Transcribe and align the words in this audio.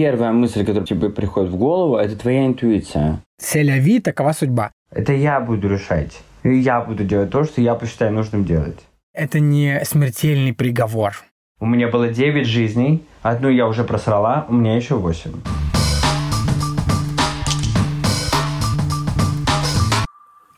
первая 0.00 0.30
мысль, 0.30 0.64
которая 0.64 0.86
тебе 0.86 1.10
приходит 1.10 1.50
в 1.50 1.56
голову, 1.56 1.96
это 1.96 2.14
твоя 2.16 2.46
интуиция. 2.46 3.20
Селяви, 3.40 3.98
такова 3.98 4.32
судьба. 4.32 4.70
Это 4.92 5.12
я 5.12 5.40
буду 5.40 5.68
решать. 5.68 6.20
И 6.44 6.54
я 6.54 6.80
буду 6.80 7.02
делать 7.02 7.30
то, 7.30 7.42
что 7.42 7.60
я 7.60 7.74
посчитаю 7.74 8.12
нужным 8.12 8.44
делать. 8.44 8.78
Это 9.12 9.40
не 9.40 9.80
смертельный 9.84 10.52
приговор. 10.52 11.16
У 11.58 11.66
меня 11.66 11.88
было 11.88 12.06
9 12.06 12.46
жизней, 12.46 13.02
одну 13.22 13.48
я 13.48 13.66
уже 13.66 13.82
просрала, 13.82 14.46
у 14.48 14.54
меня 14.54 14.76
еще 14.76 14.94
8. 14.94 15.32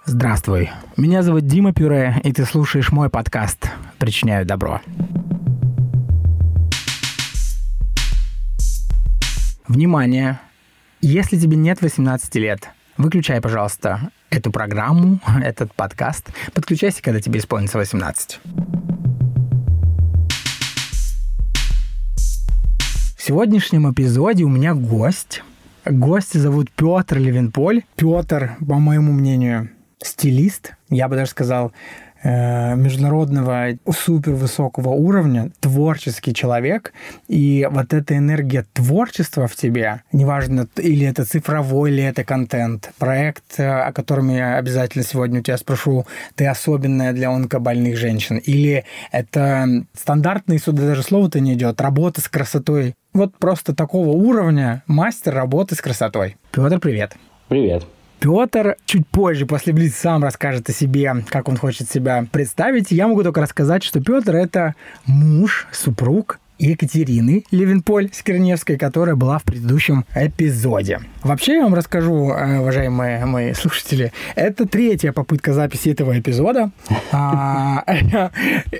Здравствуй, 0.05 0.69
меня 0.99 1.23
зовут 1.23 1.47
Дима 1.47 1.73
Пюре, 1.73 2.17
и 2.25 2.33
ты 2.35 2.45
слушаешь 2.45 2.93
мой 2.93 3.09
подкаст 3.09 3.71
«Причиняю 3.99 4.45
добро». 4.45 4.83
Внимание! 9.71 10.41
Если 11.01 11.39
тебе 11.39 11.57
нет 11.57 11.81
18 11.81 12.35
лет, 12.35 12.71
выключай, 12.97 13.41
пожалуйста, 13.41 14.11
эту 14.29 14.51
программу, 14.51 15.21
этот 15.45 15.73
подкаст. 15.75 16.29
Подключайся, 16.55 17.01
когда 17.01 17.21
тебе 17.21 17.39
исполнится 17.39 17.79
18. 17.79 18.41
В 22.17 23.23
сегодняшнем 23.23 23.89
эпизоде 23.93 24.43
у 24.43 24.49
меня 24.49 24.75
гость. 24.75 25.45
Гость 25.85 26.37
зовут 26.37 26.69
Петр 26.73 27.19
Левинполь. 27.19 27.85
Петр, 27.95 28.57
по 28.59 28.81
моему 28.81 29.13
мнению, 29.13 29.71
стилист. 30.03 30.75
Я 30.89 31.07
бы 31.07 31.15
даже 31.15 31.31
сказал, 31.31 31.71
международного 32.23 33.71
супер 33.91 34.33
высокого 34.33 34.91
уровня, 34.91 35.51
творческий 35.61 36.35
человек, 36.35 36.93
и 37.29 37.67
вот 37.71 37.95
эта 37.95 38.17
энергия 38.17 38.67
творчества 38.73 39.47
в 39.47 39.57
тебе, 39.57 40.03
неважно, 40.13 40.69
или 40.77 41.07
это 41.07 41.25
цифровой, 41.25 41.91
или 41.91 42.03
это 42.03 42.25
контент, 42.25 42.93
проект, 42.99 43.59
э, 43.59 43.67
о 43.67 43.93
котором 43.93 44.31
я 44.31 44.57
обязательно 44.57 45.05
сегодня 45.05 45.41
у 45.41 45.43
тебя 45.43 45.57
спрошу, 45.57 46.07
ты 46.35 46.47
особенная 46.47 47.13
для 47.13 47.31
онкобольных 47.31 47.97
женщин, 47.97 48.39
или 48.39 48.85
это 49.13 49.85
стандартный, 49.95 50.59
сюда 50.59 50.83
даже 50.83 51.03
слово-то 51.03 51.41
не 51.41 51.55
идет, 51.55 51.81
работа 51.81 52.21
с 52.21 52.29
красотой. 52.29 52.95
Вот 53.13 53.37
просто 53.39 53.75
такого 53.75 54.11
уровня 54.11 54.83
мастер 54.87 55.35
работы 55.35 55.75
с 55.75 55.81
красотой. 55.81 56.37
Петр, 56.53 56.79
привет. 56.79 57.17
Привет. 57.49 57.85
Петр 58.21 58.77
чуть 58.85 59.07
позже, 59.07 59.47
после 59.47 59.73
Блиц, 59.73 59.95
сам 59.95 60.23
расскажет 60.23 60.69
о 60.69 60.73
себе, 60.73 61.25
как 61.29 61.49
он 61.49 61.57
хочет 61.57 61.91
себя 61.91 62.27
представить. 62.31 62.91
Я 62.91 63.09
могу 63.09 63.23
только 63.23 63.41
рассказать, 63.41 63.83
что 63.83 64.01
Петр— 64.03 64.35
это 64.37 64.75
муж, 65.07 65.67
супруг 65.73 66.40
Екатерины 66.61 67.45
Левинполь 67.51 68.11
Скирневской, 68.13 68.77
которая 68.77 69.17
была 69.17 69.39
в 69.39 69.45
предыдущем 69.45 70.05
эпизоде. 70.15 71.01
Вообще, 71.23 71.55
я 71.55 71.63
вам 71.63 71.75
расскажу, 71.75 72.31
э, 72.31 72.61
уважаемые 72.61 73.25
мои 73.25 73.53
слушатели, 73.55 74.13
это 74.35 74.67
третья 74.67 75.13
попытка 75.13 75.53
записи 75.55 75.89
этого 75.89 76.19
эпизода. 76.19 76.71
А, 77.13 78.31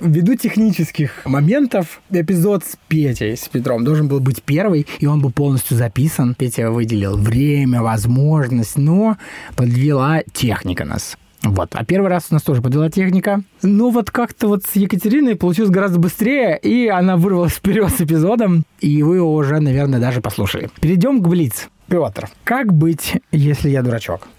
ввиду 0.01 0.37
технических 0.37 1.25
моментов, 1.25 2.01
эпизод 2.11 2.65
с 2.65 2.77
Петей, 2.89 3.37
с 3.37 3.49
Петром, 3.49 3.85
должен 3.85 4.09
был 4.09 4.21
быть 4.21 4.43
первый, 4.43 4.87
и 5.01 5.07
он 5.07 5.21
был 5.21 5.33
полностью 5.33 5.77
записан. 5.77 6.35
Петя 6.35 6.71
выделил 6.71 7.17
время, 7.17 7.83
возможность, 7.83 8.79
но 8.79 9.17
подвела 9.57 10.23
техника 10.33 10.85
нас. 10.85 11.17
Вот. 11.43 11.71
А 11.73 11.85
первый 11.85 12.09
раз 12.09 12.27
у 12.31 12.35
нас 12.35 12.43
тоже 12.43 12.61
подвела 12.63 12.91
техника. 12.91 13.43
Но 13.63 13.91
вот 13.91 14.11
как-то 14.11 14.49
вот 14.49 14.65
с 14.65 14.77
Екатериной 14.77 15.37
получилось 15.37 15.71
гораздо 15.71 15.99
быстрее, 15.99 16.59
и 16.59 16.89
она 16.89 17.17
вырвалась 17.17 17.53
вперед 17.53 17.91
с 17.91 18.01
эпизодом, 18.01 18.65
и 18.81 19.03
вы 19.03 19.17
его 19.17 19.33
уже, 19.33 19.61
наверное, 19.61 20.01
даже 20.01 20.21
послушали. 20.21 20.71
Перейдем 20.81 21.23
к 21.23 21.29
Блиц. 21.29 21.69
Петр, 21.89 22.29
как 22.45 22.73
быть, 22.73 23.15
если 23.33 23.71
я 23.71 23.83
дурачок? 23.83 24.29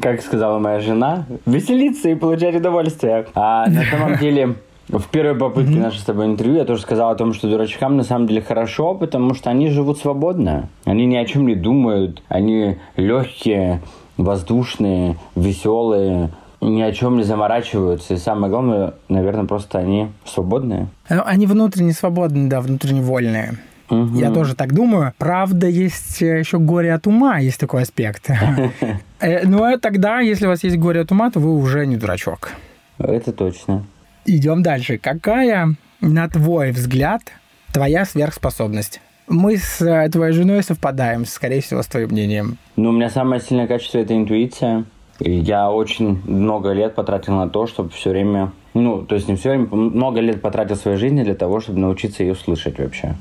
Как 0.00 0.22
сказала 0.22 0.58
моя 0.58 0.80
жена, 0.80 1.26
веселиться 1.44 2.08
и 2.08 2.14
получать 2.14 2.56
удовольствие. 2.56 3.26
А 3.34 3.68
на 3.68 3.82
самом 3.84 4.16
деле, 4.20 4.54
в 4.88 5.02
первой 5.08 5.38
попытке 5.38 5.74
mm-hmm. 5.74 5.82
нашей 5.82 5.98
с 5.98 6.04
тобой 6.04 6.26
интервью 6.26 6.56
я 6.56 6.64
тоже 6.64 6.80
сказал 6.80 7.10
о 7.10 7.14
том, 7.14 7.34
что 7.34 7.48
дурачкам 7.48 7.98
на 7.98 8.02
самом 8.02 8.26
деле 8.26 8.40
хорошо, 8.40 8.94
потому 8.94 9.34
что 9.34 9.50
они 9.50 9.68
живут 9.68 9.98
свободно. 9.98 10.70
Они 10.84 11.04
ни 11.04 11.16
о 11.16 11.26
чем 11.26 11.46
не 11.46 11.54
думают, 11.54 12.22
они 12.28 12.78
легкие, 12.96 13.82
воздушные, 14.16 15.16
веселые, 15.34 16.30
ни 16.60 16.80
о 16.82 16.92
чем 16.92 17.16
не 17.16 17.22
заморачиваются. 17.22 18.14
И 18.14 18.16
самое 18.16 18.50
главное, 18.50 18.94
наверное, 19.08 19.44
просто 19.44 19.78
они 19.78 20.08
свободные. 20.24 20.88
Э, 21.08 21.20
они 21.20 21.46
внутренне 21.46 21.92
свободные, 21.92 22.48
да, 22.48 22.60
внутренне 22.60 23.02
вольные. 23.02 23.58
Угу. 23.88 24.18
Я 24.18 24.30
тоже 24.32 24.54
так 24.56 24.74
думаю. 24.74 25.12
Правда, 25.18 25.68
есть 25.68 26.20
э, 26.20 26.40
еще 26.40 26.58
горе 26.58 26.92
от 26.92 27.06
ума, 27.06 27.38
есть 27.38 27.60
такой 27.60 27.82
аспект. 27.82 28.30
Э, 29.18 29.46
ну, 29.46 29.78
тогда, 29.78 30.20
если 30.20 30.44
у 30.44 30.50
вас 30.50 30.62
есть 30.62 30.76
горе 30.76 31.00
от 31.00 31.10
ума, 31.10 31.30
то 31.30 31.40
вы 31.40 31.56
уже 31.56 31.86
не 31.86 31.96
дурачок. 31.96 32.50
Это 32.98 33.32
точно. 33.32 33.86
Идем 34.26 34.62
дальше. 34.62 34.98
Какая, 34.98 35.74
на 36.02 36.28
твой 36.28 36.70
взгляд, 36.72 37.22
твоя 37.72 38.04
сверхспособность? 38.04 39.00
Мы 39.28 39.56
с 39.56 39.80
э, 39.80 40.08
твоей 40.08 40.32
женой 40.32 40.62
совпадаем, 40.62 41.24
скорее 41.24 41.60
всего, 41.60 41.82
с 41.82 41.86
твоим 41.86 42.10
мнением. 42.10 42.58
Ну, 42.76 42.90
у 42.90 42.92
меня 42.92 43.10
самое 43.10 43.40
сильное 43.40 43.66
качество– 43.66 43.98
это 44.00 44.16
интуиция. 44.16 44.84
И 45.18 45.32
я 45.32 45.70
очень 45.70 46.20
много 46.26 46.72
лет 46.72 46.94
потратил 46.94 47.34
на 47.34 47.48
то, 47.48 47.66
чтобы 47.66 47.90
все 47.90 48.10
время, 48.10 48.52
ну, 48.74 49.02
то 49.02 49.14
есть 49.14 49.28
не 49.28 49.36
все 49.36 49.50
время, 49.50 49.66
много 49.66 50.20
лет 50.20 50.42
потратил 50.42 50.76
своей 50.76 50.98
жизни 50.98 51.22
для 51.22 51.34
того, 51.34 51.60
чтобы 51.60 51.78
научиться 51.78 52.22
ее 52.22 52.34
слышать 52.34 52.78
вообще. 52.78 53.14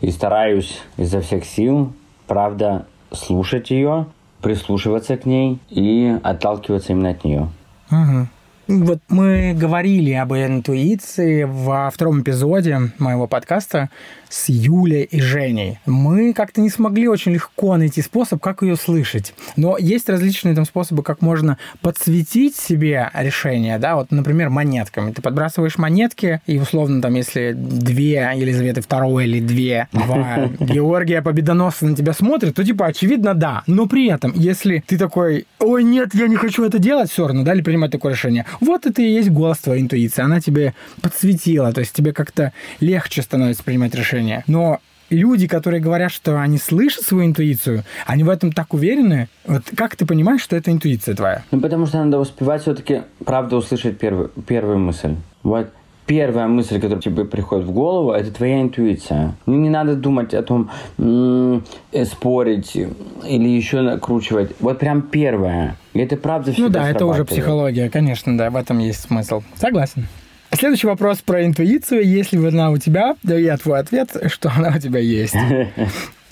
И 0.00 0.10
стараюсь 0.10 0.80
изо 0.96 1.20
всех 1.20 1.44
сил, 1.44 1.92
правда, 2.26 2.86
слушать 3.12 3.70
ее, 3.70 4.06
прислушиваться 4.42 5.16
к 5.16 5.26
ней 5.26 5.60
и 5.70 6.18
отталкиваться 6.22 6.92
именно 6.92 7.10
от 7.10 7.24
нее. 7.24 7.48
Угу. 7.90 8.26
Вот 8.68 8.98
мы 9.08 9.54
говорили 9.54 10.10
об 10.12 10.32
интуиции 10.32 11.44
во 11.44 11.88
втором 11.88 12.22
эпизоде 12.22 12.80
моего 12.98 13.28
подкаста 13.28 13.90
с 14.28 14.48
Юлей 14.48 15.04
и 15.04 15.20
Женей. 15.20 15.78
Мы 15.86 16.32
как-то 16.32 16.60
не 16.60 16.70
смогли 16.70 17.08
очень 17.08 17.32
легко 17.32 17.76
найти 17.76 18.02
способ, 18.02 18.40
как 18.40 18.62
ее 18.62 18.76
слышать. 18.76 19.34
Но 19.56 19.76
есть 19.78 20.08
различные 20.08 20.54
там 20.54 20.64
способы, 20.64 21.02
как 21.02 21.22
можно 21.22 21.58
подсветить 21.80 22.56
себе 22.56 23.10
решение, 23.14 23.78
да, 23.78 23.96
вот, 23.96 24.10
например, 24.10 24.50
монетками. 24.50 25.12
Ты 25.12 25.22
подбрасываешь 25.22 25.78
монетки, 25.78 26.40
и 26.46 26.58
условно 26.58 27.00
там, 27.02 27.14
если 27.14 27.52
две 27.52 28.30
Елизаветы 28.34 28.80
II 28.80 29.24
или 29.24 29.40
две, 29.40 29.88
два 29.92 30.48
Георгия 30.60 31.22
Победоносца 31.22 31.86
на 31.86 31.96
тебя 31.96 32.12
смотрят, 32.12 32.54
то 32.54 32.64
типа 32.64 32.86
очевидно 32.86 33.34
да. 33.34 33.62
Но 33.66 33.86
при 33.86 34.08
этом, 34.08 34.32
если 34.34 34.82
ты 34.86 34.98
такой, 34.98 35.46
ой, 35.58 35.84
нет, 35.84 36.14
я 36.14 36.28
не 36.28 36.36
хочу 36.36 36.64
это 36.64 36.78
делать, 36.78 37.10
все 37.10 37.26
равно, 37.26 37.42
да, 37.42 37.54
или 37.54 37.62
принимать 37.62 37.90
такое 37.90 38.12
решение, 38.12 38.44
вот 38.60 38.86
это 38.86 39.02
и 39.02 39.10
есть 39.10 39.30
голос 39.30 39.58
твоей 39.58 39.82
интуиции. 39.82 40.22
Она 40.22 40.40
тебе 40.40 40.74
подсветила, 41.00 41.72
то 41.72 41.80
есть 41.80 41.92
тебе 41.92 42.12
как-то 42.12 42.52
легче 42.80 43.22
становится 43.22 43.62
принимать 43.62 43.94
решения. 44.26 44.44
Но 44.46 44.78
люди, 45.10 45.46
которые 45.46 45.80
говорят, 45.80 46.12
что 46.12 46.40
они 46.40 46.58
слышат 46.58 47.04
свою 47.04 47.26
интуицию, 47.26 47.84
они 48.06 48.24
в 48.24 48.28
этом 48.28 48.52
так 48.52 48.74
уверены. 48.74 49.28
Вот 49.46 49.62
как 49.76 49.96
ты 49.96 50.06
понимаешь, 50.06 50.42
что 50.42 50.56
это 50.56 50.70
интуиция 50.70 51.14
твоя? 51.14 51.42
Ну, 51.50 51.60
потому 51.60 51.86
что 51.86 52.02
надо 52.04 52.18
успевать 52.18 52.62
все-таки, 52.62 53.02
правда, 53.24 53.56
услышать 53.56 53.98
первую, 53.98 54.28
первую 54.46 54.78
мысль. 54.78 55.14
Вот 55.42 55.68
первая 56.06 56.46
мысль, 56.46 56.76
которая 56.80 57.00
тебе 57.00 57.24
приходит 57.24 57.66
в 57.66 57.72
голову, 57.72 58.12
это 58.12 58.30
твоя 58.32 58.60
интуиция. 58.62 59.34
Ну, 59.46 59.54
не 59.56 59.68
надо 59.70 59.96
думать 59.96 60.34
о 60.34 60.42
том, 60.42 60.70
м- 60.98 61.64
э, 61.92 62.04
спорить 62.04 62.76
или 62.76 63.48
еще 63.48 63.80
накручивать. 63.80 64.50
Вот 64.60 64.78
прям 64.78 65.02
первая. 65.02 65.76
И 65.94 65.98
это 65.98 66.16
правда 66.16 66.52
Ну 66.56 66.68
да, 66.68 66.88
это 66.90 67.06
уже 67.06 67.24
психология, 67.24 67.90
конечно, 67.90 68.36
да, 68.38 68.50
в 68.50 68.56
этом 68.56 68.78
есть 68.78 69.00
смысл. 69.00 69.42
Согласен. 69.56 70.06
Следующий 70.52 70.86
вопрос 70.86 71.18
про 71.18 71.44
интуицию. 71.44 72.06
Если 72.06 72.36
она 72.36 72.70
у 72.70 72.78
тебя, 72.78 73.16
да 73.22 73.36
я 73.36 73.56
твой 73.56 73.80
ответ, 73.80 74.16
что 74.28 74.50
она 74.50 74.72
у 74.76 74.78
тебя 74.78 75.00
есть. 75.00 75.34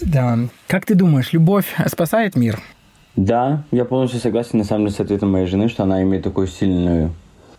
Да. 0.01 0.37
Как 0.67 0.85
ты 0.85 0.97
думаешь, 0.97 1.33
любовь 1.33 1.67
спасает 1.87 2.35
мир? 2.35 2.61
Да, 3.15 3.63
я 3.71 3.85
полностью 3.85 4.19
согласен, 4.21 4.59
на 4.59 4.65
самом 4.65 4.87
деле, 4.87 4.97
с 4.97 5.01
ответом 5.01 5.31
моей 5.31 5.47
жены, 5.47 5.69
что 5.69 5.85
она 5.85 6.03
имеет 6.03 6.25
такую 6.25 6.49
сильную 6.49 7.15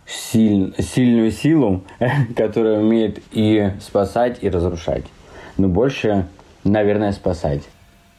силь, 0.06 0.74
сильную 0.78 1.32
силу, 1.32 1.82
которая 2.36 2.78
умеет 2.78 3.22
и 3.32 3.72
спасать, 3.80 4.38
и 4.42 4.50
разрушать. 4.50 5.04
Но 5.56 5.68
больше, 5.68 6.26
наверное, 6.62 7.12
спасать. 7.12 7.62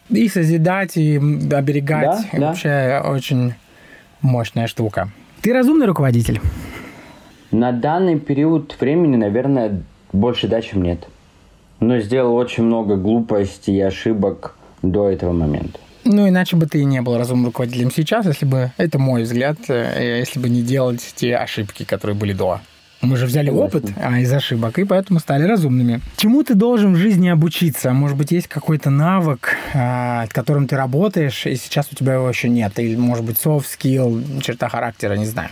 И 0.09 0.27
созидать, 0.29 0.97
и 0.97 1.17
оберегать. 1.17 2.01
Да, 2.01 2.25
да. 2.33 2.47
Вообще 2.47 3.01
очень 3.05 3.53
мощная 4.21 4.67
штука. 4.67 5.09
Ты 5.41 5.53
разумный 5.53 5.85
руководитель? 5.85 6.41
На 7.51 7.71
данный 7.71 8.19
период 8.19 8.75
времени, 8.79 9.15
наверное, 9.15 9.81
больше 10.11 10.47
да, 10.47 10.61
чем 10.61 10.83
нет. 10.83 11.07
Но 11.79 11.99
сделал 11.99 12.35
очень 12.35 12.63
много 12.63 12.95
глупостей 12.95 13.75
и 13.75 13.81
ошибок 13.81 14.55
до 14.81 15.09
этого 15.09 15.31
момента. 15.31 15.79
Ну, 16.03 16.27
иначе 16.27 16.55
бы 16.55 16.65
ты 16.65 16.79
и 16.79 16.85
не 16.85 17.01
был 17.01 17.17
разумным 17.17 17.47
руководителем 17.47 17.91
сейчас, 17.91 18.25
если 18.25 18.45
бы, 18.45 18.71
это 18.77 18.97
мой 18.97 19.23
взгляд, 19.23 19.57
э, 19.67 20.19
если 20.19 20.39
бы 20.39 20.49
не 20.49 20.61
делать 20.61 21.01
те 21.15 21.35
ошибки, 21.35 21.83
которые 21.83 22.15
были 22.15 22.33
до. 22.33 22.61
Мы 23.01 23.15
же 23.17 23.27
взяли 23.27 23.49
опыт 23.51 23.85
а, 23.97 24.19
из 24.19 24.31
ошибок, 24.33 24.79
и 24.79 24.83
поэтому 24.83 25.19
стали 25.19 25.43
разумными. 25.43 26.01
Чему 26.15 26.43
ты 26.43 26.55
должен 26.55 26.93
в 26.93 26.97
жизни 26.97 27.27
обучиться? 27.27 27.91
Может 27.93 28.17
быть, 28.17 28.31
есть 28.31 28.47
какой-то 28.47 28.89
навык, 28.89 29.55
а, 29.73 30.23
от 30.23 30.33
которым 30.33 30.67
ты 30.67 30.75
работаешь, 30.75 31.45
и 31.45 31.55
сейчас 31.55 31.89
у 31.91 31.95
тебя 31.95 32.15
его 32.15 32.27
еще 32.27 32.49
нет? 32.49 32.79
Или, 32.79 32.95
может 32.95 33.23
быть, 33.23 33.37
soft 33.37 33.65
skill, 33.65 34.41
черта 34.41 34.69
характера, 34.69 35.13
не 35.13 35.25
знаю. 35.25 35.49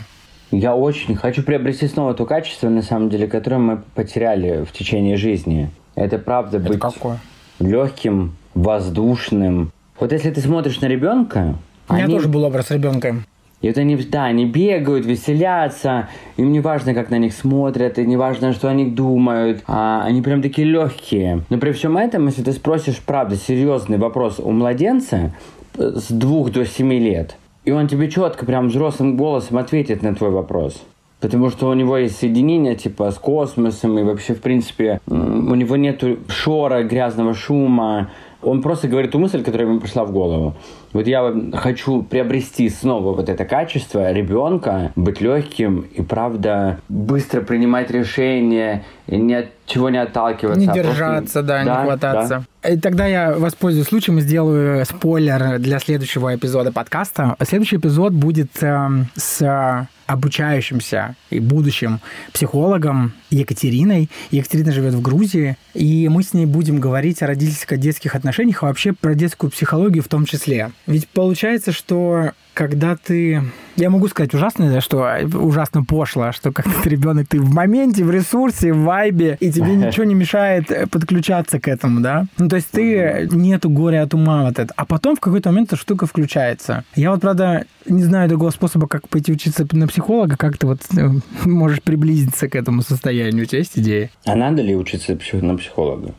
Я 0.52 0.76
очень 0.76 1.16
хочу 1.16 1.44
приобрести 1.44 1.88
снова 1.88 2.14
то 2.14 2.26
качество, 2.26 2.70
на 2.70 2.82
самом 2.82 3.10
деле, 3.10 3.28
которое 3.28 3.58
мы 3.58 3.82
потеряли 3.96 4.64
в 4.64 4.72
течение 4.72 5.18
жизни. 5.18 5.70
Это 5.96 6.18
правда 6.18 6.58
Это 6.58 6.68
быть 6.70 6.80
какое? 6.80 7.20
легким, 7.60 8.36
воздушным. 8.54 9.72
Вот 10.00 10.12
если 10.12 10.30
ты 10.32 10.42
смотришь 10.42 10.80
на 10.82 10.86
ребенка, 10.88 11.56
У 11.90 11.94
меня 11.94 12.06
они- 12.06 12.14
тоже 12.16 12.28
был 12.28 12.44
образ 12.44 12.72
ребенка. 12.72 13.16
И 13.62 13.68
вот 13.68 13.78
они, 13.78 13.96
да, 13.96 14.26
они 14.26 14.46
бегают, 14.46 15.06
веселятся, 15.06 16.10
им 16.38 16.52
не 16.52 16.60
важно, 16.60 16.94
как 16.94 17.10
на 17.10 17.18
них 17.18 17.34
смотрят, 17.34 17.98
и 17.98 18.06
не 18.06 18.16
важно, 18.18 18.54
что 18.54 18.68
они 18.70 18.86
думают, 18.86 19.64
а 19.66 20.04
они 20.04 20.22
прям 20.22 20.42
такие 20.44 20.68
легкие. 20.68 21.42
Но 21.50 21.58
при 21.58 21.72
всем 21.72 21.98
этом, 21.98 22.28
если 22.28 22.44
ты 22.44 22.52
спросишь, 22.52 23.00
правда, 23.04 23.36
серьезный 23.38 23.98
вопрос 23.98 24.40
у 24.40 24.52
младенца 24.52 25.32
э, 25.78 25.94
с 25.96 26.12
двух 26.12 26.52
до 26.52 26.66
семи 26.66 27.00
лет, 27.00 27.38
и 27.66 27.72
он 27.72 27.88
тебе 27.88 28.10
четко, 28.10 28.46
прям 28.46 28.68
взрослым 28.68 29.18
голосом 29.18 29.58
ответит 29.58 30.02
на 30.04 30.16
твой 30.16 30.30
вопрос. 30.30 30.82
Потому 31.20 31.50
что 31.50 31.70
у 31.70 31.74
него 31.74 31.98
есть 31.98 32.18
соединение 32.18 32.76
типа 32.76 33.10
с 33.10 33.18
космосом, 33.18 33.98
и 33.98 34.04
вообще, 34.04 34.36
в 34.36 34.42
принципе, 34.42 35.02
у 35.08 35.14
него 35.56 35.76
нету 35.76 36.18
шора, 36.28 36.84
грязного 36.84 37.34
шума. 37.34 38.12
Он 38.44 38.62
просто 38.62 38.88
говорит 38.88 39.12
ту 39.12 39.20
мысль, 39.20 39.44
которая 39.44 39.68
ему 39.68 39.80
пришла 39.80 40.06
в 40.06 40.12
голову. 40.12 40.54
Вот 40.96 41.08
я 41.08 41.30
хочу 41.56 42.04
приобрести 42.04 42.70
снова 42.70 43.14
вот 43.14 43.28
это 43.28 43.44
качество 43.44 44.14
ребенка, 44.14 44.94
быть 44.96 45.20
легким 45.20 45.82
и, 45.82 46.02
правда, 46.02 46.80
быстро 46.88 47.42
принимать 47.42 47.92
решения, 47.92 48.86
и 49.08 49.18
ни 49.18 49.34
от 49.34 49.48
чего 49.66 49.90
не 49.90 49.98
отталкиваться. 49.98 50.62
Не 50.62 50.68
а 50.68 50.72
просто- 50.72 50.90
держаться, 50.90 51.44
да, 51.44 51.60
не 51.64 51.66
да. 51.66 51.84
хвататься. 51.84 52.46
И 52.70 52.78
тогда 52.78 53.08
я 53.08 53.34
воспользуюсь 53.34 53.88
случаем 53.88 54.20
и 54.20 54.22
сделаю 54.22 54.86
спойлер 54.86 55.60
для 55.60 55.80
следующего 55.80 56.34
эпизода 56.34 56.72
подкаста. 56.72 57.36
Следующий 57.44 57.76
эпизод 57.76 58.14
будет 58.14 58.52
эм, 58.64 59.08
с 59.16 59.88
обучающимся 60.08 61.16
и 61.30 61.40
будущим 61.40 62.00
психологом 62.32 63.14
Екатериной. 63.32 64.10
Екатерина 64.32 64.72
живет 64.72 64.94
в 64.94 65.02
Грузии, 65.02 65.58
и 65.74 66.08
мы 66.10 66.24
с 66.24 66.34
ней 66.34 66.46
будем 66.46 66.80
говорить 66.80 67.24
о 67.24 67.28
родительско-детских 67.28 68.16
отношениях, 68.16 68.64
а 68.64 68.68
вообще 68.68 68.94
про 68.94 69.16
детскую 69.16 69.52
психологию 69.52 70.04
в 70.04 70.08
том 70.08 70.26
числе. 70.26 70.72
Ведь 70.88 71.08
получается, 71.08 71.72
что 71.72 72.32
когда 72.54 72.96
ты... 72.96 73.44
Я 73.76 73.90
могу 73.90 74.08
сказать 74.08 74.34
ужасно, 74.34 74.72
да, 74.72 74.80
что 74.80 75.06
ужасно 75.34 75.84
пошло, 75.84 76.32
что 76.32 76.54
когда 76.54 76.72
ты 76.82 76.90
ребенок, 76.90 77.28
ты 77.28 77.42
в 77.42 77.54
моменте, 77.54 78.06
в 78.06 78.12
ресурсе, 78.12 78.72
в 78.72 78.84
вайбе, 78.84 79.38
и 79.42 79.52
тебе 79.52 79.76
ничего 79.76 80.06
не 80.06 80.16
мешает 80.16 80.72
э, 80.72 80.88
подключаться 80.88 81.60
к 81.60 81.68
этому, 81.68 82.00
да? 82.00 82.28
Ну, 82.38 82.48
то 82.48 82.56
есть 82.56 82.72
ты 82.72 83.28
нету 83.32 83.70
горя 83.70 84.04
от 84.04 84.14
ума 84.14 84.44
вот 84.46 84.58
это. 84.58 84.74
А 84.78 84.86
потом 84.86 85.18
в 85.18 85.20
какой-то 85.20 85.50
момент 85.50 85.74
эта 85.74 85.76
штука 85.76 86.06
включается. 86.06 86.86
Я 86.96 87.12
вот, 87.12 87.22
правда, 87.22 87.66
не 87.86 88.04
знаю 88.04 88.30
другого 88.30 88.52
способа, 88.52 88.88
как 88.88 89.10
пойти 89.10 89.34
учиться 89.34 89.68
на 89.74 89.88
психолога, 89.88 90.38
как 90.38 90.58
ты 90.58 90.68
вот 90.68 90.80
э, 90.98 91.10
можешь 91.44 91.82
приблизиться 91.82 92.48
к 92.48 92.56
этому 92.56 92.82
состоянию. 92.82 93.44
У 93.44 93.46
тебя 93.46 93.60
есть 93.60 93.78
идеи? 93.78 94.12
А 94.26 94.36
надо 94.36 94.62
ли 94.62 94.76
учиться 94.76 95.18
на 95.42 95.58
психолога? 95.58 96.14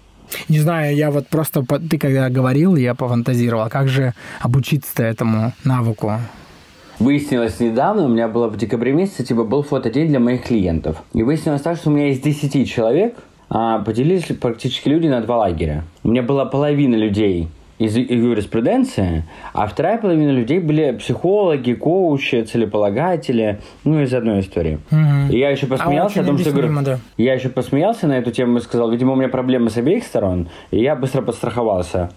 Не 0.48 0.58
знаю, 0.58 0.94
я 0.96 1.10
вот 1.10 1.28
просто, 1.28 1.64
ты 1.64 1.98
когда 1.98 2.28
говорил, 2.28 2.76
я 2.76 2.94
пофантазировал, 2.94 3.68
как 3.68 3.88
же 3.88 4.14
обучиться 4.40 5.02
этому 5.02 5.52
навыку? 5.64 6.12
Выяснилось 6.98 7.60
недавно, 7.60 8.06
у 8.06 8.08
меня 8.08 8.26
было 8.26 8.48
в 8.48 8.56
декабре 8.56 8.92
месяце, 8.92 9.24
типа, 9.24 9.44
был 9.44 9.62
фотодень 9.62 10.08
для 10.08 10.18
моих 10.18 10.44
клиентов. 10.44 11.02
И 11.12 11.22
выяснилось 11.22 11.60
так, 11.60 11.76
что 11.76 11.90
у 11.90 11.92
меня 11.92 12.08
из 12.08 12.20
10 12.20 12.70
человек 12.70 13.16
а, 13.50 13.80
поделились 13.80 14.24
практически 14.40 14.88
люди 14.88 15.06
на 15.06 15.20
два 15.20 15.38
лагеря. 15.38 15.84
У 16.02 16.08
меня 16.08 16.22
была 16.22 16.46
половина 16.46 16.94
людей 16.94 17.48
из 17.78 17.96
юриспруденции, 17.96 19.24
а 19.52 19.66
вторая 19.66 19.98
половина 19.98 20.30
людей 20.30 20.58
были 20.60 20.92
психологи, 20.92 21.72
коучи, 21.74 22.42
целеполагатели, 22.42 23.60
ну, 23.84 24.00
из 24.02 24.14
одной 24.14 24.40
истории. 24.40 24.78
Мгм. 24.90 25.30
И 25.30 25.38
я 25.38 25.50
еще 25.50 25.66
посмеялся 25.66 26.20
А, 26.20 26.22
о 26.22 26.26
том, 26.26 26.38
что 26.38 26.50
говорю, 26.52 26.72
да. 26.82 26.98
я 27.16 27.34
еще 27.34 27.48
посмеялся 27.48 28.06
на 28.06 28.14
эту 28.18 28.30
тему 28.30 28.58
и 28.58 28.60
сказал, 28.60 28.90
видимо, 28.90 29.12
у 29.12 29.16
меня 29.16 29.28
проблемы 29.28 29.68
с 29.70 29.76
обеих 29.76 30.04
сторон, 30.04 30.48
и 30.70 30.80
я 30.80 30.96
быстро 30.96 31.22
подстраховался. 31.22 32.10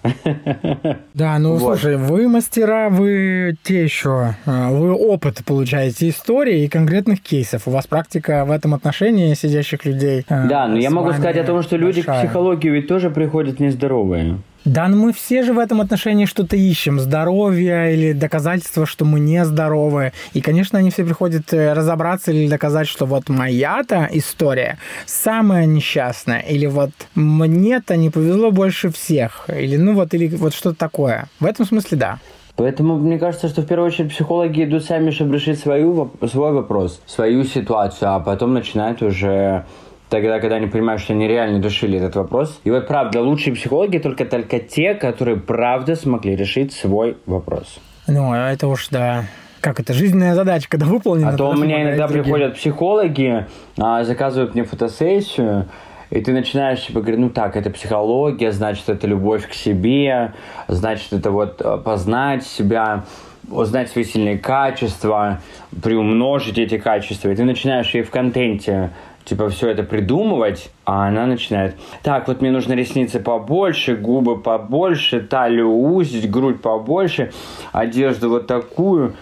Да, 1.13 1.37
ну 1.39 1.55
Вот. 1.55 1.79
слушай, 1.79 1.97
вы 1.97 2.27
мастера, 2.27 2.89
вы 2.89 3.55
те 3.63 3.83
еще, 3.83 4.35
а, 4.45 4.69
вы 4.71 4.93
опыт 4.93 5.43
получаете 5.45 6.09
истории 6.09 6.63
и 6.63 6.67
конкретных 6.67 7.21
кейсов. 7.21 7.67
У 7.67 7.71
вас 7.71 7.87
практика 7.87 8.45
в 8.45 8.51
этом 8.51 8.73
отношении 8.73 9.33
сидящих 9.33 9.85
людей. 9.85 10.25
а, 10.29 10.47
Да, 10.47 10.67
но 10.67 10.77
я 10.77 10.89
могу 10.89 11.11
сказать 11.11 11.37
о 11.37 11.43
том, 11.43 11.61
что 11.63 11.75
люди 11.77 12.01
к 12.01 12.07
большая. 12.07 12.25
психологии 12.25 12.69
ведь 12.69 12.87
тоже 12.87 13.09
приходят 13.09 13.59
нездоровые. 13.59 14.37
Да, 14.65 14.87
но 14.87 14.97
мы 14.97 15.13
все 15.13 15.43
же 15.43 15.53
в 15.53 15.59
этом 15.59 15.79
отношении 15.79 16.25
что-то 16.25 16.55
ищем. 16.55 16.99
Здоровье 16.99 17.93
или 17.93 18.11
доказательство, 18.13 18.85
что 18.85 19.05
мы 19.05 19.19
не 19.19 19.45
здоровы. 19.45 20.11
И, 20.33 20.41
конечно, 20.41 20.79
они 20.79 20.91
все 20.91 21.05
приходят 21.05 21.53
э, 21.53 21.73
разобраться 21.73 22.31
или 22.31 22.49
доказать, 22.49 22.87
что 22.87 23.05
вот 23.05 23.29
моя-то 23.29 24.09
история 24.11 24.77
самая 25.05 25.65
несчастная. 25.65 26.41
Или 26.41 26.65
вот 26.65 26.91
мне-то 27.15 27.95
не 27.95 28.09
повезло 28.09 28.51
больше 28.51 28.91
всех. 28.91 29.45
Или 29.47 29.77
ну 29.77 29.93
вот, 29.93 30.13
или 30.13 30.27
вот 30.35 30.53
что-то 30.53 30.77
такое. 30.77 31.27
В 31.39 31.45
этом 31.45 31.65
смысле 31.65 31.97
да. 31.97 32.19
Поэтому 32.59 32.97
мне 32.97 33.17
кажется, 33.17 33.47
что 33.47 33.61
в 33.61 33.65
первую 33.65 33.87
очередь 33.87 34.11
психологи 34.11 34.65
идут 34.65 34.83
сами, 34.83 35.11
чтобы 35.11 35.35
решить 35.35 35.59
свою, 35.59 36.11
свой 36.29 36.51
вопрос, 36.51 37.01
свою 37.05 37.45
ситуацию, 37.45 38.13
а 38.13 38.19
потом 38.19 38.53
начинают 38.53 39.01
уже 39.01 39.63
тогда, 40.09 40.39
когда 40.39 40.55
они 40.55 40.67
понимают, 40.67 41.01
что 41.01 41.13
они 41.13 41.27
реально 41.27 41.63
решили 41.63 41.97
этот 41.97 42.15
вопрос. 42.15 42.59
И 42.63 42.71
вот 42.71 42.87
правда, 42.87 43.21
лучшие 43.21 43.55
психологи 43.55 43.99
только 43.99 44.25
только 44.25 44.59
те, 44.59 44.95
которые 44.95 45.37
правда 45.37 45.95
смогли 45.95 46.35
решить 46.35 46.73
свой 46.73 47.17
вопрос. 47.25 47.79
Ну, 48.07 48.33
это 48.33 48.67
уж, 48.67 48.89
да. 48.89 49.25
Как 49.61 49.79
это, 49.79 49.93
жизненная 49.93 50.35
задача, 50.35 50.67
когда 50.69 50.85
выполнена. 50.85 51.29
А 51.29 51.37
то 51.37 51.49
у 51.49 51.55
меня 51.55 51.83
иногда 51.83 52.07
другим. 52.07 52.23
приходят 52.23 52.55
психологи, 52.55 53.45
а, 53.77 54.03
заказывают 54.05 54.55
мне 54.55 54.63
фотосессию, 54.63 55.67
и 56.09 56.21
ты 56.21 56.31
начинаешь 56.31 56.85
типа 56.85 57.01
говорить, 57.01 57.19
ну 57.19 57.29
так, 57.29 57.55
это 57.55 57.69
психология, 57.69 58.51
значит, 58.51 58.87
это 58.89 59.05
любовь 59.05 59.47
к 59.47 59.53
себе, 59.53 60.33
значит, 60.67 61.11
это 61.11 61.29
вот 61.29 61.61
э, 61.61 61.77
познать 61.77 62.45
себя, 62.45 63.03
узнать 63.51 63.89
свои 63.89 64.05
сильные 64.05 64.37
качества, 64.37 65.41
приумножить 65.83 66.57
эти 66.57 66.77
качества. 66.77 67.29
И 67.29 67.35
ты 67.35 67.43
начинаешь 67.43 67.93
ей 67.93 68.03
в 68.03 68.09
контенте 68.09 68.91
типа 69.29 69.49
все 69.49 69.69
это 69.69 69.83
придумывать, 69.83 70.69
а 70.85 71.07
она 71.07 71.27
начинает, 71.27 71.75
так, 72.01 72.27
вот 72.27 72.41
мне 72.41 72.51
нужно 72.51 72.73
ресницы 72.73 73.19
побольше, 73.19 73.95
губы 73.95 74.39
побольше, 74.39 75.19
талию 75.21 75.69
узить, 75.69 76.29
грудь 76.29 76.61
побольше, 76.61 77.31
одежду 77.71 78.29
вот 78.29 78.47
такую. 78.47 79.13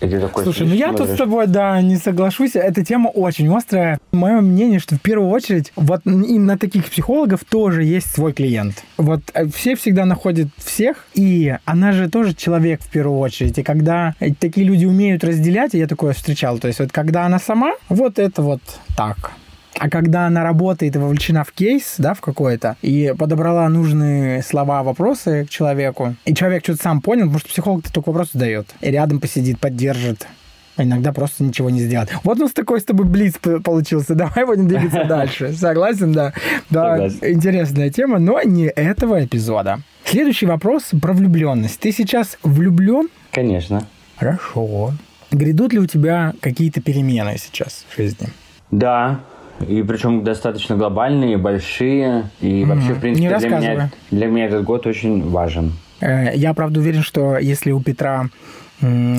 И 0.00 0.08
ты 0.08 0.18
такой 0.18 0.42
Слушай, 0.42 0.66
ну 0.66 0.74
я 0.74 0.88
тут 0.88 0.96
с 0.96 0.98
смотришь. 0.98 1.18
тобой, 1.18 1.46
да, 1.46 1.80
не 1.80 1.96
соглашусь. 1.96 2.56
Эта 2.56 2.84
тема 2.84 3.06
очень 3.06 3.48
острая. 3.56 4.00
Мое 4.10 4.40
мнение, 4.40 4.80
что 4.80 4.96
в 4.96 5.00
первую 5.00 5.30
очередь 5.30 5.72
вот 5.76 6.00
именно 6.04 6.58
таких 6.58 6.86
психологов 6.86 7.44
тоже 7.48 7.84
есть 7.84 8.12
свой 8.12 8.32
клиент. 8.32 8.82
Вот 8.96 9.20
э, 9.32 9.46
все 9.46 9.76
всегда 9.76 10.04
находят 10.04 10.48
всех, 10.56 11.06
и 11.14 11.54
она 11.66 11.92
же 11.92 12.10
тоже 12.10 12.34
человек 12.34 12.82
в 12.82 12.90
первую 12.90 13.20
очередь. 13.20 13.58
И 13.58 13.62
когда 13.62 14.16
э, 14.18 14.34
такие 14.34 14.66
люди 14.66 14.86
умеют 14.86 15.22
разделять, 15.22 15.74
я 15.74 15.86
такое 15.86 16.14
встречал, 16.14 16.58
то 16.58 16.66
есть 16.66 16.80
вот 16.80 16.90
когда 16.90 17.24
она 17.24 17.38
сама, 17.38 17.74
вот 17.88 18.18
это 18.18 18.42
вот 18.42 18.60
так. 18.96 19.30
А 19.78 19.88
когда 19.88 20.26
она 20.26 20.44
работает 20.44 20.94
и 20.94 20.98
вовлечена 20.98 21.44
в 21.44 21.52
кейс, 21.52 21.94
да, 21.98 22.14
в 22.14 22.20
какой-то, 22.20 22.76
и 22.82 23.14
подобрала 23.18 23.68
нужные 23.68 24.42
слова, 24.42 24.82
вопросы 24.82 25.46
к 25.46 25.50
человеку, 25.50 26.14
и 26.24 26.34
человек 26.34 26.62
что-то 26.64 26.82
сам 26.82 27.00
понял, 27.00 27.22
потому 27.24 27.40
что 27.40 27.48
психолог 27.48 27.90
только 27.90 28.10
вопрос 28.10 28.30
задает, 28.32 28.68
и 28.80 28.90
рядом 28.90 29.18
посидит, 29.20 29.58
поддержит, 29.58 30.26
а 30.76 30.84
иногда 30.84 31.12
просто 31.12 31.44
ничего 31.44 31.70
не 31.70 31.80
сделает. 31.80 32.10
Вот 32.24 32.38
у 32.38 32.42
нас 32.42 32.52
такой 32.52 32.80
с 32.80 32.84
тобой 32.84 33.06
блиц 33.06 33.34
получился. 33.64 34.14
Давай 34.14 34.46
будем 34.46 34.68
двигаться 34.68 35.04
дальше. 35.04 35.52
Согласен, 35.56 36.12
да. 36.12 36.32
Да, 36.70 36.92
Согласен. 36.92 37.18
интересная 37.22 37.90
тема, 37.90 38.18
но 38.18 38.40
не 38.42 38.66
этого 38.66 39.24
эпизода. 39.24 39.80
Следующий 40.04 40.46
вопрос 40.46 40.90
про 41.00 41.12
влюбленность. 41.12 41.78
Ты 41.80 41.92
сейчас 41.92 42.38
влюблен? 42.42 43.08
Конечно. 43.32 43.86
Хорошо. 44.16 44.92
Грядут 45.30 45.72
ли 45.72 45.78
у 45.78 45.86
тебя 45.86 46.34
какие-то 46.40 46.80
перемены 46.80 47.36
сейчас 47.38 47.84
в 47.88 47.96
жизни? 47.96 48.28
Да, 48.70 49.20
и 49.68 49.82
причем 49.82 50.24
достаточно 50.24 50.76
глобальные, 50.76 51.36
большие. 51.38 52.30
И 52.40 52.64
вообще, 52.64 52.94
в 52.94 53.00
принципе, 53.00 53.38
для 53.38 53.48
меня, 53.48 53.90
для 54.10 54.26
меня 54.26 54.46
этот 54.46 54.64
год 54.64 54.86
очень 54.86 55.28
важен. 55.28 55.72
Э, 56.00 56.34
Я, 56.36 56.54
правда, 56.54 56.80
уверен, 56.80 57.02
что 57.02 57.38
если 57.38 57.72
у 57.72 57.80
Петра 57.80 58.26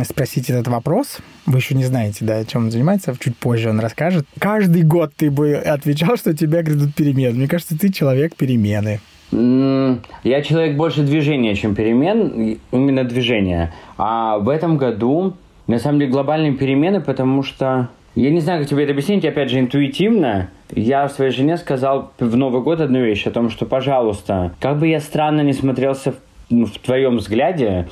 спросить 0.03 0.49
этот 0.49 0.67
вопрос, 0.67 1.19
вы 1.45 1.59
еще 1.59 1.73
не 1.73 1.85
знаете, 1.85 2.25
да, 2.25 2.43
чем 2.43 2.65
он 2.65 2.71
занимается, 2.71 3.15
чуть 3.17 3.37
позже 3.37 3.69
он 3.69 3.79
расскажет. 3.79 4.25
Каждый 4.37 4.83
год 4.83 5.13
ты 5.15 5.31
бы 5.31 5.55
отвечал, 5.55 6.17
что 6.17 6.31
у 6.31 6.33
тебя 6.33 6.63
грядут 6.63 6.93
перемены. 6.95 7.37
Мне 7.37 7.47
кажется, 7.47 7.77
ты 7.79 7.89
человек 7.89 8.35
перемены. 8.35 8.99
Я 9.31 10.41
человек 10.41 10.75
больше 10.75 11.03
движения, 11.03 11.55
чем 11.55 11.75
перемен, 11.75 12.57
именно 12.71 13.03
движения. 13.05 13.73
А 13.97 14.37
в 14.37 14.49
этом 14.49 14.77
году, 14.77 15.35
на 15.67 15.79
самом 15.79 15.99
деле, 15.99 16.11
глобальные 16.11 16.53
перемены, 16.53 16.99
потому 16.99 17.41
что 17.41 17.87
Я 18.15 18.29
не 18.29 18.41
знаю, 18.41 18.61
как 18.61 18.69
тебе 18.69 18.83
это 18.83 18.91
объяснить, 18.91 19.25
опять 19.25 19.49
же, 19.49 19.59
интуитивно. 19.59 20.49
Я 20.69 21.09
своей 21.09 21.31
жене 21.31 21.57
сказал 21.57 22.11
в 22.19 22.35
Новый 22.35 22.61
год 22.61 22.79
одну 22.79 23.03
вещь 23.03 23.25
о 23.25 23.31
том, 23.31 23.49
что, 23.49 23.65
пожалуйста, 23.65 24.53
как 24.59 24.77
бы 24.77 24.87
я 24.87 24.99
странно 24.99 25.41
не 25.41 25.53
смотрелся 25.53 26.11
в, 26.11 26.15
ну, 26.49 26.65
в 26.65 26.77
твоем 26.77 27.17
взгляде, 27.17 27.87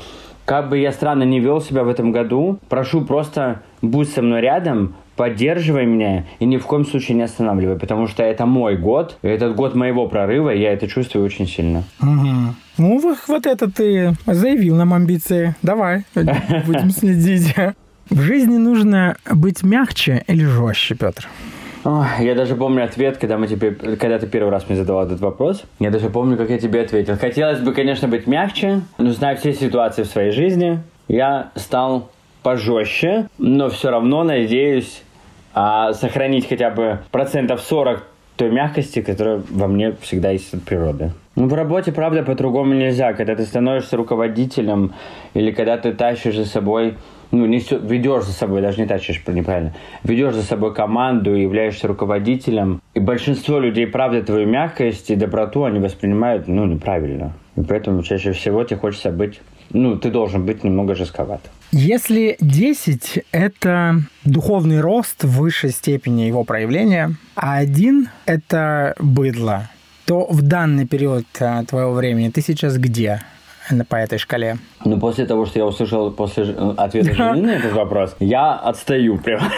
как 0.45 0.69
бы 0.69 0.77
я 0.77 0.91
странно 0.91 1.23
не 1.23 1.39
вел 1.39 1.61
себя 1.61 1.83
в 1.83 1.89
этом 1.89 2.11
году, 2.11 2.59
прошу 2.69 3.01
просто 3.01 3.61
будь 3.81 4.09
со 4.09 4.21
мной 4.21 4.41
рядом, 4.41 4.95
поддерживай 5.15 5.85
меня 5.85 6.25
и 6.39 6.45
ни 6.45 6.57
в 6.57 6.65
коем 6.65 6.85
случае 6.85 7.17
не 7.17 7.23
останавливай, 7.23 7.77
потому 7.77 8.07
что 8.07 8.23
это 8.23 8.45
мой 8.45 8.77
год, 8.77 9.17
этот 9.21 9.55
год 9.55 9.75
моего 9.75 10.07
прорыва, 10.07 10.53
и 10.53 10.59
я 10.59 10.73
это 10.73 10.87
чувствую 10.87 11.25
очень 11.25 11.47
сильно. 11.47 11.83
Угу. 12.01 12.55
Ну, 12.77 12.99
вот, 12.99 13.17
вот 13.27 13.45
это 13.45 13.71
ты 13.71 14.15
заявил 14.25 14.75
нам 14.75 14.93
амбиции. 14.93 15.55
Давай, 15.61 16.05
будем 16.15 16.91
следить. 16.91 17.53
В 18.11 18.19
жизни 18.19 18.57
нужно 18.57 19.15
быть 19.33 19.63
мягче 19.63 20.25
или 20.27 20.43
жестче, 20.43 20.95
Петр? 20.95 21.29
Я 22.19 22.35
даже 22.35 22.55
помню 22.57 22.83
ответ, 22.83 23.17
когда, 23.17 23.37
мы 23.37 23.47
тебе, 23.47 23.71
когда 23.71 24.19
ты 24.19 24.27
первый 24.27 24.49
раз 24.49 24.67
мне 24.67 24.77
задавал 24.77 25.05
этот 25.05 25.21
вопрос. 25.21 25.63
Я 25.79 25.91
даже 25.91 26.09
помню, 26.09 26.35
как 26.35 26.49
я 26.49 26.59
тебе 26.59 26.81
ответил. 26.81 27.17
Хотелось 27.17 27.59
бы, 27.59 27.73
конечно, 27.73 28.09
быть 28.09 28.27
мягче, 28.27 28.81
но 28.97 29.11
зная 29.11 29.37
все 29.37 29.53
ситуации 29.53 30.03
в 30.03 30.07
своей 30.07 30.31
жизни, 30.31 30.79
я 31.07 31.51
стал 31.55 32.11
пожестче, 32.43 33.29
но 33.37 33.69
все 33.69 33.91
равно 33.91 34.23
надеюсь 34.23 35.03
а, 35.53 35.93
сохранить 35.93 36.49
хотя 36.49 36.69
бы 36.69 36.99
процентов 37.11 37.61
40 37.61 38.05
той 38.35 38.51
мягкости, 38.51 39.01
которая 39.01 39.41
во 39.49 39.67
мне 39.67 39.93
всегда 40.01 40.31
есть 40.31 40.53
от 40.53 40.63
природы. 40.63 41.13
Ну, 41.37 41.47
в 41.47 41.53
работе, 41.53 41.93
правда, 41.93 42.23
по-другому 42.23 42.73
нельзя. 42.73 43.13
Когда 43.13 43.35
ты 43.35 43.45
становишься 43.45 43.95
руководителем 43.95 44.93
или 45.33 45.51
когда 45.51 45.77
ты 45.77 45.93
тащишь 45.93 46.35
за 46.35 46.45
собой 46.45 46.95
ну, 47.31 47.45
несё, 47.45 47.79
ведешь 47.79 48.25
за 48.25 48.33
собой, 48.33 48.61
даже 48.61 48.81
не 48.81 48.87
тащишь, 48.87 49.21
неправильно, 49.27 49.73
ведешь 50.03 50.35
за 50.35 50.43
собой 50.43 50.73
команду 50.73 51.33
являешься 51.33 51.87
руководителем. 51.87 52.81
И 52.93 52.99
большинство 52.99 53.59
людей, 53.59 53.87
правда, 53.87 54.21
твою 54.21 54.47
мягкость 54.47 55.09
и 55.09 55.15
доброту 55.15 55.63
они 55.63 55.79
воспринимают, 55.79 56.47
ну, 56.47 56.65
неправильно. 56.65 57.33
И 57.55 57.61
поэтому 57.61 58.03
чаще 58.03 58.31
всего 58.31 58.63
тебе 58.63 58.79
хочется 58.79 59.11
быть, 59.11 59.41
ну, 59.69 59.97
ты 59.97 60.09
должен 60.09 60.45
быть 60.45 60.63
немного 60.63 60.95
жестковат. 60.95 61.41
Если 61.71 62.35
10– 62.41 63.23
это 63.31 63.95
духовный 64.25 64.81
рост 64.81 65.23
в 65.23 65.39
высшей 65.39 65.71
степени 65.71 66.23
его 66.23 66.43
проявления, 66.43 67.15
а 67.35 67.57
один– 67.57 68.09
это 68.25 68.93
быдло, 68.99 69.69
то 70.05 70.27
в 70.29 70.41
данный 70.41 70.85
период 70.85 71.25
а, 71.39 71.63
твоего 71.63 71.93
времени 71.93 72.29
ты 72.29 72.41
сейчас 72.41 72.77
где? 72.77 73.21
По 73.87 73.95
этой 73.95 74.17
шкале? 74.17 74.57
Ну, 74.85 74.99
после 74.99 75.25
того, 75.25 75.45
что 75.45 75.59
я 75.59 75.65
услышал 75.65 76.11
после 76.11 76.55
ответа 76.77 77.13
жены 77.13 77.41
на 77.41 77.51
этот 77.51 77.73
вопрос, 77.73 78.15
я 78.19 78.55
отстаю 78.55 79.17
прям. 79.17 79.41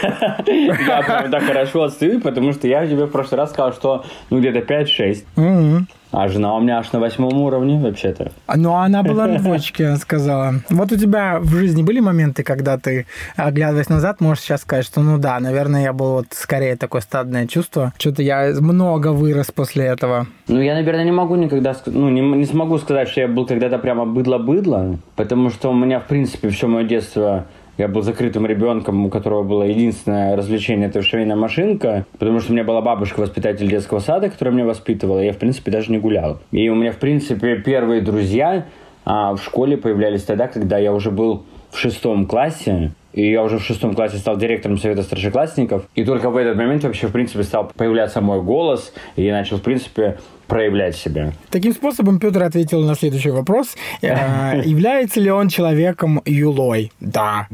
Я 0.47 1.01
прям 1.03 1.31
так 1.31 1.43
хорошо 1.43 1.83
отстаю, 1.83 2.21
потому 2.21 2.53
что 2.53 2.67
я 2.67 2.85
тебе 2.87 3.05
в 3.05 3.11
прошлый 3.11 3.39
раз 3.39 3.49
сказал, 3.51 3.73
что 3.73 4.05
ну 4.29 4.39
где-то 4.39 4.59
5-6. 4.59 5.85
А 6.13 6.27
жена 6.27 6.55
у 6.55 6.61
меня 6.61 6.77
аж 6.77 6.91
на 6.91 6.99
восьмом 6.99 7.41
уровне 7.41 7.79
вообще-то. 7.79 8.31
Ну, 8.55 8.75
она 8.75 9.01
была 9.01 9.25
на 9.25 9.39
двоечке, 9.39 9.95
сказала. 9.95 10.53
Вот 10.69 10.91
у 10.91 10.95
тебя 10.95 11.39
в 11.39 11.49
жизни 11.49 11.81
были 11.81 11.99
моменты, 11.99 12.43
когда 12.43 12.77
ты, 12.77 13.07
оглядываясь 13.35 13.89
назад, 13.89 14.21
можешь 14.21 14.43
сейчас 14.43 14.61
сказать, 14.61 14.85
что 14.85 15.01
ну 15.01 15.17
да, 15.17 15.39
наверное, 15.39 15.81
я 15.81 15.91
был 15.91 16.13
вот 16.13 16.27
скорее 16.29 16.75
такое 16.75 17.01
стадное 17.01 17.47
чувство. 17.47 17.93
Что-то 17.97 18.21
я 18.21 18.53
много 18.59 19.07
вырос 19.11 19.49
после 19.49 19.85
этого. 19.85 20.27
Ну, 20.47 20.61
я, 20.61 20.75
наверное, 20.75 21.03
не 21.03 21.11
могу 21.11 21.35
никогда, 21.35 21.75
ну, 21.87 22.09
не, 22.09 22.21
не 22.21 22.45
смогу 22.45 22.77
сказать, 22.77 23.09
что 23.09 23.21
я 23.21 23.27
был 23.27 23.47
когда-то 23.47 23.79
прямо 23.79 24.05
быдло-быдло, 24.05 24.99
потому 25.15 25.49
что 25.49 25.71
у 25.71 25.73
меня, 25.73 25.99
в 25.99 26.05
принципе, 26.05 26.49
все 26.49 26.67
мое 26.67 26.83
детство 26.83 27.47
я 27.77 27.87
был 27.87 28.01
закрытым 28.01 28.45
ребенком, 28.45 29.05
у 29.05 29.09
которого 29.09 29.43
было 29.43 29.63
единственное 29.63 30.35
развлечение– 30.35 30.87
это 30.89 31.01
швейная 31.01 31.35
машинка, 31.35 32.05
потому 32.19 32.39
что 32.39 32.51
у 32.51 32.55
меня 32.55 32.63
была 32.63 32.81
бабушка, 32.81 33.19
воспитатель 33.19 33.67
детского 33.67 33.99
сада, 33.99 34.29
которая 34.29 34.53
меня 34.53 34.65
воспитывала, 34.65 35.21
и 35.21 35.25
я, 35.25 35.33
в 35.33 35.37
принципе, 35.37 35.71
даже 35.71 35.91
не 35.91 35.97
гулял. 35.97 36.39
И 36.51 36.69
у 36.69 36.75
меня, 36.75 36.91
в 36.91 36.97
принципе, 36.97 37.57
первые 37.57 38.01
друзья 38.01 38.65
а, 39.05 39.33
в 39.33 39.43
школе 39.43 39.77
появлялись 39.77 40.23
тогда, 40.23 40.47
когда 40.47 40.77
я 40.77 40.93
уже 40.93 41.11
был 41.11 41.45
в 41.71 41.77
шестом 41.77 42.27
классе, 42.27 42.91
и 43.13 43.31
я 43.31 43.43
уже 43.43 43.59
в 43.59 43.63
шестом 43.63 43.93
классе 43.93 44.17
стал 44.17 44.37
директором 44.37 44.77
совета 44.77 45.03
старшеклассников. 45.03 45.87
И 45.95 46.03
только 46.03 46.29
в 46.29 46.37
этот 46.37 46.57
момент 46.57 46.83
вообще, 46.83 47.07
в 47.07 47.11
принципе, 47.11 47.43
стал 47.43 47.71
появляться 47.75 48.21
мой 48.21 48.41
голос. 48.41 48.93
И 49.15 49.23
я 49.23 49.33
начал, 49.33 49.57
в 49.57 49.61
принципе, 49.61 50.17
проявлять 50.47 50.95
себя. 50.95 51.33
Таким 51.49 51.73
способом 51.73 52.19
Петр 52.19 52.43
ответил 52.43 52.81
на 52.81 52.95
следующий 52.95 53.31
вопрос. 53.31 53.75
Э, 54.01 54.61
является 54.65 55.19
ли 55.19 55.31
он 55.31 55.49
человеком 55.49 56.21
юлой? 56.25 56.91
Да. 56.99 57.47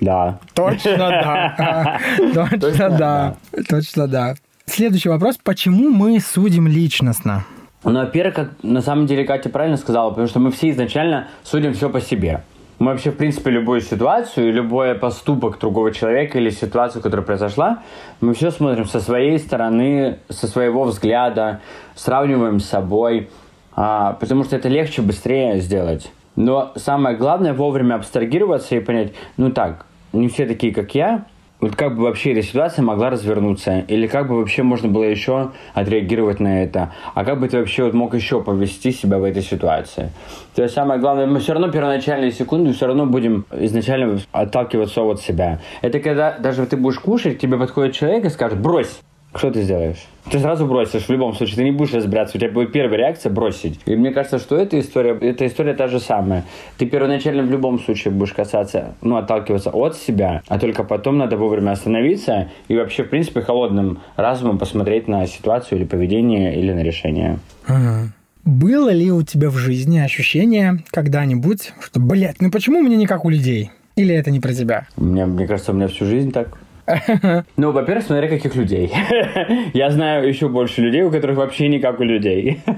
Да. 0.00 0.38
Точно 0.54 0.96
да. 0.96 2.00
Точно 2.60 2.90
да. 2.90 3.36
Точно 3.68 4.08
да. 4.08 4.34
Следующий 4.66 5.08
вопрос. 5.08 5.38
Почему 5.42 5.90
мы 5.90 6.20
судим 6.20 6.66
личностно? 6.66 7.44
Ну, 7.84 8.00
во-первых, 8.00 8.34
как 8.34 8.50
на 8.62 8.82
самом 8.82 9.06
деле 9.06 9.24
Катя 9.24 9.48
правильно 9.48 9.76
сказала, 9.76 10.10
потому 10.10 10.26
что 10.26 10.40
мы 10.40 10.50
все 10.50 10.70
изначально 10.70 11.28
судим 11.44 11.72
все 11.72 11.88
по 11.88 12.00
себе. 12.00 12.42
Мы 12.78 12.92
вообще, 12.92 13.10
в 13.10 13.16
принципе, 13.16 13.50
любую 13.50 13.80
ситуацию, 13.80 14.52
любой 14.52 14.94
поступок 14.94 15.58
другого 15.58 15.92
человека 15.92 16.38
или 16.38 16.50
ситуацию, 16.50 17.02
которая 17.02 17.24
произошла, 17.24 17.82
мы 18.20 18.34
все 18.34 18.50
смотрим 18.50 18.84
со 18.84 19.00
своей 19.00 19.38
стороны, 19.38 20.18
со 20.28 20.46
своего 20.46 20.84
взгляда, 20.84 21.60
сравниваем 21.94 22.60
с 22.60 22.66
собой, 22.66 23.30
а, 23.74 24.12
потому 24.14 24.44
что 24.44 24.56
это 24.56 24.68
легче, 24.68 25.00
быстрее 25.00 25.60
сделать. 25.60 26.12
Но 26.36 26.72
самое 26.76 27.16
главное 27.16 27.54
вовремя 27.54 27.94
абстрагироваться 27.94 28.76
и 28.76 28.80
понять, 28.80 29.14
ну 29.38 29.50
так, 29.50 29.86
не 30.12 30.28
все 30.28 30.44
такие, 30.46 30.74
как 30.74 30.94
я, 30.94 31.24
вот 31.66 31.74
как 31.74 31.96
бы 31.96 32.04
вообще 32.04 32.32
эта 32.32 32.42
ситуация 32.42 32.84
могла 32.84 33.10
развернуться? 33.10 33.80
Или 33.88 34.06
как 34.06 34.28
бы 34.28 34.36
вообще 34.36 34.62
можно 34.62 34.88
было 34.88 35.02
еще 35.02 35.50
отреагировать 35.74 36.38
на 36.38 36.62
это? 36.62 36.92
А 37.14 37.24
как 37.24 37.40
бы 37.40 37.48
ты 37.48 37.58
вообще 37.58 37.82
вот 37.82 37.92
мог 37.92 38.14
еще 38.14 38.40
повести 38.40 38.92
себя 38.92 39.18
в 39.18 39.24
этой 39.24 39.42
ситуации? 39.42 40.12
То 40.54 40.62
есть 40.62 40.74
самое 40.74 41.00
главное, 41.00 41.26
мы 41.26 41.40
все 41.40 41.54
равно 41.54 41.68
первоначальные 41.68 42.30
секунды 42.30 42.72
все 42.72 42.86
равно 42.86 43.06
будем 43.06 43.46
изначально 43.50 44.20
отталкиваться 44.30 45.02
от 45.02 45.20
себя. 45.20 45.60
Это 45.82 45.98
когда 45.98 46.38
даже 46.38 46.66
ты 46.66 46.76
будешь 46.76 47.00
кушать, 47.00 47.40
тебе 47.40 47.58
подходит 47.58 47.94
человек 47.94 48.24
и 48.26 48.30
скажет, 48.30 48.60
брось, 48.60 49.00
что 49.38 49.50
ты 49.50 49.62
сделаешь? 49.62 50.06
Ты 50.30 50.40
сразу 50.40 50.66
бросишь 50.66 51.04
в 51.04 51.10
любом 51.10 51.34
случае, 51.34 51.56
ты 51.56 51.64
не 51.64 51.70
будешь 51.70 51.92
разбираться, 51.92 52.36
у 52.36 52.40
тебя 52.40 52.50
будет 52.50 52.72
первая 52.72 52.98
реакция 52.98 53.30
бросить. 53.30 53.78
И 53.86 53.94
мне 53.94 54.10
кажется, 54.10 54.38
что 54.38 54.56
эта 54.56 54.78
история, 54.80 55.16
эта 55.20 55.46
история 55.46 55.74
та 55.74 55.86
же 55.86 56.00
самая. 56.00 56.44
Ты 56.78 56.86
первоначально 56.86 57.44
в 57.44 57.50
любом 57.50 57.78
случае 57.78 58.12
будешь 58.12 58.32
касаться, 58.32 58.94
ну, 59.02 59.16
отталкиваться 59.16 59.70
от 59.70 59.96
себя, 59.96 60.42
а 60.48 60.58
только 60.58 60.82
потом 60.82 61.18
надо 61.18 61.36
вовремя 61.36 61.70
остановиться 61.70 62.48
и 62.66 62.76
вообще, 62.76 63.04
в 63.04 63.08
принципе, 63.08 63.42
холодным 63.42 64.00
разумом 64.16 64.58
посмотреть 64.58 65.06
на 65.06 65.26
ситуацию 65.26 65.78
или 65.78 65.86
поведение, 65.86 66.58
или 66.58 66.72
на 66.72 66.82
решение. 66.82 67.38
Ага. 67.66 68.12
Было 68.44 68.90
ли 68.90 69.10
у 69.10 69.22
тебя 69.22 69.50
в 69.50 69.56
жизни 69.56 69.98
ощущение 69.98 70.78
когда-нибудь, 70.90 71.72
что, 71.80 72.00
блядь, 72.00 72.40
ну 72.40 72.50
почему 72.50 72.78
у 72.78 72.82
меня 72.82 72.96
не 72.96 73.06
как 73.06 73.24
у 73.24 73.28
людей? 73.28 73.70
Или 73.96 74.14
это 74.14 74.30
не 74.30 74.40
про 74.40 74.52
тебя? 74.52 74.86
Мне, 74.96 75.24
мне 75.24 75.46
кажется, 75.46 75.72
у 75.72 75.74
меня 75.74 75.88
всю 75.88 76.04
жизнь 76.04 76.30
так. 76.30 76.58
Ну, 77.56 77.72
во-первых, 77.72 78.04
смотри, 78.06 78.28
каких 78.28 78.54
людей. 78.54 78.92
Я 79.74 79.90
знаю 79.90 80.28
еще 80.28 80.48
больше 80.48 80.80
людей, 80.82 81.02
у 81.02 81.10
которых 81.10 81.36
вообще 81.36 81.68
не 81.68 81.78
как 81.78 82.00
у 82.00 82.04
людей. 82.04 82.60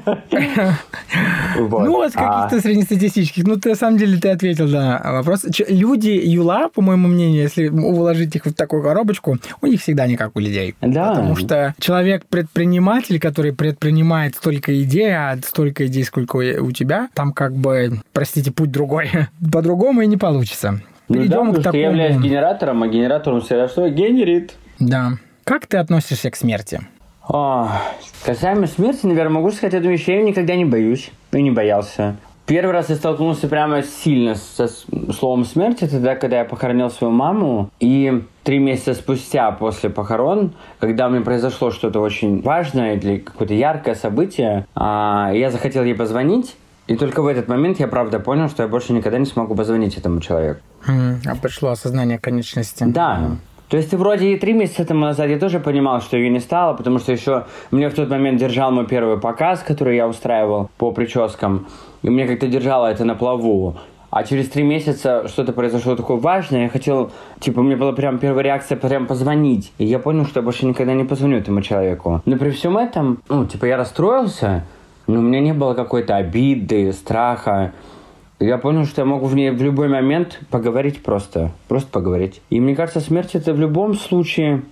Ну, 1.57 1.67
вот 1.67 2.13
каких-то 2.13 2.57
а. 2.57 2.61
среднестатистических. 2.61 3.45
Ну, 3.45 3.57
ты, 3.57 3.71
на 3.71 3.75
самом 3.75 3.99
деле, 3.99 4.19
ты 4.19 4.29
ответил 4.29 4.69
на 4.69 5.01
вопрос. 5.03 5.45
Люди 5.69 6.11
Юла, 6.11 6.69
по 6.69 6.83
моему 6.83 7.09
мнению, 7.09 7.43
если 7.43 7.69
уложить 7.69 8.37
их 8.37 8.47
в 8.47 8.53
такую 8.53 8.83
коробочку, 8.83 9.39
у 9.61 9.67
них 9.67 9.81
всегда 9.81 10.07
не 10.07 10.17
как 10.17 10.37
у 10.37 10.41
людей. 10.41 10.75
Да. 10.81 11.11
Потому 11.11 11.37
что 11.37 11.75
человек-предприниматель, 11.81 13.19
который 13.19 13.53
предпринимает 13.53 14.37
столько 14.37 14.81
идей, 14.83 15.11
а 15.11 15.37
столько 15.45 15.87
идей, 15.87 16.05
сколько 16.05 16.37
у 16.37 16.71
тебя, 16.71 17.09
там 17.15 17.33
как 17.33 17.55
бы, 17.55 18.01
простите, 18.13 18.53
путь 18.53 18.71
другой. 18.71 19.11
По-другому 19.53 20.03
и 20.03 20.07
не 20.07 20.17
получится. 20.17 20.81
Перейдем 21.09 21.47
ну, 21.47 21.53
да, 21.53 21.61
к 21.61 21.63
такому... 21.65 21.83
я 21.83 21.89
являюсь 21.89 22.17
генератором, 22.17 22.83
а 22.83 22.89
генератором 22.89 23.41
всегда 23.41 23.69
что? 23.69 23.89
Генерит. 23.89 24.55
Да. 24.79 25.13
Как 25.45 25.67
ты 25.67 25.79
относишься 25.79 26.31
к 26.31 26.37
смерти? 26.37 26.81
О, 27.27 27.69
касаемо 28.25 28.67
смерти, 28.67 29.07
наверное, 29.07 29.35
могу 29.35 29.51
сказать 29.51 29.75
одну 29.75 29.91
вещь. 29.91 30.07
Я 30.07 30.23
никогда 30.23 30.55
не 30.57 30.65
боюсь 30.65 31.11
и 31.33 31.43
не 31.43 31.51
боялся. 31.51 32.17
Первый 32.49 32.71
раз 32.73 32.89
я 32.89 32.97
столкнулся 32.97 33.47
прямо 33.47 33.83
сильно 33.83 34.35
со 34.35 34.69
словом 35.13 35.45
смерти, 35.45 35.87
тогда, 35.87 36.17
когда 36.17 36.39
я 36.39 36.45
похоронил 36.47 36.89
свою 36.89 37.13
маму. 37.13 37.69
И 37.79 38.23
три 38.43 38.59
месяца 38.59 38.95
спустя 38.95 39.51
после 39.51 39.91
похорон, 39.91 40.53
когда 40.81 41.11
мне 41.11 41.21
произошло 41.21 41.71
что-то 41.71 42.01
очень 42.01 42.41
важное 42.41 42.95
или 42.95 43.19
какое-то 43.19 43.53
яркое 43.53 43.95
событие, 43.95 44.67
а, 44.75 45.31
я 45.35 45.51
захотел 45.51 45.85
ей 45.85 45.95
позвонить. 45.95 46.57
И 46.89 46.97
только 46.97 47.23
в 47.23 47.27
этот 47.27 47.49
момент 47.49 47.79
я 47.79 47.87
правда 47.87 48.19
понял, 48.19 48.49
что 48.49 48.63
я 48.63 48.69
больше 48.69 48.95
никогда 48.95 49.19
не 49.19 49.27
смогу 49.27 49.55
позвонить 49.55 49.99
этому 49.99 50.21
человеку. 50.21 50.61
А 50.87 51.37
пришло 51.41 51.69
осознание 51.69 52.19
конечности. 52.19 52.85
Да. 52.85 53.37
То 53.69 53.77
есть 53.77 53.91
ты 53.91 53.99
вроде 53.99 54.33
и 54.33 54.39
три 54.39 54.55
месяца 54.55 54.87
тому 54.87 55.01
назад 55.01 55.29
я 55.29 55.39
тоже 55.39 55.61
понимал, 55.61 56.01
что 56.01 56.17
ее 56.17 56.31
не 56.31 56.41
стало, 56.41 56.73
потому 56.73 56.99
что 56.99 57.13
еще 57.13 57.45
мне 57.71 57.91
в 57.91 57.95
тот 57.95 58.09
момент 58.09 58.41
держал 58.41 58.73
мой 58.73 58.87
первый 58.87 59.19
показ, 59.19 59.63
который 59.63 59.97
я 59.97 60.09
устраивал 60.09 60.71
по 60.79 60.91
прическам, 60.91 61.67
и 62.03 62.09
мне 62.09 62.27
как-то 62.27 62.47
держало 62.49 62.87
это 62.87 63.05
на 63.05 63.15
плаву. 63.15 63.77
а 64.11 64.25
через 64.25 64.49
три 64.49 64.63
месяца 64.63 65.29
что-то 65.29 65.53
произошло 65.53 65.95
такое 65.97 66.17
важное, 66.17 66.63
я 66.63 66.69
хотел, 66.71 67.11
типа, 67.41 67.61
у 67.61 67.63
меня 67.63 67.77
была 67.77 67.93
прям 67.93 68.19
первая 68.19 68.43
реакция 68.43 68.79
прям 68.79 69.07
позвонить. 69.07 69.73
И 69.77 69.85
я 69.85 69.99
понял, 69.99 70.25
что 70.25 70.41
я 70.41 70.45
больше 70.45 70.65
никогда 70.65 70.95
не 70.95 71.05
позвоню 71.05 71.37
этому 71.37 71.61
человеку. 71.61 72.23
Но 72.25 72.39
при 72.39 72.49
всем 72.51 72.79
этом, 72.79 73.19
ну, 73.29 73.45
типа, 73.45 73.67
я 73.67 73.77
расстроился, 73.77 74.65
но 75.09 75.19
у 75.19 75.23
меня 75.23 75.41
не 75.41 75.53
было 75.53 75.75
какой-то 75.75 76.15
обиды, 76.15 76.93
страха. 76.93 77.73
Я 78.39 78.59
понял, 78.59 78.85
что 78.85 79.01
я 79.01 79.07
могу 79.07 79.27
в 79.27 79.35
ней 79.35 79.51
в 79.51 79.61
любой 79.61 79.89
момент 79.89 80.39
поговорить 80.51 81.03
просто. 81.03 81.51
Просто 81.67 81.91
поговорить. 81.91 82.41
И 82.51 82.61
мне 82.61 82.77
кажется, 82.77 83.01
смерть 83.01 83.35
это 83.35 83.53
в 83.53 83.59
любом 83.59 83.95
случае 83.95 84.63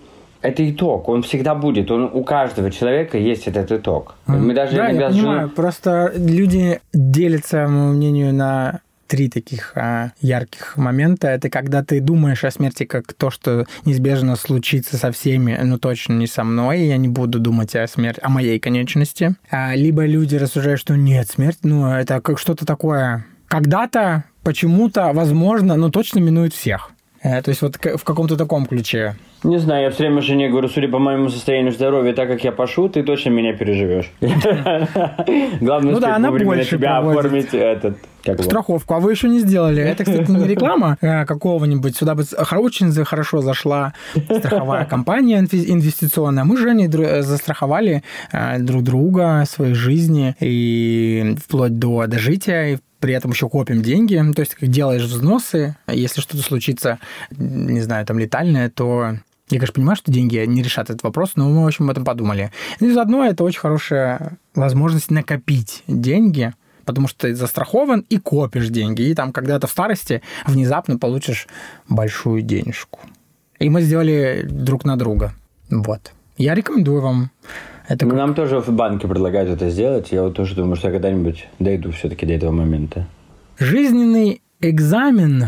это 0.43 0.71
итог, 0.71 1.09
он 1.09 1.23
всегда 1.23 1.55
будет, 1.55 1.91
он 1.91 2.11
у 2.13 2.23
каждого 2.23 2.71
человека 2.71 3.19
есть 3.19 3.49
этот 3.49 3.73
итог. 3.73 4.15
Мы 4.27 4.55
даже 4.55 4.77
да, 4.77 4.89
я 4.89 5.09
понимаю, 5.09 5.49
просто 5.49 6.13
люди 6.15 6.81
делятся, 6.93 7.65
по 7.65 7.71
моему 7.71 7.93
мнению, 7.95 8.35
на 8.35 8.81
три 9.07 9.29
таких 9.29 9.73
а, 9.75 10.13
ярких 10.21 10.77
момента. 10.77 11.29
Это 11.29 11.49
когда 11.51 11.83
ты 11.85 12.01
думаешь 12.01 12.45
о 12.45 12.51
смерти 12.51 12.85
как 12.85 13.13
то, 13.13 13.31
что 13.31 13.67
неизбежно 13.85 14.37
случится 14.37 14.97
со 14.97 15.13
всеми, 15.13 15.59
но 15.63 15.79
точно 15.79 16.15
не 16.15 16.27
со 16.27 16.45
мной, 16.45 16.87
я 16.87 16.97
не 16.97 17.09
буду 17.09 17.39
думать 17.39 17.75
о 17.77 17.87
смерти, 17.87 18.21
о 18.23 18.29
моей 18.29 18.59
конечности. 18.59 19.35
А, 19.51 19.75
либо 19.75 20.05
люди 20.05 20.37
рассуждают, 20.37 20.81
что 20.81 20.97
нет, 20.97 21.29
смерть, 21.29 21.59
ну, 21.63 21.91
это 21.91 22.21
как 22.21 22.39
что-то 22.39 22.67
такое. 22.67 23.27
Когда-то, 23.49 24.25
почему-то, 24.43 25.13
возможно, 25.13 25.77
но 25.77 25.91
точно 25.91 26.19
минует 26.19 26.53
всех. 26.53 26.91
Э, 27.27 27.43
то 27.43 27.51
есть 27.51 27.61
вот 27.63 27.77
в 27.77 28.05
каком-то 28.05 28.37
таком 28.37 28.67
ключе. 28.67 29.17
Не 29.43 29.59
знаю, 29.59 29.85
я 29.85 29.91
все 29.91 30.05
время 30.05 30.23
жене 30.23 30.49
говорю, 30.49 30.69
судя 30.69 30.89
по 30.89 30.99
моему 30.99 31.29
состоянию 31.29 31.73
здоровья, 31.73 32.13
так 32.13 32.29
как 32.29 32.45
я 32.45 32.53
пошу, 32.53 32.89
ты 32.89 33.03
точно 33.03 33.31
меня 33.31 33.53
переживешь. 33.53 34.13
Главное, 35.61 35.93
ну 35.93 36.01
да, 36.01 36.17
она 36.17 36.31
больше 36.31 36.77
тебя 36.77 36.99
оформить 36.99 37.53
этот 37.53 37.97
страховку, 38.43 38.95
а 38.95 39.01
вы 39.01 39.13
еще 39.13 39.29
не 39.29 39.41
сделали. 39.41 39.83
Это, 39.83 40.05
кстати, 40.05 40.31
не 40.31 40.47
реклама 40.49 40.99
э, 41.01 41.25
какого-нибудь. 41.25 41.97
Сюда 41.97 42.15
бы 42.15 42.25
очень 42.57 42.93
хорошо 43.05 43.41
зашла 43.41 43.93
страховая 44.13 44.85
компания 44.91 45.39
инвестиционная. 45.41 46.45
Мы 46.45 46.57
Женей 46.57 46.89
застраховали 47.23 48.03
э, 48.33 48.59
друг 48.61 48.83
друга, 48.83 49.45
своей 49.49 49.75
жизни, 49.75 50.35
и 50.41 51.37
вплоть 51.45 51.79
до 51.79 52.07
дожития, 52.07 52.75
и 52.75 52.79
при 53.01 53.15
этом 53.15 53.31
еще 53.31 53.49
копим 53.49 53.83
деньги. 53.83 54.23
То 54.35 54.41
есть, 54.41 54.57
делаешь 54.61 55.03
взносы, 55.03 55.77
если 55.87 56.21
что-то 56.21 56.43
случится, 56.43 56.99
не 57.31 57.81
знаю, 57.81 58.07
там 58.07 58.19
летальное, 58.19 58.71
то 58.71 59.17
я, 59.49 59.59
конечно, 59.59 59.75
понимаю, 59.75 59.97
что 59.97 60.11
деньги 60.11 60.37
не 60.45 60.63
решат 60.63 60.91
этот 60.91 61.05
вопрос, 61.05 61.33
но 61.37 61.49
мы, 61.49 61.65
в 61.65 61.67
общем, 61.67 61.85
об 61.85 61.91
этом 61.91 62.05
подумали. 62.05 62.51
И 62.81 62.91
заодно 62.91 63.25
это 63.25 63.45
очень 63.45 63.61
хорошая 63.61 64.39
возможность 64.55 65.11
накопить 65.11 65.85
деньги, 65.87 66.53
потому 66.85 67.07
что 67.07 67.29
ты 67.29 67.35
застрахован 67.35 68.05
и 68.09 68.19
копишь 68.19 68.69
деньги. 68.69 69.03
И 69.03 69.15
там 69.15 69.33
когда-то 69.33 69.69
в 69.69 69.71
старости 69.71 70.21
внезапно 70.47 70.99
получишь 70.99 71.47
большую 71.89 72.43
денежку. 72.43 73.01
И 73.61 73.69
мы 73.69 73.83
сделали 73.83 74.47
друг 74.49 74.85
на 74.85 74.97
друга. 74.97 75.33
Вот. 75.71 76.13
Я 76.37 76.55
рекомендую 76.55 77.01
вам. 77.01 77.31
Это 77.89 78.05
ну, 78.05 78.11
как... 78.11 78.19
Нам 78.19 78.35
тоже 78.35 78.61
в 78.61 78.69
банке 78.71 79.07
предлагают 79.07 79.51
это 79.51 79.71
сделать. 79.71 80.13
Я 80.13 80.23
вот 80.23 80.35
тоже 80.35 80.55
думаю, 80.55 80.77
что 80.77 80.89
я 80.89 80.93
когда-нибудь 80.93 81.49
дойду 81.59 81.93
все-таки 81.93 82.27
до 82.27 82.33
этого 82.33 82.51
момента. 82.51 83.07
Жизненный 83.59 84.43
экзамен 84.61 85.47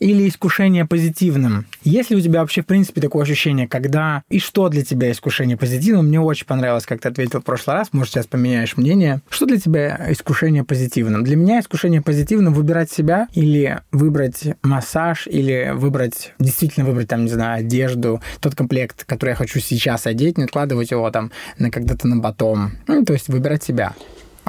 или 0.00 0.28
искушение 0.28 0.86
позитивным? 0.86 1.66
Есть 1.84 2.10
ли 2.10 2.16
у 2.16 2.20
тебя 2.20 2.40
вообще, 2.40 2.62
в 2.62 2.66
принципе, 2.66 3.00
такое 3.00 3.22
ощущение, 3.22 3.68
когда 3.68 4.22
и 4.28 4.38
что 4.38 4.68
для 4.68 4.82
тебя 4.82 5.12
искушение 5.12 5.56
позитивным? 5.56 6.06
Мне 6.06 6.20
очень 6.20 6.46
понравилось, 6.46 6.86
как 6.86 7.00
ты 7.00 7.08
ответил 7.08 7.40
в 7.40 7.44
прошлый 7.44 7.76
раз, 7.76 7.88
может, 7.92 8.14
сейчас 8.14 8.26
поменяешь 8.26 8.76
мнение. 8.76 9.20
Что 9.28 9.46
для 9.46 9.58
тебя 9.58 10.06
искушение 10.08 10.64
позитивным? 10.64 11.22
Для 11.22 11.36
меня 11.36 11.60
искушение 11.60 12.02
позитивным 12.02 12.54
выбирать 12.54 12.90
себя 12.90 13.28
или 13.34 13.80
выбрать 13.92 14.44
массаж, 14.62 15.26
или 15.26 15.72
выбрать, 15.74 16.32
действительно 16.38 16.86
выбрать, 16.86 17.08
там, 17.08 17.24
не 17.24 17.30
знаю, 17.30 17.60
одежду, 17.60 18.20
тот 18.40 18.54
комплект, 18.54 19.04
который 19.04 19.30
я 19.30 19.36
хочу 19.36 19.60
сейчас 19.60 20.06
одеть, 20.06 20.38
не 20.38 20.44
откладывать 20.44 20.90
его 20.90 21.10
там 21.10 21.30
на 21.58 21.70
когда-то 21.70 22.08
на 22.08 22.20
потом. 22.22 22.72
Ну, 22.86 23.04
то 23.04 23.12
есть 23.12 23.28
выбирать 23.28 23.62
себя. 23.62 23.94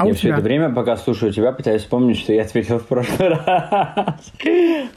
А 0.01 0.07
я 0.07 0.13
все 0.13 0.29
это 0.29 0.41
время, 0.41 0.69
пока 0.69 0.97
слушаю 0.97 1.31
тебя, 1.31 1.51
пытаюсь 1.51 1.81
вспомнить, 1.81 2.17
что 2.17 2.33
я 2.33 2.41
ответил 2.41 2.79
в 2.79 2.87
прошлый 2.87 3.29
раз. 3.29 4.33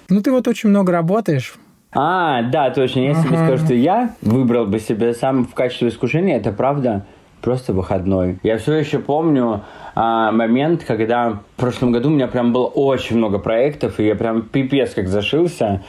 Ну, 0.08 0.22
ты 0.22 0.30
вот 0.30 0.48
очень 0.48 0.70
много 0.70 0.92
работаешь. 0.92 1.54
А, 1.92 2.42
да, 2.42 2.70
точно. 2.70 3.00
Я 3.00 3.14
себе 3.14 3.36
скажу, 3.36 3.64
что 3.64 3.74
я 3.74 4.14
выбрал 4.22 4.66
бы 4.66 4.80
себе 4.80 5.14
сам 5.14 5.44
в 5.44 5.54
качестве 5.54 5.88
искушения, 5.88 6.36
это 6.36 6.52
правда 6.52 7.04
просто 7.40 7.74
выходной. 7.74 8.38
Я 8.42 8.56
все 8.56 8.72
еще 8.72 8.98
помню 8.98 9.62
а, 9.94 10.32
момент, 10.32 10.82
когда 10.84 11.40
в 11.56 11.60
прошлом 11.60 11.92
году 11.92 12.08
у 12.08 12.12
меня 12.12 12.26
прям 12.26 12.52
было 12.52 12.66
очень 12.66 13.18
много 13.18 13.38
проектов, 13.38 14.00
и 14.00 14.06
я 14.06 14.16
прям 14.16 14.42
пипец 14.42 14.94
как 14.94 15.08
зашился. 15.08 15.82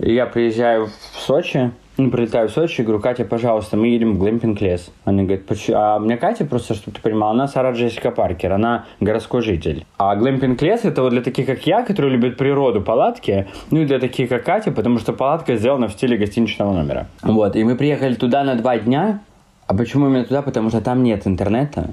Я 0.00 0.26
приезжаю 0.26 0.86
в 0.86 1.20
Сочи, 1.20 1.70
ну, 1.98 2.10
прилетаю 2.10 2.48
в 2.48 2.52
Сочи, 2.52 2.82
говорю, 2.82 3.00
Катя, 3.00 3.24
пожалуйста, 3.24 3.76
мы 3.76 3.88
едем 3.88 4.14
в 4.14 4.18
глэмпинг 4.18 4.60
лес. 4.60 4.90
Она 5.04 5.24
говорит, 5.24 5.46
Почему? 5.46 5.76
а 5.76 5.98
мне 5.98 6.16
Катя, 6.16 6.44
просто, 6.44 6.74
чтобы 6.74 6.96
ты 6.96 7.02
понимала, 7.02 7.32
она 7.32 7.48
Сара 7.48 7.72
Джессика 7.72 8.12
Паркер, 8.12 8.52
она 8.52 8.86
городской 9.00 9.42
житель. 9.42 9.84
А 9.98 10.14
глэмпинг 10.14 10.62
лес 10.62 10.84
это 10.84 11.02
вот 11.02 11.10
для 11.10 11.22
таких, 11.22 11.46
как 11.46 11.66
я, 11.66 11.82
которые 11.82 12.12
любят 12.12 12.36
природу, 12.36 12.80
палатки, 12.80 13.48
ну 13.72 13.80
и 13.80 13.84
для 13.84 13.98
таких, 13.98 14.28
как 14.28 14.44
Катя, 14.44 14.70
потому 14.70 14.98
что 14.98 15.12
палатка 15.12 15.56
сделана 15.56 15.88
в 15.88 15.92
стиле 15.92 16.16
гостиничного 16.16 16.72
номера. 16.72 17.08
Вот, 17.22 17.56
и 17.56 17.64
мы 17.64 17.74
приехали 17.74 18.14
туда 18.14 18.44
на 18.44 18.54
два 18.54 18.78
дня. 18.78 19.20
А 19.66 19.74
почему 19.74 20.06
именно 20.06 20.24
туда? 20.24 20.42
Потому 20.42 20.70
что 20.70 20.80
там 20.80 21.02
нет 21.02 21.26
интернета, 21.26 21.90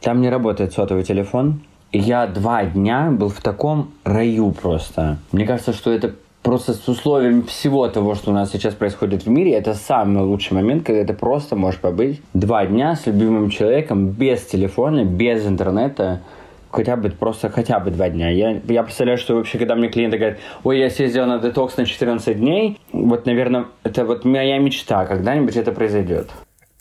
там 0.00 0.20
не 0.20 0.30
работает 0.30 0.72
сотовый 0.72 1.02
телефон. 1.02 1.60
И 1.90 1.98
я 1.98 2.26
два 2.26 2.64
дня 2.64 3.10
был 3.10 3.28
в 3.28 3.40
таком 3.40 3.90
раю 4.04 4.52
просто. 4.52 5.18
Мне 5.32 5.46
кажется, 5.46 5.72
что 5.72 5.90
это 5.90 6.14
просто 6.48 6.72
с 6.72 6.88
условием 6.88 7.42
всего 7.42 7.88
того, 7.88 8.14
что 8.14 8.30
у 8.30 8.32
нас 8.32 8.50
сейчас 8.50 8.72
происходит 8.72 9.26
в 9.26 9.28
мире, 9.28 9.52
это 9.52 9.74
самый 9.74 10.22
лучший 10.22 10.54
момент, 10.54 10.82
когда 10.82 11.04
ты 11.04 11.12
просто 11.12 11.56
можешь 11.56 11.78
побыть 11.78 12.22
два 12.32 12.64
дня 12.64 12.96
с 12.96 13.04
любимым 13.04 13.50
человеком 13.50 14.08
без 14.08 14.46
телефона, 14.46 15.04
без 15.04 15.46
интернета, 15.46 16.22
хотя 16.70 16.96
бы 16.96 17.10
просто 17.10 17.50
хотя 17.50 17.78
бы 17.80 17.90
два 17.90 18.08
дня. 18.08 18.30
Я, 18.30 18.62
я 18.66 18.82
представляю, 18.82 19.18
что 19.18 19.34
вообще, 19.34 19.58
когда 19.58 19.74
мне 19.74 19.88
клиенты 19.90 20.16
говорят, 20.16 20.38
ой, 20.64 20.78
я 20.78 20.88
съездил 20.88 21.26
на 21.26 21.38
детокс 21.38 21.76
на 21.76 21.84
14 21.84 22.38
дней, 22.38 22.80
вот, 22.92 23.26
наверное, 23.26 23.66
это 23.82 24.06
вот 24.06 24.24
моя 24.24 24.58
мечта, 24.58 25.04
когда-нибудь 25.04 25.54
это 25.54 25.72
произойдет. 25.72 26.30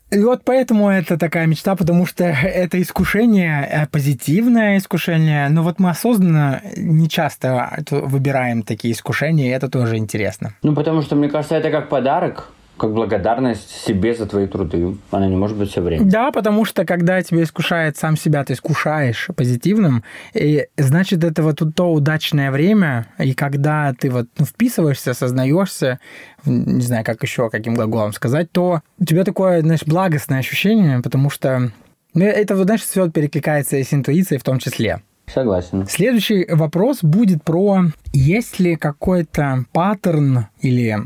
И 0.09 0.19
вот 0.19 0.43
поэтому 0.45 0.89
это 0.89 1.17
такая 1.17 1.47
мечта, 1.47 1.75
потому 1.75 2.05
что 2.05 2.23
это 2.23 2.81
искушение, 2.81 3.67
э, 3.69 3.87
позитивное 3.87 4.77
искушение, 4.77 5.49
но 5.49 5.63
вот 5.63 5.79
мы 5.79 5.89
осознанно 5.89 6.61
не 6.77 7.09
часто 7.09 7.83
выбираем 7.91 8.63
такие 8.63 8.93
искушения, 8.93 9.47
и 9.47 9.49
это 9.49 9.69
тоже 9.69 9.97
интересно. 9.97 10.53
Ну, 10.63 10.73
потому 10.73 11.01
что, 11.01 11.15
мне 11.15 11.27
кажется, 11.27 11.55
это 11.55 11.71
как 11.71 11.89
подарок, 11.89 12.49
как 12.77 12.93
благодарность 12.93 13.69
себе 13.69 14.13
за 14.13 14.25
твои 14.25 14.47
труды. 14.47 14.95
Она 15.11 15.27
не 15.27 15.35
может 15.35 15.57
быть 15.57 15.71
все 15.71 15.81
время. 15.81 16.05
Да, 16.05 16.31
потому 16.31 16.65
что 16.65 16.85
когда 16.85 17.21
тебя 17.21 17.43
искушает 17.43 17.97
сам 17.97 18.17
себя, 18.17 18.43
ты 18.43 18.53
искушаешь 18.53 19.29
позитивным, 19.35 20.03
и 20.33 20.67
значит, 20.77 21.23
это 21.23 21.43
вот 21.43 21.61
то 21.75 21.91
удачное 21.91 22.51
время, 22.51 23.07
и 23.17 23.33
когда 23.33 23.93
ты 23.99 24.09
вот 24.09 24.27
ну, 24.37 24.45
вписываешься, 24.45 25.11
осознаешься, 25.11 25.99
не 26.45 26.81
знаю, 26.81 27.03
как 27.03 27.21
еще, 27.23 27.49
каким 27.49 27.75
глаголом 27.75 28.13
сказать, 28.13 28.51
то 28.51 28.81
у 28.99 29.05
тебя 29.05 29.23
такое, 29.23 29.61
знаешь, 29.61 29.83
благостное 29.85 30.39
ощущение, 30.39 31.01
потому 31.01 31.29
что 31.29 31.71
ну, 32.13 32.25
это, 32.25 32.55
вот, 32.55 32.65
знаешь, 32.65 32.81
все 32.81 33.09
перекликается 33.09 33.77
и 33.77 33.83
с 33.83 33.93
интуицией 33.93 34.39
в 34.39 34.43
том 34.43 34.59
числе. 34.59 35.01
Согласен. 35.27 35.85
Следующий 35.87 36.45
вопрос 36.49 36.99
будет 37.03 37.43
про, 37.43 37.85
есть 38.13 38.59
ли 38.59 38.75
какой-то 38.75 39.65
паттерн 39.73 40.47
или 40.61 40.97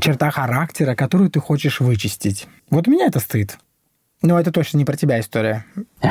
черта 0.00 0.30
характера, 0.30 0.94
которую 0.94 1.30
ты 1.30 1.40
хочешь 1.40 1.80
вычистить. 1.80 2.46
Вот 2.70 2.88
у 2.88 2.90
меня 2.90 3.06
это 3.06 3.20
стыд. 3.20 3.58
Но 4.20 4.38
это 4.38 4.50
точно 4.50 4.78
не 4.78 4.84
про 4.84 4.96
тебя 4.96 5.20
история. 5.20 5.64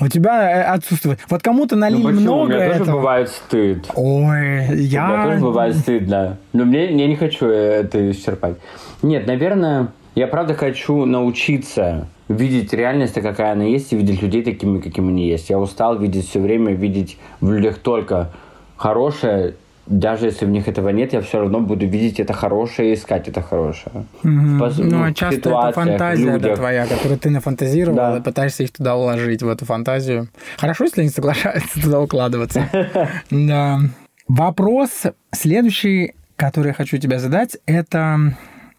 У 0.00 0.06
тебя 0.06 0.50
э, 0.50 0.62
отсутствует. 0.62 1.18
Вот 1.28 1.42
кому-то 1.42 1.74
налили 1.74 2.12
ну, 2.12 2.20
много 2.20 2.42
У 2.42 2.46
меня 2.46 2.64
этого. 2.66 2.78
тоже 2.78 2.92
бывает 2.92 3.28
стыд. 3.28 3.90
Ой, 3.94 4.66
я... 4.76 5.04
У 5.04 5.08
меня 5.08 5.24
тоже 5.24 5.40
бывает 5.40 5.76
стыдно. 5.76 6.38
Но 6.52 6.64
мне, 6.64 6.94
я 6.94 7.06
не 7.08 7.16
хочу 7.16 7.46
это 7.46 8.08
исчерпать. 8.12 8.56
Нет, 9.02 9.26
наверное, 9.26 9.88
я 10.14 10.28
правда 10.28 10.54
хочу 10.54 11.06
научиться 11.06 12.06
видеть 12.28 12.72
реальность, 12.72 13.14
какая 13.14 13.52
она 13.52 13.64
есть, 13.64 13.92
и 13.92 13.96
видеть 13.96 14.22
людей 14.22 14.44
такими, 14.44 14.80
какими 14.80 15.08
они 15.08 15.26
есть. 15.26 15.50
Я 15.50 15.58
устал 15.58 15.98
видеть 15.98 16.28
все 16.28 16.38
время, 16.40 16.72
видеть 16.72 17.18
в 17.40 17.50
людях 17.50 17.78
только 17.78 18.30
хорошее, 18.76 19.54
даже 19.86 20.26
если 20.26 20.46
в 20.46 20.50
них 20.50 20.68
этого 20.68 20.88
нет, 20.88 21.12
я 21.12 21.20
все 21.20 21.40
равно 21.40 21.60
буду 21.60 21.86
видеть 21.86 22.20
это 22.20 22.32
хорошее 22.32 22.90
и 22.90 22.94
искать 22.94 23.28
это 23.28 23.42
хорошее. 23.42 24.04
Mm-hmm. 24.22 24.74
Ну, 24.78 24.98
ну, 24.98 25.14
часто 25.14 25.50
это 25.50 25.72
фантазия 25.72 26.38
да, 26.38 26.56
твоя, 26.56 26.86
которую 26.86 27.18
ты 27.18 27.30
нафантазировал, 27.30 27.96
да. 27.96 28.16
и 28.18 28.20
пытаешься 28.20 28.62
их 28.62 28.72
туда 28.72 28.96
уложить, 28.96 29.42
в 29.42 29.48
эту 29.48 29.64
фантазию. 29.64 30.28
Хорошо, 30.56 30.84
если 30.84 31.02
они 31.02 31.10
соглашаются 31.10 31.80
туда 31.82 32.00
укладываться. 32.00 32.68
Да. 33.30 33.80
Вопрос 34.28 35.02
следующий, 35.32 36.14
который 36.36 36.68
я 36.68 36.72
хочу 36.72 36.96
тебе 36.98 37.18
задать, 37.18 37.58
это 37.66 38.34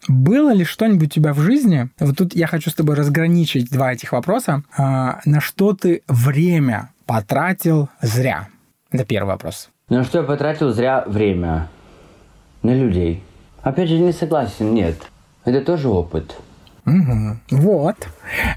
было 0.08 0.52
ли 0.52 0.64
что-нибудь 0.64 1.08
у 1.08 1.10
тебя 1.10 1.32
в 1.32 1.38
жизни, 1.38 1.88
вот 1.98 2.16
тут 2.16 2.34
я 2.34 2.46
хочу 2.46 2.70
с 2.70 2.74
тобой 2.74 2.96
разграничить 2.96 3.70
два 3.70 3.92
этих 3.92 4.12
вопроса, 4.12 4.62
а, 4.76 5.20
на 5.24 5.40
что 5.40 5.72
ты 5.72 6.02
время 6.08 6.90
потратил 7.06 7.88
зря? 8.00 8.48
Это 8.90 9.04
первый 9.04 9.28
вопрос. 9.28 9.70
На 9.88 10.02
что 10.02 10.18
я 10.18 10.24
потратил 10.24 10.72
зря 10.72 11.04
время? 11.06 11.68
На 12.64 12.74
людей. 12.74 13.22
Опять 13.62 13.88
же, 13.88 13.98
не 14.00 14.10
согласен, 14.10 14.74
нет. 14.74 14.96
Это 15.44 15.60
тоже 15.60 15.88
опыт. 15.88 16.36
Угу. 16.86 17.36
Вот. 17.52 17.94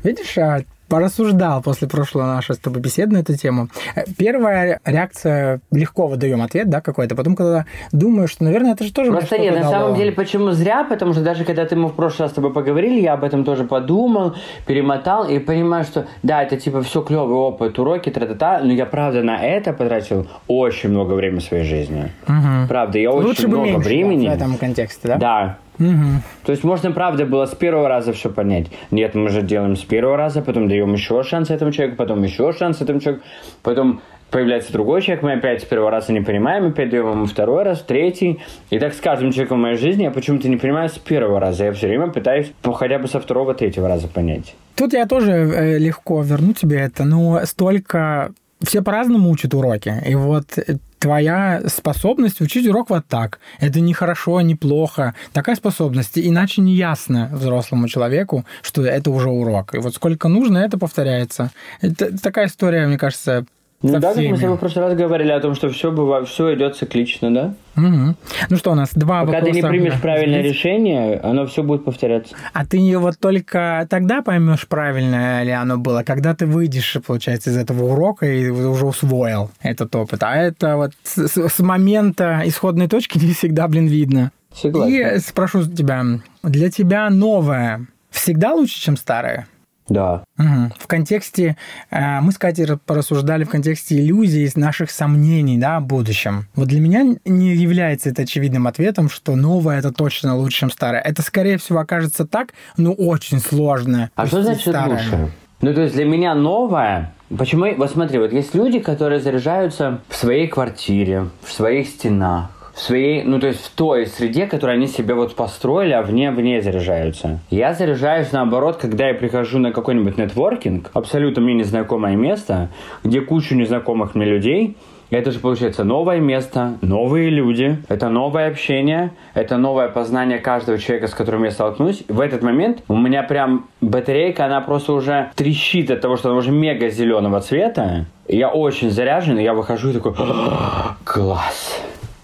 Видишь, 0.02 0.36
а 0.40 0.64
порассуждал 0.90 1.62
после 1.62 1.88
прошлого 1.88 2.26
нашей 2.26 2.56
с 2.56 2.58
тобой 2.58 2.82
беседы 2.82 3.14
на 3.14 3.20
эту 3.20 3.38
тему. 3.38 3.70
Э, 3.96 4.04
первая 4.18 4.80
реакция, 4.86 5.62
легко 5.72 6.08
выдаем 6.08 6.42
ответ, 6.42 6.70
да, 6.70 6.82
какой-то. 6.82 7.16
Потом, 7.16 7.36
когда 7.36 7.66
думаю, 7.92 8.28
что, 8.28 8.44
наверное, 8.44 8.74
это 8.74 8.84
же 8.84 8.94
тоже... 8.94 9.12
Просто 9.12 9.38
нет, 9.38 9.56
на 9.56 9.70
самом 9.70 9.96
деле, 9.96 10.12
почему 10.12 10.52
зря? 10.52 10.84
Потому 10.84 11.14
что 11.14 11.22
даже 11.22 11.46
когда 11.46 11.66
ты 11.66 11.76
мы 11.76 11.90
в 11.90 11.94
прошлый 11.94 12.26
раз 12.26 12.32
с 12.32 12.36
тобой 12.36 12.52
поговорили, 12.52 13.00
я 13.00 13.14
об 13.14 13.24
этом 13.24 13.44
тоже 13.44 13.64
подумал, 13.64 14.36
перемотал 14.66 15.28
и 15.28 15.40
понимаю, 15.40 15.84
что 15.84 16.08
да, 16.24 16.44
это 16.44 16.58
типа 16.58 16.82
все 16.82 17.02
клевый 17.02 17.36
опыт, 17.36 17.78
уроки, 17.80 18.10
тра-та-та, 18.10 18.60
но 18.64 18.74
я 18.74 18.86
правда 18.86 19.24
на 19.24 19.44
это 19.44 19.74
потратил 19.74 20.28
очень 20.48 20.90
много 20.90 21.14
времени 21.14 21.40
в 21.40 21.44
своей 21.44 21.64
жизни. 21.64 22.12
Угу. 22.28 22.68
Правда, 22.68 22.98
я 22.98 23.12
очень 23.12 23.28
Лучше 23.28 23.48
много 23.48 23.62
бы 23.62 23.68
меньше, 23.72 23.88
времени... 23.88 24.26
Да, 24.28 24.34
в 24.34 24.36
этом 24.38 24.58
контексте, 24.58 25.08
да? 25.08 25.18
Да, 25.18 25.58
Угу. 25.80 26.22
то 26.46 26.52
есть 26.52 26.64
можно, 26.66 26.92
правда, 26.92 27.26
было 27.26 27.46
с 27.46 27.56
первого 27.56 27.88
раза 27.88 28.12
все 28.12 28.30
понять. 28.30 28.68
Нет, 28.92 29.16
мы 29.16 29.30
же 29.30 29.42
делаем 29.42 29.76
с 29.76 29.84
первого 29.84 30.18
раза, 30.18 30.42
потом 30.42 30.68
даем 30.68 30.94
еще 30.94 31.24
шанс 31.24 31.50
этому 31.50 31.72
человеку, 31.72 31.98
потом 31.98 32.22
еще 32.24 32.52
шанс 32.52 32.82
этому 32.82 33.00
человеку, 33.00 33.24
потом 33.64 34.02
появляется 34.30 34.72
другой 34.72 35.02
человек, 35.02 35.24
мы 35.24 35.34
опять 35.34 35.62
с 35.62 35.66
первого 35.66 35.92
раза 35.92 36.14
не 36.14 36.22
понимаем, 36.22 36.68
опять 36.68 36.90
даем 36.90 37.10
ему 37.12 37.26
второй 37.26 37.64
раз, 37.64 37.82
третий. 37.82 38.40
И 38.70 38.80
так 38.80 38.94
с 38.94 39.00
каждым 39.00 39.32
человеком 39.32 39.60
в 39.60 39.62
моей 39.62 39.78
жизни 39.78 40.04
я 40.04 40.12
почему-то 40.12 40.48
не 40.50 40.58
понимаю 40.58 40.90
с 40.90 40.98
первого 40.98 41.40
раза. 41.40 41.66
Я 41.66 41.72
все 41.74 41.88
время 41.88 42.08
пытаюсь 42.08 42.52
хотя 42.64 43.00
бы 43.00 43.08
со 43.08 43.20
второго, 43.20 43.54
третьего 43.54 43.88
раза 43.88 44.08
понять. 44.08 44.56
Тут 44.76 44.94
я 44.94 45.06
тоже 45.06 45.32
э, 45.32 45.78
легко 45.78 46.22
верну 46.22 46.54
тебе 46.54 46.80
это, 46.80 47.04
но 47.04 47.42
столько... 47.46 48.32
Все 48.62 48.82
по-разному 48.82 49.30
учат 49.30 49.54
уроки. 49.54 49.94
И 50.06 50.16
вот 50.16 50.58
э, 50.58 50.78
твоя 51.00 51.62
способность 51.68 52.42
учить 52.42 52.68
урок 52.68 52.90
вот 52.90 53.08
так. 53.08 53.40
Это 53.60 53.80
не 53.80 53.94
хорошо, 53.94 54.42
не 54.42 54.56
плохо. 54.56 55.16
Такая 55.34 55.56
способность. 55.56 56.18
Иначе 56.18 56.62
не 56.62 56.76
ясно 56.76 57.30
взрослому 57.32 57.88
человеку, 57.88 58.46
что 58.62 58.84
это 58.84 59.10
уже 59.10 59.30
урок. 59.30 59.74
И 59.74 59.80
вот 59.80 59.96
сколько 59.96 60.28
нужно, 60.28 60.58
это 60.58 60.78
повторяется. 60.78 61.52
Это 61.82 62.18
такая 62.20 62.48
история, 62.48 62.86
мне 62.86 62.98
кажется, 62.98 63.46
Ну 63.82 63.94
да, 64.00 64.14
как 64.14 64.18
мы 64.18 64.36
с 64.36 64.42
тобой 64.42 64.58
в 64.58 64.60
прошлый 64.60 64.86
раз 64.88 64.98
говорили 64.98 65.32
о 65.32 65.40
том, 65.40 65.56
что 65.56 65.70
все 65.70 65.90
бывает, 65.92 66.28
все 66.28 66.54
идет 66.54 66.76
циклично, 66.76 67.34
да? 67.34 67.54
Мгм. 67.76 68.18
Ну 68.50 68.58
что, 68.58 68.72
у 68.72 68.76
нас 68.76 68.90
два 68.94 69.22
Пока 69.22 69.38
вопроса. 69.40 69.46
ты 69.46 69.52
не 69.62 69.62
примешь 69.68 70.02
правильное 70.02 70.42
решение, 70.42 71.18
оно 71.24 71.46
все 71.46 71.64
будет 71.64 71.86
повторяться. 71.86 72.36
А 72.52 72.66
ты 72.66 72.98
вот 72.98 73.18
только 73.20 73.88
тогда 73.90 74.22
поймешь, 74.22 74.68
правильно 74.68 75.44
ли 75.44 75.52
оно 75.52 75.78
было, 75.78 76.04
когда 76.04 76.36
ты 76.36 76.46
выйдешь, 76.46 76.98
получается, 77.08 77.52
из 77.52 77.58
этого 77.58 77.84
урока 77.94 78.26
и 78.26 78.50
уже 78.50 78.86
усвоил 78.86 79.50
этот 79.62 79.96
опыт. 79.96 80.24
А 80.24 80.36
это 80.36 80.76
вот 80.76 80.92
с- 81.04 81.38
с 81.50 81.60
момента 81.60 82.42
исходной 82.46 82.88
точки 82.90 83.18
не 83.18 83.32
всегда, 83.34 83.70
блин, 83.70 83.88
видно. 83.88 84.32
Согласен. 84.54 85.16
И 85.16 85.20
спрошу 85.20 85.64
тебя, 85.64 86.04
для 86.44 86.70
тебя 86.70 87.10
новое 87.10 87.86
всегда 88.10 88.54
лучше, 88.54 88.82
чем 88.82 88.98
старое? 88.98 89.48
Да. 89.90 90.24
Мгм. 90.38 90.74
В 90.78 90.88
контексте, 90.88 91.58
э, 91.90 92.20
мы 92.22 92.32
с 92.32 92.38
Катей 92.38 92.66
ра- 92.66 92.80
порассуждали 92.84 93.44
в 93.44 93.50
контексте 93.50 94.00
иллюзий, 94.00 94.44
из 94.44 94.56
наших 94.56 94.92
сомнений 94.92 95.58
да, 95.58 95.78
о 95.78 95.82
будущем. 95.82 96.48
Вот 96.56 96.68
для 96.68 96.80
меня 96.80 97.16
не 97.26 97.56
является 97.56 98.10
это 98.10 98.22
очевидным 98.22 98.68
ответом, 98.68 99.10
что 99.10 99.36
новое 99.36 99.80
это 99.80 99.92
точно 99.92 100.36
лучше, 100.38 100.60
чем 100.60 100.72
старое. 100.72 101.02
Это, 101.02 101.22
скорее 101.22 101.58
всего, 101.58 101.80
окажется 101.80 102.26
так, 102.26 102.54
но 102.78 102.94
очень 102.94 103.40
сложно. 103.40 104.12
А 104.16 104.26
что 104.28 104.44
значит 104.44 104.62
старое. 104.62 104.98
лучше? 104.98 105.32
Ну, 105.62 105.74
то 105.74 105.82
есть 105.82 105.96
для 105.96 106.06
меня 106.06 106.36
новое... 106.36 107.14
Почему? 107.38 107.72
Вот 107.76 107.92
смотри, 107.92 108.18
вот 108.18 108.34
есть 108.34 108.56
люди, 108.56 108.80
которые 108.80 109.20
заряжаются 109.20 110.02
в 110.10 110.16
своей 110.16 110.48
квартире, 110.48 111.28
в 111.44 111.52
своих 111.52 111.88
стенах, 111.88 112.50
своей, 112.80 113.24
ну, 113.24 113.40
то 113.40 113.48
есть 113.48 113.66
в 113.66 113.72
той 113.76 114.08
среде, 114.08 114.48
которую 114.48 114.78
они 114.78 114.88
себе 114.88 115.14
вот 115.14 115.36
построили, 115.36 115.92
а 115.92 116.02
вне, 116.02 116.32
вне 116.32 116.62
заряжаются. 116.62 117.40
Я 117.50 117.74
заряжаюсь 117.74 118.32
наоборот, 118.32 118.78
когда 118.78 119.08
я 119.08 119.14
прихожу 119.14 119.60
на 119.60 119.72
какой-нибудь 119.72 120.18
нетворкинг, 120.18 120.92
абсолютно 120.94 121.42
мне 121.42 121.54
незнакомое 121.54 122.16
место, 122.16 122.70
где 123.04 123.22
кучу 123.22 123.56
незнакомых 123.56 124.16
мне 124.16 124.26
людей, 124.26 124.78
это 125.10 125.32
же 125.32 125.40
получается 125.40 125.84
новое 125.84 126.20
место, 126.20 126.78
новые 126.82 127.32
люди, 127.32 127.80
это 127.90 128.10
новое 128.10 128.48
общение, 128.48 129.12
это 129.34 129.58
новое 129.58 129.88
познание 129.90 130.38
каждого 130.38 130.78
человека, 130.78 131.08
с 131.08 131.16
которым 131.16 131.44
я 131.46 131.52
столкнусь. 131.52 132.04
В 132.08 132.20
этот 132.20 132.44
момент 132.44 132.84
у 132.88 132.96
меня 132.96 133.24
прям 133.24 133.66
батарейка, 133.82 134.46
она 134.46 134.62
просто 134.62 134.94
уже 134.94 135.32
трещит 135.36 135.90
от 135.90 136.02
того, 136.02 136.16
что 136.16 136.30
она 136.30 136.38
уже 136.38 136.52
мега 136.52 136.90
зеленого 136.90 137.42
цвета. 137.42 138.06
Я 138.28 138.50
очень 138.50 138.92
заряжен, 138.92 139.40
и 139.40 139.44
я 139.44 139.56
выхожу 139.56 139.90
и 139.90 139.94
такой, 139.94 140.14
«А, 140.20 140.96
класс. 141.04 141.82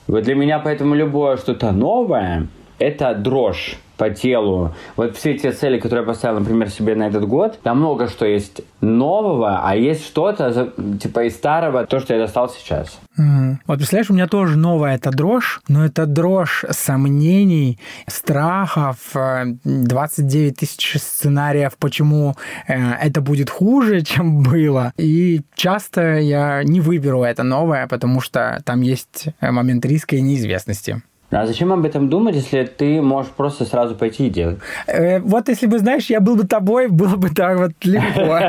Вот 0.07 0.23
для 0.23 0.35
меня 0.35 0.59
поэтому 0.59 0.95
любое 0.95 1.37
что-то 1.37 1.71
новое, 1.71 2.47
это 2.77 3.15
дрожь 3.15 3.77
по 3.97 4.09
телу. 4.09 4.73
Вот 4.95 5.15
все 5.15 5.37
те 5.37 5.51
цели, 5.51 5.79
которые 5.79 6.01
я 6.03 6.07
поставил, 6.07 6.39
например, 6.39 6.69
себе 6.69 6.95
на 6.95 7.07
этот 7.07 7.27
год, 7.27 7.59
там 7.63 7.79
много 7.79 8.07
что 8.07 8.25
есть 8.25 8.61
нового, 8.81 9.61
а 9.63 9.75
есть 9.75 10.05
что-то 10.05 10.71
типа 11.01 11.25
из 11.25 11.35
старого, 11.35 11.85
то, 11.85 11.99
что 11.99 12.13
я 12.13 12.19
достал 12.19 12.49
сейчас. 12.49 12.99
Мгм. 13.17 13.61
Вот 13.65 13.77
представляешь, 13.77 14.09
у 14.09 14.13
меня 14.13 14.27
тоже 14.27 14.57
новая 14.57 14.95
эта 14.95 15.11
дрожь, 15.11 15.61
но 15.67 15.85
это 15.85 16.05
дрожь 16.05 16.65
сомнений, 16.69 17.79
страхов, 18.07 18.97
э, 19.15 19.45
29 19.63 20.57
тысяч 20.57 20.97
сценариев, 20.99 21.77
почему 21.77 22.35
э, 22.67 22.91
это 23.01 23.21
будет 23.21 23.49
хуже, 23.49 24.01
чем 24.05 24.43
было. 24.43 24.93
И 24.97 25.41
часто 25.55 26.17
я 26.17 26.63
не 26.63 26.81
выберу 26.81 27.23
это 27.23 27.43
новое, 27.43 27.87
потому 27.87 28.21
что 28.21 28.61
там 28.65 28.81
есть 28.81 29.27
э, 29.39 29.51
момент 29.51 29.85
риска 29.85 30.15
и 30.15 30.21
неизвестности. 30.21 31.01
А 31.31 31.45
зачем 31.47 31.73
об 31.73 31.83
этом 31.85 32.07
думать, 32.09 32.35
если 32.35 32.63
ты 32.65 33.01
можешь 33.01 33.31
просто 33.31 33.65
сразу 33.65 33.95
пойти 33.95 34.27
и 34.27 34.29
делать? 34.29 34.59
Э, 34.87 35.19
Вот 35.19 35.49
если 35.49 35.65
бы, 35.65 35.79
знаешь, 35.79 36.05
я 36.05 36.19
был 36.19 36.35
бы 36.35 36.43
тобой, 36.43 36.87
было 36.87 37.15
бы 37.15 37.29
так 37.29 37.57
вот 37.57 37.71
легко. 37.83 38.39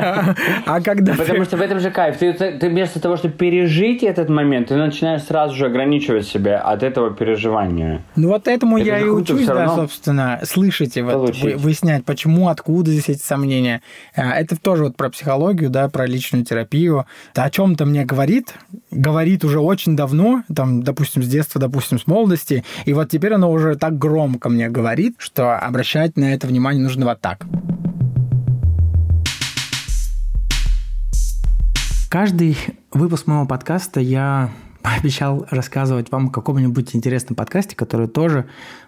А 0.65 0.81
когда 0.81 1.15
Потому 1.15 1.43
что 1.43 1.57
в 1.57 1.61
этом 1.61 1.79
же 1.79 1.89
кайф. 1.91 2.17
Ты, 2.17 2.57
вместо 2.69 2.99
того, 2.99 3.17
чтобы 3.17 3.33
пережить 3.33 4.03
этот 4.03 4.29
момент, 4.29 4.67
ты 4.67 4.75
начинаешь 4.75 5.23
сразу 5.23 5.55
же 5.55 5.65
ограничивать 5.65 6.27
себя 6.27 6.59
от 6.59 6.83
этого 6.83 7.11
переживания. 7.11 8.03
Ну 8.15 8.29
вот 8.29 8.47
этому 8.47 8.77
Это 8.77 8.87
я 8.87 8.99
и 8.99 9.03
учусь, 9.05 9.45
да, 9.47 9.75
собственно, 9.75 10.39
вы- 10.55 11.55
выяснять, 11.57 12.05
почему, 12.05 12.47
откуда 12.49 12.91
здесь 12.91 13.09
эти 13.09 13.23
сомнения. 13.23 13.81
А, 14.15 14.39
Это 14.39 14.55
тоже 14.59 14.83
вот 14.85 14.95
про 14.95 15.09
психологию, 15.09 15.69
да, 15.69 15.89
про 15.89 16.05
личную 16.05 16.45
терапию. 16.45 17.05
О 17.35 17.49
чем-то 17.49 17.85
мне 17.85 18.05
говорит, 18.05 18.53
говорит 18.97 19.45
уже 19.45 19.59
очень 19.59 19.95
давно, 19.95 20.43
там, 20.53 20.83
допустим, 20.83 21.23
с 21.23 21.27
детства, 21.27 21.61
допустим, 21.61 21.99
с 21.99 22.07
молодости, 22.07 22.63
и 22.85 22.93
вот 22.93 23.09
теперь 23.09 23.33
оно 23.33 23.51
уже 23.51 23.75
так 23.75 23.97
громко 23.97 24.49
мне 24.49 24.69
говорит, 24.69 25.15
что 25.19 25.57
обращать 25.57 26.17
на 26.17 26.33
это 26.33 26.47
внимание 26.47 26.83
нужно 26.83 27.05
вот 27.05 27.21
так. 27.21 27.45
Каждый 32.09 32.57
выпуск 32.91 33.27
моего 33.27 33.45
подкаста 33.45 33.99
я 33.99 34.49
пообещал 34.81 35.45
рассказывать 35.51 36.11
вам 36.11 36.27
о 36.27 36.31
каком-нибудь 36.31 36.95
интересном 36.95 37.35
подкасте, 37.35 37.75
который 37.75 38.07
тоже 38.07 38.47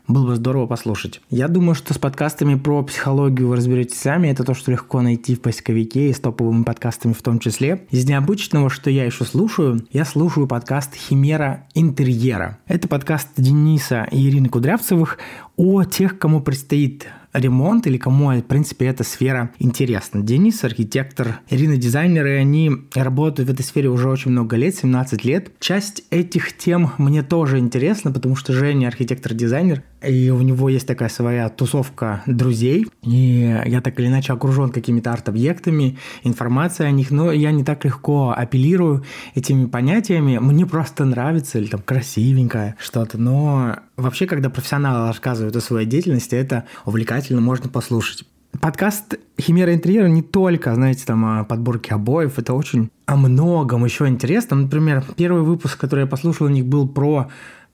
было 0.09 0.25
бы 0.25 0.35
здорово 0.35 0.65
послушать. 0.65 1.21
Я 1.29 1.47
думаю, 1.47 1.75
что 1.75 1.93
с 1.93 1.97
подкастами 1.97 2.55
про 2.55 2.83
психологию 2.83 3.47
вы 3.47 3.55
разберетесь 3.55 3.99
сами. 3.99 4.27
Это 4.27 4.43
то, 4.43 4.53
что 4.53 4.71
легко 4.71 5.01
найти 5.01 5.35
в 5.35 5.41
поисковике 5.41 6.09
и 6.09 6.13
с 6.13 6.19
топовыми 6.19 6.63
подкастами 6.63 7.13
в 7.13 7.21
том 7.21 7.39
числе. 7.39 7.85
Из 7.91 8.05
необычного, 8.05 8.69
что 8.69 8.89
я 8.89 9.05
еще 9.05 9.23
слушаю, 9.23 9.85
я 9.91 10.05
слушаю 10.05 10.47
подкаст 10.47 10.95
«Химера 10.95 11.67
интерьера». 11.75 12.57
Это 12.65 12.87
подкаст 12.87 13.29
Дениса 13.37 14.07
и 14.11 14.27
Ирины 14.27 14.49
Кудрявцевых 14.49 15.19
о 15.55 15.83
тех, 15.83 16.17
кому 16.17 16.41
предстоит 16.41 17.07
ремонт 17.33 17.85
или 17.87 17.97
кому, 17.97 18.31
в 18.31 18.41
принципе, 18.41 18.87
эта 18.87 19.03
сфера 19.03 19.51
интересна. 19.59 20.21
Денис– 20.21 20.63
архитектор, 20.63 21.39
Ирина– 21.49 21.77
дизайнер, 21.77 22.25
и 22.25 22.31
они 22.31 22.71
работают 22.93 23.49
в 23.49 23.53
этой 23.53 23.63
сфере 23.63 23.89
уже 23.89 24.09
очень 24.09 24.31
много 24.31 24.55
лет, 24.55 24.75
17 24.75 25.23
лет. 25.25 25.51
Часть 25.59 26.03
этих 26.09 26.57
тем 26.57 26.91
мне 26.97 27.21
тоже 27.21 27.59
интересна, 27.59 28.11
потому 28.11 28.35
что 28.35 28.53
Женя– 28.53 28.87
архитектор-дизайнер, 28.89 29.83
и 30.01 30.29
у 30.29 30.41
него 30.41 30.69
есть 30.69 30.87
такая 30.87 31.09
своя 31.09 31.49
тусовка 31.49 32.23
друзей, 32.25 32.87
и 33.01 33.61
я 33.65 33.81
так 33.81 33.99
или 33.99 34.07
иначе 34.07 34.33
окружен 34.33 34.69
какими-то 34.69 35.11
арт-объектами, 35.11 35.97
информацией 36.23 36.89
о 36.89 36.91
них, 36.91 37.11
но 37.11 37.31
я 37.31 37.51
не 37.51 37.63
так 37.63 37.83
легко 37.85 38.33
апеллирую 38.35 39.03
этими 39.35 39.65
понятиями. 39.65 40.37
Мне 40.37 40.65
просто 40.65 41.05
нравится 41.05 41.59
или 41.59 41.67
там 41.67 41.81
красивенькое 41.81 42.75
что-то, 42.79 43.17
но 43.17 43.77
вообще, 43.97 44.25
когда 44.25 44.49
профессионалы 44.49 45.07
рассказывают 45.07 45.55
о 45.55 45.61
своей 45.61 45.87
деятельности, 45.87 46.35
это 46.35 46.65
увлекательно, 46.85 47.41
можно 47.41 47.69
послушать. 47.69 48.25
Подкаст 48.61 49.15
«Химера 49.39 49.73
интерьера» 49.73 50.07
не 50.07 50.23
только, 50.23 50.73
знаете, 50.73 51.05
там 51.05 51.23
о 51.23 51.43
подборке 51.43 51.93
обоев, 51.93 52.39
это 52.39 52.53
очень 52.53 52.89
о 53.05 53.15
многом 53.15 53.85
еще 53.85 54.07
интересно. 54.07 54.57
Например, 54.57 55.03
первый 55.15 55.43
выпуск, 55.43 55.79
который 55.79 56.01
я 56.01 56.07
послушал 56.07 56.47
у 56.47 56.49
них, 56.49 56.65
был 56.65 56.87
про 56.87 57.29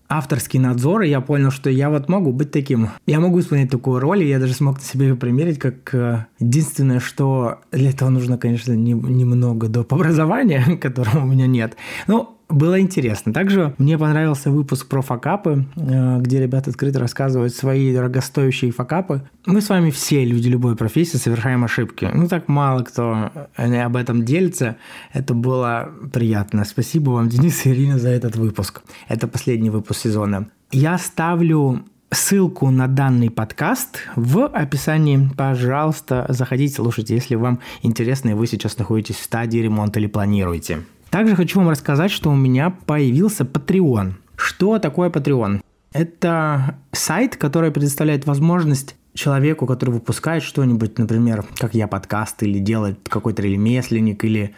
авторский 0.08 0.60
надзор, 0.60 1.02
и 1.04 1.10
я 1.10 1.22
понял, 1.22 1.52
что 1.52 1.70
я 1.70 1.90
вот 1.90 2.10
могу 2.10 2.32
быть 2.32 2.52
таким. 2.52 2.90
Я 3.06 3.20
могу 3.20 3.40
исполнять 3.40 3.70
такую 3.70 4.00
роль, 4.00 4.24
и 4.24 4.28
я 4.30 4.40
даже 4.40 4.54
смог 4.54 4.76
на 4.78 4.84
себе 4.84 5.08
ее 5.10 5.16
примерить, 5.16 5.60
как 5.60 5.94
э, 5.96 6.26
единственное, 6.40 7.00
что 7.00 7.60
для 7.72 7.90
этого 7.90 8.10
нужно, 8.10 8.38
конечно, 8.38 8.74
не- 8.74 8.94
немного 8.94 9.68
доп. 9.68 9.94
образования, 9.94 10.78
которого 10.82 11.20
у 11.24 11.26
меня 11.26 11.48
нет. 11.48 11.76
Ну, 12.08 12.35
было 12.50 12.80
интересно. 12.80 13.34
Также 13.34 13.74
мне 13.78 13.98
понравился 13.98 14.52
выпуск 14.52 14.88
про 14.88 15.02
факапы, 15.02 15.66
э, 15.76 16.20
где 16.20 16.42
ребята 16.42 16.70
открыто 16.70 17.00
рассказывают 17.00 17.54
свои 17.54 17.94
дорогостоящие 17.94 18.72
факапы. 18.72 19.22
Мы 19.46 19.62
с 19.62 19.70
вами 19.70 19.90
все 19.90 20.24
люди 20.24 20.48
любой 20.48 20.76
профессии 20.76 21.18
совершаем 21.18 21.64
ошибки. 21.64 22.10
Ну, 22.14 22.28
так 22.28 22.48
мало 22.48 22.84
кто 22.84 23.32
об 23.56 23.96
этом 23.96 24.26
делится. 24.26 24.78
Это 25.14 25.34
было 25.34 25.90
приятно. 26.14 26.66
Спасибо 26.66 27.12
вам, 27.12 27.30
Денис 27.30 27.66
и 27.66 27.70
Ирина, 27.70 27.98
за 27.98 28.10
этот 28.10 28.36
выпуск. 28.36 28.84
Это 29.08 29.28
последний 29.28 29.70
выпуск 29.70 30.02
сезона. 30.02 30.48
Я 30.72 30.98
ставлю 30.98 31.84
ссылку 32.12 32.70
на 32.70 32.88
данный 32.88 33.30
подкаст 33.30 34.00
в 34.16 34.46
описании. 34.46 35.30
Пожалуйста, 35.36 36.26
заходите, 36.30 36.76
слушайте, 36.76 37.16
если 37.16 37.36
вам 37.36 37.60
интересно, 37.82 38.30
и 38.30 38.34
вы 38.34 38.48
сейчас 38.48 38.78
находитесь 38.78 39.16
в 39.16 39.24
стадии 39.24 39.60
ремонта 39.60 40.00
или 40.00 40.08
планируете. 40.08 40.84
Также 41.16 41.38
хочу 41.38 41.60
вам 41.60 41.70
рассказать, 41.70 42.12
что 42.12 42.30
у 42.30 42.36
меня 42.36 42.72
появился 42.72 43.46
Patreon. 43.46 44.16
Что 44.36 44.80
такое 44.80 45.10
Patreon? 45.10 45.62
Это 45.94 46.76
сайт, 46.92 47.38
который 47.38 47.72
предоставляет 47.72 48.26
возможность 48.26 48.98
человеку, 49.14 49.66
который 49.66 49.92
выпускает 49.92 50.44
что-нибудь, 50.44 50.98
например, 50.98 51.46
как 51.58 51.74
я 51.74 51.88
подкаст, 51.88 52.44
или 52.44 52.60
делает 52.60 53.00
какой-то 53.08 53.44
ремесленник, 53.44 54.26
или 54.26 54.54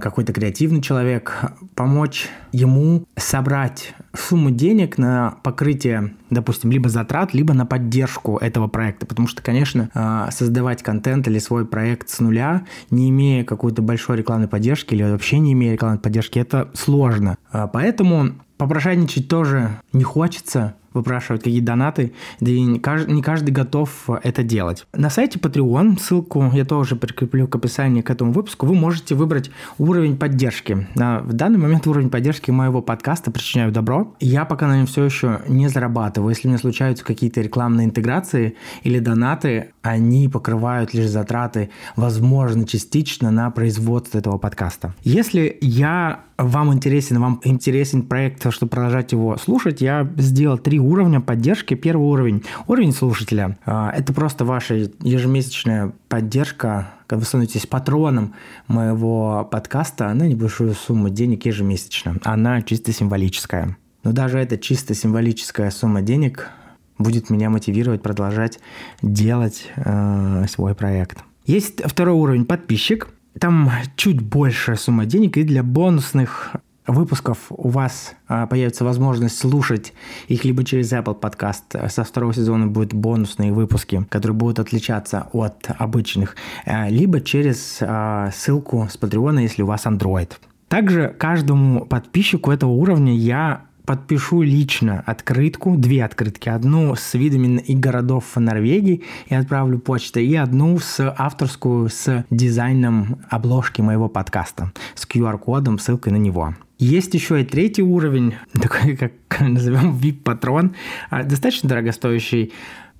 какой-то 0.00 0.32
креативный 0.32 0.82
человек, 0.82 1.52
помочь 1.74 2.28
ему 2.52 3.04
собрать 3.16 3.94
сумму 4.14 4.50
денег 4.50 4.98
на 4.98 5.36
покрытие, 5.42 6.14
допустим, 6.30 6.70
либо 6.70 6.88
затрат, 6.88 7.34
либо 7.34 7.54
на 7.54 7.66
поддержку 7.66 8.36
этого 8.36 8.68
проекта. 8.68 9.06
Потому 9.06 9.28
что, 9.28 9.42
конечно, 9.42 9.90
э, 9.94 10.28
создавать 10.30 10.82
контент 10.82 11.26
или 11.28 11.38
свой 11.38 11.66
проект 11.66 12.08
с 12.10 12.20
нуля, 12.20 12.62
не 12.90 13.10
имея 13.10 13.44
какой-то 13.44 13.82
большой 13.82 14.18
рекламной 14.18 14.48
поддержки 14.48 14.94
или 14.94 15.02
вообще 15.02 15.38
не 15.38 15.52
имея 15.52 15.72
рекламной 15.72 15.98
поддержки, 15.98 16.38
это 16.38 16.70
сложно. 16.74 17.36
Э, 17.52 17.68
поэтому 17.72 18.32
попрошайничать 18.58 19.28
тоже 19.28 19.70
не 19.92 20.04
хочется, 20.04 20.74
выпрашивать 20.94 21.42
какие 21.42 21.60
донаты, 21.60 22.12
да 22.40 22.50
и 22.50 22.60
не 22.60 22.78
каждый, 22.78 23.14
не 23.14 23.22
каждый 23.22 23.50
готов 23.50 24.08
это 24.22 24.42
делать. 24.42 24.86
На 24.92 25.10
сайте 25.10 25.38
Patreon, 25.38 25.98
ссылку 26.00 26.50
я 26.52 26.64
тоже 26.64 26.96
прикреплю 26.96 27.46
к 27.46 27.56
описанию 27.56 28.04
к 28.04 28.10
этому 28.10 28.32
выпуску, 28.32 28.66
вы 28.66 28.74
можете 28.74 29.14
выбрать 29.14 29.50
уровень 29.78 30.16
поддержки. 30.16 30.86
В 30.94 31.32
данный 31.32 31.58
момент 31.58 31.86
уровень 31.86 32.10
поддержки 32.10 32.50
моего 32.50 32.82
подкаста 32.82 33.30
«Причиняю 33.30 33.72
добро». 33.72 34.14
Я 34.20 34.44
пока 34.44 34.66
на 34.66 34.76
нем 34.76 34.86
все 34.86 35.04
еще 35.04 35.40
не 35.48 35.68
зарабатываю. 35.68 36.30
Если 36.30 36.48
мне 36.48 36.58
случаются 36.58 37.04
какие-то 37.04 37.40
рекламные 37.40 37.86
интеграции 37.86 38.56
или 38.82 38.98
донаты, 38.98 39.70
они 39.82 40.28
покрывают 40.28 40.94
лишь 40.94 41.08
затраты, 41.08 41.70
возможно, 41.96 42.66
частично 42.66 43.30
на 43.30 43.50
производство 43.50 44.18
этого 44.18 44.38
подкаста. 44.38 44.94
Если 45.02 45.58
я 45.60 46.20
вам 46.38 46.72
интересен, 46.72 47.20
вам 47.20 47.40
интересен 47.44 48.02
проект, 48.02 48.52
чтобы 48.52 48.70
продолжать 48.70 49.12
его 49.12 49.36
слушать, 49.36 49.80
я 49.80 50.08
сделал 50.16 50.58
три 50.58 50.78
уровня 50.82 51.20
поддержки. 51.20 51.74
Первый 51.74 52.04
уровень– 52.04 52.44
уровень 52.66 52.92
слушателя. 52.92 53.58
А, 53.64 53.90
это 53.90 54.12
просто 54.12 54.44
ваша 54.44 54.90
ежемесячная 55.00 55.92
поддержка, 56.08 56.92
когда 57.06 57.20
вы 57.20 57.26
становитесь 57.26 57.66
патроном 57.66 58.34
моего 58.68 59.48
подкаста 59.50 60.12
на 60.14 60.28
небольшую 60.28 60.74
сумму 60.74 61.08
денег 61.10 61.46
ежемесячно. 61.46 62.16
Она 62.24 62.62
чисто 62.62 62.92
символическая. 62.92 63.76
Но 64.04 64.12
даже 64.12 64.38
эта 64.38 64.58
чисто 64.58 64.94
символическая 64.94 65.70
сумма 65.70 66.02
денег 66.02 66.50
будет 66.98 67.30
меня 67.30 67.50
мотивировать 67.50 68.02
продолжать 68.02 68.58
делать 69.00 69.70
э, 69.76 70.44
свой 70.48 70.74
проект. 70.74 71.18
Есть 71.46 71.82
второй 71.84 72.14
уровень 72.14 72.44
подписчик. 72.44 73.08
Там 73.38 73.70
чуть 73.96 74.20
больше 74.20 74.76
сумма 74.76 75.06
денег, 75.06 75.36
и 75.36 75.42
для 75.42 75.62
бонусных 75.62 76.52
выпусков 76.86 77.38
у 77.50 77.68
вас 77.68 78.14
а, 78.28 78.46
появится 78.46 78.84
возможность 78.84 79.38
слушать 79.38 79.92
их 80.28 80.44
либо 80.44 80.64
через 80.64 80.92
Apple 80.92 81.18
Podcast. 81.18 81.88
Со 81.88 82.04
второго 82.04 82.34
сезона 82.34 82.66
будут 82.66 82.92
бонусные 82.92 83.52
выпуски, 83.52 84.04
которые 84.08 84.36
будут 84.36 84.58
отличаться 84.58 85.28
от 85.32 85.66
обычных, 85.78 86.36
а, 86.66 86.88
либо 86.88 87.20
через 87.20 87.78
а, 87.80 88.30
ссылку 88.32 88.88
с 88.90 88.96
Patreon, 88.98 89.40
если 89.42 89.62
у 89.62 89.66
вас 89.66 89.86
Android. 89.86 90.30
Также 90.68 91.14
каждому 91.18 91.84
подписчику 91.84 92.50
этого 92.50 92.70
уровня 92.70 93.14
я 93.14 93.66
подпишу 93.84 94.42
лично 94.42 95.02
открытку, 95.06 95.76
две 95.76 96.04
открытки. 96.04 96.48
Одну 96.48 96.94
с 96.94 97.14
видами 97.14 97.60
и 97.60 97.74
городов 97.74 98.36
Норвегии 98.36 99.02
и 99.26 99.34
отправлю 99.34 99.78
почтой, 99.78 100.26
и 100.26 100.34
одну 100.34 100.78
с 100.78 101.14
авторскую 101.18 101.88
с 101.88 102.24
дизайном 102.30 103.18
обложки 103.28 103.80
моего 103.82 104.08
подкаста, 104.08 104.72
с 104.94 105.06
QR-кодом, 105.06 105.78
ссылкой 105.78 106.12
на 106.12 106.18
него. 106.18 106.54
Есть 106.82 107.14
еще 107.14 107.40
и 107.40 107.44
третий 107.44 107.82
уровень, 107.82 108.34
такой, 108.60 108.96
как 108.96 109.12
назовем 109.38 109.96
VIP-патрон, 109.96 110.74
а, 111.10 111.22
достаточно 111.22 111.68
дорогостоящий, 111.68 112.52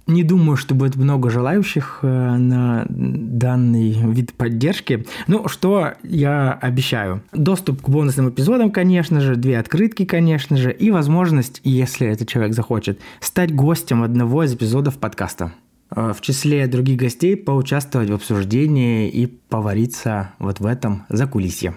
не 0.06 0.22
думаю, 0.22 0.56
что 0.56 0.76
будет 0.76 0.94
много 0.94 1.30
желающих 1.30 1.98
э, 2.02 2.06
на 2.06 2.86
данный 2.88 3.92
вид 4.12 4.34
поддержки. 4.34 5.04
Ну, 5.26 5.48
что 5.48 5.94
я 6.04 6.52
обещаю? 6.52 7.22
Доступ 7.32 7.82
к 7.82 7.88
бонусным 7.88 8.28
эпизодам, 8.28 8.70
конечно 8.70 9.20
же, 9.20 9.34
две 9.34 9.58
открытки, 9.58 10.04
конечно 10.04 10.56
же, 10.56 10.72
и 10.72 10.92
возможность, 10.92 11.60
если 11.64 12.06
этот 12.06 12.28
человек 12.28 12.54
захочет, 12.54 13.00
стать 13.18 13.52
гостем 13.52 14.04
одного 14.04 14.44
из 14.44 14.54
эпизодов 14.54 14.98
подкаста. 14.98 15.52
Э, 15.90 16.12
в 16.16 16.20
числе 16.20 16.68
других 16.68 16.98
гостей 16.98 17.36
поучаствовать 17.36 18.10
в 18.10 18.14
обсуждении 18.14 19.08
и 19.08 19.26
повариться 19.26 20.30
вот 20.38 20.60
в 20.60 20.66
этом 20.66 21.04
закулисье. 21.08 21.74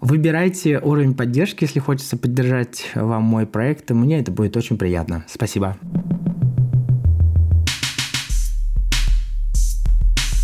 Выбирайте 0.00 0.78
уровень 0.78 1.14
поддержки, 1.14 1.64
если 1.64 1.80
хочется 1.80 2.16
поддержать 2.16 2.90
вам 2.94 3.24
мой 3.24 3.46
проект. 3.46 3.90
Мне 3.90 4.20
это 4.20 4.30
будет 4.30 4.56
очень 4.56 4.78
приятно. 4.78 5.24
Спасибо. 5.28 5.76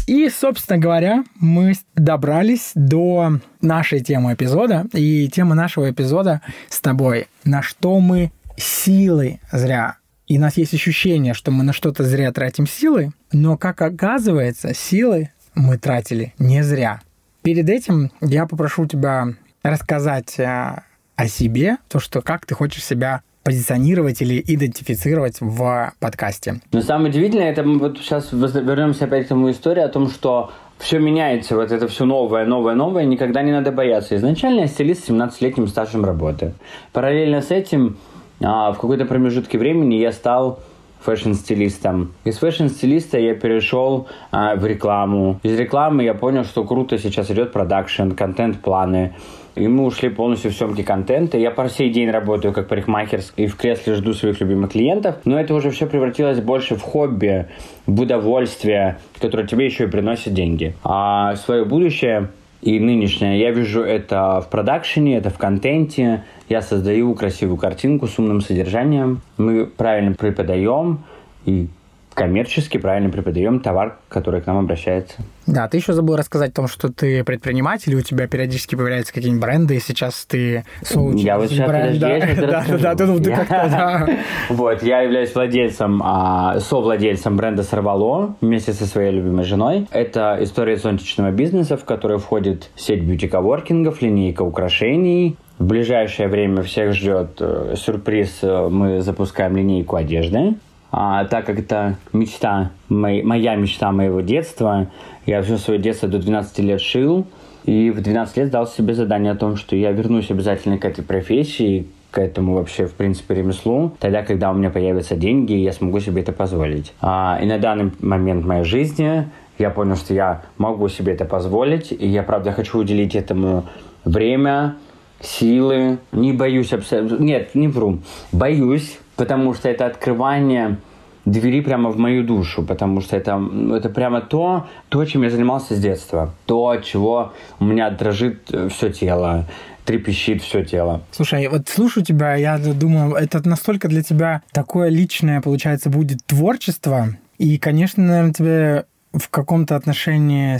И, 0.07 0.29
собственно 0.29 0.79
говоря, 0.79 1.25
мы 1.39 1.75
добрались 1.95 2.73
до 2.75 3.41
нашей 3.61 4.01
темы 4.01 4.35
эпизода. 4.35 4.87
И 4.93 5.29
тема 5.29 5.55
нашего 5.55 5.91
эпизода 5.91 6.43
с 6.69 6.81
тобой, 6.81 7.29
на 7.45 7.63
что 7.63 8.01
мы 8.01 8.33
силы 8.57 9.41
зря 9.51 9.97
и 10.27 10.39
у 10.39 10.41
нас 10.41 10.57
есть 10.57 10.73
ощущение, 10.73 11.35
что 11.35 11.51
мы 11.51 11.65
на 11.65 11.73
что-то 11.73 12.03
зря 12.03 12.33
тратим 12.33 12.67
силы, 12.67 13.13
но, 13.33 13.59
как 13.59 13.83
оказывается, 13.83 14.73
силы 14.75 15.31
мы 15.55 15.77
тратили 15.77 16.33
не 16.39 16.63
зря. 16.63 17.01
Перед 17.43 17.69
этим 17.69 18.11
я 18.23 18.47
попрошу 18.47 18.87
тебя 18.87 19.35
рассказать 19.65 20.39
э, 20.39 20.83
о 21.17 21.27
себе, 21.27 21.79
то, 21.89 21.99
что 21.99 22.23
как 22.23 22.47
ты 22.47 22.55
хочешь 22.55 22.85
себя 22.85 23.23
позиционировать 23.43 24.23
или 24.23 24.43
идентифицировать 24.47 25.41
в 25.41 25.93
подкасте. 26.01 26.61
Но 26.73 26.81
самое 26.81 27.11
удивительное, 27.11 27.51
это 27.51 27.63
мы 27.63 27.79
вот 27.79 27.99
сейчас 27.99 28.33
вернемся 28.33 29.05
опять 29.05 29.27
к 29.27 29.29
тому 29.29 29.51
истории 29.51 29.83
о 29.83 29.89
том, 29.89 30.09
что 30.09 30.51
все 30.79 30.99
меняется, 30.99 31.55
вот 31.55 31.71
это 31.71 31.87
все 31.89 32.05
новое, 32.05 32.47
новое, 32.47 32.75
новое, 32.75 33.05
никогда 33.05 33.43
не 33.43 33.53
надо 33.53 33.71
бояться. 33.71 34.17
Изначально 34.17 34.61
я 34.61 34.67
стилист 34.67 35.05
с 35.05 35.11
17-летним 35.11 35.69
стажем 35.69 36.05
работы. 36.05 36.55
Параллельно 36.93 37.43
с 37.43 37.51
этим 37.51 37.99
а, 38.41 38.73
в 38.73 38.77
какой-то 38.77 39.05
промежутке 39.05 39.59
времени 39.59 39.97
я 39.97 40.13
стал 40.13 40.61
фэшн-стилистом. 41.05 42.13
Из 42.25 42.39
фэшн-стилиста 42.39 43.19
я 43.19 43.35
перешел 43.35 44.09
а, 44.31 44.57
в 44.57 44.67
рекламу. 44.67 45.39
Из 45.43 45.59
рекламы 45.59 46.03
я 46.03 46.15
понял, 46.15 46.45
что 46.45 46.65
круто 46.65 46.99
сейчас 46.99 47.31
идет 47.31 47.53
продакшн, 47.53 48.11
контент-планы. 48.11 49.15
И 49.55 49.69
мы 49.69 49.85
ушли 49.85 50.09
полностью 50.09 50.51
в 50.51 50.55
съемки 50.55 50.83
контента. 50.83 51.39
Я 51.39 51.51
по 51.53 51.69
сей 51.69 51.91
день 51.91 52.11
работаю 52.11 52.53
как 52.53 52.67
парикмахер 52.67 53.21
и 53.37 53.47
в 53.47 53.57
кресле 53.57 53.95
жду 53.95 54.13
своих 54.13 54.41
любимых 54.41 54.73
клиентов. 54.73 55.17
Но 55.25 55.39
это 55.39 55.55
уже 55.55 55.71
все 55.71 55.87
превратилось 55.87 56.41
больше 56.41 56.75
в 56.75 56.83
хобби, 56.83 57.47
в 57.87 58.01
удовольствие, 58.01 58.99
которое 59.21 59.47
тебе 59.47 59.67
еще 59.67 59.85
и 59.85 59.87
приносит 59.87 60.35
деньги. 60.35 60.75
А 60.83 61.37
свое 61.37 61.65
будущее 61.65 62.31
и 62.65 62.81
нынешнее 62.81 63.39
я 63.41 63.51
вижу 63.51 63.83
это 63.83 64.41
в 64.41 64.49
продакшене, 64.49 65.19
это 65.19 65.29
в 65.29 65.37
контенте. 65.37 66.25
Я 66.49 66.63
создаю 66.63 67.15
красивую 67.15 67.59
картинку 67.59 68.07
с 68.07 68.19
умным 68.19 68.41
содержанием. 68.41 69.21
Мы 69.37 69.67
правильно 69.67 70.15
преподаем 70.15 71.05
и 71.45 71.69
коммерчески 72.15 72.79
правильно 72.79 73.11
преподаем 73.11 73.61
товар, 73.61 73.99
который 74.09 74.41
к 74.41 74.47
нам 74.47 74.59
обращается. 74.59 75.17
Да, 75.47 75.69
ты 75.69 75.77
еще 75.77 75.93
забыл 75.93 76.17
рассказать 76.17 76.53
о 76.53 76.55
том, 76.55 76.69
что 76.69 76.91
ты 76.91 77.23
предприниматель, 77.23 77.93
и 77.93 77.97
у 77.97 78.01
тебя 78.01 78.27
периодически 78.27 78.77
появляются 78.77 79.13
какие-нибудь 79.13 79.43
бренды, 79.43 79.77
и 79.77 79.81
сейчас 79.81 80.25
ты 80.25 80.65
соучишь 80.83 81.21
Я 81.21 81.39
вот 81.39 81.51
сейчас, 81.51 81.69
бренд, 81.69 82.01
подожди, 82.01 82.01
да, 82.41 82.65
да, 82.67 82.95
да, 82.95 83.19
да, 83.19 83.37
как-то, 83.37 83.69
да. 83.71 84.09
Вот, 84.49 84.83
я 84.83 85.03
являюсь 85.03 85.35
владельцем, 85.35 86.01
а, 86.03 86.61
совладельцем 86.61 87.37
бренда 87.37 87.63
Сорвало 87.63 88.37
вместе 88.41 88.73
со 88.73 88.87
своей 88.87 89.13
любимой 89.13 89.45
женой. 89.45 89.87
Это 89.91 90.39
история 90.41 90.77
зонтичного 90.77 91.31
бизнеса, 91.31 91.77
в 91.77 91.85
который 91.85 92.19
входит 92.19 92.71
сеть 92.77 93.03
бьюти-коворкингов, 93.03 94.01
линейка 94.01 94.43
украшений, 94.43 95.37
в 95.59 95.67
ближайшее 95.67 96.29
время 96.29 96.63
всех 96.63 96.95
ждет 96.95 97.37
э, 97.41 97.75
сюрприз. 97.77 98.39
Э, 98.43 98.69
мы 98.69 99.03
запускаем 99.03 99.57
линейку 99.57 99.97
одежды 99.97 100.55
а, 100.97 101.25
так 101.25 101.45
как 101.45 101.59
это 101.59 101.97
мечта, 102.13 102.71
мой, 102.89 103.23
моя 103.25 103.57
мечта 103.57 103.91
моего 103.91 104.21
детства. 104.21 104.87
Я 105.27 105.43
все 105.43 105.59
свое 105.59 105.81
детство 105.81 106.09
до 106.09 106.21
12 106.21 106.59
лет 106.61 106.81
шил, 106.81 107.27
И 107.65 107.91
в 107.91 108.01
12 108.01 108.37
лет 108.37 108.51
дал 108.51 108.69
себе 108.69 108.95
задание 108.95 109.33
о 109.33 109.35
том, 109.35 109.57
что 109.57 109.75
я 109.75 109.91
вернусь 109.91 110.31
обязательно 110.31 110.79
к 110.79 110.85
этой 110.85 111.03
профессии, 111.03 111.89
к 112.13 112.19
этому 112.19 112.55
вообще, 112.55 112.87
в 112.87 112.93
принципе, 112.93 113.35
ремеслу, 113.35 113.93
тогда, 113.99 114.23
когда 114.23 114.53
у 114.53 114.55
меня 114.55 114.71
появятся 114.71 115.17
деньги, 115.17 115.55
я 115.55 115.73
смогу 115.73 115.99
себе 115.99 116.23
это 116.23 116.31
позволить. 116.31 116.93
А, 117.01 117.41
и 117.43 117.47
на 117.47 117.59
данный 117.59 117.91
момент 117.99 118.45
моей 118.45 118.65
жизни 118.65 119.29
я 119.59 119.71
понял, 119.71 119.97
что 119.97 120.15
я 120.15 120.43
могу 120.59 120.89
себе 120.89 121.15
это 121.15 121.25
позволить, 121.25 121.91
и 121.91 122.07
я, 122.07 122.23
правда, 122.23 122.53
хочу 122.53 122.79
уделить 122.79 123.17
этому 123.17 123.65
время, 124.05 124.77
силы, 125.21 125.99
не 126.13 126.33
боюсь 126.33 126.73
абсолютно, 126.73 127.25
нет, 127.25 127.57
не 127.57 127.67
вру, 127.67 127.99
боюсь, 128.31 128.99
потому 129.17 129.55
что 129.55 129.69
это 129.69 129.87
открывание 129.87 130.79
двери 131.25 131.61
прямо 131.61 131.91
в 131.91 131.99
мою 131.99 132.25
душу, 132.25 132.63
потому 132.63 133.01
что 133.01 133.17
это, 133.17 133.41
это 133.75 133.89
прямо 133.89 134.21
то, 134.21 134.67
то, 134.89 135.05
чем 135.05 135.23
я 135.23 135.31
занимался 135.31 135.75
с 135.75 135.81
детства, 135.81 136.35
то, 136.47 136.77
чего 136.77 137.33
у 137.61 137.65
меня 137.65 137.91
дрожит 137.91 138.43
э, 138.53 138.69
все 138.69 138.91
тело, 138.91 139.47
трепещит 139.85 140.43
все 140.43 140.65
тело. 140.65 141.03
Слушай, 141.13 141.49
вот 141.49 141.69
слушаю 141.69 142.05
тебя, 142.05 142.35
я 142.35 142.59
думаю, 142.59 143.15
это 143.15 143.47
настолько 143.49 143.89
для 143.89 144.03
тебя 144.03 144.43
такое 144.53 144.89
личное, 144.89 145.41
получается, 145.41 145.91
будет 145.91 146.25
творчество. 146.27 147.09
И, 147.39 147.59
конечно, 147.59 148.03
наверное, 148.03 148.33
тебе 148.33 148.85
в 149.13 149.29
каком-то 149.31 149.77
отношении 149.77 150.59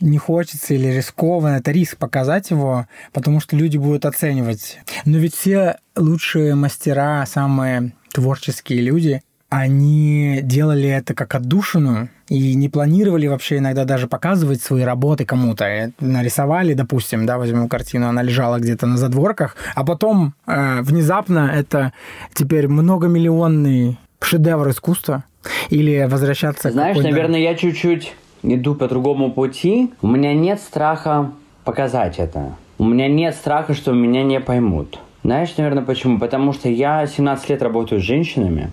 не 0.00 0.18
хочется 0.18 0.74
или 0.74 0.88
рискованно, 0.88 1.56
это 1.56 1.70
риск 1.70 1.96
показать 1.96 2.50
его, 2.50 2.86
потому 3.12 3.40
что 3.40 3.56
люди 3.56 3.76
будут 3.76 4.04
оценивать. 4.04 4.78
Но 5.04 5.18
ведь 5.18 5.34
все 5.34 5.78
лучшие 5.96 6.54
мастера, 6.54 7.24
самые 7.26 7.92
творческие 8.12 8.80
люди, 8.80 9.22
они 9.48 10.40
делали 10.42 10.88
это 10.88 11.14
как 11.14 11.34
отдушину 11.36 12.08
и 12.28 12.54
не 12.54 12.68
планировали 12.68 13.28
вообще 13.28 13.58
иногда 13.58 13.84
даже 13.84 14.08
показывать 14.08 14.62
свои 14.62 14.82
работы 14.82 15.24
кому-то. 15.24 15.64
Э, 15.64 15.90
нарисовали, 16.00 16.74
допустим, 16.74 17.24
да, 17.24 17.38
возьмем 17.38 17.68
картину, 17.68 18.08
она 18.08 18.22
лежала 18.22 18.58
где-то 18.58 18.86
на 18.86 18.96
задворках, 18.96 19.56
а 19.76 19.84
потом 19.84 20.34
э, 20.46 20.80
внезапно 20.82 21.52
это 21.54 21.92
теперь 22.32 22.66
многомиллионный 22.66 23.98
шедевр 24.20 24.70
искусства 24.70 25.24
или 25.70 26.08
возвращаться 26.10 26.70
Знаешь, 26.70 26.96
наверное, 26.96 27.40
я 27.40 27.54
чуть-чуть 27.54 28.14
иду 28.44 28.74
по 28.74 28.88
другому 28.88 29.32
пути. 29.32 29.90
У 30.02 30.06
меня 30.06 30.34
нет 30.34 30.60
страха 30.60 31.32
показать 31.64 32.18
это. 32.18 32.56
У 32.78 32.84
меня 32.84 33.08
нет 33.08 33.34
страха, 33.34 33.74
что 33.74 33.92
меня 33.92 34.22
не 34.22 34.40
поймут. 34.40 34.98
Знаешь, 35.22 35.56
наверное, 35.56 35.82
почему? 35.82 36.18
Потому 36.18 36.52
что 36.52 36.68
я 36.68 37.06
17 37.06 37.48
лет 37.48 37.62
работаю 37.62 38.00
с 38.00 38.04
женщинами, 38.04 38.70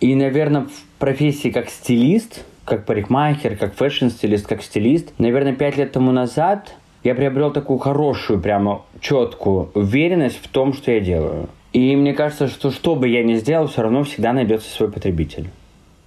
и, 0.00 0.14
наверное, 0.14 0.62
в 0.62 0.98
профессии 0.98 1.50
как 1.50 1.68
стилист, 1.68 2.44
как 2.64 2.86
парикмахер, 2.86 3.56
как 3.56 3.74
фэшн-стилист, 3.74 4.46
как 4.46 4.62
стилист, 4.62 5.12
наверное, 5.18 5.54
пять 5.54 5.76
лет 5.76 5.92
тому 5.92 6.10
назад 6.10 6.74
я 7.04 7.14
приобрел 7.14 7.52
такую 7.52 7.78
хорошую, 7.78 8.40
прямо 8.40 8.82
четкую 9.00 9.70
уверенность 9.74 10.40
в 10.42 10.48
том, 10.48 10.72
что 10.72 10.92
я 10.92 11.00
делаю. 11.00 11.48
И 11.72 11.96
мне 11.96 12.14
кажется, 12.14 12.48
что 12.48 12.70
что 12.70 12.94
бы 12.94 13.08
я 13.08 13.22
ни 13.22 13.34
сделал, 13.34 13.66
все 13.66 13.82
равно 13.82 14.04
всегда 14.04 14.32
найдется 14.32 14.70
свой 14.70 14.90
потребитель. 14.90 15.50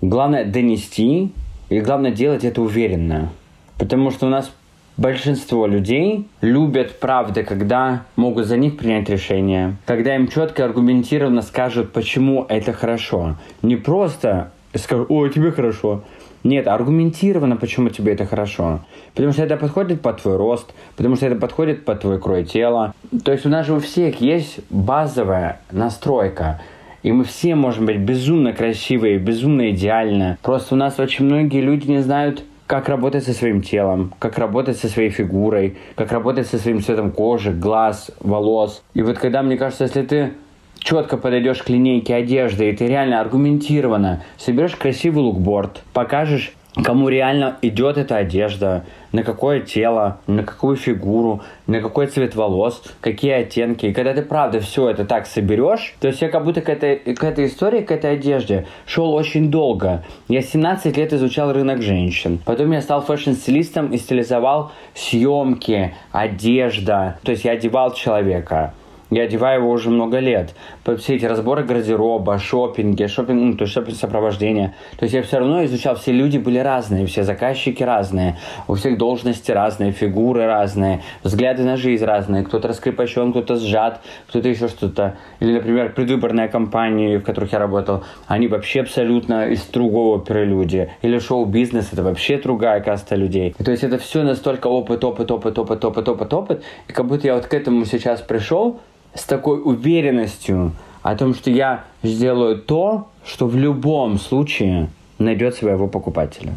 Главное 0.01 0.45
донести, 0.45 1.31
и 1.69 1.79
главное 1.79 2.11
делать 2.11 2.43
это 2.43 2.61
уверенно. 2.61 3.29
Потому 3.77 4.11
что 4.11 4.27
у 4.27 4.29
нас 4.29 4.51
Большинство 4.97 5.67
людей 5.67 6.25
любят, 6.39 7.01
правда, 7.01 7.43
когда 7.43 8.05
могут 8.15 8.45
за 8.45 8.55
них 8.55 8.77
принять 8.77 9.09
решение, 9.09 9.75
когда 9.85 10.15
им 10.15 10.29
четко 10.29 10.63
аргументированно 10.63 11.41
скажут, 11.41 11.91
почему 11.91 12.45
это 12.47 12.71
хорошо. 12.71 13.35
Не 13.61 13.75
просто 13.75 14.51
скажут, 14.73 15.07
о, 15.09 15.27
тебе 15.27 15.51
хорошо. 15.51 16.03
Нет, 16.45 16.67
аргументированно, 16.67 17.57
почему 17.57 17.89
тебе 17.89 18.13
это 18.13 18.25
хорошо. 18.25 18.85
Потому 19.15 19.33
что 19.33 19.43
это 19.43 19.57
подходит 19.57 20.01
под 20.01 20.21
твой 20.21 20.37
рост, 20.37 20.73
потому 20.95 21.17
что 21.17 21.25
это 21.25 21.35
подходит 21.35 21.83
под 21.83 21.99
твой 21.99 22.17
крой 22.17 22.45
тела. 22.45 22.93
То 23.25 23.33
есть 23.33 23.45
у 23.45 23.49
нас 23.49 23.65
же 23.65 23.73
у 23.73 23.79
всех 23.79 24.21
есть 24.21 24.59
базовая 24.69 25.59
настройка. 25.71 26.61
И 27.05 27.11
мы 27.11 27.23
все 27.23 27.53
можем 27.53 27.85
быть 27.85 27.99
безумно 27.99 28.51
красивые, 28.51 29.19
безумно 29.19 29.69
идеально. 29.69 30.39
Просто 30.41 30.73
у 30.73 30.77
нас 30.79 30.97
очень 30.97 31.25
многие 31.25 31.61
люди 31.61 31.87
не 31.87 32.01
знают, 32.01 32.43
как 32.65 32.89
работать 32.89 33.23
со 33.23 33.33
своим 33.33 33.61
телом, 33.61 34.11
как 34.17 34.39
работать 34.39 34.77
со 34.77 34.87
своей 34.87 35.11
фигурой, 35.11 35.77
как 35.93 36.11
работать 36.11 36.47
со 36.47 36.57
своим 36.57 36.81
цветом 36.81 37.11
кожи, 37.11 37.51
глаз, 37.51 38.09
волос. 38.19 38.81
И 38.95 39.03
вот 39.03 39.19
когда, 39.19 39.43
мне 39.43 39.55
кажется, 39.55 39.83
если 39.83 40.01
ты 40.01 40.31
четко 40.79 41.17
подойдешь 41.17 41.61
к 41.61 41.69
линейке 41.69 42.15
одежды, 42.15 42.71
и 42.71 42.75
ты 42.75 42.87
реально 42.87 43.21
аргументированно 43.21 44.23
соберешь 44.37 44.75
красивый 44.75 45.25
лукборд, 45.25 45.83
покажешь 45.93 46.53
кому 46.83 47.09
реально 47.09 47.57
идет 47.61 47.97
эта 47.97 48.17
одежда, 48.17 48.85
на 49.11 49.23
какое 49.23 49.61
тело, 49.61 50.19
на 50.27 50.43
какую 50.43 50.75
фигуру, 50.75 51.41
на 51.67 51.79
какой 51.81 52.07
цвет 52.07 52.35
волос, 52.35 52.83
какие 53.01 53.31
оттенки. 53.31 53.87
И 53.87 53.93
когда 53.93 54.13
ты 54.13 54.21
правда 54.21 54.59
все 54.59 54.89
это 54.89 55.05
так 55.05 55.25
соберешь, 55.25 55.95
то 55.99 56.07
есть 56.07 56.21
я 56.21 56.29
как 56.29 56.43
будто 56.43 56.61
к 56.61 56.69
этой, 56.69 56.97
к 56.97 57.23
этой 57.23 57.47
истории, 57.47 57.81
к 57.81 57.91
этой 57.91 58.13
одежде 58.13 58.67
шел 58.85 59.13
очень 59.13 59.49
долго. 59.49 60.03
Я 60.27 60.41
17 60.41 60.97
лет 60.97 61.13
изучал 61.13 61.53
рынок 61.53 61.81
женщин. 61.81 62.39
Потом 62.45 62.71
я 62.71 62.81
стал 62.81 63.01
фэшн-стилистом 63.01 63.93
и 63.93 63.97
стилизовал 63.97 64.71
съемки, 64.93 65.93
одежда. 66.11 67.19
То 67.23 67.31
есть 67.31 67.45
я 67.45 67.53
одевал 67.53 67.93
человека. 67.93 68.73
Я 69.11 69.23
одеваю 69.23 69.61
его 69.61 69.71
уже 69.71 69.91
много 69.91 70.17
лет. 70.17 70.55
Все 70.97 71.15
эти 71.15 71.25
разборы 71.25 71.63
гардероба, 71.63 72.39
шопинги, 72.39 73.05
шопинг, 73.05 73.39
ну, 73.39 73.53
то 73.55 73.63
есть 73.65 73.73
шопинг 73.73 73.95
сопровождение. 73.97 74.73
То 74.97 75.03
есть 75.03 75.13
я 75.13 75.21
все 75.21 75.37
равно 75.37 75.63
изучал, 75.65 75.95
все 75.95 76.11
люди 76.11 76.39
были 76.39 76.57
разные, 76.57 77.05
все 77.05 77.23
заказчики 77.23 77.83
разные, 77.83 78.37
у 78.67 78.73
всех 78.73 78.97
должности 78.97 79.51
разные, 79.51 79.91
фигуры 79.91 80.47
разные, 80.47 81.03
взгляды 81.21 81.63
на 81.63 81.77
жизнь 81.77 82.03
разные. 82.03 82.43
Кто-то 82.43 82.69
раскрепощен, 82.69 83.31
кто-то 83.31 83.57
сжат, 83.57 84.01
кто-то 84.27 84.49
еще 84.49 84.67
что-то. 84.67 85.17
Или, 85.39 85.53
например, 85.53 85.93
предвыборные 85.93 86.47
кампании, 86.47 87.17
в 87.17 87.23
которых 87.23 87.53
я 87.53 87.59
работал, 87.59 88.03
они 88.25 88.47
вообще 88.47 88.81
абсолютно 88.81 89.49
из 89.49 89.61
другого 89.65 90.17
оперы 90.17 90.45
люди. 90.45 90.89
Или 91.03 91.19
шоу-бизнес, 91.19 91.93
это 91.93 92.01
вообще 92.01 92.39
другая 92.39 92.81
каста 92.81 93.15
людей. 93.15 93.55
И, 93.59 93.63
то 93.63 93.69
есть 93.69 93.83
это 93.83 93.99
все 93.99 94.23
настолько 94.23 94.65
опыт, 94.65 95.03
опыт, 95.03 95.29
опыт, 95.29 95.59
опыт, 95.59 95.85
опыт, 95.85 96.09
опыт, 96.09 96.33
опыт. 96.33 96.63
И 96.87 96.91
как 96.91 97.05
будто 97.05 97.27
я 97.27 97.35
вот 97.35 97.45
к 97.45 97.53
этому 97.53 97.85
сейчас 97.85 98.21
пришел, 98.21 98.79
с 99.15 99.23
такой 99.23 99.61
уверенностью 99.63 100.73
о 101.01 101.15
том, 101.15 101.33
что 101.33 101.49
я 101.49 101.85
сделаю 102.03 102.61
то, 102.61 103.09
что 103.25 103.47
в 103.47 103.55
любом 103.55 104.19
случае 104.19 104.89
найдет 105.17 105.55
своего 105.55 105.87
покупателя. 105.87 106.53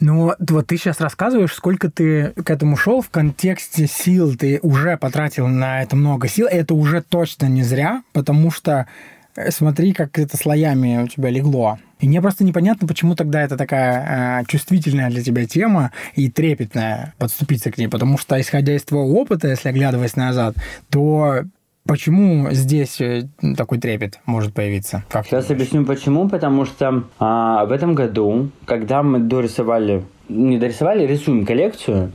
Ну, 0.00 0.32
вот 0.40 0.66
ты 0.66 0.76
сейчас 0.76 1.00
рассказываешь, 1.00 1.52
сколько 1.52 1.88
ты 1.88 2.30
к 2.30 2.50
этому 2.50 2.76
шел 2.76 3.02
в 3.02 3.10
контексте 3.10 3.86
сил. 3.86 4.36
Ты 4.36 4.58
уже 4.62 4.96
потратил 4.96 5.46
на 5.46 5.82
это 5.82 5.94
много 5.94 6.26
сил. 6.26 6.48
И 6.48 6.54
это 6.54 6.74
уже 6.74 7.02
точно 7.02 7.46
не 7.46 7.62
зря, 7.62 8.02
потому 8.12 8.50
что 8.50 8.88
э, 9.36 9.52
смотри, 9.52 9.92
как 9.92 10.18
это 10.18 10.36
слоями 10.36 11.04
у 11.04 11.06
тебя 11.06 11.30
легло. 11.30 11.78
И 12.00 12.08
мне 12.08 12.20
просто 12.20 12.42
непонятно, 12.42 12.88
почему 12.88 13.14
тогда 13.14 13.42
это 13.42 13.56
такая 13.56 14.40
э, 14.40 14.44
чувствительная 14.48 15.08
для 15.08 15.22
тебя 15.22 15.46
тема 15.46 15.92
и 16.16 16.28
трепетная 16.28 17.14
подступиться 17.18 17.70
к 17.70 17.78
ней. 17.78 17.86
Потому 17.86 18.18
что, 18.18 18.40
исходя 18.40 18.74
из 18.74 18.82
твоего 18.82 19.20
опыта, 19.20 19.46
если 19.46 19.68
оглядываясь 19.68 20.16
назад, 20.16 20.56
то 20.90 21.44
Почему 21.86 22.48
здесь 22.52 23.00
э, 23.00 23.24
такой 23.56 23.78
трепет 23.78 24.20
может 24.24 24.54
появиться? 24.54 25.04
Как 25.08 25.26
Сейчас 25.26 25.50
объясню 25.50 25.84
почему. 25.84 26.28
Потому 26.28 26.64
что 26.64 27.04
а, 27.18 27.64
в 27.64 27.72
этом 27.72 27.94
году, 27.94 28.50
когда 28.66 29.02
мы 29.02 29.18
дорисовали, 29.18 30.04
не 30.28 30.58
дорисовали, 30.58 31.06
рисуем 31.06 31.44
коллекцию, 31.44 32.12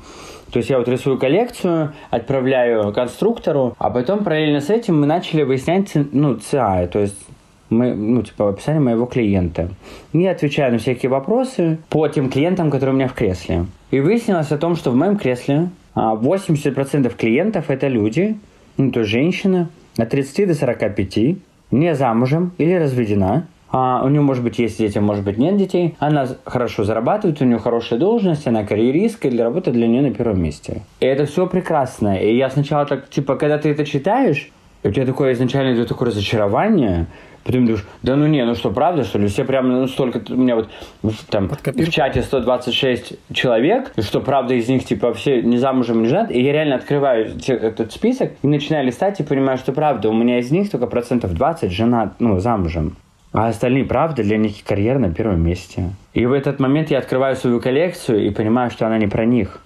то 0.51 0.59
есть 0.59 0.69
я 0.69 0.77
вот 0.77 0.87
рисую 0.87 1.17
коллекцию, 1.17 1.93
отправляю 2.09 2.93
конструктору, 2.93 3.75
а 3.77 3.89
потом 3.89 4.23
параллельно 4.23 4.61
с 4.61 4.69
этим 4.69 5.01
мы 5.01 5.05
начали 5.05 5.43
выяснять 5.43 5.91
ну, 5.93 6.35
CI, 6.35 6.87
то 6.87 6.99
есть 6.99 7.17
мы, 7.69 7.93
ну, 7.93 8.21
типа, 8.23 8.49
описание 8.49 8.81
моего 8.81 9.05
клиента. 9.05 9.69
И 10.13 10.25
отвечаю 10.25 10.71
на 10.71 10.79
всякие 10.79 11.09
вопросы 11.09 11.79
по 11.89 12.07
тем 12.07 12.29
клиентам, 12.29 12.71
которые 12.71 12.93
у 12.93 12.97
меня 12.97 13.09
в 13.09 13.13
кресле. 13.13 13.65
И 13.91 13.99
выяснилось 13.99 14.51
о 14.51 14.57
том, 14.57 14.77
что 14.77 14.91
в 14.91 14.95
моем 14.95 15.17
кресле 15.17 15.69
80% 15.95 17.07
а, 17.07 17.09
клиентов 17.09 17.69
это 17.69 17.87
люди, 17.89 18.37
ну, 18.77 18.91
то 18.91 19.01
есть 19.01 19.11
женщина 19.11 19.69
от 19.97 20.09
30 20.09 20.47
до 20.47 20.53
45, 20.53 21.37
не 21.71 21.95
замужем 21.95 22.53
или 22.57 22.73
разведена, 22.73 23.47
а 23.69 24.01
у 24.03 24.09
нее, 24.09 24.21
может 24.21 24.43
быть, 24.43 24.59
есть 24.59 24.77
дети, 24.77 24.97
может 24.99 25.25
быть, 25.25 25.37
нет 25.37 25.57
детей. 25.57 25.95
Она 25.99 26.25
хорошо 26.45 26.83
зарабатывает, 26.83 27.41
у 27.41 27.45
нее 27.45 27.59
хорошая 27.59 27.99
должность, 27.99 28.47
она 28.47 28.63
карьеристка, 28.63 29.27
или 29.27 29.41
работа 29.41 29.71
для 29.71 29.87
нее 29.87 30.01
на 30.01 30.11
первом 30.11 30.41
месте. 30.41 30.83
И 31.01 31.05
это 31.05 31.25
все 31.25 31.47
прекрасно. 31.47 32.17
И 32.17 32.37
я 32.37 32.49
сначала 32.49 32.85
так, 32.85 33.09
типа, 33.09 33.35
когда 33.35 33.57
ты 33.57 33.69
это 33.69 33.85
читаешь, 33.85 34.51
у 34.83 34.91
тебя 34.91 35.05
такое 35.05 35.33
изначально 35.33 35.75
идет 35.75 35.89
такое 35.89 36.09
разочарование, 36.09 37.07
Потом 37.47 37.65
думаешь, 37.65 37.85
да 38.03 38.17
ну 38.17 38.27
не, 38.27 38.43
ну 38.43 38.55
что, 38.55 38.71
правда, 38.71 39.05
что 39.05 39.19
ли? 39.19 39.27
Все 39.27 39.45
прям 39.45 39.69
ну, 39.69 39.87
столько, 39.87 40.21
у 40.33 40.35
меня 40.35 40.57
вот 40.57 40.69
там 41.29 41.49
в 41.49 41.89
чате 41.89 42.21
126 42.21 43.13
человек, 43.31 43.93
и 43.95 44.01
что, 44.01 44.19
правда, 44.19 44.53
из 44.53 44.67
них, 44.67 44.83
типа, 44.83 45.13
все 45.13 45.41
не 45.41 45.57
замужем, 45.57 46.03
не 46.03 46.09
женат, 46.09 46.29
и 46.29 46.41
я 46.41 46.51
реально 46.51 46.75
открываю 46.75 47.31
этот 47.47 47.93
список 47.93 48.33
и 48.43 48.47
начинаю 48.47 48.85
листать 48.85 49.21
и 49.21 49.23
понимаю, 49.23 49.57
что 49.57 49.71
правда, 49.71 50.09
у 50.09 50.13
меня 50.13 50.39
из 50.39 50.51
них 50.51 50.69
только 50.69 50.87
процентов 50.87 51.33
20 51.33 51.71
женат, 51.71 52.15
ну, 52.19 52.37
замужем. 52.39 52.97
А 53.31 53.47
остальные, 53.47 53.85
правда, 53.85 54.23
для 54.23 54.35
них 54.35 54.55
карьера 54.65 54.99
на 54.99 55.13
первом 55.13 55.41
месте. 55.41 55.91
И 56.13 56.25
в 56.25 56.33
этот 56.33 56.59
момент 56.59 56.91
я 56.91 56.97
открываю 56.97 57.37
свою 57.37 57.61
коллекцию 57.61 58.27
и 58.27 58.29
понимаю, 58.29 58.71
что 58.71 58.87
она 58.87 58.97
не 58.97 59.07
про 59.07 59.25
них. 59.25 59.61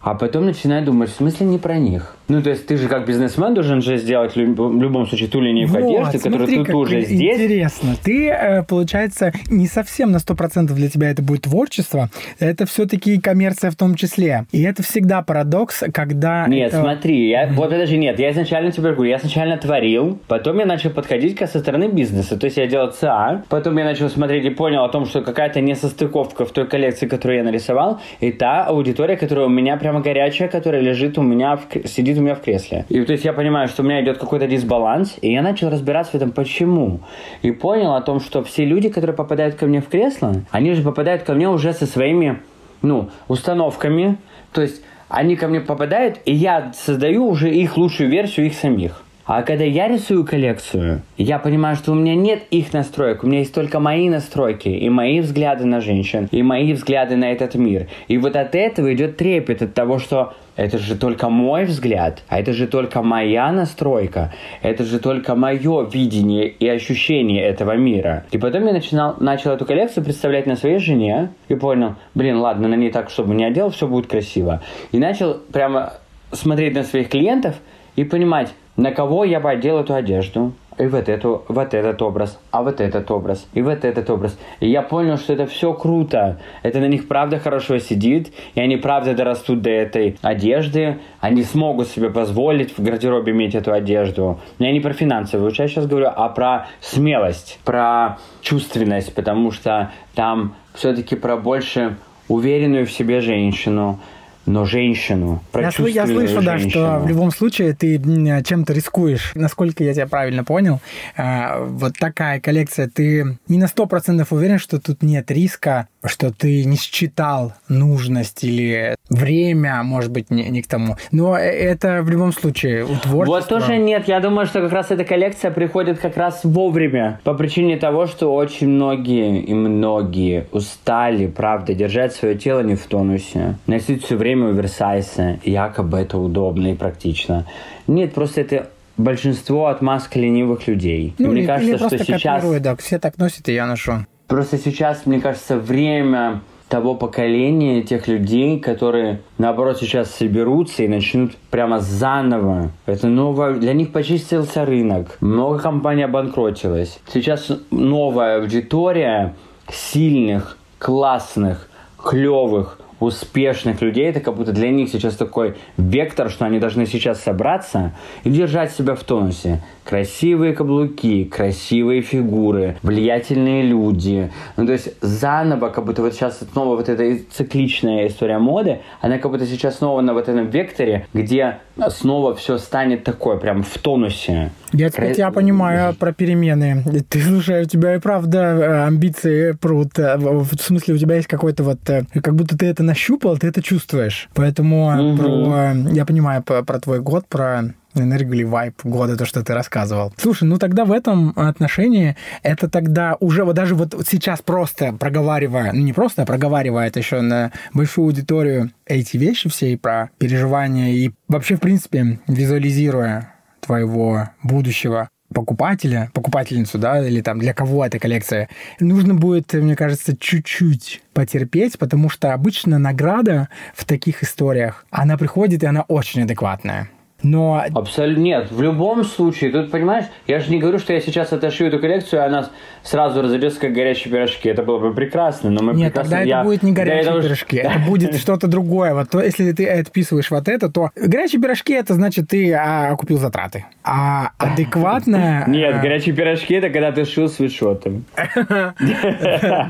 а 0.00 0.14
потом 0.14 0.46
начинаю 0.46 0.86
думать, 0.86 1.10
в 1.10 1.16
смысле 1.16 1.44
не 1.44 1.58
про 1.58 1.76
них? 1.76 2.16
Ну, 2.30 2.42
то 2.42 2.50
есть 2.50 2.64
ты 2.66 2.76
же 2.76 2.86
как 2.86 3.06
бизнесмен 3.06 3.54
должен 3.54 3.82
же 3.82 3.96
сделать 3.96 4.36
в 4.36 4.38
любом 4.38 5.06
случае 5.08 5.28
ту 5.28 5.40
линейку 5.40 5.72
вот, 5.72 6.10
одежды, 6.10 6.18
которую 6.30 6.64
ты 6.64 6.74
уже 6.74 7.00
здесь. 7.00 7.40
Интересно. 7.40 7.96
Ты, 8.04 8.28
э, 8.28 8.62
получается, 8.62 9.32
не 9.48 9.66
совсем 9.66 10.12
на 10.12 10.18
100% 10.18 10.72
для 10.72 10.88
тебя 10.88 11.10
это 11.10 11.22
будет 11.22 11.42
творчество, 11.42 12.08
это 12.38 12.66
все-таки 12.66 13.20
коммерция 13.20 13.72
в 13.72 13.76
том 13.76 13.96
числе. 13.96 14.46
И 14.52 14.62
это 14.62 14.84
всегда 14.84 15.22
парадокс, 15.22 15.82
когда... 15.92 16.46
Нет, 16.46 16.68
это... 16.68 16.82
смотри, 16.82 17.30
я, 17.30 17.48
вот 17.48 17.70
подожди, 17.70 17.98
нет, 17.98 18.20
я 18.20 18.30
изначально 18.30 18.70
тебе 18.70 18.92
говорю, 18.92 19.10
я 19.10 19.18
сначала 19.18 19.56
творил, 19.56 20.20
потом 20.28 20.60
я 20.60 20.66
начал 20.66 20.90
подходить 20.90 21.36
к 21.36 21.46
со 21.48 21.58
стороны 21.58 21.88
бизнеса, 21.88 22.38
то 22.38 22.44
есть 22.44 22.58
я 22.58 22.68
делал 22.68 22.92
ЦА, 22.92 23.42
потом 23.48 23.76
я 23.78 23.84
начал 23.84 24.08
смотреть 24.08 24.44
и 24.44 24.50
понял 24.50 24.84
о 24.84 24.88
том, 24.88 25.04
что 25.06 25.22
какая-то 25.22 25.60
несостыковка 25.60 26.44
в 26.44 26.52
той 26.52 26.68
коллекции, 26.68 27.08
которую 27.08 27.38
я 27.38 27.44
нарисовал, 27.44 28.00
и 28.20 28.30
та 28.30 28.64
аудитория, 28.64 29.16
которая 29.16 29.46
у 29.46 29.50
меня 29.50 29.76
прямо 29.76 30.00
горячая, 30.00 30.48
которая 30.48 30.80
лежит 30.80 31.18
у 31.18 31.22
меня, 31.22 31.56
в, 31.56 31.88
сидит 31.88 32.19
у 32.20 32.24
меня 32.24 32.34
в 32.34 32.40
кресле. 32.40 32.84
И 32.88 33.02
то 33.04 33.12
есть 33.12 33.24
я 33.24 33.32
понимаю, 33.32 33.68
что 33.68 33.82
у 33.82 33.84
меня 33.84 34.02
идет 34.02 34.18
какой-то 34.18 34.46
дисбаланс, 34.46 35.16
и 35.20 35.32
я 35.32 35.42
начал 35.42 35.70
разбираться 35.70 36.12
в 36.12 36.14
этом, 36.14 36.32
почему. 36.32 37.00
И 37.42 37.50
понял 37.50 37.94
о 37.94 38.00
том, 38.00 38.20
что 38.20 38.42
все 38.42 38.64
люди, 38.64 38.88
которые 38.88 39.16
попадают 39.16 39.56
ко 39.56 39.66
мне 39.66 39.80
в 39.80 39.88
кресло, 39.88 40.34
они 40.50 40.74
же 40.74 40.82
попадают 40.82 41.22
ко 41.22 41.34
мне 41.34 41.48
уже 41.48 41.72
со 41.72 41.86
своими, 41.86 42.40
ну, 42.82 43.10
установками. 43.28 44.18
То 44.52 44.62
есть 44.62 44.82
они 45.08 45.36
ко 45.36 45.48
мне 45.48 45.60
попадают, 45.60 46.18
и 46.24 46.32
я 46.32 46.72
создаю 46.74 47.26
уже 47.26 47.50
их 47.50 47.76
лучшую 47.76 48.10
версию 48.10 48.46
их 48.46 48.54
самих. 48.54 49.02
А 49.32 49.42
когда 49.42 49.62
я 49.62 49.86
рисую 49.86 50.24
коллекцию, 50.24 51.02
я 51.16 51.38
понимаю, 51.38 51.76
что 51.76 51.92
у 51.92 51.94
меня 51.94 52.16
нет 52.16 52.42
их 52.50 52.72
настроек, 52.72 53.22
у 53.22 53.28
меня 53.28 53.40
есть 53.40 53.54
только 53.54 53.78
мои 53.78 54.08
настройки, 54.08 54.68
и 54.68 54.88
мои 54.88 55.20
взгляды 55.20 55.66
на 55.66 55.80
женщин, 55.80 56.28
и 56.32 56.42
мои 56.42 56.72
взгляды 56.72 57.14
на 57.14 57.30
этот 57.30 57.54
мир. 57.54 57.86
И 58.08 58.18
вот 58.18 58.34
от 58.34 58.56
этого 58.56 58.92
идет 58.92 59.18
трепет, 59.18 59.62
от 59.62 59.72
того, 59.72 60.00
что 60.00 60.34
это 60.60 60.76
же 60.76 60.94
только 60.94 61.30
мой 61.30 61.64
взгляд, 61.64 62.22
а 62.28 62.38
это 62.38 62.52
же 62.52 62.66
только 62.66 63.00
моя 63.00 63.50
настройка, 63.50 64.34
это 64.60 64.84
же 64.84 64.98
только 64.98 65.34
мое 65.34 65.88
видение 65.88 66.48
и 66.48 66.68
ощущение 66.68 67.42
этого 67.44 67.76
мира. 67.76 68.26
И 68.30 68.36
потом 68.36 68.66
я 68.66 68.74
начинал, 68.74 69.16
начал 69.20 69.52
эту 69.52 69.64
коллекцию 69.64 70.04
представлять 70.04 70.46
на 70.46 70.56
своей 70.56 70.78
жене 70.78 71.30
и 71.48 71.54
понял, 71.54 71.94
блин, 72.14 72.36
ладно, 72.36 72.68
на 72.68 72.74
ней 72.74 72.90
так, 72.90 73.08
чтобы 73.08 73.34
не 73.34 73.44
одел, 73.44 73.70
все 73.70 73.86
будет 73.86 74.06
красиво. 74.06 74.60
И 74.92 74.98
начал 74.98 75.38
прямо 75.50 75.94
смотреть 76.30 76.74
на 76.74 76.84
своих 76.84 77.08
клиентов 77.08 77.54
и 77.96 78.04
понимать, 78.04 78.52
на 78.76 78.92
кого 78.92 79.24
я 79.24 79.40
бы 79.40 79.48
одел 79.48 79.78
эту 79.78 79.94
одежду, 79.94 80.52
и 80.80 80.86
вот, 80.86 81.08
эту, 81.08 81.44
вот 81.48 81.74
этот 81.74 82.00
образ, 82.00 82.38
а 82.50 82.62
вот 82.62 82.80
этот 82.80 83.10
образ, 83.10 83.46
и 83.52 83.60
вот 83.60 83.84
этот 83.84 84.08
образ. 84.08 84.38
И 84.60 84.68
я 84.68 84.80
понял, 84.80 85.18
что 85.18 85.34
это 85.34 85.46
все 85.46 85.74
круто. 85.74 86.40
Это 86.62 86.80
на 86.80 86.86
них 86.86 87.06
правда 87.06 87.38
хорошо 87.38 87.78
сидит, 87.78 88.32
и 88.54 88.60
они 88.60 88.76
правда 88.76 89.14
дорастут 89.14 89.60
до 89.60 89.70
этой 89.70 90.16
одежды. 90.22 90.98
Они 91.20 91.42
смогут 91.42 91.88
себе 91.88 92.08
позволить 92.08 92.76
в 92.76 92.82
гардеробе 92.82 93.32
иметь 93.32 93.54
эту 93.54 93.72
одежду. 93.72 94.40
Я 94.58 94.72
не 94.72 94.80
про 94.80 94.94
финансовую 94.94 95.50
часть 95.52 95.74
сейчас 95.74 95.86
говорю, 95.86 96.08
а 96.14 96.28
про 96.30 96.68
смелость, 96.80 97.60
про 97.64 98.18
чувственность, 98.40 99.14
потому 99.14 99.50
что 99.50 99.92
там 100.14 100.54
все-таки 100.72 101.14
про 101.14 101.36
больше 101.36 101.96
уверенную 102.28 102.86
в 102.86 102.92
себе 102.92 103.20
женщину, 103.20 103.98
но 104.46 104.64
женщину. 104.64 105.42
Я, 105.54 105.62
я 105.62 106.06
слышу, 106.06 106.40
женщину. 106.40 106.42
да, 106.42 106.58
что 106.58 106.98
в 107.00 107.08
любом 107.08 107.30
случае 107.30 107.74
ты 107.74 107.98
чем-то 107.98 108.72
рискуешь. 108.72 109.32
Насколько 109.34 109.84
я 109.84 109.94
тебя 109.94 110.06
правильно 110.06 110.44
понял, 110.44 110.80
а, 111.16 111.64
вот 111.64 111.94
такая 111.98 112.40
коллекция, 112.40 112.88
ты 112.88 113.38
не 113.48 113.58
на 113.58 113.68
сто 113.68 113.86
процентов 113.86 114.32
уверен, 114.32 114.58
что 114.58 114.80
тут 114.80 115.02
нет 115.02 115.30
риска, 115.30 115.88
что 116.04 116.32
ты 116.32 116.64
не 116.64 116.76
считал 116.76 117.52
нужность 117.68 118.42
или 118.44 118.96
время, 119.08 119.82
может 119.82 120.10
быть, 120.10 120.30
не, 120.30 120.48
не 120.48 120.62
к 120.62 120.66
тому. 120.66 120.96
Но 121.12 121.36
это 121.36 122.02
в 122.02 122.10
любом 122.10 122.32
случае 122.32 122.84
у 122.84 122.96
творчества... 122.96 123.24
Вот 123.24 123.48
тоже 123.48 123.76
нет. 123.76 124.08
Я 124.08 124.20
думаю, 124.20 124.46
что 124.46 124.60
как 124.60 124.72
раз 124.72 124.90
эта 124.90 125.04
коллекция 125.04 125.50
приходит 125.50 125.98
как 125.98 126.16
раз 126.16 126.40
вовремя. 126.44 127.20
По 127.24 127.34
причине 127.34 127.76
того, 127.76 128.06
что 128.06 128.34
очень 128.34 128.68
многие 128.68 129.42
и 129.42 129.52
многие 129.52 130.46
устали, 130.52 131.26
правда, 131.26 131.74
держать 131.74 132.14
свое 132.14 132.34
тело 132.36 132.60
не 132.60 132.76
в 132.76 132.86
тонусе. 132.86 133.56
Носить 133.66 134.04
все 134.04 134.16
время 134.16 134.48
оверсайсы. 134.48 135.40
Якобы 135.44 135.98
это 135.98 136.18
удобно 136.18 136.72
и 136.72 136.74
практично. 136.74 137.46
Нет, 137.86 138.14
просто 138.14 138.40
это 138.40 138.70
большинство 138.96 139.66
отмазка 139.66 140.18
ленивых 140.18 140.66
людей. 140.66 141.14
Ну, 141.18 141.30
мне 141.30 141.40
или, 141.40 141.46
кажется, 141.46 141.72
или 141.72 142.02
что 142.02 142.04
сейчас... 142.04 142.60
Да, 142.60 142.76
все 142.76 142.98
так 142.98 143.18
носят, 143.18 143.48
и 143.48 143.54
я 143.54 143.66
ношу. 143.66 144.06
Просто 144.30 144.58
сейчас, 144.58 145.06
мне 145.06 145.20
кажется, 145.20 145.56
время 145.56 146.42
того 146.68 146.94
поколения, 146.94 147.82
тех 147.82 148.06
людей, 148.06 148.60
которые, 148.60 149.22
наоборот, 149.38 149.78
сейчас 149.80 150.14
соберутся 150.14 150.84
и 150.84 150.88
начнут 150.88 151.36
прямо 151.50 151.80
заново. 151.80 152.70
Это 152.86 153.08
новое... 153.08 153.54
Для 153.54 153.72
них 153.72 153.90
почистился 153.90 154.64
рынок. 154.64 155.16
Много 155.20 155.58
компаний 155.58 156.04
обанкротилось. 156.04 157.00
Сейчас 157.12 157.50
новая 157.72 158.38
аудитория 158.38 159.34
сильных, 159.68 160.56
классных, 160.78 161.68
клевых, 161.98 162.78
успешных 163.00 163.80
людей, 163.80 164.06
это 164.06 164.20
как 164.20 164.36
будто 164.36 164.52
для 164.52 164.70
них 164.70 164.90
сейчас 164.90 165.16
такой 165.16 165.56
вектор, 165.76 166.30
что 166.30 166.44
они 166.44 166.58
должны 166.58 166.86
сейчас 166.86 167.20
собраться 167.22 167.92
и 168.24 168.30
держать 168.30 168.72
себя 168.72 168.94
в 168.94 169.02
тонусе. 169.02 169.62
Красивые 169.84 170.52
каблуки, 170.52 171.24
красивые 171.24 172.02
фигуры, 172.02 172.76
влиятельные 172.82 173.62
люди. 173.62 174.30
Ну, 174.56 174.66
то 174.66 174.72
есть 174.72 174.90
заново, 175.00 175.70
как 175.70 175.84
будто 175.84 176.02
вот 176.02 176.14
сейчас 176.14 176.38
снова 176.52 176.76
вот 176.76 176.88
эта 176.88 177.18
цикличная 177.32 178.06
история 178.06 178.38
моды, 178.38 178.80
она 179.00 179.18
как 179.18 179.32
будто 179.32 179.46
сейчас 179.46 179.78
снова 179.78 180.00
на 180.00 180.12
вот 180.12 180.28
этом 180.28 180.48
векторе, 180.48 181.06
где 181.12 181.58
снова 181.88 182.36
все 182.36 182.58
станет 182.58 183.02
такое, 183.04 183.36
прям 183.36 183.62
в 183.62 183.78
тонусе. 183.78 184.50
Я 184.72 184.90
Кра... 184.90 185.12
тебя 185.12 185.30
понимаю 185.32 185.94
про 185.94 186.12
перемены. 186.12 186.84
Ты, 187.08 187.20
слушай, 187.20 187.62
у 187.62 187.64
тебя 187.64 187.96
и 187.96 187.98
правда 187.98 188.38
э, 188.38 188.86
амбиции 188.86 189.52
прут. 189.52 189.98
Э, 189.98 190.16
в 190.16 190.54
смысле, 190.60 190.94
у 190.94 190.98
тебя 190.98 191.16
есть 191.16 191.26
какой-то 191.26 191.64
вот... 191.64 191.78
Э, 191.90 192.04
как 192.22 192.34
будто 192.34 192.56
ты 192.56 192.66
это 192.66 192.82
нащупал, 192.90 193.38
ты 193.38 193.46
это 193.46 193.62
чувствуешь. 193.62 194.28
Поэтому 194.34 195.12
угу. 195.12 195.16
про, 195.16 195.72
я 195.92 196.04
понимаю 196.04 196.42
про, 196.42 196.62
про 196.62 196.80
твой 196.80 197.00
год, 197.00 197.26
про 197.28 197.72
энергию 197.94 198.34
или 198.34 198.44
вайп 198.44 198.80
года, 198.84 199.16
то, 199.16 199.24
что 199.26 199.42
ты 199.44 199.54
рассказывал. 199.54 200.12
Слушай, 200.16 200.44
ну 200.44 200.58
тогда 200.58 200.84
в 200.84 200.92
этом 200.92 201.32
отношении 201.36 202.16
это 202.42 202.68
тогда 202.68 203.16
уже 203.20 203.44
вот 203.44 203.54
даже 203.54 203.74
вот 203.74 203.94
сейчас 204.08 204.42
просто 204.42 204.92
проговаривая, 204.92 205.72
ну 205.72 205.80
не 205.80 205.92
просто, 205.92 206.22
а 206.22 206.26
проговаривая 206.26 206.88
это 206.88 207.00
еще 207.00 207.20
на 207.20 207.52
большую 207.74 208.06
аудиторию 208.06 208.70
эти 208.86 209.16
вещи 209.16 209.48
все 209.48 209.72
и 209.72 209.76
про 209.76 210.10
переживания 210.18 210.90
и 210.90 211.10
вообще, 211.28 211.56
в 211.56 211.60
принципе, 211.60 212.20
визуализируя 212.26 213.34
твоего 213.60 214.30
будущего 214.42 215.08
покупателя, 215.32 216.10
покупательницу, 216.12 216.78
да, 216.78 217.06
или 217.06 217.20
там 217.20 217.38
для 217.38 217.54
кого 217.54 217.84
эта 217.84 217.98
коллекция, 217.98 218.48
нужно 218.78 219.14
будет, 219.14 219.52
мне 219.52 219.76
кажется, 219.76 220.16
чуть-чуть 220.16 221.02
потерпеть, 221.12 221.78
потому 221.78 222.08
что 222.08 222.32
обычно 222.32 222.78
награда 222.78 223.48
в 223.74 223.84
таких 223.84 224.22
историях, 224.22 224.84
она 224.90 225.16
приходит, 225.16 225.62
и 225.62 225.66
она 225.66 225.82
очень 225.82 226.22
адекватная. 226.22 226.88
Но... 227.22 227.62
Абсолютно 227.74 228.22
нет. 228.22 228.50
В 228.50 228.62
любом 228.62 229.04
случае, 229.04 229.50
тут, 229.50 229.70
понимаешь, 229.70 230.06
я 230.26 230.40
же 230.40 230.50
не 230.50 230.58
говорю, 230.58 230.78
что 230.78 230.92
я 230.92 231.00
сейчас 231.00 231.32
отошью 231.32 231.68
эту 231.68 231.78
коллекцию, 231.78 232.22
и 232.22 232.24
она 232.24 232.50
сразу 232.82 233.22
разойдется, 233.22 233.60
как 233.60 233.72
горячие 233.72 234.12
пирожки. 234.12 234.48
Это 234.48 234.62
было 234.62 234.78
бы 234.78 234.94
прекрасно, 234.94 235.50
но 235.50 235.62
мы 235.62 235.74
Нет, 235.74 235.92
прекрасно... 235.92 236.16
тогда 236.16 236.22
я... 236.24 236.36
это 236.40 236.44
будет 236.44 236.62
не 236.62 236.72
горячие 236.72 237.02
этого... 237.02 237.22
пирожки, 237.22 237.56
это 237.58 237.78
будет 237.80 238.16
что-то 238.16 238.46
другое. 238.46 238.94
Вот 238.94 239.10
то, 239.10 239.20
если 239.20 239.52
ты 239.52 239.66
отписываешь 239.66 240.30
вот 240.30 240.48
это, 240.48 240.70
то 240.70 240.90
горячие 240.96 241.40
пирожки, 241.40 241.72
это 241.72 241.94
значит, 241.94 242.28
ты 242.28 242.52
а, 242.54 242.94
купил 242.96 243.18
затраты. 243.18 243.66
А 243.84 244.30
адекватная... 244.38 245.44
Нет, 245.48 245.74
а, 245.74 245.78
горячие 245.80 246.14
пирожки, 246.14 246.54
это 246.54 246.70
когда 246.70 246.92
ты 246.92 247.04
шил 247.04 247.28
свитшотом. 247.28 248.04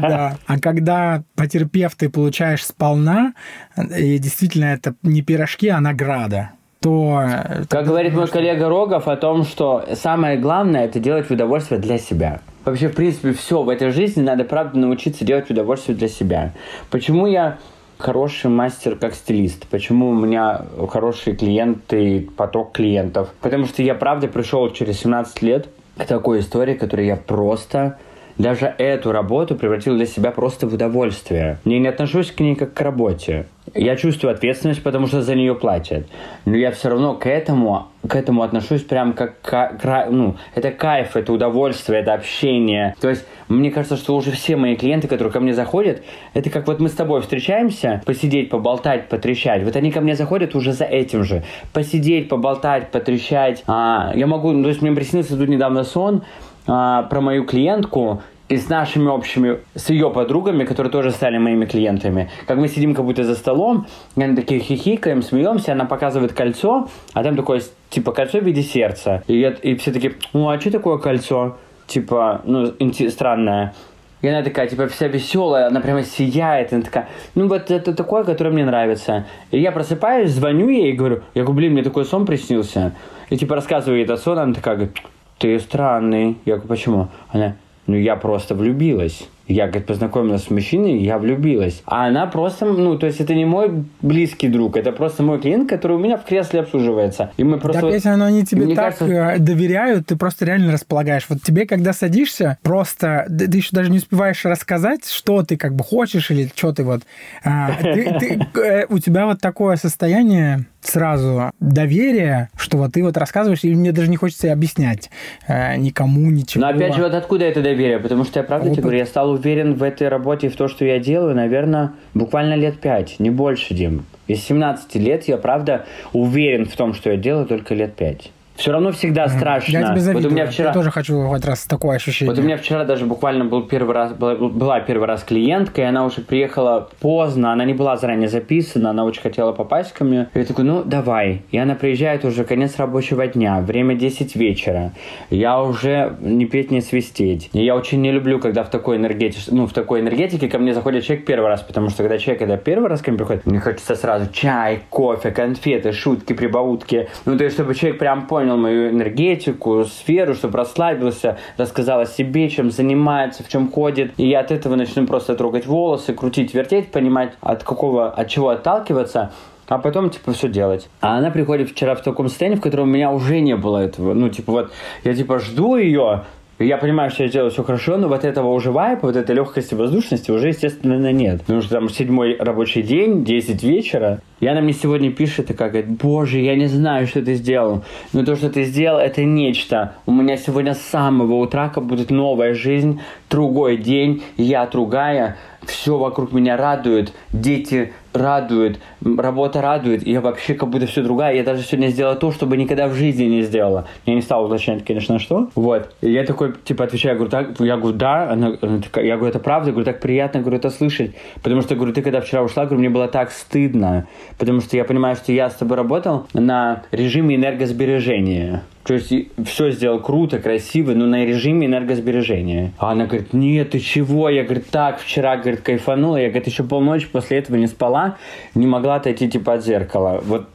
Да. 0.00 0.36
А 0.46 0.58
когда, 0.58 1.22
потерпев, 1.34 1.94
ты 1.94 2.08
получаешь 2.08 2.64
сполна, 2.64 3.34
и 3.76 4.18
действительно 4.18 4.66
это 4.66 4.94
не 5.02 5.22
пирожки, 5.22 5.68
а 5.68 5.80
награда 5.80 6.50
то... 6.80 7.22
Как 7.68 7.86
говорит 7.86 8.14
мой 8.14 8.26
коллега 8.26 8.68
Рогов 8.68 9.06
о 9.06 9.16
том, 9.16 9.44
что 9.44 9.84
самое 9.94 10.38
главное– 10.38 10.84
это 10.86 10.98
делать 10.98 11.30
удовольствие 11.30 11.78
для 11.78 11.98
себя. 11.98 12.40
Вообще, 12.64 12.88
в 12.88 12.94
принципе, 12.94 13.32
все 13.32 13.62
в 13.62 13.68
этой 13.68 13.90
жизни 13.90 14.22
надо, 14.22 14.44
правда, 14.44 14.78
научиться 14.78 15.24
делать 15.24 15.50
удовольствие 15.50 15.96
для 15.96 16.08
себя. 16.08 16.52
Почему 16.90 17.26
я 17.26 17.58
хороший 17.98 18.50
мастер 18.50 18.96
как 18.96 19.14
стилист? 19.14 19.66
Почему 19.68 20.10
у 20.10 20.14
меня 20.14 20.62
хорошие 20.88 21.36
клиенты, 21.36 22.28
поток 22.36 22.72
клиентов? 22.72 23.28
Потому 23.40 23.66
что 23.66 23.82
я, 23.82 23.94
правда, 23.94 24.28
пришел 24.28 24.68
через 24.70 25.00
17 25.00 25.42
лет 25.42 25.68
к 25.96 26.04
такой 26.04 26.40
истории, 26.40 26.74
которую 26.74 27.06
я 27.06 27.16
просто 27.16 27.98
даже 28.40 28.74
эту 28.78 29.12
работу 29.12 29.54
превратил 29.54 29.96
для 29.96 30.06
себя 30.06 30.30
просто 30.30 30.66
в 30.66 30.74
удовольствие. 30.74 31.58
Я 31.64 31.78
не 31.78 31.88
отношусь 31.88 32.30
к 32.30 32.40
ней 32.40 32.54
как 32.54 32.72
к 32.72 32.80
работе. 32.80 33.46
я 33.74 33.96
чувствую 33.96 34.32
ответственность, 34.32 34.82
потому 34.82 35.06
что 35.06 35.20
за 35.20 35.34
нее 35.34 35.54
платят. 35.54 36.06
Но 36.46 36.56
я 36.56 36.70
все 36.70 36.88
равно 36.88 37.14
к 37.14 37.26
этому, 37.26 37.88
к 38.08 38.16
этому 38.16 38.42
отношусь 38.42 38.82
прям 38.82 39.12
как, 39.12 39.40
к, 39.42 40.06
ну, 40.10 40.36
это 40.54 40.70
кайф, 40.70 41.16
это 41.16 41.32
удовольствие, 41.32 42.00
это 42.00 42.14
общение. 42.14 42.94
То 43.00 43.10
есть, 43.10 43.26
мне 43.48 43.70
кажется, 43.70 43.96
что 43.96 44.16
уже 44.16 44.30
все 44.30 44.56
мои 44.56 44.74
клиенты, 44.74 45.06
которые 45.06 45.32
ко 45.32 45.40
мне 45.40 45.52
заходят, 45.52 46.02
это 46.32 46.48
как 46.48 46.66
вот 46.66 46.80
мы 46.80 46.88
с 46.88 46.92
тобой 46.92 47.20
встречаемся, 47.20 48.02
посидеть, 48.06 48.48
поболтать, 48.48 49.08
потрещать. 49.08 49.62
Вот 49.62 49.76
они 49.76 49.90
ко 49.90 50.00
мне 50.00 50.16
заходят 50.16 50.54
уже 50.54 50.72
за 50.72 50.84
этим 50.84 51.24
же. 51.24 51.44
Посидеть, 51.74 52.28
поболтать, 52.28 52.90
потрещать. 52.90 53.62
А, 53.66 54.12
я 54.14 54.26
могу, 54.26 54.50
ну, 54.52 54.62
то 54.62 54.70
есть 54.70 54.80
мне 54.80 54.92
приснился 54.92 55.36
тут 55.36 55.48
недавно 55.48 55.84
сон, 55.84 56.22
а, 56.66 57.02
про 57.04 57.20
мою 57.20 57.44
клиентку, 57.44 58.22
и 58.50 58.56
с 58.56 58.68
нашими 58.68 59.08
общими, 59.08 59.58
с 59.76 59.90
ее 59.90 60.10
подругами, 60.10 60.64
которые 60.64 60.90
тоже 60.90 61.12
стали 61.12 61.38
моими 61.38 61.66
клиентами. 61.66 62.28
Как 62.48 62.58
мы 62.58 62.66
сидим 62.66 62.96
как 62.96 63.04
будто 63.04 63.22
за 63.22 63.36
столом, 63.36 63.86
и 64.16 64.22
они 64.22 64.34
такие 64.34 64.60
хихикаем, 64.60 65.22
смеемся, 65.22 65.72
она 65.72 65.84
показывает 65.84 66.32
кольцо, 66.32 66.88
а 67.14 67.22
там 67.22 67.36
такое, 67.36 67.62
типа, 67.90 68.10
кольцо 68.10 68.40
в 68.40 68.44
виде 68.44 68.62
сердца. 68.62 69.22
И, 69.28 69.38
я, 69.38 69.50
и 69.50 69.76
все 69.76 69.92
такие, 69.92 70.14
ну, 70.32 70.48
а 70.50 70.60
что 70.60 70.72
такое 70.72 70.98
кольцо? 70.98 71.58
Типа, 71.86 72.42
ну, 72.44 72.74
странное. 73.08 73.72
И 74.20 74.26
она 74.26 74.42
такая, 74.42 74.66
типа, 74.66 74.88
вся 74.88 75.06
веселая, 75.06 75.68
она 75.68 75.80
прямо 75.80 76.02
сияет. 76.02 76.72
Она 76.72 76.82
такая, 76.82 77.08
ну 77.36 77.46
вот 77.46 77.70
это 77.70 77.94
такое, 77.94 78.24
которое 78.24 78.50
мне 78.50 78.64
нравится. 78.64 79.26
И 79.52 79.60
я 79.60 79.70
просыпаюсь, 79.70 80.32
звоню 80.32 80.68
ей 80.68 80.90
и 80.90 80.92
говорю, 80.92 81.22
я 81.34 81.44
говорю, 81.44 81.56
блин, 81.56 81.72
мне 81.74 81.84
такой 81.84 82.04
сон 82.04 82.26
приснился. 82.26 82.96
И 83.28 83.36
типа 83.36 83.54
рассказываю 83.54 83.98
ей 83.98 84.04
этот 84.04 84.20
сон, 84.20 84.40
она 84.40 84.52
такая, 84.52 84.74
говорит, 84.74 84.96
ты 85.38 85.58
странный. 85.60 86.36
Я 86.44 86.54
говорю, 86.54 86.68
почему? 86.68 87.08
Она, 87.30 87.54
ну 87.90 87.96
я 87.96 88.14
просто 88.14 88.54
влюбилась. 88.54 89.28
Я, 89.48 89.66
говорит, 89.66 89.86
познакомилась 89.86 90.44
с 90.44 90.50
мужчиной, 90.50 90.98
я 90.98 91.18
влюбилась. 91.18 91.82
А 91.84 92.06
она 92.06 92.26
просто, 92.26 92.66
ну, 92.66 92.96
то 92.96 93.06
есть 93.06 93.18
это 93.20 93.34
не 93.34 93.44
мой 93.44 93.84
близкий 94.00 94.46
друг, 94.46 94.76
это 94.76 94.92
просто 94.92 95.24
мой 95.24 95.40
клиент, 95.40 95.68
который 95.68 95.96
у 95.96 95.98
меня 95.98 96.18
в 96.18 96.24
кресле 96.24 96.60
обслуживается. 96.60 97.32
И 97.36 97.42
мы 97.42 97.58
просто... 97.58 97.80
Так, 97.80 97.92
если 97.92 98.10
оно, 98.10 98.26
они 98.26 98.44
тебе 98.44 98.66
Мне 98.66 98.76
так 98.76 98.96
кажется... 98.96 99.06
Э, 99.06 99.38
доверяют, 99.40 100.06
ты 100.06 100.14
просто 100.14 100.44
реально 100.44 100.72
располагаешь. 100.72 101.26
Вот 101.28 101.42
тебе, 101.42 101.66
когда 101.66 101.92
садишься, 101.92 102.58
просто 102.62 103.26
ты 103.28 103.56
еще 103.56 103.70
даже 103.72 103.90
не 103.90 103.98
успеваешь 103.98 104.44
рассказать, 104.44 105.08
что 105.08 105.42
ты 105.42 105.56
как 105.56 105.74
бы 105.74 105.82
хочешь 105.82 106.30
или 106.30 106.48
что 106.54 106.72
ты 106.72 106.84
вот... 106.84 107.02
А, 107.42 107.72
ты, 107.82 108.18
ты, 108.20 108.60
э, 108.60 108.86
у 108.88 109.00
тебя 109.00 109.26
вот 109.26 109.40
такое 109.40 109.74
состояние 109.74 110.66
сразу 110.82 111.50
доверие, 111.60 112.50
что 112.56 112.78
вот 112.78 112.92
ты 112.92 113.02
вот 113.02 113.16
рассказываешь, 113.16 113.64
и 113.64 113.74
мне 113.74 113.92
даже 113.92 114.10
не 114.10 114.16
хочется 114.16 114.52
объяснять 114.52 115.10
э, 115.46 115.76
никому 115.76 116.30
ничего. 116.30 116.62
Но 116.62 116.70
опять 116.70 116.94
же, 116.94 117.02
вот 117.02 117.14
откуда 117.14 117.44
это 117.44 117.62
доверие? 117.62 117.98
Потому 117.98 118.24
что 118.24 118.40
я 118.40 118.44
правда 118.44 118.66
Опыт. 118.66 118.76
тебе 118.76 118.82
говорю, 118.82 118.98
я 118.98 119.06
стал 119.06 119.30
уверен 119.30 119.74
в 119.74 119.82
этой 119.82 120.08
работе 120.08 120.48
и 120.48 120.50
в 120.50 120.56
то, 120.56 120.68
что 120.68 120.84
я 120.84 120.98
делаю, 120.98 121.34
наверное, 121.34 121.92
буквально 122.14 122.54
лет 122.54 122.80
пять, 122.80 123.18
не 123.18 123.30
больше, 123.30 123.74
Дим. 123.74 124.04
Из 124.26 124.40
17 124.42 124.94
лет 124.96 125.24
я 125.24 125.36
правда 125.38 125.86
уверен 126.12 126.66
в 126.66 126.76
том, 126.76 126.94
что 126.94 127.10
я 127.10 127.16
делаю 127.16 127.46
только 127.46 127.74
лет 127.74 127.94
пять 127.94 128.30
все 128.60 128.72
равно 128.72 128.92
всегда 128.92 129.28
страшно. 129.28 129.72
Я 129.72 129.88
тебе 129.88 130.00
завидую. 130.00 130.24
Вот 130.24 130.32
у 130.32 130.34
меня 130.34 130.46
вчера... 130.46 130.68
Я 130.68 130.74
тоже 130.74 130.90
хочу 130.90 131.22
хоть 131.28 131.44
раз 131.44 131.64
такое 131.64 131.96
ощущение. 131.96 132.32
Вот 132.32 132.40
у 132.40 132.44
меня 132.44 132.56
вчера 132.56 132.84
даже 132.84 133.06
буквально 133.06 133.44
был 133.44 133.62
первый 133.62 133.94
раз, 133.94 134.12
была, 134.12 134.34
была 134.34 134.80
первый 134.80 135.06
раз 135.06 135.22
клиентка, 135.22 135.82
и 135.82 135.84
она 135.84 136.04
уже 136.04 136.20
приехала 136.20 136.88
поздно, 137.00 137.52
она 137.52 137.64
не 137.64 137.74
была 137.74 137.96
заранее 137.96 138.28
записана, 138.28 138.90
она 138.90 139.04
очень 139.04 139.22
хотела 139.22 139.52
попасть 139.52 139.92
ко 139.92 140.04
мне. 140.04 140.28
Я 140.34 140.44
такой, 140.44 140.64
ну, 140.64 140.82
давай. 140.84 141.42
И 141.50 141.58
она 141.58 141.74
приезжает 141.74 142.24
уже 142.24 142.44
конец 142.44 142.76
рабочего 142.76 143.26
дня, 143.26 143.60
время 143.60 143.94
10 143.94 144.36
вечера. 144.36 144.92
Я 145.30 145.60
уже 145.62 146.16
не 146.20 146.46
петь, 146.46 146.70
не 146.70 146.80
свистеть. 146.80 147.50
И 147.52 147.64
я 147.64 147.76
очень 147.76 148.00
не 148.00 148.12
люблю, 148.12 148.38
когда 148.38 148.64
в 148.64 148.70
такой 148.70 148.96
энергетике, 148.96 149.50
ну, 149.50 149.66
в 149.66 149.72
такой 149.72 150.00
энергетике 150.00 150.48
ко 150.48 150.58
мне 150.58 150.74
заходит 150.74 151.04
человек 151.04 151.24
первый 151.24 151.46
раз, 151.46 151.62
потому 151.62 151.88
что 151.88 152.02
когда 152.02 152.18
человек 152.18 152.40
когда 152.40 152.56
первый 152.56 152.88
раз 152.88 153.02
ко 153.02 153.10
мне 153.10 153.18
приходит, 153.18 153.44
мне 153.44 153.60
хочется 153.60 153.94
сразу 153.94 154.32
чай, 154.32 154.80
кофе, 154.88 155.30
конфеты, 155.30 155.92
шутки, 155.92 156.32
прибаутки. 156.32 157.08
Ну, 157.26 157.36
то 157.36 157.44
есть, 157.44 157.54
чтобы 157.54 157.74
человек 157.74 157.98
прям 157.98 158.26
понял, 158.26 158.49
понял 158.50 158.56
мою 158.56 158.90
энергетику, 158.90 159.84
сферу, 159.84 160.34
чтобы 160.34 160.58
расслабился, 160.58 161.38
рассказал 161.56 162.00
о 162.00 162.06
себе, 162.06 162.48
чем 162.48 162.70
занимается, 162.70 163.42
в 163.44 163.48
чем 163.48 163.70
ходит. 163.70 164.12
И 164.16 164.28
я 164.28 164.40
от 164.40 164.50
этого 164.50 164.76
начну 164.76 165.06
просто 165.06 165.34
трогать 165.34 165.66
волосы, 165.66 166.12
крутить, 166.14 166.54
вертеть, 166.54 166.90
понимать, 166.90 167.32
от 167.40 167.62
какого, 167.64 168.10
от 168.10 168.28
чего 168.28 168.48
отталкиваться 168.48 169.32
а 169.68 169.78
потом, 169.78 170.10
типа, 170.10 170.32
все 170.32 170.48
делать. 170.48 170.88
А 171.00 171.18
она 171.18 171.30
приходит 171.30 171.70
вчера 171.70 171.94
в 171.94 172.02
таком 172.02 172.28
состоянии, 172.28 172.56
в 172.56 172.60
котором 172.60 172.88
у 172.88 172.92
меня 172.92 173.12
уже 173.12 173.38
не 173.38 173.54
было 173.54 173.78
этого. 173.78 174.14
Ну, 174.14 174.28
типа, 174.28 174.50
вот, 174.50 174.72
я, 175.04 175.14
типа, 175.14 175.38
жду 175.38 175.76
ее, 175.76 176.24
я 176.64 176.76
понимаю, 176.76 177.10
что 177.10 177.22
я 177.22 177.28
делаю 177.28 177.50
все 177.50 177.62
хорошо, 177.64 177.96
но 177.96 178.08
вот 178.08 178.24
этого 178.24 178.52
уже 178.52 178.70
вайпа, 178.70 179.06
вот 179.06 179.16
этой 179.16 179.34
легкости, 179.34 179.74
воздушности 179.74 180.30
уже, 180.30 180.48
естественно, 180.48 181.10
нет. 181.10 181.40
Потому 181.40 181.62
что 181.62 181.70
там 181.70 181.88
седьмой 181.88 182.36
рабочий 182.38 182.82
день, 182.82 183.24
10 183.24 183.62
вечера, 183.62 184.20
и 184.40 184.46
она 184.46 184.60
мне 184.60 184.72
сегодня 184.72 185.10
пишет, 185.10 185.50
и 185.50 185.54
как 185.54 185.72
говорит, 185.72 185.90
боже, 185.90 186.38
я 186.38 186.54
не 186.56 186.66
знаю, 186.66 187.06
что 187.06 187.22
ты 187.22 187.34
сделал. 187.34 187.84
Но 188.12 188.24
то, 188.24 188.36
что 188.36 188.50
ты 188.50 188.64
сделал, 188.64 188.98
это 188.98 189.24
нечто. 189.24 189.94
У 190.04 190.12
меня 190.12 190.36
сегодня 190.36 190.74
с 190.74 190.82
самого 190.82 191.34
утра 191.36 191.72
будет 191.74 192.10
новая 192.10 192.52
жизнь, 192.54 193.00
другой 193.30 193.78
день, 193.78 194.22
я 194.36 194.66
другая, 194.66 195.36
все 195.64 195.96
вокруг 195.96 196.32
меня 196.32 196.56
радует, 196.56 197.12
дети 197.32 197.92
радуют, 198.12 198.80
работа 199.04 199.60
радует, 199.62 200.06
и 200.06 200.16
вообще 200.18 200.54
как 200.54 200.68
будто 200.68 200.86
все 200.86 201.02
другая. 201.02 201.34
Я 201.34 201.44
даже 201.44 201.62
сегодня 201.62 201.88
сделала 201.88 202.16
то, 202.16 202.32
что 202.32 202.46
бы 202.46 202.56
никогда 202.56 202.88
в 202.88 202.94
жизни 202.94 203.24
не 203.24 203.42
сделала. 203.42 203.86
Я 204.06 204.14
не 204.14 204.22
стала 204.22 204.46
уточнять, 204.46 204.84
конечно, 204.84 205.18
что. 205.18 205.48
Вот. 205.54 205.94
И 206.00 206.10
я 206.10 206.24
такой, 206.24 206.54
типа, 206.64 206.84
отвечаю, 206.84 207.16
говорю, 207.16 207.30
так, 207.30 207.60
я 207.60 207.76
говорю, 207.76 207.96
да, 207.96 208.30
она, 208.30 208.56
она 208.60 208.80
такая, 208.80 209.04
я 209.04 209.16
говорю, 209.16 209.30
это 209.30 209.38
правда, 209.38 209.68
я 209.68 209.72
говорю, 209.72 209.84
так 209.84 210.00
приятно, 210.00 210.40
говорю, 210.40 210.58
это 210.58 210.70
слышать. 210.70 211.14
Потому 211.42 211.62
что, 211.62 211.74
говорю, 211.74 211.92
ты 211.92 212.02
когда 212.02 212.20
вчера 212.20 212.42
ушла, 212.42 212.64
говорю, 212.64 212.80
мне 212.80 212.90
было 212.90 213.08
так 213.08 213.30
стыдно, 213.30 214.06
потому 214.38 214.60
что 214.60 214.76
я 214.76 214.84
понимаю, 214.84 215.16
что 215.16 215.32
я 215.32 215.50
с 215.50 215.54
тобой 215.54 215.76
работал 215.76 216.26
на 216.32 216.82
режиме 216.90 217.36
энергосбережения. 217.36 218.62
То 218.82 218.94
есть 218.94 219.12
все 219.46 219.70
сделал 219.70 220.00
круто, 220.00 220.38
красиво, 220.38 220.92
но 220.92 221.06
на 221.06 221.24
режиме 221.24 221.66
энергосбережения. 221.66 222.72
А 222.78 222.92
она 222.92 223.04
говорит, 223.06 223.32
нет, 223.32 223.70
ты 223.70 223.78
чего? 223.78 224.28
Я, 224.28 224.42
говорит, 224.42 224.68
так, 224.70 225.00
вчера, 225.00 225.36
говорит, 225.36 225.60
кайфанула. 225.60 226.16
Я, 226.16 226.28
говорит, 226.28 226.46
еще 226.46 226.64
полночи 226.64 227.06
после 227.06 227.38
этого 227.38 227.56
не 227.56 227.66
спала, 227.66 228.16
не 228.54 228.66
могла 228.66 228.96
отойти 228.96 229.28
типа 229.28 229.54
от 229.54 229.64
зеркала. 229.64 230.20
Вот 230.24 230.48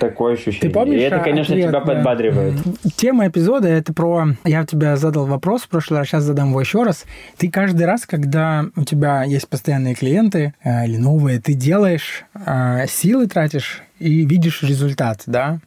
такое 0.00 0.34
ощущение. 0.34 0.60
Ты 0.60 0.70
помнишь, 0.70 1.00
и 1.00 1.02
это, 1.04 1.20
конечно, 1.20 1.54
ответ, 1.54 1.68
тебя 1.68 1.80
подбадривает. 1.80 2.54
Тема 2.96 3.28
эпизода 3.28 3.68
это 3.68 3.92
про... 3.92 4.28
Я 4.44 4.64
тебе 4.64 4.96
задал 4.96 5.26
вопрос 5.26 5.62
в 5.62 5.68
прошлый 5.68 6.00
раз, 6.00 6.08
сейчас 6.08 6.24
задам 6.24 6.48
его 6.50 6.60
еще 6.60 6.82
раз. 6.82 7.04
Ты 7.36 7.50
каждый 7.50 7.86
раз, 7.86 8.06
когда 8.06 8.64
у 8.76 8.84
тебя 8.84 9.22
есть 9.22 9.48
постоянные 9.48 9.94
клиенты 9.94 10.54
э, 10.64 10.86
или 10.86 10.96
новые, 10.96 11.40
ты 11.40 11.52
делаешь 11.52 12.24
э, 12.34 12.86
силы, 12.88 13.26
тратишь 13.26 13.82
и 13.98 14.24
видишь 14.24 14.62
результат, 14.62 15.22
да? 15.26 15.60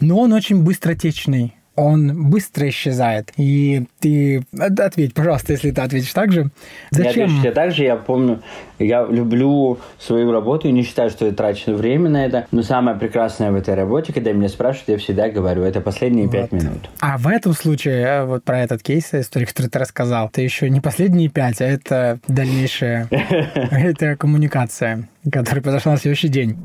Но 0.00 0.18
он 0.18 0.32
очень 0.32 0.62
быстротечный 0.62 1.54
он 1.76 2.30
быстро 2.30 2.68
исчезает. 2.68 3.32
И 3.36 3.84
ты 4.00 4.42
ответь, 4.58 5.14
пожалуйста, 5.14 5.52
если 5.52 5.70
ты 5.70 5.80
ответишь 5.80 6.12
так 6.12 6.32
же. 6.32 6.50
Зачем? 6.90 7.28
Я 7.28 7.36
отвечу 7.36 7.54
так 7.54 7.72
же. 7.72 7.84
Я 7.84 7.96
помню, 7.96 8.42
я 8.78 9.04
люблю 9.04 9.78
свою 9.98 10.32
работу 10.32 10.68
и 10.68 10.72
не 10.72 10.82
считаю, 10.82 11.10
что 11.10 11.26
я 11.26 11.32
трачу 11.32 11.74
время 11.74 12.08
на 12.08 12.24
это. 12.24 12.46
Но 12.50 12.62
самое 12.62 12.96
прекрасное 12.96 13.52
в 13.52 13.54
этой 13.54 13.74
работе, 13.74 14.12
когда 14.12 14.32
меня 14.32 14.48
спрашивают, 14.48 14.88
я 14.88 14.98
всегда 14.98 15.28
говорю, 15.28 15.62
это 15.62 15.80
последние 15.80 16.28
пять 16.28 16.50
вот. 16.50 16.62
минут. 16.62 16.90
А 17.00 17.18
в 17.18 17.28
этом 17.28 17.52
случае, 17.52 18.02
э, 18.02 18.24
вот 18.24 18.42
про 18.42 18.60
этот 18.60 18.82
кейс, 18.82 19.12
историю, 19.12 19.48
который 19.48 19.68
ты 19.68 19.78
рассказал, 19.78 20.28
это 20.28 20.40
еще 20.40 20.70
не 20.70 20.80
последние 20.80 21.28
пять, 21.28 21.60
а 21.60 21.66
это 21.66 22.18
дальнейшая 22.26 23.08
это 23.70 24.16
коммуникация, 24.16 25.08
которая 25.30 25.62
произошла 25.62 25.92
на 25.92 25.98
следующий 25.98 26.28
день. 26.28 26.56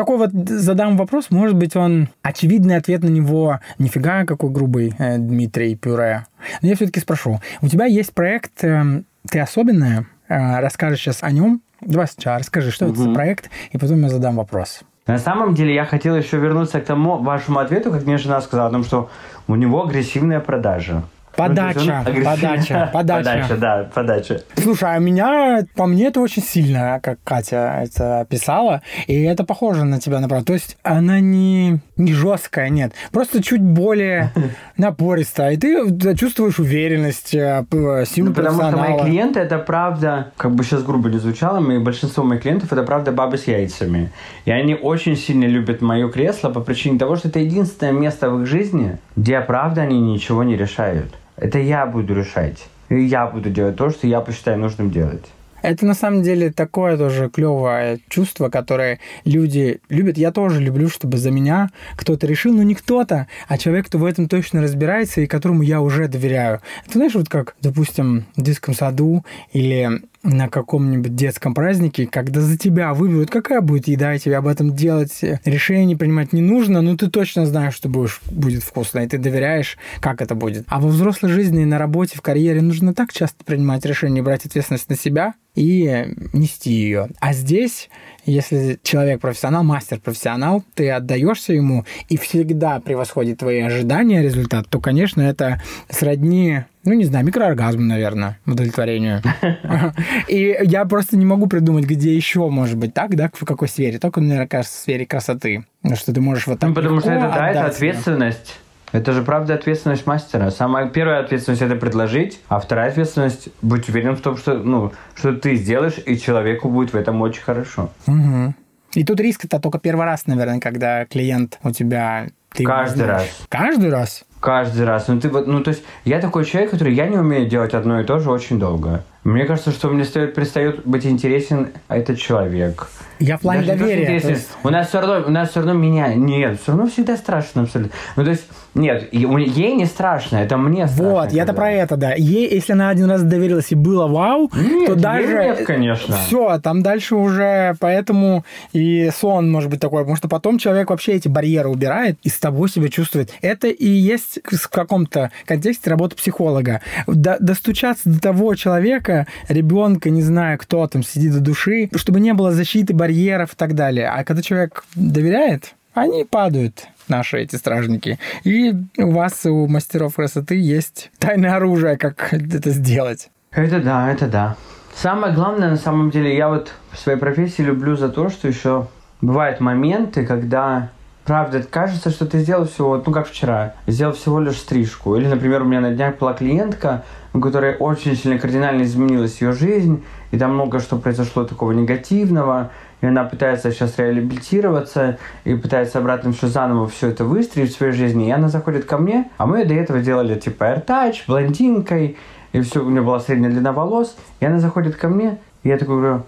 Такой 0.00 0.16
вот 0.16 0.30
задам 0.32 0.96
вопрос, 0.96 1.26
может 1.28 1.54
быть, 1.56 1.76
он 1.76 2.08
очевидный 2.22 2.76
ответ 2.76 3.02
на 3.02 3.08
него, 3.08 3.60
нифига 3.78 4.24
какой 4.24 4.48
грубый 4.48 4.94
э, 4.98 5.18
Дмитрий 5.18 5.76
Пюре. 5.76 6.24
Но 6.62 6.68
я 6.68 6.74
все-таки 6.74 7.00
спрошу, 7.00 7.38
у 7.60 7.68
тебя 7.68 7.84
есть 7.84 8.14
проект 8.14 8.64
э, 8.64 9.02
«Ты 9.30 9.40
особенная», 9.40 10.06
э, 10.28 10.60
расскажешь 10.60 11.00
сейчас 11.00 11.22
о 11.22 11.30
нем. 11.30 11.60
Давай 11.82 12.06
сейчас 12.06 12.40
расскажи, 12.40 12.70
что 12.70 12.86
угу. 12.86 12.94
это 12.94 13.02
за 13.02 13.10
проект, 13.12 13.50
и 13.72 13.76
потом 13.76 14.00
я 14.00 14.08
задам 14.08 14.36
вопрос. 14.36 14.80
На 15.06 15.18
самом 15.18 15.54
деле 15.54 15.74
я 15.74 15.84
хотел 15.84 16.16
еще 16.16 16.38
вернуться 16.38 16.80
к 16.80 16.86
тому 16.86 17.18
вашему 17.18 17.58
ответу, 17.58 17.90
как 17.90 18.06
мне 18.06 18.16
жена 18.16 18.40
сказала 18.40 18.68
о 18.68 18.72
том, 18.72 18.84
что 18.84 19.10
у 19.48 19.54
него 19.54 19.84
агрессивная 19.84 20.40
продажа. 20.40 21.02
Подача, 21.48 22.04
подача, 22.04 22.90
подача. 22.92 23.24
Подача, 23.24 23.56
да, 23.56 23.90
подача. 23.94 24.40
Слушай, 24.56 24.96
а 24.96 24.98
меня, 24.98 25.64
по 25.74 25.86
мне, 25.86 26.06
это 26.06 26.20
очень 26.20 26.42
сильно, 26.42 27.00
как 27.02 27.18
Катя 27.24 27.80
это 27.82 28.26
писала, 28.28 28.82
и 29.06 29.22
это 29.22 29.44
похоже 29.44 29.84
на 29.84 30.00
тебя, 30.00 30.20
направо. 30.20 30.44
То 30.44 30.52
есть 30.52 30.76
она 30.82 31.20
не, 31.20 31.80
не 31.96 32.12
жесткая, 32.12 32.68
нет, 32.68 32.92
просто 33.12 33.42
чуть 33.42 33.62
более 33.62 34.32
напористая, 34.76 35.52
и 35.52 35.56
ты 35.56 36.16
чувствуешь 36.16 36.58
уверенность, 36.58 37.34
э, 37.34 37.64
силу 38.06 38.28
ну, 38.28 38.34
Потому 38.34 38.62
что 38.62 38.76
мои 38.76 38.98
клиенты, 38.98 39.40
это 39.40 39.58
правда, 39.58 40.32
как 40.36 40.52
бы 40.52 40.64
сейчас 40.64 40.82
грубо 40.82 41.08
не 41.08 41.18
звучало, 41.18 41.60
мои, 41.60 41.78
большинство 41.78 42.24
моих 42.24 42.42
клиентов, 42.42 42.72
это 42.72 42.82
правда 42.82 43.12
бабы 43.12 43.38
с 43.38 43.46
яйцами. 43.46 44.10
И 44.44 44.50
они 44.50 44.74
очень 44.74 45.16
сильно 45.16 45.44
любят 45.44 45.80
мое 45.80 46.08
кресло 46.08 46.50
по 46.50 46.60
причине 46.60 46.98
того, 46.98 47.16
что 47.16 47.28
это 47.28 47.38
единственное 47.38 47.92
место 47.92 48.30
в 48.30 48.42
их 48.42 48.46
жизни, 48.46 48.98
где, 49.16 49.40
правда, 49.40 49.82
они 49.82 50.00
ничего 50.00 50.42
не 50.42 50.56
решают. 50.56 51.14
Это 51.40 51.58
я 51.58 51.86
буду 51.86 52.14
решать. 52.14 52.68
и 52.90 53.02
я 53.02 53.26
буду 53.26 53.50
делать 53.50 53.76
то, 53.76 53.90
что 53.90 54.06
я 54.06 54.20
посчитаю 54.20 54.58
нужным 54.58 54.90
делать. 54.90 55.24
Это 55.62 55.84
на 55.86 55.94
самом 55.94 56.22
деле 56.22 56.50
такое 56.50 56.96
тоже 56.96 57.28
клевое 57.28 58.00
чувство, 58.08 58.48
которое 58.48 58.98
люди 59.24 59.80
любят. 59.88 60.16
Я 60.16 60.32
тоже 60.32 60.60
люблю, 60.60 60.88
чтобы 60.88 61.18
за 61.18 61.30
меня 61.30 61.68
кто-то 61.96 62.26
решил, 62.26 62.54
ну 62.54 62.62
не 62.62 62.74
кто-то, 62.74 63.26
а 63.46 63.58
человек, 63.58 63.86
кто 63.86 63.98
в 63.98 64.04
этом 64.04 64.28
точно 64.28 64.62
разбирается 64.62 65.20
и 65.20 65.26
которому 65.26 65.62
я 65.62 65.80
уже 65.80 66.08
доверяю. 66.08 66.60
Это 66.84 66.94
знаешь, 66.94 67.14
вот 67.14 67.28
как, 67.28 67.56
допустим, 67.60 68.24
в 68.36 68.42
детском 68.42 68.74
саду 68.74 69.24
или 69.52 70.02
на 70.22 70.48
каком-нибудь 70.48 71.14
детском 71.14 71.54
празднике, 71.54 72.06
когда 72.06 72.40
за 72.40 72.58
тебя 72.58 72.92
выберут, 72.92 73.30
какая 73.30 73.60
будет 73.60 73.88
еда, 73.88 74.14
и 74.14 74.18
тебе 74.18 74.36
об 74.36 74.46
этом 74.46 74.74
делать, 74.74 75.20
решение 75.44 75.96
принимать 75.96 76.32
не 76.32 76.42
нужно, 76.42 76.82
но 76.82 76.96
ты 76.96 77.08
точно 77.08 77.46
знаешь, 77.46 77.74
что 77.74 77.88
будешь, 77.88 78.20
будет 78.30 78.62
вкусно, 78.62 79.00
и 79.00 79.08
ты 79.08 79.18
доверяешь, 79.18 79.78
как 80.00 80.20
это 80.20 80.34
будет. 80.34 80.64
А 80.68 80.80
во 80.80 80.88
взрослой 80.88 81.30
жизни, 81.30 81.64
на 81.64 81.78
работе, 81.78 82.18
в 82.18 82.22
карьере 82.22 82.60
нужно 82.60 82.94
так 82.94 83.12
часто 83.12 83.44
принимать 83.44 83.84
решения, 83.86 84.22
брать 84.22 84.44
ответственность 84.44 84.88
на 84.90 84.96
себя 84.96 85.34
и 85.54 86.14
нести 86.32 86.70
ее. 86.70 87.08
А 87.20 87.32
здесь, 87.32 87.88
если 88.24 88.78
человек 88.82 89.20
профессионал, 89.20 89.64
мастер 89.64 90.00
профессионал, 90.00 90.64
ты 90.74 90.90
отдаешься 90.90 91.52
ему 91.52 91.84
и 92.08 92.16
всегда 92.16 92.80
превосходит 92.80 93.38
твои 93.38 93.60
ожидания 93.60 94.22
результат, 94.22 94.66
то, 94.68 94.80
конечно, 94.80 95.20
это 95.22 95.60
сродни 95.88 96.60
ну, 96.82 96.94
не 96.94 97.04
знаю, 97.04 97.26
микрооргазм, 97.26 97.86
наверное, 97.86 98.38
удовлетворению. 98.46 99.20
И 100.28 100.56
я 100.62 100.86
просто 100.86 101.18
не 101.18 101.26
могу 101.26 101.46
придумать, 101.46 101.84
где 101.84 102.16
еще 102.16 102.48
может 102.48 102.78
быть 102.78 102.94
так, 102.94 103.14
да, 103.16 103.30
в 103.34 103.44
какой 103.44 103.68
сфере. 103.68 103.98
Только, 103.98 104.22
наверное, 104.22 104.46
кажется, 104.48 104.78
в 104.78 104.80
сфере 104.80 105.04
красоты. 105.04 105.66
Что 105.94 106.14
ты 106.14 106.22
можешь 106.22 106.46
вот 106.46 106.58
так 106.58 106.70
Ну, 106.70 106.74
потому 106.74 107.00
что 107.00 107.10
это, 107.10 107.28
да, 107.28 107.50
это 107.50 107.66
ответственность. 107.66 108.58
Это 108.92 109.12
же 109.12 109.22
правда 109.22 109.54
ответственность 109.54 110.06
мастера. 110.06 110.50
Самая 110.50 110.88
первая 110.88 111.20
ответственность 111.20 111.62
это 111.62 111.76
предложить, 111.76 112.40
а 112.48 112.58
вторая 112.58 112.90
ответственность 112.90 113.48
быть 113.62 113.88
уверен 113.88 114.16
в 114.16 114.20
том, 114.20 114.36
что 114.36 114.54
ну 114.54 114.92
что 115.14 115.32
ты 115.32 115.54
сделаешь, 115.54 115.98
и 116.04 116.18
человеку 116.18 116.68
будет 116.68 116.92
в 116.92 116.96
этом 116.96 117.20
очень 117.22 117.42
хорошо. 117.42 117.90
Угу. 118.06 118.54
И 118.94 119.04
тут 119.04 119.20
риск 119.20 119.44
это 119.44 119.60
только 119.60 119.78
первый 119.78 120.04
раз, 120.04 120.26
наверное, 120.26 120.58
когда 120.58 121.04
клиент 121.04 121.58
у 121.62 121.70
тебя 121.70 122.26
ты 122.52 122.64
каждый 122.64 123.06
раз. 123.06 123.28
Каждый 123.48 123.90
раз. 123.90 124.24
Каждый 124.40 124.84
раз. 124.84 125.06
Ну, 125.08 125.20
ты 125.20 125.28
вот, 125.28 125.46
ну, 125.46 125.62
то 125.62 125.70
есть, 125.70 125.84
я 126.04 126.18
такой 126.18 126.44
человек, 126.44 126.70
который 126.70 126.94
я 126.94 127.06
не 127.06 127.16
умею 127.16 127.48
делать 127.48 127.74
одно 127.74 128.00
и 128.00 128.04
то 128.04 128.18
же 128.18 128.30
очень 128.30 128.58
долго. 128.58 129.04
Мне 129.24 129.44
кажется, 129.44 129.70
что 129.70 129.88
мне 129.88 130.04
стоит, 130.04 130.34
перестает 130.34 130.86
быть 130.86 131.04
интересен 131.04 131.68
этот 131.88 132.18
человек. 132.18 132.88
Я 133.18 133.36
в 133.36 133.42
плане 133.42 133.66
Даже 133.66 133.78
доверия. 133.78 134.14
Есть... 134.14 134.50
У 134.64 134.70
нас 134.70 134.88
все 134.88 135.00
равно, 135.00 135.26
у 135.26 135.30
нас 135.30 135.50
все 135.50 135.60
равно 135.60 135.74
меня 135.74 136.14
нет, 136.14 136.58
все 136.60 136.72
равно 136.72 136.86
всегда 136.86 137.18
страшно 137.18 137.62
абсолютно. 137.62 137.92
Ну 138.16 138.24
то 138.24 138.30
есть 138.30 138.46
нет, 138.74 139.12
ей 139.12 139.74
не 139.74 139.84
страшно, 139.84 140.38
это 140.38 140.56
мне 140.56 140.86
страшно. 140.86 141.10
Вот, 141.10 141.32
я-то 141.32 141.52
про 141.52 141.70
это, 141.70 141.96
да. 141.96 142.14
Ей, 142.14 142.48
если 142.48 142.72
она 142.72 142.88
один 142.88 143.10
раз 143.10 143.22
доверилась 143.22 143.72
и 143.72 143.74
было 143.74 144.06
вау, 144.06 144.50
нет, 144.54 144.86
то 144.86 144.94
даже... 144.94 145.34
Нет, 145.34 145.66
конечно. 145.66 146.16
Все, 146.16 146.58
там 146.60 146.82
дальше 146.82 147.14
уже 147.16 147.74
поэтому 147.78 148.44
и 148.72 149.10
сон 149.14 149.50
может 149.50 149.68
быть 149.68 149.80
такой, 149.80 150.02
потому 150.02 150.16
что 150.16 150.28
потом 150.28 150.56
человек 150.56 150.88
вообще 150.88 151.12
эти 151.12 151.28
барьеры 151.28 151.68
убирает 151.68 152.18
и 152.22 152.30
с 152.30 152.38
тобой 152.38 152.70
себя 152.70 152.88
чувствует. 152.88 153.34
Это 153.42 153.68
и 153.68 153.86
есть 153.86 154.40
в 154.44 154.68
каком-то 154.68 155.30
контексте 155.44 155.90
работа 155.90 156.16
психолога. 156.16 156.80
До, 157.06 157.36
достучаться 157.38 158.08
до 158.08 158.20
того 158.20 158.54
человека, 158.54 159.09
ребенка, 159.48 160.10
не 160.10 160.22
знаю, 160.22 160.58
кто 160.58 160.86
там 160.86 161.02
сидит 161.02 161.32
до 161.32 161.40
души, 161.40 161.88
чтобы 161.94 162.20
не 162.20 162.32
было 162.34 162.52
защиты 162.52 162.94
барьеров 162.94 163.52
и 163.52 163.56
так 163.56 163.74
далее. 163.74 164.08
А 164.08 164.24
когда 164.24 164.42
человек 164.42 164.84
доверяет, 164.94 165.74
они 165.94 166.24
падают, 166.24 166.88
наши 167.08 167.38
эти 167.38 167.56
стражники. 167.56 168.18
И 168.44 168.72
у 168.96 169.10
вас, 169.10 169.44
у 169.44 169.66
мастеров 169.66 170.14
красоты, 170.14 170.58
есть 170.58 171.10
тайное 171.18 171.56
оружие, 171.56 171.96
как 171.96 172.32
это 172.32 172.70
сделать. 172.70 173.30
Это 173.50 173.80
да, 173.80 174.10
это 174.10 174.28
да. 174.28 174.56
Самое 174.94 175.34
главное, 175.34 175.70
на 175.70 175.76
самом 175.76 176.10
деле, 176.10 176.36
я 176.36 176.48
вот 176.48 176.72
в 176.92 176.98
своей 176.98 177.18
профессии 177.18 177.62
люблю 177.62 177.96
за 177.96 178.08
то, 178.08 178.28
что 178.28 178.48
еще 178.48 178.88
бывают 179.20 179.60
моменты, 179.60 180.24
когда 180.24 180.90
правда 181.24 181.62
кажется, 181.62 182.10
что 182.10 182.26
ты 182.26 182.38
сделал 182.40 182.66
всего, 182.66 183.02
ну 183.04 183.12
как 183.12 183.28
вчера, 183.28 183.74
сделал 183.86 184.14
всего 184.14 184.40
лишь 184.40 184.56
стрижку. 184.56 185.16
Или, 185.16 185.26
например, 185.26 185.62
у 185.62 185.64
меня 185.64 185.80
на 185.80 185.92
днях 185.92 186.18
была 186.18 186.34
клиентка, 186.34 187.04
у 187.32 187.40
которой 187.40 187.76
очень 187.76 188.16
сильно 188.16 188.38
кардинально 188.38 188.82
изменилась 188.82 189.40
ее 189.40 189.52
жизнь, 189.52 190.02
и 190.30 190.38
там 190.38 190.54
много 190.54 190.80
что 190.80 190.96
произошло 190.96 191.44
такого 191.44 191.72
негативного, 191.72 192.70
и 193.00 193.06
она 193.06 193.24
пытается 193.24 193.70
сейчас 193.72 193.98
реабилитироваться 193.98 195.18
и 195.44 195.54
пытается 195.54 195.98
обратно 195.98 196.32
все 196.32 196.48
заново 196.48 196.88
все 196.88 197.08
это 197.08 197.24
выстроить 197.24 197.70
в 197.70 197.76
своей 197.76 197.92
жизни. 197.92 198.28
И 198.28 198.30
она 198.30 198.48
заходит 198.48 198.84
ко 198.84 198.98
мне, 198.98 199.30
а 199.38 199.46
мы 199.46 199.64
до 199.64 199.74
этого 199.74 200.00
делали 200.00 200.38
типа 200.38 200.64
AirTouch, 200.64 201.22
блондинкой, 201.26 202.16
и 202.52 202.60
все, 202.60 202.84
у 202.84 202.90
нее 202.90 203.02
была 203.02 203.20
средняя 203.20 203.50
длина 203.50 203.72
волос. 203.72 204.16
И 204.40 204.44
она 204.44 204.58
заходит 204.58 204.96
ко 204.96 205.08
мне, 205.08 205.38
и 205.62 205.68
я 205.68 205.78
такой 205.78 205.96
говорю, 205.96 206.22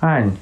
Ань, 0.00 0.36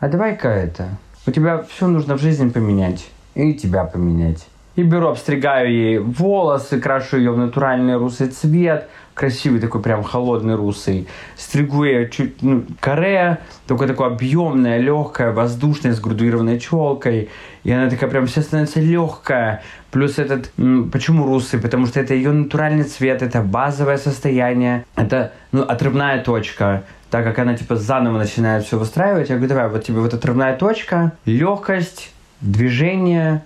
а 0.00 0.08
давай-ка 0.08 0.48
это, 0.48 0.88
у 1.26 1.30
тебя 1.30 1.62
все 1.62 1.86
нужно 1.86 2.16
в 2.16 2.20
жизни 2.20 2.48
поменять, 2.48 3.08
и 3.34 3.54
тебя 3.54 3.84
поменять. 3.84 4.46
И 4.74 4.82
беру, 4.82 5.08
обстригаю 5.08 5.72
ей 5.72 5.98
волосы, 5.98 6.78
крашу 6.78 7.16
ее 7.16 7.30
в 7.32 7.38
натуральный 7.38 7.96
русый 7.96 8.28
цвет, 8.28 8.88
красивый 9.16 9.60
такой 9.60 9.80
прям 9.80 10.04
холодный 10.04 10.56
русый. 10.56 11.08
Стригу 11.36 11.84
я 11.84 12.06
чуть, 12.06 12.42
ну, 12.42 12.64
каре, 12.80 13.38
только 13.66 13.86
такое 13.86 14.08
объемное, 14.08 14.78
легкое, 14.78 15.32
воздушное, 15.32 15.94
с 15.94 16.00
градуированной 16.00 16.60
челкой. 16.60 17.30
И 17.64 17.72
она 17.72 17.88
такая 17.88 18.10
прям 18.10 18.26
вся 18.26 18.42
становится 18.42 18.78
легкая. 18.78 19.62
Плюс 19.90 20.18
этот, 20.18 20.52
почему 20.92 21.26
русый? 21.26 21.58
Потому 21.58 21.86
что 21.86 21.98
это 21.98 22.12
ее 22.12 22.30
натуральный 22.30 22.84
цвет, 22.84 23.22
это 23.22 23.40
базовое 23.40 23.96
состояние, 23.96 24.84
это 24.96 25.32
ну, 25.50 25.62
отрывная 25.62 26.22
точка 26.22 26.84
так 27.08 27.24
как 27.24 27.38
она 27.38 27.56
типа 27.56 27.76
заново 27.76 28.18
начинает 28.18 28.64
все 28.64 28.76
выстраивать, 28.76 29.28
я 29.28 29.36
говорю, 29.36 29.48
давай, 29.48 29.68
вот 29.68 29.84
тебе 29.84 30.00
вот 30.00 30.12
отрывная 30.12 30.56
точка, 30.56 31.12
легкость, 31.24 32.10
движение, 32.40 33.44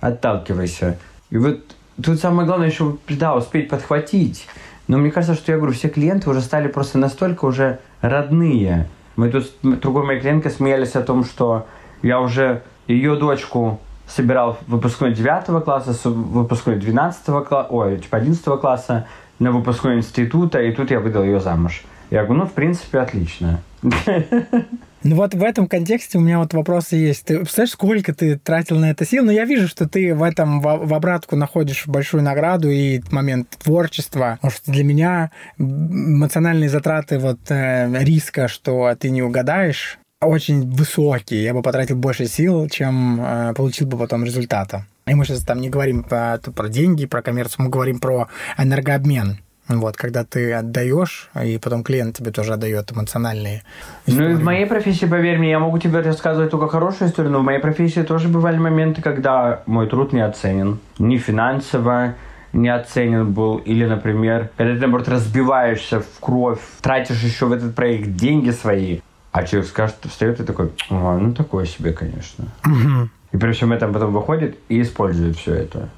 отталкивайся. 0.00 0.98
И 1.30 1.36
вот 1.36 1.60
тут 2.02 2.18
самое 2.18 2.46
главное 2.46 2.68
еще, 2.68 2.96
да, 3.10 3.36
успеть 3.36 3.68
подхватить. 3.68 4.46
Но 4.92 4.98
мне 4.98 5.10
кажется, 5.10 5.34
что 5.34 5.52
я 5.52 5.56
говорю, 5.56 5.72
все 5.72 5.88
клиенты 5.88 6.28
уже 6.28 6.42
стали 6.42 6.68
просто 6.68 6.98
настолько 6.98 7.46
уже 7.46 7.78
родные. 8.02 8.90
Мы 9.16 9.30
тут 9.30 9.46
с 9.46 9.52
другой 9.62 10.04
моей 10.04 10.20
клиенткой 10.20 10.50
смеялись 10.50 10.94
о 10.96 11.00
том, 11.00 11.24
что 11.24 11.66
я 12.02 12.20
уже 12.20 12.60
ее 12.86 13.16
дочку 13.16 13.80
собирал 14.06 14.58
выпускной 14.66 15.14
9 15.14 15.64
класса, 15.64 16.10
выпускной 16.10 16.76
12 16.76 17.24
класса, 17.24 17.68
ой, 17.70 18.00
типа 18.00 18.18
11 18.18 18.44
класса, 18.60 19.06
на 19.38 19.50
выпускной 19.50 19.96
института, 19.96 20.60
и 20.60 20.72
тут 20.72 20.90
я 20.90 21.00
выдал 21.00 21.24
ее 21.24 21.40
замуж. 21.40 21.84
Я 22.10 22.24
говорю, 22.24 22.42
ну, 22.42 22.46
в 22.46 22.52
принципе, 22.52 22.98
отлично. 22.98 23.60
Ну 25.04 25.16
вот 25.16 25.34
в 25.34 25.42
этом 25.42 25.66
контексте 25.66 26.18
у 26.18 26.20
меня 26.20 26.38
вот 26.38 26.54
вопросы 26.54 26.96
есть. 26.96 27.24
Ты 27.24 27.38
представляешь, 27.38 27.72
сколько 27.72 28.14
ты 28.14 28.38
тратил 28.38 28.78
на 28.78 28.90
это 28.90 29.04
сил? 29.04 29.24
Но 29.24 29.32
ну, 29.32 29.36
я 29.36 29.44
вижу, 29.44 29.66
что 29.66 29.88
ты 29.88 30.14
в 30.14 30.22
этом 30.22 30.60
в, 30.60 30.86
в 30.86 30.94
обратку 30.94 31.34
находишь 31.34 31.86
большую 31.86 32.22
награду 32.22 32.70
и 32.70 33.00
момент 33.10 33.48
творчества. 33.62 34.38
Потому 34.40 34.52
что 34.52 34.70
для 34.70 34.84
меня 34.84 35.30
эмоциональные 35.58 36.68
затраты 36.68 37.18
вот 37.18 37.40
э, 37.48 37.90
риска, 38.04 38.46
что 38.46 38.94
ты 38.98 39.10
не 39.10 39.22
угадаешь, 39.22 39.98
очень 40.20 40.70
высокие. 40.70 41.42
Я 41.42 41.52
бы 41.52 41.62
потратил 41.62 41.96
больше 41.96 42.26
сил, 42.26 42.68
чем 42.68 43.20
э, 43.20 43.54
получил 43.54 43.88
бы 43.88 43.98
потом 43.98 44.24
результата. 44.24 44.86
И 45.06 45.14
мы 45.14 45.24
сейчас 45.24 45.42
там 45.42 45.60
не 45.60 45.68
говорим 45.68 46.04
про, 46.04 46.38
про 46.38 46.68
деньги, 46.68 47.06
про 47.06 47.22
коммерцию, 47.22 47.64
мы 47.64 47.70
говорим 47.70 47.98
про 47.98 48.28
энергообмен. 48.56 49.38
Вот, 49.80 49.96
когда 49.96 50.24
ты 50.24 50.52
отдаешь, 50.52 51.30
и 51.42 51.58
потом 51.58 51.82
клиент 51.82 52.16
тебе 52.16 52.30
тоже 52.30 52.54
отдает 52.54 52.92
эмоциональные 52.92 53.62
истории. 54.06 54.26
Ну 54.26 54.30
и 54.32 54.34
в 54.34 54.42
моей 54.42 54.66
профессии, 54.66 55.06
поверь 55.06 55.38
мне, 55.38 55.50
я 55.50 55.58
могу 55.58 55.78
тебе 55.78 56.00
рассказывать 56.00 56.50
только 56.50 56.68
хорошую 56.68 57.08
историю, 57.10 57.32
но 57.32 57.40
в 57.40 57.44
моей 57.44 57.60
профессии 57.60 58.02
тоже 58.02 58.28
бывали 58.28 58.58
моменты, 58.58 59.02
когда 59.02 59.62
мой 59.66 59.88
труд 59.88 60.12
не 60.12 60.20
оценен. 60.20 60.78
Ни 60.98 61.16
финансово, 61.16 62.14
не 62.52 62.68
оценен 62.68 63.32
был. 63.32 63.58
Или, 63.58 63.86
например, 63.86 64.50
когда 64.56 64.74
ты, 64.74 64.80
наоборот, 64.80 65.08
разбиваешься 65.08 66.00
в 66.00 66.20
кровь, 66.20 66.60
тратишь 66.80 67.22
еще 67.22 67.46
в 67.46 67.52
этот 67.52 67.74
проект 67.74 68.14
деньги 68.14 68.50
свои, 68.50 69.00
а 69.32 69.44
человек 69.44 69.68
скажет, 69.68 69.96
встает 70.04 70.40
и 70.40 70.44
такой, 70.44 70.70
ну 70.90 71.32
такое 71.32 71.64
себе, 71.64 71.92
конечно. 71.92 72.46
Угу. 72.64 73.08
И 73.32 73.36
причем 73.38 73.72
это 73.72 73.88
потом 73.88 74.12
выходит 74.12 74.58
и 74.68 74.82
использует 74.82 75.36
все 75.36 75.54
это. 75.54 75.88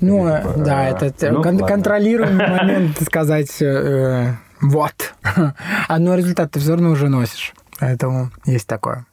Ну, 0.00 0.24
да, 0.56 0.88
это 0.88 1.32
ну, 1.32 1.42
кон- 1.42 1.58
контролируемый 1.58 2.48
момент 2.48 3.00
сказать, 3.06 3.60
э, 3.60 4.34
вот. 4.60 5.14
Одно 5.88 6.14
результат 6.16 6.52
ты 6.52 6.60
все 6.60 6.72
равно 6.72 6.90
уже 6.90 7.08
носишь. 7.08 7.52
Поэтому 7.80 8.30
есть 8.46 8.66
такое. 8.66 9.06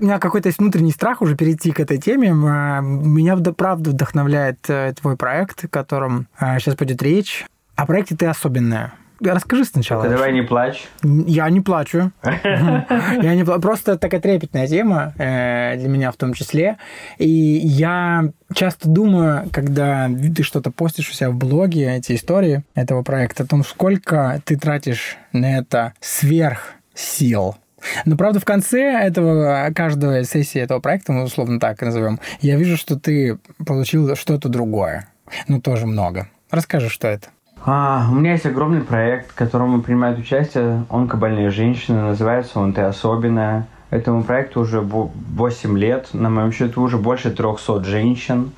у 0.00 0.04
меня 0.04 0.18
какой-то 0.18 0.48
есть 0.48 0.58
внутренний 0.58 0.92
страх 0.92 1.20
уже 1.20 1.36
перейти 1.36 1.72
к 1.72 1.80
этой 1.80 1.98
теме. 1.98 2.30
Меня 2.30 3.36
правда 3.52 3.90
вдохновляет 3.90 4.58
э, 4.68 4.94
твой 4.98 5.16
проект, 5.16 5.64
о 5.64 5.68
котором 5.68 6.26
сейчас 6.38 6.74
э, 6.74 6.76
будет 6.76 7.02
речь. 7.02 7.44
О 7.76 7.86
проекте 7.86 8.16
«Ты 8.16 8.26
особенная». 8.26 8.94
Расскажи 9.22 9.64
сначала. 9.64 10.02
Только 10.02 10.16
давай 10.16 10.32
не 10.32 10.42
плачь. 10.42 10.88
Я 11.02 11.48
не 11.50 11.60
плачу. 11.60 12.12
Я 12.22 13.34
не. 13.34 13.44
Просто 13.44 13.98
такая 13.98 14.20
трепетная 14.20 14.66
тема 14.66 15.12
э, 15.18 15.76
для 15.76 15.88
меня 15.88 16.10
в 16.10 16.16
том 16.16 16.32
числе. 16.34 16.78
И 17.18 17.28
я 17.28 18.30
часто 18.54 18.88
думаю, 18.88 19.48
когда 19.52 20.08
ты 20.34 20.42
что-то 20.42 20.70
постишь 20.70 21.10
у 21.10 21.12
себя 21.12 21.30
в 21.30 21.34
блоге, 21.34 21.96
эти 21.96 22.14
истории 22.14 22.64
этого 22.74 23.02
проекта, 23.02 23.44
о 23.44 23.46
том, 23.46 23.64
сколько 23.64 24.40
ты 24.44 24.56
тратишь 24.56 25.16
на 25.32 25.58
это 25.58 25.94
сверх 26.00 26.72
сил. 26.94 27.56
Но 28.04 28.16
правда 28.16 28.40
в 28.40 28.44
конце 28.44 28.80
этого 28.80 29.70
каждой 29.74 30.24
сессии 30.24 30.60
этого 30.60 30.80
проекта, 30.80 31.12
мы 31.12 31.24
условно 31.24 31.58
так 31.58 31.80
назовем, 31.80 32.20
я 32.40 32.56
вижу, 32.56 32.76
что 32.76 32.98
ты 32.98 33.38
получил 33.66 34.14
что-то 34.16 34.48
другое. 34.48 35.08
Ну, 35.48 35.60
тоже 35.60 35.86
много. 35.86 36.28
Расскажи, 36.50 36.88
что 36.88 37.08
это. 37.08 37.28
А, 37.64 38.06
у 38.10 38.14
меня 38.14 38.32
есть 38.32 38.46
огромный 38.46 38.80
проект, 38.80 39.32
в 39.32 39.34
котором 39.34 39.82
принимают 39.82 40.18
участие 40.18 40.84
онкобольные 40.88 41.50
женщины. 41.50 42.00
Называется 42.00 42.58
он 42.58 42.72
«Ты 42.72 42.82
особенная». 42.82 43.66
Этому 43.90 44.22
проекту 44.22 44.60
уже 44.60 44.80
8 44.80 45.78
лет. 45.78 46.08
На 46.12 46.30
моем 46.30 46.52
счету 46.52 46.80
уже 46.80 46.96
больше 46.96 47.30
300 47.30 47.84
женщин, 47.84 48.52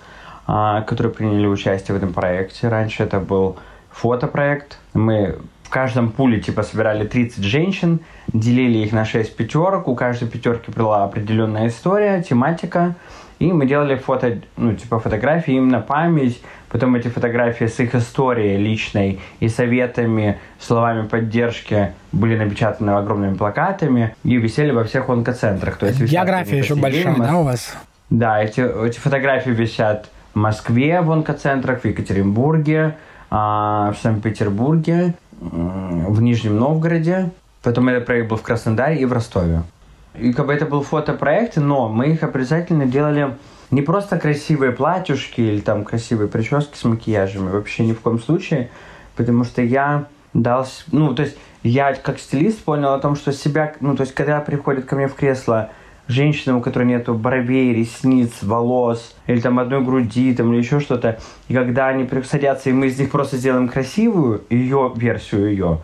а, 0.47 0.83
которые 0.83 1.13
приняли 1.13 1.47
участие 1.47 1.95
в 1.95 1.99
этом 1.99 2.13
проекте. 2.13 2.69
Раньше 2.69 3.03
это 3.03 3.19
был 3.19 3.57
фотопроект. 3.91 4.79
Мы 4.93 5.39
в 5.65 5.71
каждом 5.71 6.11
пуле 6.11 6.39
типа 6.39 6.63
собирали 6.63 7.07
30 7.07 7.43
женщин, 7.43 8.01
делили 8.29 8.79
их 8.79 8.93
на 8.93 9.07
6 9.07 9.35
пятерок. 9.35 9.89
У 9.89 9.97
каждой 9.97 10.29
пятерки 10.29 10.71
была 10.71 11.03
определенная 11.05 11.69
история, 11.69 12.23
тематика. 12.23 12.95
И 13.39 13.53
мы 13.53 13.67
делали 13.67 13.97
фото, 13.97 14.39
ну, 14.57 14.75
типа 14.75 15.01
фотографии 15.01 15.55
им 15.55 15.69
на 15.69 15.81
память. 15.81 16.41
Потом 16.73 16.95
эти 16.95 17.09
фотографии 17.09 17.67
с 17.67 17.79
их 17.81 17.95
историей 17.95 18.57
личной 18.57 19.21
и 19.41 19.49
советами, 19.49 20.41
словами 20.59 21.07
поддержки 21.07 21.93
были 22.13 22.35
напечатаны 22.35 22.93
огромными 22.93 23.35
плакатами 23.35 24.17
и 24.25 24.39
висели 24.39 24.71
во 24.71 24.85
всех 24.85 25.11
онкоцентрах. 25.11 25.77
То 25.77 25.87
есть 25.87 26.01
География 26.01 26.57
еще 26.57 26.75
большая, 26.75 27.15
да, 27.17 27.37
у 27.37 27.43
вас? 27.43 27.77
Да, 28.09 28.43
эти, 28.43 28.87
эти 28.87 28.99
фотографии 28.99 29.51
висят 29.51 30.09
в 30.33 30.39
Москве 30.39 31.03
в 31.03 31.13
онкоцентрах, 31.13 31.83
в 31.83 31.85
Екатеринбурге, 31.85 32.97
а, 33.31 33.93
в 33.93 34.03
Санкт-Петербурге, 34.03 35.13
в 35.41 36.23
Нижнем 36.23 36.59
Новгороде. 36.59 37.33
Потом 37.63 37.91
этот 37.91 38.07
проект 38.07 38.31
был 38.31 38.39
в 38.39 38.43
Краснодаре 38.43 38.97
и 38.97 39.05
в 39.05 39.13
Ростове. 39.13 39.63
И 40.19 40.33
как 40.33 40.47
бы 40.47 40.55
это 40.55 40.65
был 40.65 40.83
фотопроект, 40.83 41.57
но 41.57 41.91
мы 41.91 42.09
их 42.09 42.23
обязательно 42.23 42.87
делали 42.87 43.35
не 43.73 43.81
просто 43.83 44.19
красивые 44.19 44.71
платьюшки 44.71 45.41
или 45.41 45.61
там 45.61 45.85
красивые 45.85 46.29
прически 46.29 46.77
с 46.77 46.85
макияжами, 46.85 47.51
вообще 47.51 47.85
ни 47.85 47.95
в 47.95 48.01
коем 48.01 48.21
случае, 48.21 48.71
потому 49.17 49.45
что 49.45 49.63
я 49.63 50.05
дал, 50.35 50.67
ну, 50.93 51.15
то 51.15 51.23
есть 51.23 51.37
я 51.63 51.95
как 51.95 52.19
стилист 52.19 52.63
понял 52.63 52.93
о 52.93 52.99
том, 52.99 53.17
что 53.17 53.33
себя, 53.33 53.73
ну, 53.81 53.97
то 53.97 54.03
есть 54.03 54.15
когда 54.15 54.41
приходит 54.41 54.85
ко 54.85 54.95
мне 54.95 55.09
в 55.09 55.15
кресло 55.15 55.71
женщина, 56.07 56.59
у 56.59 56.61
которой 56.61 56.85
нету 56.85 57.15
бровей, 57.15 57.73
ресниц, 57.73 58.43
волос, 58.43 59.17
или 59.27 59.41
там 59.41 59.59
одной 59.59 59.83
груди, 59.83 60.35
там, 60.35 60.53
или 60.53 60.61
еще 60.61 60.79
что-то, 60.79 61.19
и 61.49 61.55
когда 61.55 61.89
они 61.89 62.07
садятся, 62.25 62.69
и 62.69 62.73
мы 62.75 62.89
из 62.89 62.99
них 62.99 63.11
просто 63.11 63.39
сделаем 63.39 63.69
красивую 63.69 64.43
ее 64.51 64.93
версию 64.95 65.49
ее, 65.49 65.79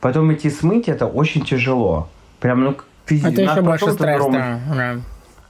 потом 0.00 0.32
идти 0.32 0.48
смыть 0.48 0.88
это 0.88 1.06
очень 1.06 1.44
тяжело. 1.44 2.08
Прям, 2.40 2.64
ну, 2.64 2.76
физически. 3.04 3.40
Это 3.40 3.52
еще 3.52 3.60
больше 3.60 3.92
стресс, 3.92 4.24
да. 4.32 4.96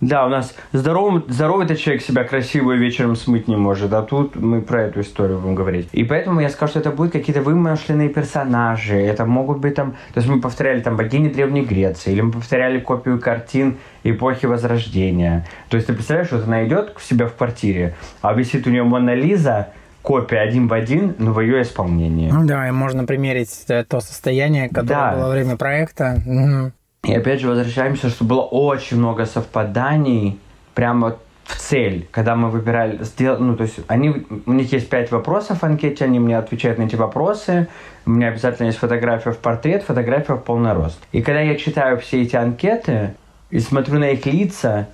Да, 0.00 0.26
у 0.26 0.28
нас 0.28 0.54
здоровый, 0.72 1.22
здоровый 1.28 1.64
этот 1.64 1.78
человек 1.78 2.02
себя 2.02 2.24
красиво 2.24 2.72
вечером 2.72 3.16
смыть 3.16 3.48
не 3.48 3.56
может, 3.56 3.92
а 3.92 4.02
тут 4.02 4.36
мы 4.36 4.60
про 4.60 4.82
эту 4.82 5.00
историю 5.00 5.38
будем 5.38 5.54
говорить. 5.54 5.88
И 5.92 6.04
поэтому 6.04 6.40
я 6.40 6.50
скажу, 6.50 6.70
что 6.70 6.80
это 6.80 6.90
будут 6.90 7.12
какие-то 7.12 7.42
вымышленные 7.42 8.08
персонажи, 8.08 8.96
это 8.96 9.24
могут 9.24 9.58
быть 9.58 9.74
там... 9.74 9.92
То 10.12 10.20
есть 10.20 10.28
мы 10.28 10.40
повторяли 10.40 10.80
там 10.80 10.96
богини 10.96 11.28
Древней 11.28 11.64
Греции, 11.64 12.12
или 12.12 12.20
мы 12.20 12.32
повторяли 12.32 12.80
копию 12.80 13.20
картин 13.20 13.78
эпохи 14.02 14.46
Возрождения. 14.46 15.46
То 15.68 15.76
есть 15.76 15.86
ты 15.86 15.94
представляешь, 15.94 16.28
что 16.28 16.42
она 16.42 16.66
идет 16.66 16.90
к 16.90 17.00
себе 17.00 17.26
в 17.26 17.34
квартире, 17.34 17.94
а 18.20 18.34
висит 18.34 18.66
у 18.66 18.70
нее 18.70 18.82
Мона 18.82 19.14
Лиза, 19.14 19.68
копия 20.02 20.40
один 20.40 20.68
в 20.68 20.72
один, 20.74 21.14
но 21.18 21.32
в 21.32 21.40
ее 21.40 21.62
исполнении. 21.62 22.30
Ну 22.30 22.44
да, 22.44 22.68
и 22.68 22.70
можно 22.72 23.04
примерить 23.04 23.64
э, 23.68 23.84
то 23.84 24.00
состояние, 24.00 24.68
которое 24.68 24.88
да. 24.88 25.12
было 25.12 25.24
во 25.24 25.30
время 25.30 25.56
проекта. 25.56 26.20
Угу. 26.26 26.72
И 27.04 27.14
опять 27.14 27.40
же 27.40 27.48
возвращаемся, 27.48 28.08
что 28.08 28.24
было 28.24 28.40
очень 28.40 28.96
много 28.96 29.26
совпаданий 29.26 30.38
прямо 30.74 31.16
в 31.44 31.56
цель, 31.56 32.08
когда 32.10 32.36
мы 32.36 32.48
выбирали, 32.48 33.02
сдел, 33.04 33.38
ну, 33.38 33.54
то 33.56 33.64
есть 33.64 33.78
они, 33.86 34.26
у 34.46 34.52
них 34.52 34.72
есть 34.72 34.88
пять 34.88 35.10
вопросов 35.10 35.60
в 35.60 35.64
анкете, 35.64 36.06
они 36.06 36.18
мне 36.18 36.38
отвечают 36.38 36.78
на 36.78 36.84
эти 36.84 36.96
вопросы, 36.96 37.68
у 38.06 38.10
меня 38.10 38.28
обязательно 38.28 38.66
есть 38.66 38.78
фотография 38.78 39.32
в 39.32 39.38
портрет, 39.38 39.82
фотография 39.82 40.34
в 40.34 40.42
полный 40.42 40.72
рост. 40.72 40.98
И 41.12 41.20
когда 41.20 41.40
я 41.40 41.56
читаю 41.56 41.98
все 41.98 42.22
эти 42.22 42.36
анкеты 42.36 43.14
и 43.50 43.60
смотрю 43.60 43.98
на 43.98 44.10
их 44.10 44.24
лица, 44.24 44.88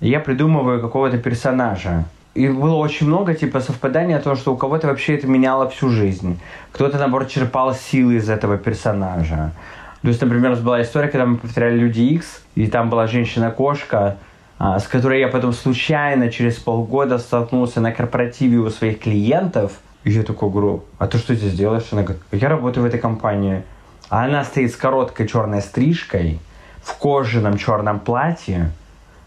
я 0.00 0.20
придумываю 0.20 0.80
какого-то 0.80 1.18
персонажа. 1.18 2.04
И 2.34 2.48
было 2.48 2.76
очень 2.76 3.06
много 3.06 3.34
типа 3.34 3.60
совпаданий 3.60 4.14
о 4.14 4.20
том, 4.20 4.36
что 4.36 4.52
у 4.52 4.56
кого-то 4.56 4.88
вообще 4.88 5.16
это 5.16 5.26
меняло 5.26 5.70
всю 5.70 5.88
жизнь. 5.88 6.38
Кто-то, 6.70 6.98
наоборот, 6.98 7.28
черпал 7.28 7.74
силы 7.74 8.16
из 8.16 8.28
этого 8.28 8.58
персонажа. 8.58 9.52
То 10.02 10.08
есть, 10.08 10.20
например, 10.20 10.50
у 10.50 10.54
нас 10.54 10.60
была 10.60 10.82
история, 10.82 11.08
когда 11.08 11.26
мы 11.26 11.36
повторяли 11.36 11.78
Люди 11.78 12.00
Икс, 12.00 12.42
и 12.54 12.66
там 12.66 12.90
была 12.90 13.06
женщина-кошка, 13.06 14.18
а, 14.58 14.78
с 14.78 14.86
которой 14.86 15.20
я 15.20 15.28
потом 15.28 15.52
случайно 15.52 16.30
через 16.30 16.56
полгода 16.56 17.18
столкнулся 17.18 17.80
на 17.80 17.92
корпоративе 17.92 18.58
у 18.58 18.70
своих 18.70 19.00
клиентов. 19.00 19.72
И 20.04 20.10
я 20.10 20.22
такой 20.22 20.50
говорю, 20.50 20.84
а 20.98 21.06
ты 21.06 21.18
что 21.18 21.34
здесь 21.34 21.54
делаешь? 21.54 21.88
Она 21.90 22.02
говорит, 22.02 22.22
я 22.30 22.48
работаю 22.48 22.84
в 22.84 22.86
этой 22.86 23.00
компании. 23.00 23.62
А 24.08 24.24
она 24.24 24.44
стоит 24.44 24.72
с 24.72 24.76
короткой 24.76 25.26
черной 25.26 25.60
стрижкой, 25.60 26.38
в 26.82 26.96
кожаном 26.98 27.58
черном 27.58 27.98
платье. 27.98 28.70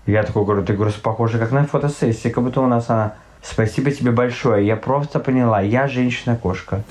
Я 0.05 0.23
такой 0.23 0.45
говорю, 0.45 0.63
ты, 0.63 0.73
говорю, 0.73 0.93
похоже, 1.03 1.37
как 1.37 1.51
на 1.51 1.65
фотосессии, 1.65 2.29
как 2.29 2.43
будто 2.43 2.61
у 2.61 2.67
нас 2.67 2.89
она 2.89 3.15
Спасибо 3.41 3.91
тебе 3.91 4.11
большое. 4.11 4.65
Я 4.65 4.75
просто 4.75 5.19
поняла, 5.19 5.61
я 5.61 5.87
женщина-кошка. 5.87 6.83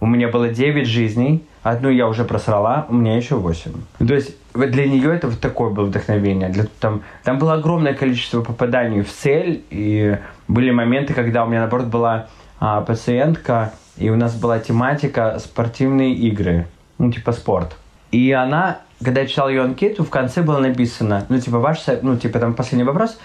У 0.00 0.06
меня 0.06 0.28
было 0.28 0.48
9 0.48 0.86
жизней, 0.86 1.44
одну 1.62 1.90
я 1.90 2.08
уже 2.08 2.24
просрала, 2.24 2.86
у 2.88 2.94
меня 2.94 3.16
еще 3.16 3.36
8. 3.36 3.72
То 4.06 4.14
есть 4.14 4.36
для 4.54 4.86
нее 4.86 5.14
это 5.14 5.28
вот 5.28 5.40
такое 5.40 5.70
было 5.70 5.86
вдохновение. 5.86 6.48
Для, 6.48 6.64
там, 6.80 7.02
там 7.22 7.38
было 7.38 7.54
огромное 7.54 7.94
количество 7.94 8.42
попаданий 8.42 9.02
в 9.02 9.12
цель, 9.12 9.64
и 9.70 10.18
были 10.48 10.70
моменты, 10.70 11.14
когда 11.14 11.44
у 11.44 11.48
меня, 11.48 11.60
наоборот, 11.60 11.86
была 11.86 12.26
а, 12.60 12.80
пациентка, 12.80 13.72
и 13.96 14.10
у 14.10 14.16
нас 14.16 14.34
была 14.34 14.58
тематика 14.58 15.38
спортивные 15.38 16.14
игры, 16.14 16.66
ну, 16.98 17.12
типа 17.12 17.32
спорт. 17.32 17.76
И 18.10 18.30
она, 18.32 18.80
когда 19.02 19.22
я 19.22 19.26
читал 19.26 19.48
ее 19.48 19.62
анкету, 19.62 20.04
в 20.04 20.10
конце 20.10 20.42
было 20.42 20.58
написано, 20.58 21.24
ну, 21.28 21.40
типа, 21.40 21.58
ваш, 21.58 21.78
ну, 22.02 22.16
типа, 22.16 22.38
там 22.38 22.54
последний 22.54 22.84
вопрос, 22.84 23.18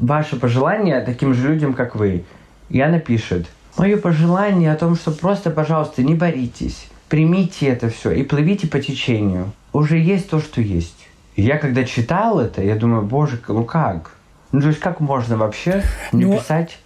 ваше 0.00 0.36
пожелание 0.36 1.00
таким 1.00 1.34
же 1.34 1.48
людям, 1.48 1.74
как 1.74 1.94
вы. 1.94 2.24
И 2.68 2.80
она 2.80 2.98
пишет, 2.98 3.46
мое 3.76 3.96
пожелание 3.96 4.72
о 4.72 4.76
том, 4.76 4.96
что 4.96 5.10
просто, 5.10 5.50
пожалуйста, 5.50 6.02
не 6.02 6.14
боритесь, 6.14 6.88
примите 7.08 7.66
это 7.66 7.90
все 7.90 8.12
и 8.12 8.22
плывите 8.22 8.66
по 8.66 8.80
течению. 8.80 9.52
Уже 9.72 9.98
есть 9.98 10.30
то, 10.30 10.40
что 10.40 10.60
есть. 10.60 11.08
И 11.36 11.42
я 11.42 11.58
когда 11.58 11.84
читал 11.84 12.40
это, 12.40 12.62
я 12.62 12.76
думаю, 12.76 13.02
боже, 13.02 13.40
ну 13.48 13.64
как? 13.64 14.12
Ну 14.52 14.60
то 14.60 14.68
есть 14.68 14.80
как 14.80 15.00
можно 15.00 15.36
вообще 15.36 15.82
ну, 16.12 16.36
писать 16.36 16.78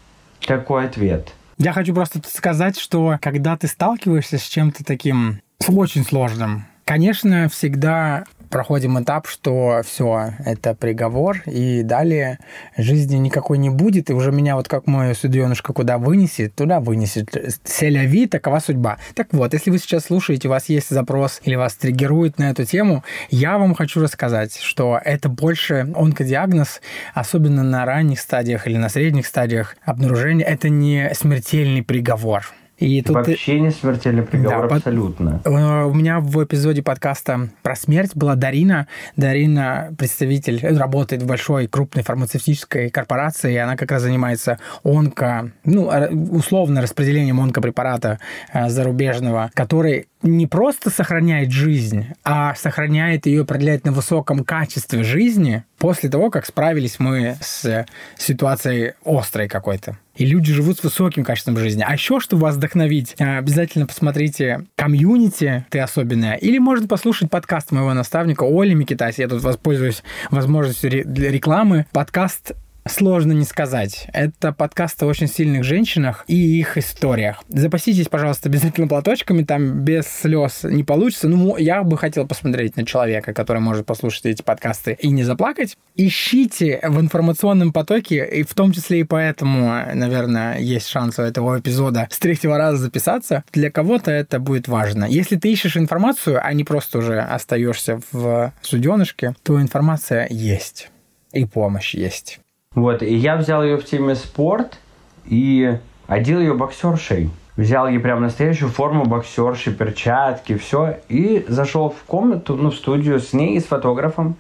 такой 0.46 0.86
ответ? 0.86 1.32
Я 1.56 1.72
хочу 1.72 1.94
просто 1.94 2.20
сказать, 2.26 2.78
что 2.78 3.16
когда 3.22 3.56
ты 3.56 3.68
сталкиваешься 3.68 4.38
с 4.38 4.42
чем-то 4.42 4.84
таким 4.84 5.40
очень 5.66 6.04
сложным, 6.04 6.66
конечно, 6.84 7.48
всегда 7.48 8.24
проходим 8.51 9.03
этап, 9.03 9.26
что 9.26 9.82
все, 9.84 10.34
это 10.45 10.74
приговор, 10.74 11.42
и 11.47 11.82
далее 11.82 12.38
жизни 12.76 13.16
никакой 13.16 13.59
не 13.59 13.70
будет, 13.70 14.11
и 14.11 14.12
уже 14.12 14.32
меня 14.32 14.57
вот 14.57 14.68
как 14.68 14.86
мой 14.86 15.14
судьенушка 15.14 15.72
куда 15.72 15.99
вынесет, 15.99 16.55
туда 16.55 16.80
вынесет. 16.80 17.28
Селяви, 17.64 18.26
такова 18.26 18.59
судьба. 18.59 18.99
Так 19.14 19.28
вот, 19.32 19.53
если 19.53 19.70
вы 19.70 19.78
сейчас 19.78 20.05
слушаете, 20.05 20.49
у 20.49 20.51
вас 20.51 20.68
есть 20.68 20.90
запрос 20.90 21.40
или 21.45 21.55
вас 21.55 21.74
триггерует 21.74 22.38
на 22.38 22.51
эту 22.51 22.64
тему, 22.64 23.05
я 23.30 23.59
вам 23.59 23.74
хочу 23.74 24.01
рассказать, 24.01 24.59
что 24.59 25.01
это 25.03 25.28
больше 25.28 25.86
онкодиагноз, 25.95 26.80
особенно 27.14 27.62
на 27.62 27.84
ранних 27.84 28.20
стадиях 28.20 28.66
или 28.66 28.76
на 28.76 28.88
средних 28.88 29.26
стадиях 29.26 29.76
обнаружения, 29.84 30.45
это 30.45 30.68
не 30.68 31.12
смертельный 31.14 31.82
приговор. 31.82 32.45
И 32.78 33.02
тут 33.02 33.14
Вообще 33.14 33.60
не 33.60 33.70
смертельный 33.70 34.24
приговор, 34.24 34.68
да, 34.68 34.76
абсолютно. 34.76 35.40
Э, 35.44 35.84
у 35.84 35.94
меня 35.94 36.18
в 36.18 36.42
эпизоде 36.42 36.82
подкаста 36.82 37.48
про 37.62 37.76
смерть 37.76 38.16
была 38.16 38.34
Дарина. 38.34 38.88
Дарина 39.16 39.94
представитель, 39.96 40.58
э, 40.60 40.76
работает 40.76 41.22
в 41.22 41.26
большой 41.26 41.68
крупной 41.68 42.02
фармацевтической 42.02 42.90
корпорации, 42.90 43.54
и 43.54 43.56
она 43.56 43.76
как 43.76 43.92
раз 43.92 44.02
занимается 44.02 44.58
онко, 44.82 45.52
ну, 45.64 45.90
условно 46.32 46.82
распределением 46.82 47.40
онкопрепарата 47.40 48.18
э, 48.52 48.68
зарубежного, 48.68 49.50
который 49.54 50.08
не 50.24 50.46
просто 50.46 50.90
сохраняет 50.90 51.52
жизнь, 51.52 52.06
а 52.24 52.54
сохраняет 52.54 53.26
ее, 53.26 53.44
продляет 53.44 53.84
на 53.84 53.92
высоком 53.92 54.42
качестве 54.42 55.04
жизни 55.04 55.64
после 55.78 56.08
того, 56.08 56.30
как 56.30 56.46
справились 56.46 56.98
мы 56.98 57.36
с 57.40 57.86
ситуацией 58.16 58.94
острой 59.04 59.48
какой-то. 59.48 59.98
И 60.16 60.24
люди 60.24 60.52
живут 60.52 60.78
с 60.78 60.82
высоким 60.82 61.24
качеством 61.24 61.58
жизни. 61.58 61.84
А 61.86 61.92
еще, 61.92 62.20
чтобы 62.20 62.42
вас 62.42 62.56
вдохновить, 62.56 63.16
э, 63.18 63.38
обязательно 63.38 63.86
посмотрите 63.86 64.64
комьюнити 64.76 65.66
«Ты 65.70 65.80
особенная». 65.80 66.36
Или 66.36 66.58
можно 66.58 66.86
послушать 66.86 67.30
подкаст 67.30 67.72
моего 67.72 67.92
наставника 67.92 68.44
Оли 68.44 68.74
Микитаси. 68.74 69.22
Я 69.22 69.28
тут 69.28 69.42
воспользуюсь 69.42 70.02
возможностью 70.30 70.90
рекламы. 70.90 71.86
Подкаст 71.92 72.52
Сложно 72.87 73.32
не 73.32 73.45
сказать. 73.45 74.09
Это 74.12 74.53
подкаст 74.53 75.03
о 75.03 75.07
очень 75.07 75.26
сильных 75.26 75.64
женщинах 75.64 76.24
и 76.28 76.35
их 76.35 76.76
историях. 76.76 77.43
Запаситесь, 77.49 78.09
пожалуйста, 78.09 78.51
обязательно 78.51 78.89
платочками, 78.89 79.43
там 79.43 79.80
без 79.80 80.07
слез 80.07 80.64
не 80.64 80.85
получится. 80.85 81.28
Ну, 81.28 81.57
я 81.57 81.82
бы 81.82 81.97
хотел 81.97 82.26
посмотреть 82.26 82.76
на 82.76 82.85
человека, 82.85 83.32
который 83.32 83.62
может 83.62 83.87
послушать 83.87 84.26
эти 84.26 84.43
подкасты 84.43 84.99
и 85.01 85.09
не 85.09 85.24
заплакать. 85.24 85.78
Ищите 85.95 86.78
в 86.82 87.01
информационном 87.01 87.72
потоке, 87.72 88.22
и 88.26 88.43
в 88.43 88.53
том 88.53 88.72
числе 88.72 89.01
и 89.01 89.05
поэтому, 89.05 89.82
наверное, 89.95 90.59
есть 90.59 90.89
шанс 90.89 91.18
у 91.18 91.22
этого 91.22 91.59
эпизода 91.59 92.07
с 92.11 92.18
третьего 92.18 92.59
раза 92.59 92.76
записаться. 92.76 93.45
Для 93.55 93.70
кого-то 93.70 94.11
это 94.11 94.39
будет 94.39 94.68
важно. 94.68 95.07
Если 95.07 95.37
ты 95.37 95.51
ищешь 95.51 95.78
информацию, 95.78 96.39
а 96.45 96.53
не 96.53 96.64
просто 96.64 96.99
уже 96.99 97.20
остаешься 97.20 97.99
в 98.12 98.53
суденышке, 98.61 99.35
то 99.43 99.59
информация 99.59 100.28
есть. 100.30 100.91
И 101.32 101.47
помощь 101.47 101.95
есть. 101.95 102.41
Вот, 102.74 103.02
и 103.02 103.14
я 103.14 103.36
взял 103.36 103.62
ее 103.62 103.76
в 103.76 103.84
теме 103.84 104.14
спорт 104.14 104.78
и 105.26 105.78
одел 106.06 106.40
ее 106.40 106.54
боксершей. 106.54 107.30
Взял 107.56 107.86
ей 107.86 108.00
прям 108.00 108.20
настоящую 108.20 108.68
форму 108.68 109.04
боксерши, 109.04 109.72
перчатки, 109.72 110.56
все. 110.56 110.98
И 111.08 111.44
зашел 111.46 111.90
в 111.90 112.04
комнату, 112.04 112.56
ну, 112.56 112.70
в 112.70 112.74
студию 112.74 113.20
с 113.20 113.32
ней 113.32 113.56
и 113.56 113.60
с 113.60 113.64
фотографом. 113.64 114.34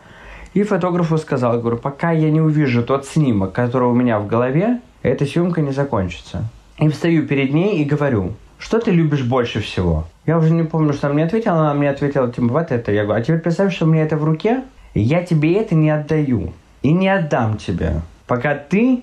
И 0.52 0.64
фотографу 0.64 1.16
сказал, 1.18 1.60
говорю, 1.60 1.76
пока 1.76 2.10
я 2.10 2.30
не 2.30 2.40
увижу 2.40 2.82
тот 2.82 3.06
снимок, 3.06 3.52
который 3.52 3.88
у 3.88 3.94
меня 3.94 4.18
в 4.18 4.26
голове, 4.26 4.80
эта 5.02 5.26
съемка 5.26 5.60
не 5.60 5.70
закончится. 5.70 6.44
И 6.78 6.88
встаю 6.88 7.26
перед 7.26 7.54
ней 7.54 7.80
и 7.80 7.84
говорю, 7.84 8.32
что 8.58 8.80
ты 8.80 8.90
любишь 8.90 9.22
больше 9.22 9.60
всего? 9.60 10.06
Я 10.26 10.38
уже 10.38 10.52
не 10.52 10.64
помню, 10.64 10.92
что 10.92 11.06
она 11.06 11.14
мне 11.14 11.24
ответила, 11.24 11.54
она 11.54 11.74
мне 11.74 11.90
ответила, 11.90 12.32
типа, 12.32 12.48
вот 12.48 12.72
это. 12.72 12.90
Я 12.90 13.04
говорю, 13.04 13.20
а 13.20 13.24
теперь 13.24 13.40
представь, 13.40 13.72
что 13.72 13.84
у 13.84 13.88
меня 13.88 14.02
это 14.02 14.16
в 14.16 14.24
руке, 14.24 14.62
и 14.94 15.00
я 15.00 15.24
тебе 15.24 15.54
это 15.54 15.76
не 15.76 15.90
отдаю. 15.90 16.52
И 16.82 16.92
не 16.92 17.08
отдам 17.08 17.56
тебе 17.58 18.02
пока 18.26 18.54
ты 18.54 19.02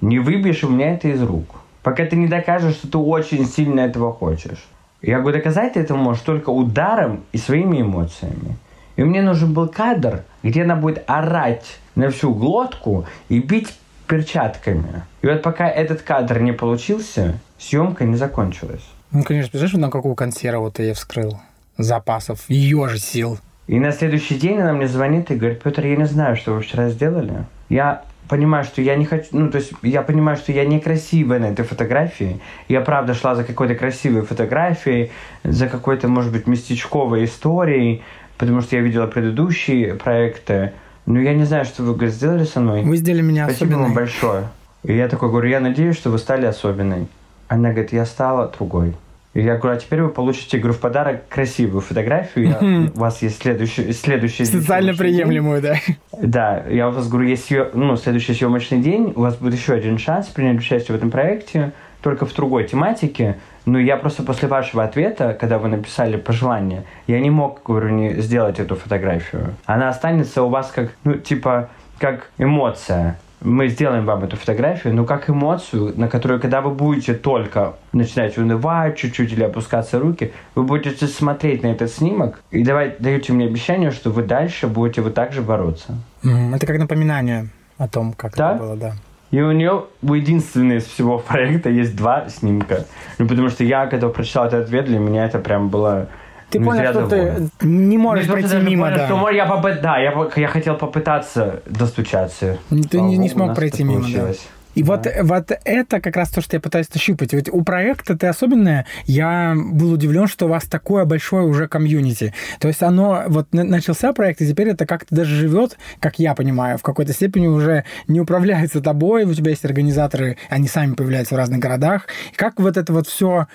не 0.00 0.18
выбьешь 0.18 0.64
у 0.64 0.68
меня 0.68 0.94
это 0.94 1.08
из 1.08 1.22
рук. 1.22 1.60
Пока 1.82 2.04
ты 2.04 2.16
не 2.16 2.28
докажешь, 2.28 2.74
что 2.74 2.88
ты 2.88 2.98
очень 2.98 3.46
сильно 3.46 3.80
этого 3.80 4.12
хочешь. 4.12 4.64
Я 5.00 5.18
говорю, 5.18 5.38
доказать 5.38 5.76
это 5.76 5.94
можешь 5.94 6.22
только 6.22 6.50
ударом 6.50 7.24
и 7.32 7.38
своими 7.38 7.82
эмоциями. 7.82 8.56
И 8.96 9.02
мне 9.02 9.22
нужен 9.22 9.52
был 9.52 9.68
кадр, 9.68 10.22
где 10.42 10.62
она 10.62 10.76
будет 10.76 11.02
орать 11.06 11.78
на 11.94 12.10
всю 12.10 12.32
глотку 12.34 13.06
и 13.28 13.40
бить 13.40 13.74
перчатками. 14.06 15.02
И 15.22 15.26
вот 15.26 15.42
пока 15.42 15.68
этот 15.68 16.02
кадр 16.02 16.40
не 16.40 16.52
получился, 16.52 17.40
съемка 17.58 18.04
не 18.04 18.16
закончилась. 18.16 18.84
Ну, 19.10 19.24
конечно, 19.24 19.50
представляешь, 19.50 19.86
на 19.86 19.90
какую 19.90 20.14
консерву 20.14 20.70
ты 20.70 20.84
я 20.84 20.94
вскрыл? 20.94 21.40
Запасов, 21.78 22.44
ее 22.48 22.88
же 22.88 22.98
сил. 22.98 23.38
И 23.66 23.80
на 23.80 23.92
следующий 23.92 24.34
день 24.36 24.58
она 24.60 24.72
мне 24.72 24.86
звонит 24.86 25.30
и 25.30 25.36
говорит, 25.36 25.62
Петр, 25.62 25.86
я 25.86 25.96
не 25.96 26.06
знаю, 26.06 26.36
что 26.36 26.52
вы 26.52 26.60
вчера 26.60 26.90
сделали. 26.90 27.44
Я 27.68 28.02
понимаю, 28.28 28.64
что 28.64 28.82
я 28.82 28.96
не 28.96 29.04
хочу, 29.04 29.28
ну, 29.32 29.50
то 29.50 29.58
есть 29.58 29.72
я 29.82 30.02
понимаю, 30.02 30.36
что 30.36 30.52
я 30.52 30.64
некрасивая 30.64 31.38
на 31.38 31.46
этой 31.46 31.64
фотографии. 31.64 32.40
Я 32.68 32.80
правда 32.80 33.14
шла 33.14 33.34
за 33.34 33.44
какой-то 33.44 33.74
красивой 33.74 34.22
фотографией, 34.22 35.10
за 35.44 35.68
какой-то, 35.68 36.08
может 36.08 36.32
быть, 36.32 36.46
местечковой 36.46 37.24
историей, 37.24 38.02
потому 38.38 38.60
что 38.60 38.76
я 38.76 38.82
видела 38.82 39.06
предыдущие 39.06 39.94
проекты. 39.94 40.72
Но 41.06 41.20
я 41.20 41.34
не 41.34 41.44
знаю, 41.44 41.64
что 41.64 41.82
вы 41.82 42.08
сделали 42.08 42.44
со 42.44 42.60
мной. 42.60 42.82
Вы 42.82 42.96
сделали 42.96 43.22
меня 43.22 43.44
Спасибо 43.44 43.70
особенной. 43.70 43.84
вам 43.86 43.94
большое. 43.94 44.48
И 44.84 44.94
я 44.96 45.08
такой 45.08 45.28
говорю, 45.30 45.48
я 45.48 45.60
надеюсь, 45.60 45.96
что 45.96 46.10
вы 46.10 46.18
стали 46.18 46.46
особенной. 46.46 47.08
Она 47.48 47.70
говорит, 47.70 47.92
я 47.92 48.06
стала 48.06 48.52
другой. 48.56 48.94
Я 49.34 49.56
говорю, 49.56 49.76
а 49.76 49.80
теперь 49.80 50.02
вы 50.02 50.10
получите, 50.10 50.58
говорю, 50.58 50.74
в 50.74 50.80
подарок 50.80 51.26
красивую 51.28 51.80
фотографию. 51.80 52.48
Я, 52.48 52.90
у 52.94 52.98
вас 52.98 53.22
есть 53.22 53.40
следующий, 53.40 53.92
следующий 53.92 54.44
Социально 54.44 54.94
приемлемую, 54.94 55.62
да. 55.62 55.76
Да, 56.20 56.64
я 56.68 56.88
у 56.88 56.92
вас 56.92 57.08
говорю, 57.08 57.28
есть 57.28 57.50
ну, 57.72 57.96
следующий 57.96 58.34
съемочный 58.34 58.80
день, 58.80 59.12
у 59.16 59.22
вас 59.22 59.36
будет 59.36 59.54
еще 59.54 59.72
один 59.72 59.96
шанс 59.96 60.26
принять 60.26 60.58
участие 60.58 60.94
в 60.94 60.98
этом 60.98 61.10
проекте, 61.10 61.72
только 62.02 62.26
в 62.26 62.34
другой 62.34 62.64
тематике. 62.64 63.38
Но 63.64 63.78
я 63.78 63.96
просто 63.96 64.22
после 64.22 64.48
вашего 64.48 64.84
ответа, 64.84 65.34
когда 65.38 65.58
вы 65.58 65.68
написали 65.68 66.16
пожелание, 66.16 66.84
я 67.06 67.18
не 67.20 67.30
мог, 67.30 67.62
говорю, 67.64 67.88
не 67.90 68.20
сделать 68.20 68.58
эту 68.58 68.76
фотографию. 68.76 69.54
Она 69.64 69.88
останется 69.88 70.42
у 70.42 70.48
вас 70.48 70.70
как, 70.74 70.90
ну, 71.04 71.14
типа, 71.14 71.70
как 71.98 72.28
эмоция 72.38 73.18
мы 73.44 73.68
сделаем 73.68 74.04
вам 74.04 74.24
эту 74.24 74.36
фотографию, 74.36 74.94
но 74.94 75.04
как 75.04 75.28
эмоцию, 75.28 75.92
на 75.96 76.08
которую, 76.08 76.40
когда 76.40 76.60
вы 76.60 76.70
будете 76.70 77.14
только 77.14 77.74
начинать 77.92 78.38
унывать 78.38 78.96
чуть-чуть 78.96 79.32
или 79.32 79.42
опускаться 79.42 79.98
руки, 79.98 80.32
вы 80.54 80.62
будете 80.62 81.06
смотреть 81.06 81.62
на 81.62 81.68
этот 81.68 81.90
снимок 81.90 82.40
и 82.50 82.62
давай, 82.62 82.94
даете 82.98 83.32
мне 83.32 83.46
обещание, 83.46 83.90
что 83.90 84.10
вы 84.10 84.22
дальше 84.22 84.68
будете 84.68 85.02
вот 85.02 85.14
так 85.14 85.32
же 85.32 85.42
бороться. 85.42 85.94
Это 86.22 86.66
как 86.66 86.78
напоминание 86.78 87.48
о 87.78 87.88
том, 87.88 88.12
как 88.12 88.36
да? 88.36 88.54
это 88.54 88.62
было, 88.62 88.76
да. 88.76 88.94
И 89.32 89.40
у 89.40 89.50
нее 89.50 89.84
у 90.02 90.14
единственной 90.14 90.76
из 90.76 90.84
всего 90.84 91.18
проекта 91.28 91.70
есть 91.70 91.96
два 91.96 92.28
снимка. 92.28 92.86
Ну, 93.18 93.26
потому 93.26 93.48
что 93.48 93.64
я, 93.64 93.86
когда 93.86 94.08
прочитал 94.08 94.46
этот 94.46 94.66
ответ, 94.66 94.84
для 94.84 94.98
меня 94.98 95.24
это 95.24 95.38
прям 95.38 95.68
было 95.68 96.08
ты 96.52 96.60
ну, 96.60 96.66
понял, 96.66 96.92
что 96.92 97.06
ты 97.08 97.48
не 97.62 97.96
можешь 97.96 98.26
не 98.26 98.32
пройти 98.32 98.56
мимо, 98.56 98.86
понял, 98.86 98.98
да. 98.98 99.06
Что 99.06 99.30
я, 99.30 99.46
попы... 99.46 99.78
да, 99.82 99.98
я, 99.98 100.30
я 100.36 100.48
хотел 100.48 100.76
попытаться 100.76 101.62
достучаться. 101.64 102.58
Ты 102.90 103.00
не, 103.00 103.16
не 103.16 103.30
смог 103.30 103.54
пройти 103.54 103.84
мимо, 103.84 104.06
да. 104.12 104.32
И 104.74 104.82
вот, 104.82 105.06
вот 105.22 105.52
это 105.64 106.00
как 106.00 106.16
раз 106.16 106.30
то, 106.30 106.40
что 106.40 106.56
я 106.56 106.60
пытаюсь 106.60 106.92
нащупать. 106.92 107.32
Ведь 107.32 107.48
у 107.48 107.62
проекта 107.62 108.16
ты 108.16 108.26
особенное. 108.26 108.86
Я 109.04 109.54
был 109.56 109.92
удивлен, 109.92 110.26
что 110.26 110.46
у 110.46 110.48
вас 110.48 110.64
такое 110.64 111.04
большое 111.04 111.44
уже 111.44 111.68
комьюнити. 111.68 112.34
То 112.58 112.68
есть 112.68 112.82
оно, 112.82 113.24
вот 113.28 113.48
начался 113.52 114.12
проект, 114.12 114.40
и 114.40 114.48
теперь 114.48 114.68
это 114.68 114.86
как-то 114.86 115.14
даже 115.14 115.34
живет, 115.34 115.78
как 116.00 116.18
я 116.18 116.34
понимаю, 116.34 116.78
в 116.78 116.82
какой-то 116.82 117.12
степени 117.12 117.46
уже 117.46 117.84
не 118.08 118.20
управляется 118.20 118.80
тобой, 118.80 119.24
у 119.24 119.34
тебя 119.34 119.50
есть 119.50 119.64
организаторы, 119.64 120.36
они 120.48 120.68
сами 120.68 120.94
появляются 120.94 121.34
в 121.34 121.38
разных 121.38 121.58
городах. 121.60 122.06
И 122.32 122.36
как 122.36 122.58
вот 122.58 122.76
это 122.76 122.92
вот 122.92 123.06
все 123.06 123.46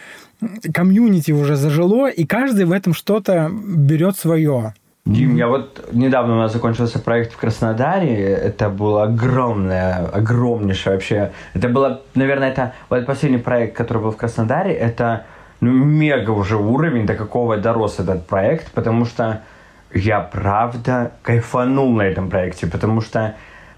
комьюнити 0.74 1.32
уже 1.32 1.56
зажило, 1.56 2.10
и 2.10 2.26
каждый 2.26 2.66
в 2.66 2.72
этом 2.72 2.94
что-то 2.94 3.52
берет 3.52 4.18
свое. 4.18 4.74
Дим, 5.08 5.38
я 5.38 5.48
вот 5.48 5.90
недавно 5.94 6.36
у 6.36 6.38
нас 6.38 6.52
закончился 6.52 7.00
проект 7.00 7.34
в 7.34 7.38
Краснодаре. 7.38 8.24
Это 8.24 8.70
было 8.70 9.04
огромное, 9.04 10.06
огромнейшее 10.08 10.94
вообще. 10.94 11.32
Это 11.54 11.70
было, 11.70 12.02
наверное, 12.14 12.50
это 12.50 12.74
вот 12.90 13.06
последний 13.06 13.38
проект, 13.38 13.76
который 13.78 14.02
был 14.02 14.12
в 14.12 14.18
Краснодаре. 14.18 14.74
Это 14.74 15.26
ну, 15.62 15.72
мега 15.72 16.32
уже 16.32 16.58
уровень, 16.58 17.06
до 17.06 17.16
какого 17.16 17.56
дорос 17.58 18.00
этот 18.00 18.28
проект, 18.28 18.72
потому 18.74 19.06
что 19.06 19.42
я 19.94 20.20
правда 20.20 21.12
кайфанул 21.22 21.94
на 21.94 22.02
этом 22.02 22.30
проекте, 22.30 22.68
потому 22.68 23.00
что 23.00 23.36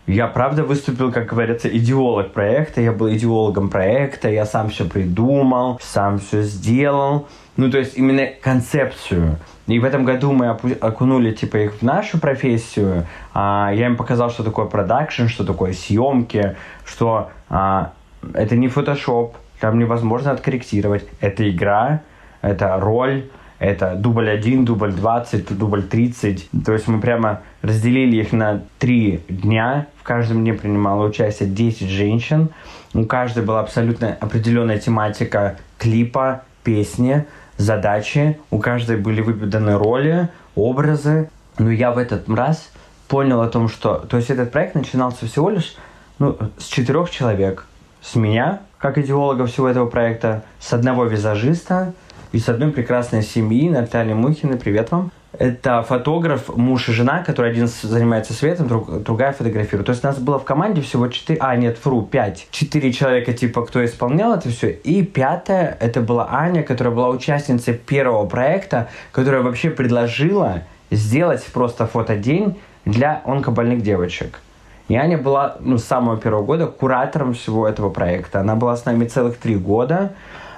я 0.08 0.26
правда 0.26 0.64
выступил, 0.64 1.12
как 1.12 1.28
говорится, 1.28 1.70
идеолог 1.70 2.34
проекта. 2.34 2.82
Я 2.82 2.92
был 2.92 3.12
идеологом 3.12 3.70
проекта, 3.70 4.28
я 4.30 4.46
сам 4.46 4.70
все 4.70 4.86
придумал, 4.86 5.80
сам 5.84 6.18
все 6.18 6.42
сделал. 6.42 7.28
Ну, 7.60 7.70
то 7.70 7.78
есть 7.78 7.98
именно 7.98 8.26
концепцию. 8.42 9.36
И 9.68 9.80
в 9.80 9.84
этом 9.84 10.06
году 10.06 10.32
мы 10.32 10.48
окунули 10.48 11.34
типа 11.34 11.58
их 11.58 11.74
в 11.74 11.82
нашу 11.82 12.18
профессию. 12.18 13.06
А, 13.34 13.70
я 13.74 13.88
им 13.88 13.98
показал, 13.98 14.30
что 14.30 14.46
такое 14.46 14.66
продакшн, 14.66 15.28
что 15.28 15.44
такое 15.44 15.74
съемки, 15.74 16.56
что 16.86 17.32
а, 17.50 17.92
это 18.34 18.56
не 18.56 18.70
фотошоп, 18.70 19.36
там 19.60 19.78
невозможно 19.78 20.32
откорректировать. 20.32 21.06
Это 21.20 21.50
игра, 21.50 22.02
это 22.42 22.80
роль, 22.80 23.26
это 23.60 23.96
дубль 23.96 24.30
1, 24.30 24.64
дубль 24.64 24.94
20, 24.94 25.58
дубль 25.58 25.84
30. 25.84 26.50
То 26.66 26.72
есть 26.72 26.88
мы 26.88 27.02
прямо 27.02 27.42
разделили 27.62 28.22
их 28.22 28.32
на 28.32 28.64
три 28.78 29.22
дня. 29.28 29.88
В 29.98 30.04
каждом 30.04 30.46
дне 30.46 30.54
принимало 30.54 31.06
участие 31.10 31.50
10 31.50 31.90
женщин. 31.90 32.52
У 32.94 33.04
каждой 33.04 33.44
была 33.44 33.60
абсолютно 33.60 34.16
определенная 34.22 34.80
тематика 34.80 35.58
клипа, 35.78 36.44
песни 36.64 37.26
задачи, 37.60 38.40
у 38.50 38.58
каждой 38.58 38.98
были 38.98 39.22
выпаданы 39.22 39.78
роли, 39.78 40.30
образы. 40.56 41.30
Но 41.60 41.70
я 41.70 41.92
в 41.92 42.00
этот 42.00 42.28
раз 42.30 42.72
понял 43.08 43.42
о 43.42 43.50
том, 43.50 43.68
что... 43.68 44.00
То 44.00 44.18
есть 44.18 44.32
этот 44.32 44.52
проект 44.52 44.74
начинался 44.76 45.28
всего 45.28 45.50
лишь 45.50 45.76
ну, 46.18 46.38
с 46.58 46.66
четырех 46.66 47.12
человек. 47.12 47.68
С 48.02 48.16
меня, 48.16 48.62
как 48.78 48.98
идеолога 48.98 49.46
всего 49.46 49.68
этого 49.68 49.88
проекта, 49.88 50.44
с 50.60 50.74
одного 50.74 51.04
визажиста 51.04 51.94
и 52.32 52.40
с 52.40 52.48
одной 52.48 52.72
прекрасной 52.72 53.24
семьи, 53.24 53.70
Натальи 53.70 54.14
Мухиной, 54.14 54.58
привет 54.58 54.90
вам. 54.92 55.12
Это 55.38 55.84
фотограф, 55.84 56.50
муж 56.56 56.90
и 56.90 56.92
жена, 56.92 57.24
который 57.24 57.52
один 57.52 57.68
занимается 57.68 58.34
светом, 58.34 58.68
друг, 58.68 59.04
другая 59.04 59.32
фотографирует. 59.32 59.86
То 59.86 59.92
есть 59.92 60.04
нас 60.04 60.18
было 60.18 60.40
в 60.40 60.44
команде 60.44 60.82
всего 60.82 61.08
четыре, 61.08 61.40
а 61.42 61.56
нет, 61.56 61.78
фру, 61.78 62.02
пять. 62.02 62.48
Четыре 62.52 62.92
человека, 62.92 63.34
типа, 63.34 63.66
кто 63.66 63.84
исполнял 63.86 64.34
это 64.34 64.50
все. 64.50 64.72
И 64.72 65.04
пятая, 65.04 65.78
это 65.80 66.02
была 66.02 66.28
Аня, 66.32 66.64
которая 66.64 66.94
была 66.94 67.10
участницей 67.10 67.76
первого 67.76 68.26
проекта, 68.26 68.90
которая 69.12 69.42
вообще 69.44 69.70
предложила 69.70 70.64
сделать 70.90 71.46
просто 71.54 71.86
фотодень 71.86 72.60
для 72.86 73.22
онкобольных 73.24 73.84
девочек. 73.84 74.40
И 74.88 74.96
Аня 74.96 75.20
была 75.20 75.58
ну, 75.60 75.78
с 75.78 75.84
самого 75.84 76.18
первого 76.18 76.44
года 76.44 76.66
куратором 76.66 77.36
всего 77.36 77.68
этого 77.68 77.92
проекта. 77.92 78.40
Она 78.40 78.56
была 78.56 78.76
с 78.76 78.86
нами 78.86 79.06
целых 79.06 79.38
три 79.38 79.56
года. 79.56 80.14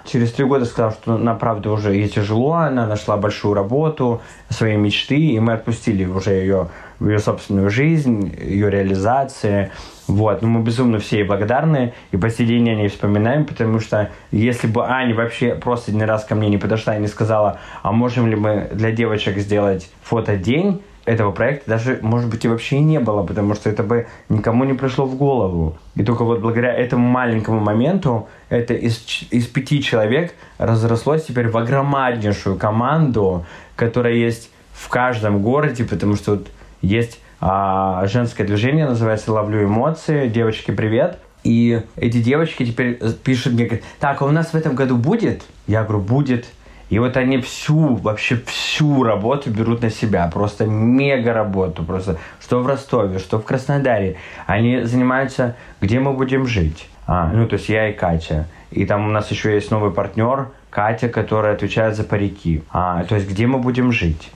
Через 0.06 0.32
три 0.32 0.46
года 0.46 0.66
сказала, 0.66 0.92
что 0.92 1.18
на 1.18 1.36
правда 1.36 1.72
уже 1.72 1.94
ей 1.94 2.10
тяжело, 2.10 2.54
она 2.54 2.88
нашла 2.88 3.18
большую 3.18 3.54
работу, 3.54 4.22
свои 4.50 4.76
мечты, 4.76 5.16
и 5.16 5.40
мы 5.40 5.54
отпустили 5.54 6.06
уже 6.06 6.32
ее 6.32 6.68
в 7.00 7.10
ее 7.10 7.20
собственную 7.20 7.70
жизнь, 7.70 8.34
ее 8.40 8.70
реализации. 8.70 9.72
Вот. 10.08 10.42
Но 10.42 10.48
мы 10.48 10.62
безумно 10.62 11.00
все 11.00 11.20
ей 11.20 11.24
благодарны, 11.24 11.94
и 12.12 12.18
по 12.18 12.30
сей 12.30 12.46
день 12.46 12.70
о 12.70 12.76
ней 12.76 12.90
вспоминаем, 12.90 13.46
потому 13.46 13.80
что 13.80 14.12
если 14.32 14.68
бы 14.68 14.86
Аня 14.86 15.16
вообще 15.16 15.56
просто 15.56 15.92
один 15.92 16.04
раз 16.04 16.26
ко 16.26 16.36
мне 16.36 16.50
не 16.50 16.58
подошла 16.58 16.96
и 16.96 17.00
не 17.00 17.08
сказала, 17.08 17.60
а 17.82 17.92
можем 17.92 18.28
ли 18.28 18.36
мы 18.36 18.70
для 18.72 18.92
девочек 18.92 19.38
сделать 19.38 19.90
фотодень, 20.04 20.82
этого 21.06 21.32
проекта 21.32 21.72
даже, 21.72 22.00
может 22.02 22.30
быть, 22.30 22.46
и 22.46 22.48
вообще 22.48 22.78
и 22.78 22.82
не 22.82 23.00
было, 23.00 23.24
потому 23.24 23.56
что 23.56 23.70
это 23.70 23.84
бы 23.84 24.08
никому 24.30 24.64
не 24.64 24.74
пришло 24.74 25.06
в 25.06 25.16
голову. 25.16 25.78
И 25.96 26.04
только 26.04 26.24
вот 26.24 26.42
благодаря 26.42 26.74
этому 26.74 27.08
маленькому 27.08 27.60
моменту 27.60 28.28
это 28.50 28.74
из, 28.74 29.04
из 29.32 29.48
пяти 29.48 29.82
человек 29.82 30.34
разрослось 30.58 31.26
теперь 31.26 31.50
в 31.50 31.58
огромнейшую 31.58 32.58
команду, 32.58 33.46
которая 33.76 34.14
есть 34.14 34.52
в 34.74 34.90
каждом 34.90 35.42
городе, 35.42 35.84
потому 35.84 36.16
что 36.16 36.32
вот 36.32 36.48
есть 36.82 37.20
а, 37.40 38.06
женское 38.08 38.46
движение, 38.46 38.86
называется 38.86 39.32
«Ловлю 39.32 39.64
эмоции». 39.64 40.28
Девочки, 40.28 40.72
привет! 40.72 41.18
И 41.44 41.82
эти 41.96 42.22
девочки 42.22 42.66
теперь 42.66 43.00
пишут 43.24 43.54
мне, 43.54 43.66
говорят, 43.66 43.86
так, 44.00 44.22
а 44.22 44.26
у 44.26 44.32
нас 44.32 44.54
в 44.54 44.56
этом 44.56 44.76
году 44.76 44.96
будет? 44.96 45.42
Я 45.66 45.84
говорю, 45.84 46.04
будет. 46.04 46.46
И 46.92 47.00
вот 47.00 47.16
они 47.16 47.40
всю, 47.40 47.96
вообще 47.96 48.36
всю 48.46 49.04
работу 49.04 49.50
берут 49.50 49.82
на 49.82 49.90
себя. 49.90 50.30
Просто 50.32 50.66
мега 50.66 51.32
работу. 51.32 51.86
Просто 51.86 52.18
что 52.42 52.60
в 52.60 52.68
Ростове, 52.68 53.18
что 53.18 53.40
в 53.40 53.46
Краснодаре. 53.46 54.18
Они 54.46 54.84
занимаются, 54.84 55.56
где 55.80 56.02
мы 56.02 56.12
будем 56.12 56.46
жить. 56.46 56.90
А, 57.08 57.32
ну, 57.32 57.48
то 57.48 57.54
есть 57.56 57.70
я 57.70 57.88
и 57.88 57.94
Катя. 57.94 58.46
И 58.72 58.86
там 58.86 59.08
у 59.08 59.10
нас 59.10 59.32
еще 59.32 59.54
есть 59.54 59.72
новый 59.72 59.92
партнер, 59.92 60.50
Катя, 60.70 61.08
которая 61.08 61.54
отвечает 61.54 61.96
за 61.96 62.04
парики. 62.04 62.62
А, 62.70 63.06
то 63.06 63.16
есть 63.16 63.30
где 63.30 63.48
мы 63.48 63.60
будем 63.60 63.94
жить. 63.94 64.30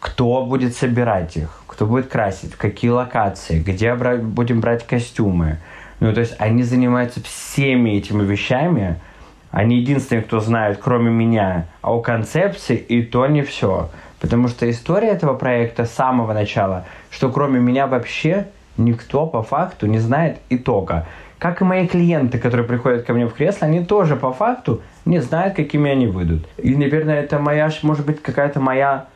Кто 0.00 0.46
будет 0.46 0.74
собирать 0.74 1.36
их, 1.36 1.62
кто 1.66 1.84
будет 1.84 2.08
красить, 2.08 2.54
какие 2.54 2.90
локации, 2.90 3.60
где 3.60 3.94
брать, 3.94 4.22
будем 4.22 4.62
брать 4.62 4.86
костюмы. 4.86 5.58
Ну, 6.00 6.14
то 6.14 6.20
есть 6.20 6.36
они 6.38 6.62
занимаются 6.62 7.22
всеми 7.22 7.90
этими 7.90 8.24
вещами, 8.24 8.98
они 9.50 9.78
единственные, 9.78 10.22
кто 10.22 10.40
знает, 10.40 10.78
кроме 10.82 11.10
меня, 11.10 11.66
о 11.82 12.00
концепции, 12.00 12.76
и 12.76 13.02
то 13.02 13.26
не 13.26 13.42
все. 13.42 13.90
Потому 14.20 14.48
что 14.48 14.68
история 14.68 15.08
этого 15.08 15.34
проекта 15.34 15.84
с 15.84 15.92
самого 15.92 16.32
начала, 16.32 16.84
что 17.10 17.30
кроме 17.30 17.60
меня 17.60 17.86
вообще 17.86 18.48
никто 18.76 19.26
по 19.26 19.42
факту 19.42 19.86
не 19.86 19.98
знает 19.98 20.38
итога. 20.50 21.06
Как 21.38 21.60
и 21.60 21.64
мои 21.64 21.86
клиенты, 21.86 22.38
которые 22.38 22.66
приходят 22.66 23.04
ко 23.04 23.12
мне 23.12 23.26
в 23.26 23.32
кресло, 23.32 23.68
они 23.68 23.84
тоже 23.84 24.16
по 24.16 24.32
факту 24.32 24.82
не 25.04 25.20
знают, 25.20 25.54
какими 25.54 25.90
они 25.90 26.08
выйдут. 26.08 26.46
И, 26.56 26.74
наверное, 26.74 27.20
это 27.20 27.38
моя, 27.38 27.70
может 27.82 28.04
быть, 28.04 28.20
какая-то 28.20 28.58
моя 28.60 29.06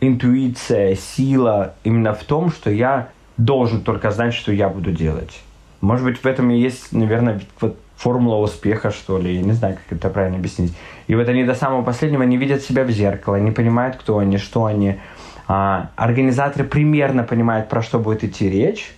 интуиция, 0.00 0.94
сила 0.94 1.74
именно 1.82 2.14
в 2.14 2.22
том, 2.22 2.50
что 2.50 2.70
я 2.70 3.08
должен 3.36 3.82
только 3.82 4.10
знать, 4.12 4.34
что 4.34 4.52
я 4.52 4.68
буду 4.68 4.92
делать. 4.92 5.42
Может 5.80 6.04
быть, 6.04 6.18
в 6.18 6.26
этом 6.26 6.50
и 6.50 6.58
есть, 6.58 6.92
наверное, 6.92 7.40
вот 7.60 7.76
формула 8.02 8.36
успеха, 8.36 8.90
что 8.90 9.16
ли, 9.18 9.36
я 9.36 9.42
не 9.42 9.52
знаю, 9.52 9.76
как 9.76 9.96
это 9.96 10.08
правильно 10.08 10.38
объяснить. 10.38 10.74
И 11.06 11.14
вот 11.14 11.28
они 11.28 11.44
до 11.44 11.54
самого 11.54 11.82
последнего 11.82 12.24
не 12.24 12.36
видят 12.36 12.62
себя 12.62 12.82
в 12.82 12.90
зеркало, 12.90 13.36
не 13.36 13.52
понимают, 13.52 13.96
кто 13.96 14.18
они, 14.18 14.38
что 14.38 14.64
они. 14.64 14.98
А, 15.46 15.90
организаторы 15.94 16.64
примерно 16.64 17.22
понимают, 17.22 17.68
про 17.68 17.80
что 17.80 18.00
будет 18.00 18.24
идти 18.24 18.50
речь, 18.50 18.92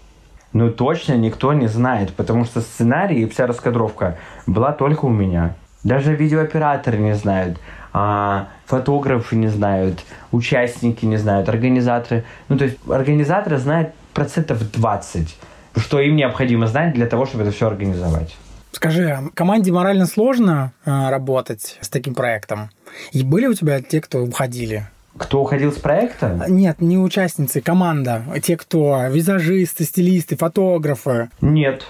но 0.54 0.70
точно 0.70 1.14
никто 1.14 1.52
не 1.52 1.66
знает, 1.66 2.14
потому 2.14 2.46
что 2.46 2.62
сценарий 2.62 3.22
и 3.22 3.28
вся 3.28 3.46
раскадровка 3.46 4.16
была 4.46 4.72
только 4.72 5.04
у 5.04 5.10
меня. 5.10 5.54
Даже 5.82 6.14
видеооператоры 6.14 6.96
не 6.96 7.14
знают, 7.14 7.58
а, 7.92 8.48
фотографы 8.64 9.36
не 9.36 9.48
знают, 9.48 10.02
участники 10.32 11.04
не 11.04 11.18
знают, 11.18 11.50
организаторы. 11.50 12.24
Ну, 12.48 12.56
то 12.56 12.64
есть 12.64 12.78
организаторы 12.88 13.58
знают 13.58 13.90
процентов 14.14 14.72
20, 14.72 15.36
что 15.76 16.00
им 16.00 16.16
необходимо 16.16 16.66
знать 16.68 16.94
для 16.94 17.06
того, 17.06 17.26
чтобы 17.26 17.44
это 17.44 17.52
все 17.52 17.66
организовать. 17.66 18.34
Скажи, 18.74 19.08
а 19.08 19.22
команде 19.34 19.70
морально 19.70 20.06
сложно 20.06 20.72
э, 20.84 21.08
работать 21.08 21.78
с 21.80 21.88
таким 21.88 22.14
проектом? 22.14 22.70
И 23.12 23.22
были 23.22 23.46
у 23.46 23.54
тебя 23.54 23.80
те, 23.80 24.00
кто 24.00 24.18
уходили? 24.18 24.88
Кто 25.16 25.42
уходил 25.42 25.72
с 25.72 25.76
проекта? 25.76 26.44
Нет, 26.48 26.80
не 26.80 26.98
участницы, 26.98 27.60
команда. 27.60 28.24
Те, 28.42 28.56
кто 28.56 29.06
визажисты, 29.08 29.84
стилисты, 29.84 30.36
фотографы. 30.36 31.30
Нет. 31.40 31.84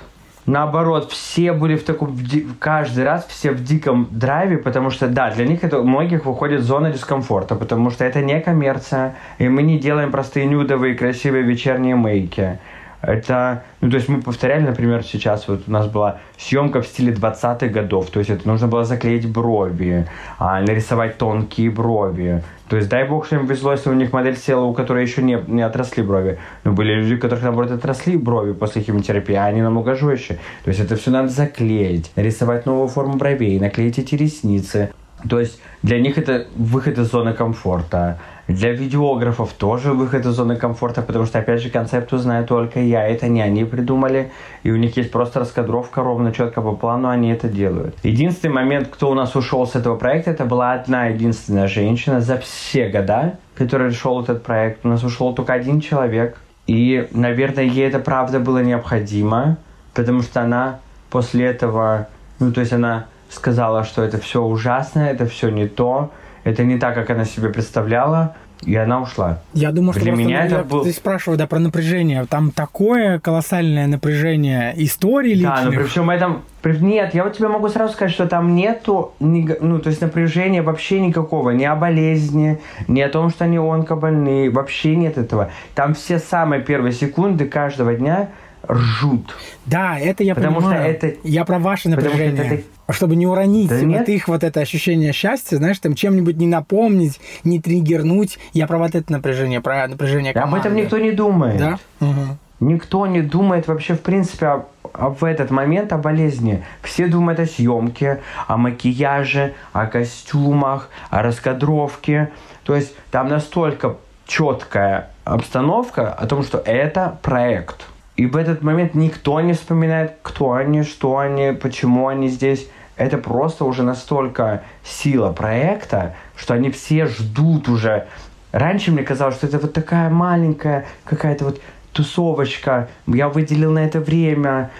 Наоборот, 0.46 1.10
все 1.10 1.54
были 1.54 1.76
в 1.76 1.84
таком, 1.84 2.18
каждый 2.58 3.04
раз 3.04 3.26
все 3.28 3.52
в 3.52 3.64
диком 3.64 4.08
драйве, 4.10 4.58
потому 4.58 4.90
что, 4.90 5.08
да, 5.08 5.30
для 5.30 5.46
них 5.46 5.64
это, 5.64 5.80
у 5.80 5.84
многих 5.84 6.26
выходит 6.26 6.60
зона 6.62 6.90
дискомфорта, 6.90 7.54
потому 7.54 7.90
что 7.90 8.04
это 8.04 8.20
не 8.20 8.38
коммерция, 8.40 9.16
и 9.38 9.48
мы 9.48 9.62
не 9.62 9.78
делаем 9.78 10.10
простые 10.12 10.44
нюдовые 10.44 10.96
красивые 10.96 11.44
вечерние 11.44 11.96
мейки. 11.96 12.58
Это, 13.06 13.64
ну, 13.80 13.90
то 13.90 13.96
есть 13.96 14.08
мы 14.08 14.22
повторяли, 14.22 14.62
например, 14.62 15.02
сейчас 15.02 15.48
вот 15.48 15.62
у 15.66 15.70
нас 15.70 15.86
была 15.86 16.18
съемка 16.38 16.82
в 16.82 16.86
стиле 16.86 17.12
20-х 17.12 17.68
годов, 17.68 18.10
то 18.10 18.18
есть 18.18 18.30
это 18.30 18.46
нужно 18.48 18.66
было 18.66 18.84
заклеить 18.84 19.30
брови, 19.30 20.06
а, 20.38 20.60
нарисовать 20.60 21.18
тонкие 21.18 21.70
брови. 21.70 22.42
То 22.68 22.76
есть 22.76 22.88
дай 22.88 23.06
бог, 23.06 23.26
что 23.26 23.36
им 23.36 23.46
везло, 23.46 23.72
если 23.72 23.90
у 23.90 23.94
них 23.94 24.12
модель 24.12 24.36
села, 24.36 24.64
у 24.64 24.72
которой 24.72 25.02
еще 25.02 25.22
не, 25.22 25.38
не 25.46 25.62
отросли 25.62 26.02
брови. 26.02 26.38
Но 26.64 26.72
были 26.72 26.94
люди, 26.94 27.14
у 27.14 27.20
которых, 27.20 27.44
наоборот, 27.44 27.70
отросли 27.70 28.16
брови 28.16 28.52
после 28.52 28.82
химиотерапии, 28.82 29.34
а 29.34 29.44
они 29.44 29.60
намного 29.60 29.94
жестче. 29.94 30.38
То 30.64 30.70
есть 30.70 30.80
это 30.80 30.96
все 30.96 31.10
надо 31.10 31.28
заклеить, 31.28 32.10
нарисовать 32.16 32.64
новую 32.66 32.88
форму 32.88 33.16
бровей, 33.16 33.60
наклеить 33.60 33.98
эти 33.98 34.14
ресницы. 34.14 34.90
То 35.28 35.40
есть 35.40 35.60
для 35.82 36.00
них 36.00 36.18
это 36.18 36.46
выход 36.56 36.98
из 36.98 37.10
зоны 37.10 37.32
комфорта. 37.32 38.18
Для 38.46 38.72
видеографов 38.72 39.54
тоже 39.54 39.92
выход 39.92 40.26
из 40.26 40.32
зоны 40.32 40.56
комфорта, 40.56 41.00
потому 41.00 41.24
что, 41.24 41.38
опять 41.38 41.62
же, 41.62 41.70
концепцию 41.70 42.18
знаю 42.18 42.46
только 42.46 42.78
я. 42.78 43.06
Это 43.06 43.26
не 43.28 43.40
они 43.40 43.64
придумали, 43.64 44.32
и 44.62 44.70
у 44.70 44.76
них 44.76 44.98
есть 44.98 45.10
просто 45.10 45.40
раскадровка 45.40 46.02
ровно 46.02 46.30
четко 46.30 46.60
по 46.60 46.72
плану, 46.72 47.08
они 47.08 47.30
это 47.30 47.48
делают. 47.48 47.96
Единственный 48.02 48.52
момент, 48.52 48.88
кто 48.88 49.10
у 49.10 49.14
нас 49.14 49.34
ушел 49.34 49.66
с 49.66 49.76
этого 49.76 49.96
проекта, 49.96 50.30
это 50.30 50.44
была 50.44 50.74
одна 50.74 51.06
единственная 51.06 51.68
женщина 51.68 52.20
за 52.20 52.36
все 52.36 52.88
года, 52.88 53.38
которая 53.54 53.88
решил 53.88 54.20
этот 54.20 54.42
проект. 54.42 54.84
У 54.84 54.88
нас 54.88 55.02
ушел 55.02 55.34
только 55.34 55.54
один 55.54 55.80
человек, 55.80 56.36
и, 56.66 57.08
наверное, 57.12 57.64
ей 57.64 57.88
это 57.88 57.98
правда 57.98 58.40
было 58.40 58.62
необходимо, 58.62 59.56
потому 59.94 60.20
что 60.20 60.42
она 60.42 60.80
после 61.08 61.46
этого, 61.46 62.08
ну, 62.40 62.52
то 62.52 62.60
есть 62.60 62.74
она 62.74 63.06
сказала, 63.34 63.84
что 63.84 64.02
это 64.02 64.18
все 64.18 64.42
ужасно, 64.42 65.00
это 65.00 65.26
все 65.26 65.50
не 65.50 65.66
то, 65.68 66.10
это 66.44 66.64
не 66.64 66.78
так, 66.78 66.94
как 66.94 67.10
она 67.10 67.24
себе 67.24 67.48
представляла, 67.50 68.36
и 68.64 68.74
она 68.76 69.02
ушла. 69.02 69.40
Я 69.52 69.72
думаю, 69.72 69.92
что 69.92 70.02
Для 70.02 70.12
меня 70.12 70.46
это 70.46 70.64
был... 70.64 70.84
Ты 70.84 70.92
спрашивал, 70.92 71.36
да, 71.36 71.46
про 71.46 71.58
напряжение. 71.58 72.24
Там 72.24 72.50
такое 72.50 73.18
колоссальное 73.18 73.86
напряжение 73.86 74.72
истории 74.76 75.34
личных. 75.34 75.54
Да, 75.56 75.62
но 75.64 75.70
при 75.72 75.82
всем 75.82 76.08
этом... 76.08 76.42
Нет, 76.64 77.14
я 77.14 77.24
вот 77.24 77.36
тебе 77.36 77.48
могу 77.48 77.68
сразу 77.68 77.92
сказать, 77.92 78.14
что 78.14 78.26
там 78.26 78.54
нету, 78.54 79.12
ну, 79.20 79.78
то 79.80 79.90
есть 79.90 80.00
напряжения 80.00 80.62
вообще 80.62 81.00
никакого, 81.00 81.50
ни 81.50 81.64
о 81.64 81.74
болезни, 81.74 82.58
ни 82.88 83.02
о 83.02 83.08
том, 83.10 83.28
что 83.28 83.44
они 83.44 83.58
онкобольные, 83.58 84.48
вообще 84.48 84.96
нет 84.96 85.18
этого. 85.18 85.50
Там 85.74 85.92
все 85.92 86.18
самые 86.18 86.62
первые 86.62 86.92
секунды 86.92 87.46
каждого 87.46 87.92
дня 87.94 88.30
ржут. 88.66 89.36
Да, 89.66 89.98
это 89.98 90.24
я 90.24 90.34
Потому 90.34 90.60
понимаю. 90.60 90.96
Что 90.96 91.06
это... 91.06 91.28
Я 91.28 91.44
про 91.44 91.58
ваше 91.58 91.90
напряжение. 91.90 92.30
Потому 92.30 92.46
что 92.46 92.54
это 92.54 92.64
чтобы 92.90 93.16
не 93.16 93.26
уронить 93.26 93.68
да 93.68 93.76
вот 93.76 93.84
нет. 93.84 94.08
их 94.08 94.28
вот 94.28 94.44
это 94.44 94.60
ощущение 94.60 95.12
счастья, 95.12 95.56
знаешь, 95.56 95.78
там 95.78 95.94
чем-нибудь 95.94 96.36
не 96.36 96.46
напомнить, 96.46 97.20
не 97.42 97.60
триггернуть. 97.60 98.38
Я 98.52 98.66
про 98.66 98.78
вот 98.78 98.94
это 98.94 99.10
напряжение, 99.10 99.60
про 99.60 99.86
напряжение 99.88 100.32
команды. 100.32 100.56
Об 100.56 100.60
этом 100.60 100.76
никто 100.76 100.98
не 100.98 101.12
думает. 101.12 101.58
Да? 101.58 101.78
Угу. 102.00 102.38
Никто 102.60 103.06
не 103.06 103.20
думает 103.20 103.66
вообще, 103.66 103.94
в 103.94 104.00
принципе, 104.00 104.46
о, 104.46 104.66
о, 104.92 105.10
в 105.10 105.24
этот 105.24 105.50
момент 105.50 105.92
о 105.92 105.98
болезни. 105.98 106.64
Все 106.82 107.08
думают 107.08 107.40
о 107.40 107.46
съемке, 107.46 108.20
о 108.46 108.56
макияже, 108.56 109.54
о 109.72 109.86
костюмах, 109.86 110.88
о 111.10 111.22
раскадровке. 111.22 112.30
То 112.64 112.76
есть 112.76 112.94
там 113.10 113.28
настолько 113.28 113.96
четкая 114.26 115.10
обстановка 115.24 116.12
о 116.12 116.26
том, 116.26 116.42
что 116.42 116.58
это 116.58 117.18
проект– 117.22 117.86
и 118.16 118.26
в 118.26 118.36
этот 118.36 118.62
момент 118.62 118.94
никто 118.94 119.40
не 119.40 119.52
вспоминает, 119.52 120.14
кто 120.22 120.52
они, 120.52 120.82
что 120.82 121.18
они, 121.18 121.52
почему 121.52 122.08
они 122.08 122.28
здесь. 122.28 122.68
Это 122.96 123.18
просто 123.18 123.64
уже 123.64 123.82
настолько 123.82 124.62
сила 124.84 125.32
проекта, 125.32 126.14
что 126.36 126.54
они 126.54 126.70
все 126.70 127.06
ждут 127.06 127.68
уже 127.68 128.06
раньше 128.54 128.92
мне 128.92 129.02
казалось, 129.02 129.34
что 129.36 129.46
это 129.46 129.58
вот 129.58 129.72
такая 129.72 130.08
маленькая 130.08 130.86
какая-то 131.04 131.44
вот 131.44 131.60
тусовочка, 131.92 132.88
я 133.06 133.28
выделил 133.28 133.70
на 133.70 133.84
это 133.84 134.00
время, 134.00 134.70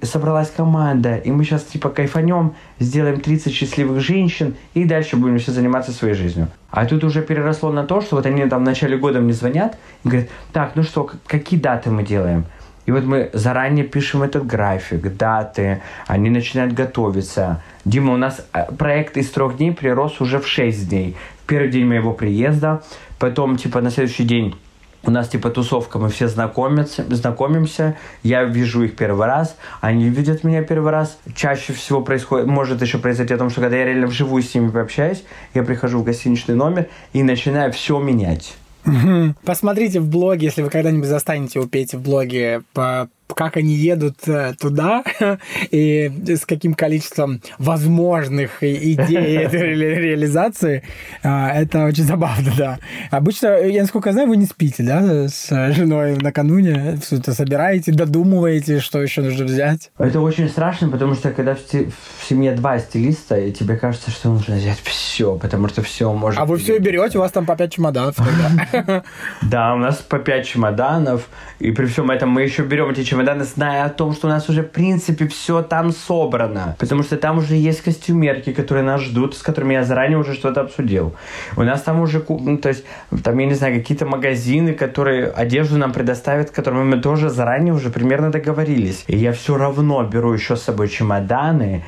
собралась 0.00 0.50
команда, 0.50 1.16
и 1.16 1.30
мы 1.30 1.44
сейчас 1.44 1.64
типа 1.64 1.90
кайфанем, 1.90 2.54
сделаем 2.78 3.20
30 3.20 3.52
счастливых 3.52 4.00
женщин, 4.00 4.54
и 4.72 4.84
дальше 4.84 5.16
будем 5.16 5.38
все 5.38 5.52
заниматься 5.52 5.92
своей 5.92 6.14
жизнью. 6.14 6.48
А 6.70 6.86
тут 6.86 7.04
уже 7.04 7.20
переросло 7.20 7.72
на 7.72 7.84
то, 7.84 8.00
что 8.00 8.16
вот 8.16 8.24
они 8.24 8.46
там 8.46 8.62
в 8.62 8.64
начале 8.64 8.96
года 8.96 9.20
мне 9.20 9.34
звонят 9.34 9.76
и 10.04 10.08
говорят, 10.08 10.30
так, 10.52 10.72
ну 10.74 10.82
что, 10.82 11.10
какие 11.26 11.60
даты 11.60 11.90
мы 11.90 12.04
делаем? 12.04 12.46
И 12.86 12.92
вот 12.92 13.04
мы 13.04 13.30
заранее 13.32 13.84
пишем 13.84 14.22
этот 14.22 14.46
график, 14.46 15.16
даты, 15.16 15.82
они 16.06 16.30
начинают 16.30 16.72
готовиться. 16.72 17.62
Дима, 17.84 18.14
у 18.14 18.16
нас 18.16 18.44
э, 18.52 18.72
проект 18.76 19.16
из 19.16 19.30
трех 19.30 19.56
дней 19.56 19.72
перерос 19.72 20.20
уже 20.20 20.38
в 20.38 20.46
шесть 20.46 20.88
дней. 20.88 21.16
Первый 21.46 21.70
день 21.70 21.86
моего 21.86 22.12
приезда, 22.12 22.82
потом, 23.18 23.56
типа, 23.56 23.80
на 23.80 23.90
следующий 23.90 24.24
день 24.24 24.54
у 25.04 25.10
нас 25.10 25.28
типа 25.28 25.50
тусовка, 25.50 25.98
мы 25.98 26.08
все 26.08 26.28
знакомимся, 26.28 27.04
знакомимся, 27.08 27.96
я 28.22 28.44
вижу 28.44 28.84
их 28.84 28.96
первый 28.96 29.26
раз, 29.26 29.56
они 29.80 30.08
видят 30.08 30.44
меня 30.44 30.62
первый 30.62 30.92
раз. 30.92 31.18
Чаще 31.34 31.72
всего 31.72 32.02
происходит, 32.02 32.46
может 32.46 32.80
еще 32.82 32.98
произойти 32.98 33.34
о 33.34 33.38
том, 33.38 33.50
что 33.50 33.60
когда 33.60 33.76
я 33.76 33.84
реально 33.84 34.06
вживую 34.06 34.42
с 34.42 34.54
ними 34.54 34.70
пообщаюсь, 34.70 35.24
я 35.54 35.64
прихожу 35.64 35.98
в 35.98 36.04
гостиничный 36.04 36.54
номер 36.54 36.86
и 37.12 37.22
начинаю 37.22 37.72
все 37.72 37.98
менять. 37.98 38.54
Посмотрите 39.44 40.00
в 40.00 40.08
блоге, 40.08 40.46
если 40.46 40.62
вы 40.62 40.70
когда-нибудь 40.70 41.08
застанете 41.08 41.60
у 41.60 41.66
Пети 41.66 41.96
в 41.96 42.02
блоге 42.02 42.62
по 42.72 43.08
как 43.34 43.56
они 43.56 43.74
едут 43.74 44.16
э, 44.26 44.54
туда 44.58 45.02
и 45.70 46.10
с 46.26 46.46
каким 46.46 46.74
количеством 46.74 47.40
возможных 47.58 48.62
идей 48.62 49.36
этой 49.36 49.74
реализации. 49.74 50.82
А, 51.22 51.50
это 51.50 51.84
очень 51.84 52.04
забавно, 52.04 52.52
да. 52.56 52.78
Обычно, 53.10 53.58
я 53.58 53.82
насколько 53.82 54.12
знаю, 54.12 54.28
вы 54.28 54.36
не 54.36 54.46
спите, 54.46 54.82
да, 54.82 55.28
с 55.28 55.48
женой 55.72 56.16
накануне, 56.16 56.98
это 57.10 57.34
собираете, 57.34 57.92
додумываете, 57.92 58.80
что 58.80 59.02
еще 59.02 59.22
нужно 59.22 59.44
взять. 59.44 59.90
Это 59.98 60.20
очень 60.20 60.48
страшно, 60.48 60.88
потому 60.88 61.14
что 61.14 61.30
когда 61.30 61.54
в, 61.54 61.60
в 61.60 62.28
семье 62.28 62.52
два 62.52 62.78
стилиста, 62.78 63.38
и 63.38 63.52
тебе 63.52 63.76
кажется, 63.76 64.10
что 64.10 64.30
нужно 64.30 64.56
взять 64.56 64.78
все, 64.84 65.36
потому 65.36 65.68
что 65.68 65.82
все 65.82 66.12
может... 66.12 66.40
А 66.40 66.44
вы 66.44 66.58
все 66.58 66.78
берете, 66.78 67.18
у 67.18 67.20
вас 67.20 67.32
там 67.32 67.46
по 67.46 67.56
пять 67.56 67.72
чемоданов 67.72 68.16
Да, 69.42 69.74
у 69.74 69.78
нас 69.78 69.96
по 69.96 70.18
пять 70.18 70.46
чемоданов, 70.46 71.28
и 71.58 71.70
при 71.70 71.86
всем 71.86 72.10
этом 72.10 72.30
мы 72.30 72.42
еще 72.42 72.62
берем 72.62 72.90
эти 72.90 73.04
чемоданы, 73.04 73.21
зная 73.44 73.84
о 73.84 73.88
том, 73.88 74.12
что 74.12 74.26
у 74.26 74.30
нас 74.30 74.48
уже, 74.48 74.62
в 74.62 74.70
принципе, 74.70 75.26
все 75.26 75.62
там 75.62 75.92
собрано. 75.92 76.76
Потому 76.78 77.02
что 77.02 77.16
там 77.16 77.38
уже 77.38 77.54
есть 77.54 77.82
костюмерки, 77.82 78.52
которые 78.52 78.84
нас 78.84 79.00
ждут, 79.00 79.34
с 79.36 79.42
которыми 79.42 79.74
я 79.74 79.84
заранее 79.84 80.18
уже 80.18 80.34
что-то 80.34 80.60
обсудил. 80.60 81.14
У 81.56 81.62
нас 81.62 81.82
там 81.82 82.00
уже, 82.00 82.24
ну, 82.28 82.58
то 82.58 82.68
есть, 82.68 82.84
там, 83.24 83.38
я 83.38 83.46
не 83.46 83.54
знаю, 83.54 83.74
какие-то 83.74 84.06
магазины, 84.06 84.74
которые 84.74 85.28
одежду 85.28 85.78
нам 85.78 85.92
предоставят, 85.92 86.48
с 86.48 86.50
которыми 86.50 86.84
мы 86.84 87.00
тоже 87.00 87.30
заранее 87.30 87.74
уже 87.74 87.90
примерно 87.90 88.30
договорились. 88.30 89.04
И 89.06 89.16
я 89.16 89.32
все 89.32 89.56
равно 89.56 90.02
беру 90.04 90.32
еще 90.32 90.56
с 90.56 90.62
собой 90.62 90.88
чемоданы, 90.88 91.82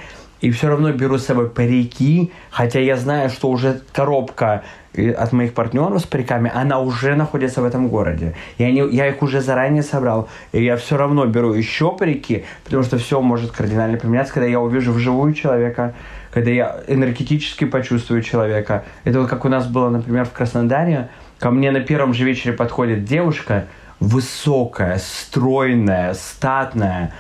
и 0.45 0.51
все 0.51 0.69
равно 0.69 0.93
беру 0.93 1.17
с 1.17 1.25
собой 1.25 1.49
парики, 1.49 2.31
хотя 2.51 2.79
я 2.79 2.97
знаю, 2.97 3.31
что 3.31 3.49
уже 3.49 3.81
коробка 3.93 4.63
от 4.95 5.33
моих 5.33 5.55
партнеров 5.55 6.03
с 6.03 6.05
париками, 6.05 6.53
она 6.55 6.81
уже 6.81 7.15
находится 7.15 7.63
в 7.63 7.65
этом 7.65 7.89
городе. 7.89 8.35
И 8.59 8.65
они, 8.65 8.83
я 8.95 9.09
их 9.09 9.23
уже 9.23 9.41
заранее 9.41 9.83
собрал. 9.83 10.29
И 10.53 10.63
я 10.63 10.77
все 10.77 10.99
равно 10.99 11.25
беру 11.25 11.55
еще 11.55 11.97
парики, 11.97 12.45
потому 12.63 12.83
что 12.83 12.99
все 12.99 13.23
может 13.23 13.53
кардинально 13.53 13.97
поменяться, 13.97 14.35
когда 14.35 14.47
я 14.47 14.61
увижу 14.61 14.93
вживую 14.93 15.33
человека, 15.33 15.95
когда 16.31 16.51
я 16.51 16.81
энергетически 16.89 17.65
почувствую 17.65 18.21
человека. 18.21 18.85
Это 19.05 19.21
вот 19.21 19.31
как 19.31 19.47
у 19.47 19.49
нас 19.49 19.67
было, 19.67 19.89
например, 19.89 20.27
в 20.27 20.33
Краснодаре. 20.33 21.09
Ко 21.39 21.51
мне 21.51 21.71
на 21.71 21.81
первом 21.81 22.13
же 22.13 22.27
вечере 22.27 22.53
подходит 22.53 23.07
девушка, 23.07 23.65
высокая, 23.99 24.99
стройная, 24.99 26.13
статная. 26.13 27.15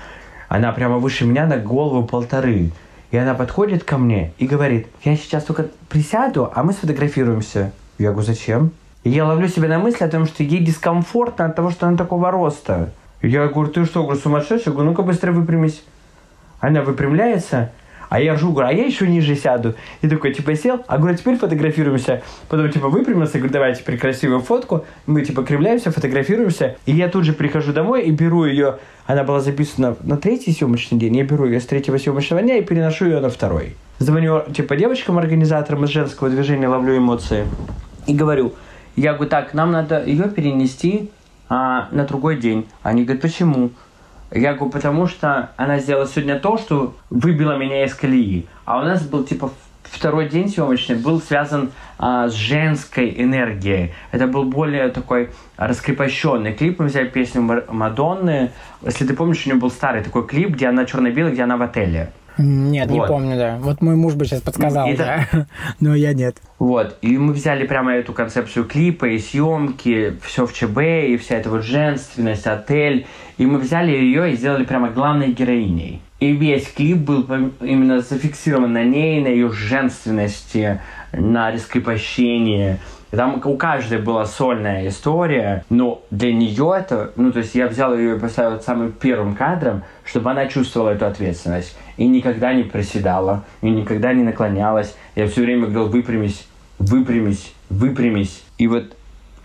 Она 0.50 0.72
прямо 0.72 0.98
выше 0.98 1.24
меня 1.24 1.46
на 1.46 1.56
голову 1.56 2.06
полторы. 2.06 2.70
И 3.14 3.16
она 3.16 3.34
подходит 3.34 3.84
ко 3.84 3.96
мне 3.96 4.32
и 4.38 4.46
говорит, 4.48 4.88
я 5.04 5.14
сейчас 5.14 5.44
только 5.44 5.68
присяду, 5.88 6.50
а 6.52 6.64
мы 6.64 6.72
сфотографируемся. 6.72 7.70
Я 7.96 8.10
говорю, 8.10 8.26
зачем? 8.26 8.72
И 9.04 9.10
я 9.10 9.24
ловлю 9.24 9.46
себя 9.46 9.68
на 9.68 9.78
мысли 9.78 10.02
о 10.02 10.08
том, 10.08 10.26
что 10.26 10.42
ей 10.42 10.58
дискомфортно 10.58 11.44
от 11.44 11.54
того, 11.54 11.70
что 11.70 11.86
она 11.86 11.96
такого 11.96 12.32
роста. 12.32 12.90
Я 13.22 13.46
говорю, 13.46 13.70
ты 13.70 13.84
что, 13.84 14.02
говорю, 14.02 14.18
сумасшедший? 14.18 14.64
Я 14.66 14.72
говорю, 14.72 14.90
ну-ка 14.90 15.02
быстро 15.02 15.30
выпрямись. 15.30 15.84
Она 16.58 16.82
выпрямляется, 16.82 17.70
а 18.14 18.20
я 18.20 18.36
жу, 18.36 18.52
говорю, 18.52 18.68
а 18.68 18.72
я 18.72 18.84
еще 18.86 19.08
ниже 19.08 19.34
сяду. 19.34 19.74
И 20.00 20.08
такой, 20.08 20.32
типа, 20.32 20.54
сел, 20.54 20.84
а 20.86 20.98
говорю, 20.98 21.16
теперь 21.16 21.36
фотографируемся. 21.36 22.22
Потом, 22.48 22.70
типа, 22.70 22.88
выпрямился, 22.88 23.38
говорю, 23.38 23.52
давай 23.52 23.74
теперь 23.74 23.98
красивую 23.98 24.40
фотку. 24.40 24.84
Мы, 25.06 25.22
типа, 25.22 25.42
кривляемся, 25.42 25.90
фотографируемся. 25.90 26.76
И 26.86 26.92
я 26.92 27.08
тут 27.08 27.24
же 27.24 27.32
прихожу 27.32 27.72
домой 27.72 28.04
и 28.04 28.12
беру 28.12 28.44
ее. 28.44 28.78
Она 29.06 29.24
была 29.24 29.40
записана 29.40 29.96
на 30.04 30.16
третий 30.16 30.52
съемочный 30.52 30.96
день. 30.96 31.16
Я 31.16 31.24
беру 31.24 31.44
ее 31.44 31.58
с 31.58 31.66
третьего 31.66 31.98
съемочного 31.98 32.40
дня 32.40 32.56
и 32.58 32.62
переношу 32.62 33.06
ее 33.06 33.18
на 33.18 33.30
второй. 33.30 33.74
Звоню, 33.98 34.44
типа, 34.54 34.76
девочкам-организаторам 34.76 35.82
из 35.82 35.88
женского 35.88 36.30
движения, 36.30 36.68
ловлю 36.68 36.96
эмоции. 36.96 37.46
И 38.06 38.14
говорю, 38.14 38.52
я 38.94 39.14
говорю, 39.14 39.28
так, 39.28 39.54
нам 39.54 39.72
надо 39.72 40.04
ее 40.04 40.28
перенести 40.28 41.10
а, 41.48 41.88
на 41.90 42.04
другой 42.04 42.36
день. 42.36 42.68
Они 42.84 43.02
говорят, 43.02 43.22
почему? 43.22 43.70
Я 44.34 44.54
говорю, 44.54 44.72
потому 44.72 45.06
что 45.06 45.50
она 45.56 45.78
сделала 45.78 46.08
сегодня 46.08 46.38
то, 46.40 46.58
что 46.58 46.96
выбило 47.08 47.56
меня 47.56 47.84
из 47.84 47.94
колеи. 47.94 48.46
А 48.64 48.80
у 48.80 48.82
нас 48.82 49.02
был 49.06 49.22
типа 49.22 49.52
второй 49.84 50.28
день 50.28 50.48
съемочный 50.48 50.96
был 50.96 51.20
связан 51.20 51.70
а, 51.98 52.28
с 52.28 52.32
женской 52.32 53.14
энергией. 53.16 53.94
Это 54.10 54.26
был 54.26 54.44
более 54.44 54.88
такой 54.88 55.30
раскрепощенный 55.56 56.52
клип. 56.52 56.80
Мы 56.80 56.86
взяли 56.86 57.06
песню 57.06 57.42
Мадонны. 57.68 58.50
Если 58.82 59.06
ты 59.06 59.14
помнишь, 59.14 59.46
у 59.46 59.50
нее 59.50 59.58
был 59.58 59.70
старый 59.70 60.02
такой 60.02 60.26
клип, 60.26 60.50
где 60.50 60.66
она 60.66 60.84
черно-белый, 60.84 61.32
где 61.32 61.44
она 61.44 61.56
в 61.56 61.62
отеле. 61.62 62.10
Нет, 62.38 62.90
вот. 62.90 62.94
не 62.94 63.06
помню, 63.06 63.36
да. 63.36 63.58
Вот 63.60 63.80
мой 63.80 63.96
муж 63.96 64.14
бы 64.14 64.24
сейчас 64.24 64.40
подсказал, 64.40 64.88
и 64.88 64.96
да. 64.96 65.26
но 65.80 65.94
я 65.94 66.12
нет. 66.12 66.36
Вот, 66.58 66.96
и 67.02 67.16
мы 67.18 67.32
взяли 67.32 67.66
прямо 67.66 67.92
эту 67.92 68.12
концепцию 68.12 68.64
клипа 68.64 69.06
и 69.06 69.18
съемки, 69.18 70.16
все 70.22 70.46
в 70.46 70.52
ЧБ, 70.52 70.78
и 71.08 71.16
вся 71.16 71.36
эта 71.36 71.50
вот 71.50 71.62
женственность, 71.62 72.46
отель. 72.46 73.06
И 73.38 73.46
мы 73.46 73.58
взяли 73.58 73.90
ее 73.90 74.32
и 74.32 74.36
сделали 74.36 74.64
прямо 74.64 74.90
главной 74.90 75.32
героиней. 75.32 76.00
И 76.20 76.32
весь 76.32 76.68
клип 76.68 76.98
был 76.98 77.26
именно 77.60 78.00
зафиксирован 78.00 78.72
на 78.72 78.84
ней, 78.84 79.20
на 79.20 79.28
ее 79.28 79.52
женственности, 79.52 80.80
на 81.12 81.50
раскрепощении. 81.50 82.78
Там 83.10 83.40
у 83.44 83.56
каждой 83.56 83.98
была 83.98 84.26
сольная 84.26 84.88
история, 84.88 85.64
но 85.70 86.02
для 86.10 86.32
нее 86.32 86.74
это, 86.76 87.12
ну, 87.16 87.32
то 87.32 87.38
есть 87.38 87.54
я 87.54 87.68
взял 87.68 87.96
ее 87.96 88.16
и 88.16 88.18
поставил 88.18 88.60
самым 88.60 88.92
первым 88.92 89.34
кадром, 89.34 89.82
чтобы 90.04 90.30
она 90.30 90.46
чувствовала 90.46 90.90
эту 90.90 91.06
ответственность. 91.06 91.76
И 91.96 92.06
никогда 92.06 92.52
не 92.52 92.64
приседала, 92.64 93.44
и 93.62 93.70
никогда 93.70 94.12
не 94.12 94.22
наклонялась. 94.22 94.96
Я 95.14 95.28
все 95.28 95.42
время 95.42 95.66
говорил, 95.66 95.88
выпрямись, 95.88 96.46
выпрямись, 96.78 97.54
выпрямись. 97.70 98.42
И 98.58 98.66
вот, 98.66 98.96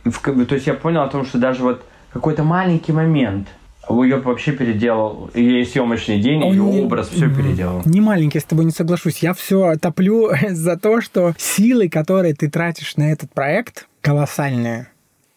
то 0.04 0.56
есть 0.56 0.68
я 0.68 0.74
понял 0.74 1.02
о 1.02 1.08
том, 1.08 1.26
что 1.26 1.38
даже 1.38 1.64
вот 1.64 1.84
какой-то 2.12 2.44
маленький 2.44 2.92
момент– 2.92 3.48
ее 4.04 4.18
вообще 4.18 4.52
переделал, 4.52 5.30
ее 5.34 5.66
съемочный 5.66 6.20
день, 6.20 6.44
ее 6.44 6.64
не, 6.64 6.82
образ 6.82 7.10
все 7.10 7.30
переделал. 7.30 7.82
Не 7.86 8.02
маленький, 8.02 8.38
я 8.38 8.42
с 8.42 8.46
тобой 8.46 8.66
не 8.66 8.72
соглашусь. 8.72 9.20
Я 9.20 9.34
все 9.34 9.76
топлю 9.78 10.30
за 10.50 10.78
то, 10.78 11.02
что 11.02 11.34
силы, 11.38 11.90
которые 11.90 12.34
ты 12.36 12.50
тратишь 12.50 12.98
на 12.98 13.12
этот 13.12 13.34
проект, 13.34 13.88
колоссальные. 14.02 14.88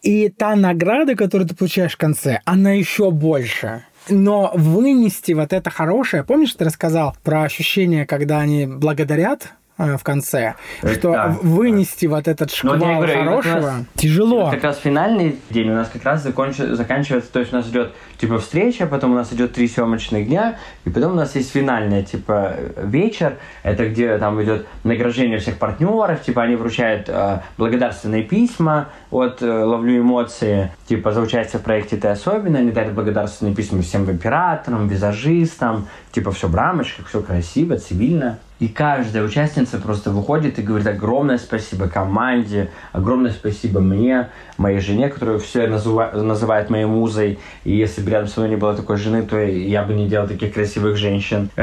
И 0.03 0.29
та 0.29 0.55
награда, 0.55 1.15
которую 1.15 1.47
ты 1.47 1.55
получаешь 1.55 1.93
в 1.93 1.97
конце, 1.97 2.41
она 2.45 2.71
еще 2.71 3.09
больше. 3.09 3.85
Но 4.09 4.51
вынести 4.53 5.31
вот 5.31 5.53
это 5.53 5.69
хорошее, 5.69 6.23
помнишь, 6.23 6.53
ты 6.53 6.65
рассказал 6.65 7.15
про 7.23 7.43
ощущение, 7.43 8.05
когда 8.05 8.39
они 8.39 8.65
благодарят 8.65 9.53
в 9.97 10.03
конце, 10.03 10.55
что 10.79 11.11
да, 11.11 11.37
вынести 11.41 12.07
да. 12.07 12.15
вот 12.15 12.27
этот 12.27 12.51
шквал 12.51 12.77
ну, 12.77 12.95
говорю, 12.95 13.13
хорошего 13.13 13.55
вот 13.55 13.63
нас, 13.63 13.85
тяжело. 13.95 14.51
Как 14.51 14.63
раз 14.63 14.77
финальный 14.77 15.37
день 15.49 15.69
у 15.69 15.75
нас 15.75 15.89
как 15.91 16.03
раз 16.03 16.23
законч... 16.23 16.57
заканчивается, 16.57 17.31
то 17.31 17.39
есть 17.39 17.53
у 17.53 17.55
нас 17.55 17.67
идет 17.67 17.93
типа 18.17 18.39
встреча, 18.39 18.85
потом 18.85 19.11
у 19.11 19.15
нас 19.15 19.33
идет 19.33 19.53
три 19.53 19.67
съемочных 19.67 20.27
дня, 20.27 20.57
и 20.85 20.89
потом 20.89 21.13
у 21.13 21.15
нас 21.15 21.35
есть 21.35 21.51
финальная 21.51 22.03
типа 22.03 22.55
вечер, 22.77 23.37
это 23.63 23.89
где 23.89 24.17
там 24.17 24.41
идет 24.41 24.65
награждение 24.83 25.39
всех 25.39 25.57
партнеров, 25.57 26.21
типа 26.21 26.43
они 26.43 26.55
вручают 26.55 27.09
э, 27.09 27.39
благодарственные 27.57 28.23
письма 28.23 28.89
от 29.11 29.41
э, 29.41 29.45
ловлю 29.45 29.99
эмоции, 29.99 30.71
типа 30.87 31.11
за 31.11 31.21
участие 31.21 31.59
в 31.59 31.63
проекте 31.63 31.97
ты 31.97 32.07
особенно, 32.07 32.59
они 32.59 32.71
дают 32.71 32.93
благодарственные 32.93 33.55
письма 33.55 33.81
всем 33.81 34.07
операторам, 34.09 34.87
визажистам, 34.87 35.87
типа 36.11 36.31
все 36.31 36.47
в 36.47 36.55
рамочках, 36.55 37.07
все 37.07 37.21
красиво, 37.21 37.77
цивильно. 37.77 38.39
И 38.63 38.69
каждая 38.69 39.25
участница 39.25 39.77
просто 39.77 40.09
выходит 40.09 40.57
и 40.57 40.61
говорит 40.61 40.87
огромное 40.87 41.37
спасибо 41.37 41.89
команде, 41.89 42.69
огромное 42.93 43.31
спасибо 43.31 43.81
мне, 43.81 44.29
моей 44.57 44.79
жене, 44.79 45.09
которую 45.09 45.39
все 45.39 45.67
называют, 45.67 46.15
называют 46.23 46.69
моей 46.69 46.85
музой. 46.85 47.39
И 47.65 47.75
если 47.75 48.01
бы 48.01 48.11
рядом 48.11 48.29
со 48.29 48.39
мной 48.39 48.51
не 48.51 48.55
было 48.55 48.73
такой 48.73 48.95
жены, 48.95 49.23
то 49.23 49.37
я 49.37 49.83
бы 49.83 49.93
не 49.93 50.07
делал 50.07 50.29
таких 50.29 50.53
красивых 50.53 50.95
женщин. 50.95 51.49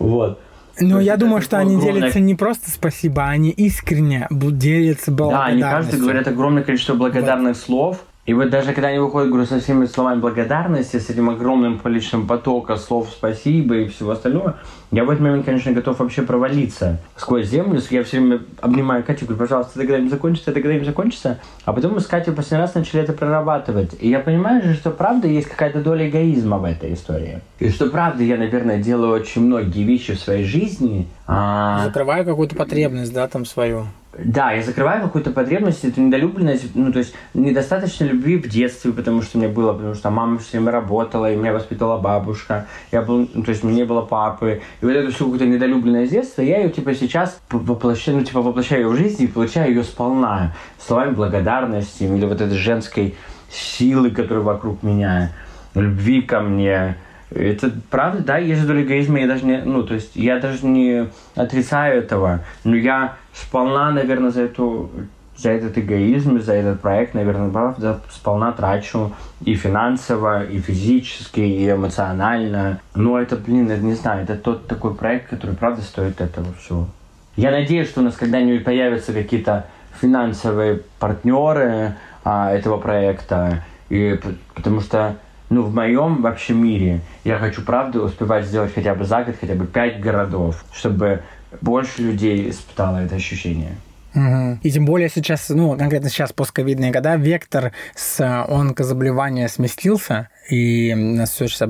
Вот. 0.00 0.40
Но 0.80 1.00
я 1.00 1.16
думаю, 1.16 1.40
что 1.40 1.56
они 1.58 1.76
огромное... 1.76 2.00
делятся 2.00 2.18
не 2.18 2.34
просто 2.34 2.68
спасибо, 2.70 3.24
они 3.24 3.50
искренне 3.50 4.26
делятся 4.30 5.12
благодарностью. 5.12 5.60
Да, 5.60 5.68
они 5.68 5.82
каждый 5.82 6.00
говорят 6.00 6.26
огромное 6.26 6.64
количество 6.64 6.94
благодарных 6.94 7.54
вот. 7.54 7.62
слов, 7.64 8.04
и 8.28 8.34
вот 8.34 8.50
даже 8.50 8.74
когда 8.74 8.88
они 8.88 8.98
выходят, 8.98 9.30
говорю, 9.30 9.46
со 9.46 9.58
всеми 9.58 9.86
словами 9.86 10.20
благодарности, 10.20 10.98
с 10.98 11.08
этим 11.08 11.30
огромным 11.30 11.78
количеством 11.78 12.26
потока 12.26 12.76
слов 12.76 13.08
спасибо 13.10 13.76
и 13.76 13.88
всего 13.88 14.10
остального, 14.10 14.58
я 14.90 15.04
в 15.04 15.10
этот 15.10 15.22
момент, 15.22 15.44
конечно, 15.44 15.70
готов 15.72 15.98
вообще 15.98 16.22
провалиться 16.22 16.98
сквозь 17.16 17.48
землю. 17.48 17.80
Я 17.90 18.04
все 18.04 18.20
время 18.20 18.40
обнимаю 18.60 19.04
Катю, 19.04 19.26
говорю, 19.26 19.40
пожалуйста, 19.40 19.72
это 19.74 19.80
когда-нибудь 19.80 20.10
закончится, 20.10 20.50
это 20.50 20.60
когда-нибудь 20.60 20.86
закончится. 20.86 21.38
А 21.64 21.72
потом 21.74 21.94
мы 21.94 22.00
с 22.00 22.06
Катей 22.06 22.32
последний 22.32 22.62
раз 22.62 22.74
начали 22.74 23.02
это 23.02 23.12
прорабатывать. 23.12 23.94
И 24.00 24.08
я 24.08 24.20
понимаю 24.20 24.62
же, 24.62 24.74
что 24.74 24.90
правда 24.90 25.28
есть 25.28 25.48
какая-то 25.48 25.82
доля 25.82 26.08
эгоизма 26.08 26.56
в 26.58 26.64
этой 26.64 26.94
истории. 26.94 27.40
И 27.58 27.68
что 27.68 27.90
правда 27.90 28.22
я, 28.22 28.38
наверное, 28.38 28.82
делаю 28.82 29.12
очень 29.12 29.42
многие 29.42 29.84
вещи 29.84 30.14
в 30.14 30.20
своей 30.20 30.44
жизни. 30.44 31.06
А... 31.26 31.84
Закрываю 31.84 32.24
какую-то 32.24 32.56
потребность, 32.56 33.12
да, 33.12 33.28
там 33.28 33.44
свою. 33.44 33.86
Да, 34.24 34.50
я 34.50 34.62
закрываю 34.62 35.02
какую-то 35.02 35.30
потребность, 35.30 35.84
эту 35.84 36.00
недолюбленность, 36.00 36.74
ну, 36.74 36.92
то 36.92 36.98
есть 36.98 37.14
недостаточно 37.34 38.04
любви 38.04 38.36
в 38.36 38.48
детстве, 38.48 38.92
потому 38.92 39.22
что 39.22 39.38
мне 39.38 39.46
было, 39.46 39.72
потому 39.72 39.94
что 39.94 40.10
мама 40.10 40.38
все 40.38 40.58
время 40.58 40.72
работала, 40.72 41.30
и 41.30 41.36
меня 41.36 41.52
воспитывала 41.52 41.98
бабушка, 41.98 42.66
я 42.90 43.02
был, 43.02 43.28
ну, 43.32 43.42
то 43.44 43.50
есть 43.50 43.62
мне 43.62 43.74
не 43.74 43.84
было 43.84 44.02
папы, 44.02 44.60
и 44.80 44.84
вот 44.84 44.90
эту 44.90 45.12
всю 45.12 45.24
какую-то 45.24 45.46
недолюбленность 45.46 46.10
детства, 46.10 46.42
я 46.42 46.58
ее, 46.58 46.70
типа, 46.70 46.94
сейчас 46.94 47.40
воплощаю, 47.48 48.18
ну, 48.18 48.24
типа, 48.24 48.42
воплощаю 48.42 48.82
ее 48.82 48.88
в 48.88 48.96
жизнь 48.96 49.22
и 49.22 49.26
получаю 49.28 49.70
ее 49.70 49.84
сполна, 49.84 50.52
словами 50.84 51.12
благодарности, 51.14 52.02
или 52.02 52.26
вот 52.26 52.40
этой 52.40 52.56
женской 52.56 53.14
силы, 53.50 54.10
которая 54.10 54.42
вокруг 54.42 54.82
меня, 54.82 55.30
любви 55.74 56.22
ко 56.22 56.40
мне, 56.40 56.96
это 57.30 57.70
правда, 57.90 58.22
да, 58.22 58.38
есть 58.38 58.66
доля 58.66 58.82
эгоизма, 58.82 59.20
я 59.20 59.26
даже 59.26 59.44
не, 59.44 59.58
ну, 59.58 59.82
то 59.82 59.94
есть 59.94 60.16
я 60.16 60.38
даже 60.38 60.66
не 60.66 61.08
отрицаю 61.34 61.98
этого, 61.98 62.40
но 62.64 62.74
я 62.76 63.16
сполна, 63.32 63.90
наверное, 63.90 64.30
за 64.30 64.42
эту 64.42 64.90
за 65.38 65.50
этот 65.50 65.78
эгоизм, 65.78 66.40
за 66.40 66.54
этот 66.54 66.80
проект, 66.80 67.14
наверное, 67.14 67.48
правда, 67.48 68.00
сполна 68.10 68.50
трачу 68.50 69.12
и 69.44 69.54
финансово, 69.54 70.42
и 70.42 70.58
физически, 70.58 71.38
и 71.38 71.70
эмоционально. 71.70 72.80
Но 72.96 73.20
это, 73.20 73.36
блин, 73.36 73.70
это 73.70 73.80
не 73.84 73.94
знаю, 73.94 74.24
это 74.24 74.34
тот 74.34 74.66
такой 74.66 74.96
проект, 74.96 75.30
который, 75.30 75.54
правда, 75.54 75.82
стоит 75.82 76.20
этого 76.20 76.52
всего. 76.54 76.88
Я 77.36 77.52
надеюсь, 77.52 77.88
что 77.88 78.00
у 78.00 78.02
нас 78.02 78.16
когда-нибудь 78.16 78.64
появятся 78.64 79.12
какие-то 79.12 79.66
финансовые 80.00 80.80
партнеры 80.98 81.94
а, 82.24 82.52
этого 82.52 82.78
проекта, 82.78 83.62
и, 83.90 84.18
потому 84.56 84.80
что 84.80 85.16
ну, 85.50 85.62
в 85.62 85.74
моем 85.74 86.22
вообще 86.22 86.52
мире 86.52 87.00
я 87.24 87.38
хочу, 87.38 87.62
правда, 87.62 88.02
успевать 88.02 88.46
сделать 88.46 88.74
хотя 88.74 88.94
бы 88.94 89.04
за 89.04 89.22
год, 89.22 89.36
хотя 89.40 89.54
бы 89.54 89.66
пять 89.66 90.00
городов, 90.00 90.64
чтобы 90.72 91.22
больше 91.60 92.02
людей 92.02 92.50
испытало 92.50 92.98
это 92.98 93.16
ощущение. 93.16 93.76
Угу. 94.14 94.58
И 94.62 94.70
тем 94.70 94.84
более 94.84 95.08
сейчас, 95.08 95.48
ну, 95.48 95.76
конкретно 95.76 96.08
сейчас, 96.08 96.32
постковидные 96.32 96.90
года, 96.90 97.16
вектор 97.16 97.72
с 97.94 98.20
онкозаболевания 98.20 99.48
сместился, 99.48 100.28
и 100.48 100.94
у 100.94 101.16
нас 101.16 101.30
все 101.30 101.46
сейчас, 101.46 101.68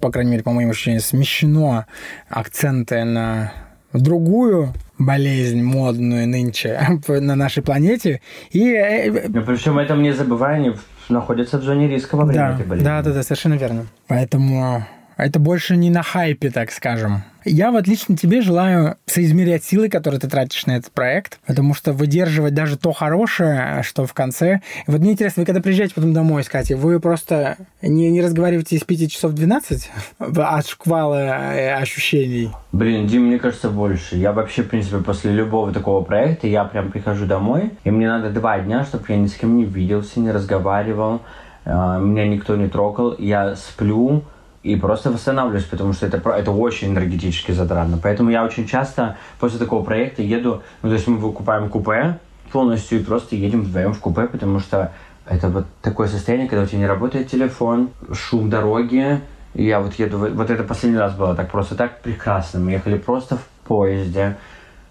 по 0.00 0.10
крайней 0.10 0.32
мере, 0.32 0.42
по 0.42 0.52
моему 0.52 0.72
ощущениям, 0.72 1.00
смещено 1.00 1.86
акценты 2.28 3.04
на 3.04 3.52
другую 3.92 4.72
болезнь 4.98 5.62
модную 5.62 6.28
нынче 6.28 6.80
на 7.08 7.34
нашей 7.34 7.62
планете. 7.62 8.20
И... 8.50 8.72
Э, 8.72 9.28
Но 9.28 9.42
причем 9.42 9.78
это 9.78 9.96
не 9.96 10.12
забывание 10.12 10.76
находятся 11.10 11.58
в 11.58 11.62
зоне 11.62 11.88
риска 11.88 12.16
во 12.16 12.24
время 12.24 12.48
да, 12.48 12.54
этой 12.54 12.66
болезни. 12.66 12.84
Да, 12.84 13.02
да, 13.02 13.12
да, 13.12 13.22
совершенно 13.22 13.54
верно. 13.54 13.86
Поэтому 14.06 14.84
это 15.24 15.38
больше 15.38 15.76
не 15.76 15.90
на 15.90 16.02
хайпе, 16.02 16.50
так 16.50 16.70
скажем. 16.70 17.22
Я 17.44 17.70
вот 17.70 17.86
лично 17.86 18.16
тебе 18.16 18.42
желаю 18.42 18.96
соизмерять 19.06 19.64
силы, 19.64 19.88
которые 19.88 20.20
ты 20.20 20.28
тратишь 20.28 20.66
на 20.66 20.76
этот 20.76 20.92
проект, 20.92 21.40
потому 21.46 21.72
что 21.72 21.92
выдерживать 21.94 22.52
даже 22.52 22.76
то 22.76 22.92
хорошее, 22.92 23.82
что 23.82 24.04
в 24.04 24.12
конце. 24.12 24.60
Вот 24.86 25.00
мне 25.00 25.12
интересно, 25.12 25.40
вы 25.40 25.46
когда 25.46 25.62
приезжаете 25.62 25.94
потом 25.94 26.12
домой, 26.12 26.44
Катя, 26.44 26.76
вы 26.76 27.00
просто 27.00 27.56
не, 27.80 28.10
не 28.10 28.20
разговариваете 28.20 28.76
из 28.76 28.84
5 28.84 29.10
часов 29.10 29.32
12 29.32 29.90
от 30.18 30.66
шквала 30.66 31.54
э, 31.54 31.74
ощущений? 31.74 32.50
Блин, 32.72 33.06
Дим, 33.06 33.26
мне 33.26 33.38
кажется, 33.38 33.70
больше. 33.70 34.16
Я 34.16 34.32
вообще, 34.32 34.62
в 34.62 34.68
принципе, 34.68 34.98
после 34.98 35.32
любого 35.32 35.72
такого 35.72 36.04
проекта, 36.04 36.46
я 36.46 36.64
прям 36.64 36.90
прихожу 36.90 37.24
домой, 37.24 37.70
и 37.84 37.90
мне 37.90 38.08
надо 38.08 38.30
два 38.30 38.58
дня, 38.58 38.84
чтобы 38.84 39.04
я 39.08 39.16
ни 39.16 39.26
с 39.26 39.34
кем 39.34 39.56
не 39.56 39.64
виделся, 39.64 40.20
не 40.20 40.30
разговаривал, 40.30 41.22
э, 41.64 41.70
меня 41.70 42.28
никто 42.28 42.56
не 42.56 42.68
трогал, 42.68 43.16
я 43.18 43.56
сплю, 43.56 44.24
и 44.62 44.76
просто 44.76 45.10
восстанавливаюсь, 45.10 45.64
потому 45.64 45.92
что 45.92 46.06
это, 46.06 46.16
это 46.30 46.50
очень 46.50 46.88
энергетически 46.88 47.52
затратно. 47.52 47.98
Поэтому 48.02 48.30
я 48.30 48.44
очень 48.44 48.66
часто 48.66 49.16
после 49.38 49.58
такого 49.58 49.82
проекта 49.82 50.22
еду, 50.22 50.62
ну, 50.82 50.88
то 50.88 50.94
есть 50.94 51.06
мы 51.06 51.16
выкупаем 51.16 51.68
купе 51.68 52.18
полностью 52.52 53.00
и 53.00 53.02
просто 53.02 53.36
едем 53.36 53.62
вдвоем 53.62 53.94
в 53.94 54.00
купе, 54.00 54.26
потому 54.26 54.58
что 54.58 54.92
это 55.26 55.48
вот 55.48 55.66
такое 55.80 56.08
состояние, 56.08 56.48
когда 56.48 56.64
у 56.64 56.66
тебя 56.66 56.80
не 56.80 56.86
работает 56.86 57.30
телефон, 57.30 57.90
шум 58.12 58.50
дороги, 58.50 59.20
и 59.54 59.64
я 59.64 59.80
вот 59.80 59.94
еду, 59.94 60.18
вот 60.18 60.50
это 60.50 60.62
последний 60.64 60.98
раз 60.98 61.14
было 61.14 61.34
так 61.34 61.50
просто 61.50 61.74
так 61.74 62.02
прекрасно. 62.02 62.60
Мы 62.60 62.72
ехали 62.72 62.98
просто 62.98 63.36
в 63.36 63.44
поезде, 63.66 64.36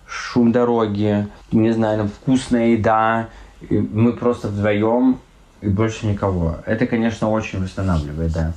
шум 0.07 0.51
дороги, 0.51 1.27
не 1.51 1.71
знаю, 1.71 2.07
вкусная 2.07 2.69
еда, 2.69 3.27
и 3.69 3.77
мы 3.77 4.13
просто 4.13 4.47
вдвоем 4.47 5.19
и 5.61 5.69
больше 5.69 6.07
никого. 6.07 6.57
Это, 6.65 6.87
конечно, 6.87 7.29
очень 7.29 7.61
восстанавливает, 7.61 8.31
да. 8.31 8.53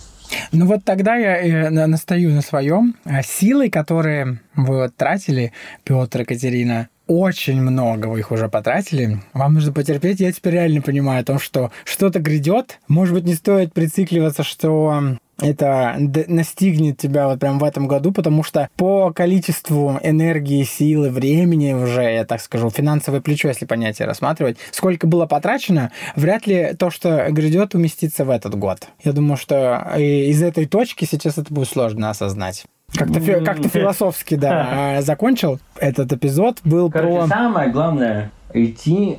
Ну 0.52 0.66
вот 0.66 0.84
тогда 0.84 1.16
я 1.16 1.36
э, 1.38 1.70
настаю 1.70 2.30
на 2.30 2.42
своем. 2.42 2.94
А 3.04 3.22
силы, 3.22 3.70
которые 3.70 4.40
вы 4.54 4.88
тратили, 4.90 5.52
Петр 5.84 6.22
и 6.22 6.24
Катерина, 6.24 6.88
очень 7.06 7.60
много 7.60 8.06
вы 8.06 8.20
их 8.20 8.30
уже 8.30 8.48
потратили. 8.48 9.20
Вам 9.32 9.54
нужно 9.54 9.72
потерпеть. 9.72 10.20
Я 10.20 10.32
теперь 10.32 10.54
реально 10.54 10.82
понимаю 10.82 11.20
о 11.20 11.24
том, 11.24 11.38
что 11.38 11.70
что-то 11.84 12.20
грядет. 12.20 12.78
Может 12.88 13.14
быть, 13.14 13.24
не 13.24 13.34
стоит 13.34 13.74
прицикливаться, 13.74 14.44
что 14.44 15.18
это 15.42 15.96
настигнет 16.28 16.98
тебя 16.98 17.28
вот 17.28 17.40
прям 17.40 17.58
в 17.58 17.64
этом 17.64 17.88
году, 17.88 18.12
потому 18.12 18.42
что 18.42 18.68
по 18.76 19.12
количеству 19.12 19.98
энергии, 20.02 20.62
силы, 20.64 21.10
времени 21.10 21.72
уже, 21.72 22.02
я 22.02 22.24
так 22.24 22.40
скажу, 22.40 22.70
финансовое 22.70 23.20
плечо, 23.20 23.48
если 23.48 23.66
понятие 23.66 24.06
рассматривать, 24.06 24.58
сколько 24.70 25.06
было 25.06 25.26
потрачено, 25.26 25.90
вряд 26.16 26.46
ли 26.46 26.74
то, 26.78 26.90
что 26.90 27.26
грядет, 27.30 27.74
уместится 27.74 28.24
в 28.24 28.30
этот 28.30 28.54
год. 28.54 28.88
Я 29.02 29.12
думаю, 29.12 29.36
что 29.36 29.94
из 29.96 30.42
этой 30.42 30.66
точки 30.66 31.04
сейчас 31.04 31.38
это 31.38 31.52
будет 31.52 31.68
сложно 31.68 32.10
осознать. 32.10 32.64
Как-то, 32.94 33.20
фи- 33.20 33.44
как-то 33.44 33.68
философски, 33.68 34.34
да, 34.34 34.98
закончил 35.02 35.58
этот 35.76 36.12
эпизод. 36.12 36.60
Был 36.64 36.90
Короче, 36.90 37.18
про... 37.18 37.26
самое 37.26 37.70
главное 37.70 38.30
идти, 38.52 39.18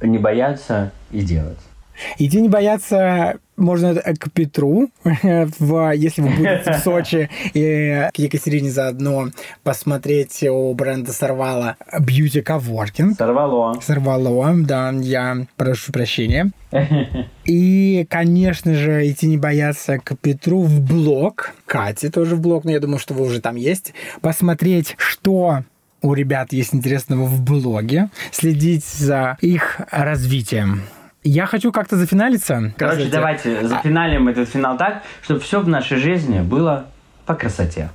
не 0.00 0.18
бояться 0.18 0.92
и 1.10 1.22
делать. 1.22 1.58
Идти 2.18 2.40
не 2.40 2.48
бояться 2.48 3.38
можно 3.58 3.94
к 3.94 4.30
Петру, 4.32 4.90
в, 5.04 5.92
если 5.94 6.22
вы 6.22 6.30
будете 6.30 6.72
в 6.72 6.78
Сочи, 6.78 7.28
и 7.54 8.08
к 8.14 8.18
Екатерине 8.18 8.70
заодно 8.70 9.28
посмотреть 9.62 10.42
у 10.44 10.72
бренда 10.74 11.12
Сорвала 11.12 11.76
Beauty 11.98 12.42
Coworking. 12.42 13.14
Сорвало. 13.18 13.80
Сорвало, 13.80 14.54
да, 14.58 14.90
я 14.92 15.46
прошу 15.56 15.92
прощения. 15.92 16.52
И, 17.44 18.06
конечно 18.10 18.74
же, 18.74 19.10
идти 19.10 19.26
не 19.26 19.38
бояться 19.38 19.98
к 19.98 20.16
Петру 20.18 20.62
в 20.62 20.80
блог, 20.80 21.52
Кате 21.66 22.10
тоже 22.10 22.36
в 22.36 22.40
блог, 22.40 22.64
но 22.64 22.72
я 22.72 22.80
думаю, 22.80 22.98
что 22.98 23.14
вы 23.14 23.24
уже 23.24 23.40
там 23.40 23.56
есть, 23.56 23.94
посмотреть, 24.20 24.94
что 24.98 25.62
у 26.02 26.14
ребят 26.14 26.52
есть 26.52 26.74
интересного 26.74 27.24
в 27.24 27.42
блоге, 27.42 28.10
следить 28.30 28.84
за 28.84 29.38
их 29.40 29.80
развитием. 29.90 30.82
Я 31.30 31.44
хочу 31.44 31.72
как-то 31.72 31.96
зафиналиться. 31.98 32.72
Короче, 32.78 33.00
Кстати. 33.00 33.12
давайте 33.12 33.68
зафиналим 33.68 34.28
а... 34.28 34.30
этот 34.30 34.48
финал 34.48 34.78
так, 34.78 35.02
чтобы 35.20 35.40
все 35.40 35.60
в 35.60 35.68
нашей 35.68 35.98
жизни 35.98 36.40
было 36.40 36.86
по 37.26 37.34
красоте. 37.34 37.90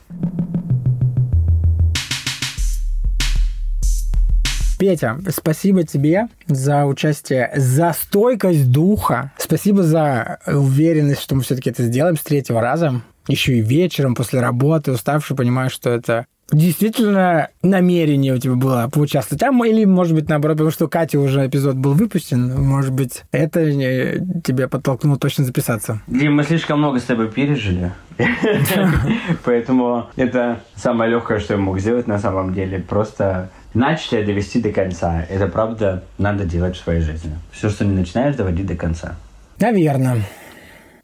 Петя, 4.77 5.17
спасибо 5.29 5.83
тебе 5.83 6.27
за 6.45 6.85
участие, 6.85 7.51
за 7.55 7.93
стойкость 7.93 8.71
духа. 8.71 9.31
Спасибо 9.39 9.81
за 9.81 10.37
уверенность, 10.45 11.23
что 11.23 11.33
мы 11.33 11.41
все-таки 11.41 11.71
это 11.71 11.81
сделаем 11.81 12.17
с 12.17 12.21
третьего 12.21 12.61
раза. 12.61 13.01
Еще 13.27 13.53
и 13.53 13.61
вечером 13.61 14.13
после 14.13 14.41
работы, 14.41 14.91
уставший, 14.91 15.35
понимаю, 15.35 15.71
что 15.71 15.89
это 15.89 16.27
действительно 16.55 17.49
намерение 17.61 18.33
у 18.33 18.37
тебя 18.37 18.55
было 18.55 18.89
поучаствовать 18.91 19.41
там, 19.41 19.63
или, 19.63 19.85
может 19.85 20.13
быть, 20.13 20.29
наоборот, 20.29 20.57
потому 20.57 20.71
что 20.71 20.87
Катя 20.87 21.19
уже 21.19 21.45
эпизод 21.45 21.75
был 21.75 21.93
выпущен, 21.93 22.53
может 22.61 22.91
быть, 22.91 23.23
это 23.31 23.71
тебя 24.41 24.67
подтолкнуло 24.67 25.17
точно 25.17 25.45
записаться? 25.45 26.01
Дим, 26.07 26.35
мы 26.35 26.43
слишком 26.43 26.79
много 26.79 26.99
с 26.99 27.03
тобой 27.03 27.29
пережили, 27.29 27.91
поэтому 29.45 30.07
это 30.15 30.59
самое 30.75 31.11
легкое, 31.11 31.39
что 31.39 31.53
я 31.53 31.59
мог 31.59 31.79
сделать 31.79 32.07
на 32.07 32.19
самом 32.19 32.53
деле, 32.53 32.79
просто 32.79 33.49
начать 33.73 34.13
и 34.13 34.23
довести 34.23 34.61
до 34.61 34.71
конца. 34.71 35.25
Это 35.29 35.47
правда 35.47 36.03
надо 36.17 36.45
делать 36.45 36.75
в 36.75 36.83
своей 36.83 37.01
жизни. 37.01 37.31
Все, 37.51 37.69
что 37.69 37.85
не 37.85 37.93
начинаешь, 37.93 38.35
доводить 38.35 38.67
до 38.67 38.75
конца. 38.75 39.15
Наверное. 39.59 40.23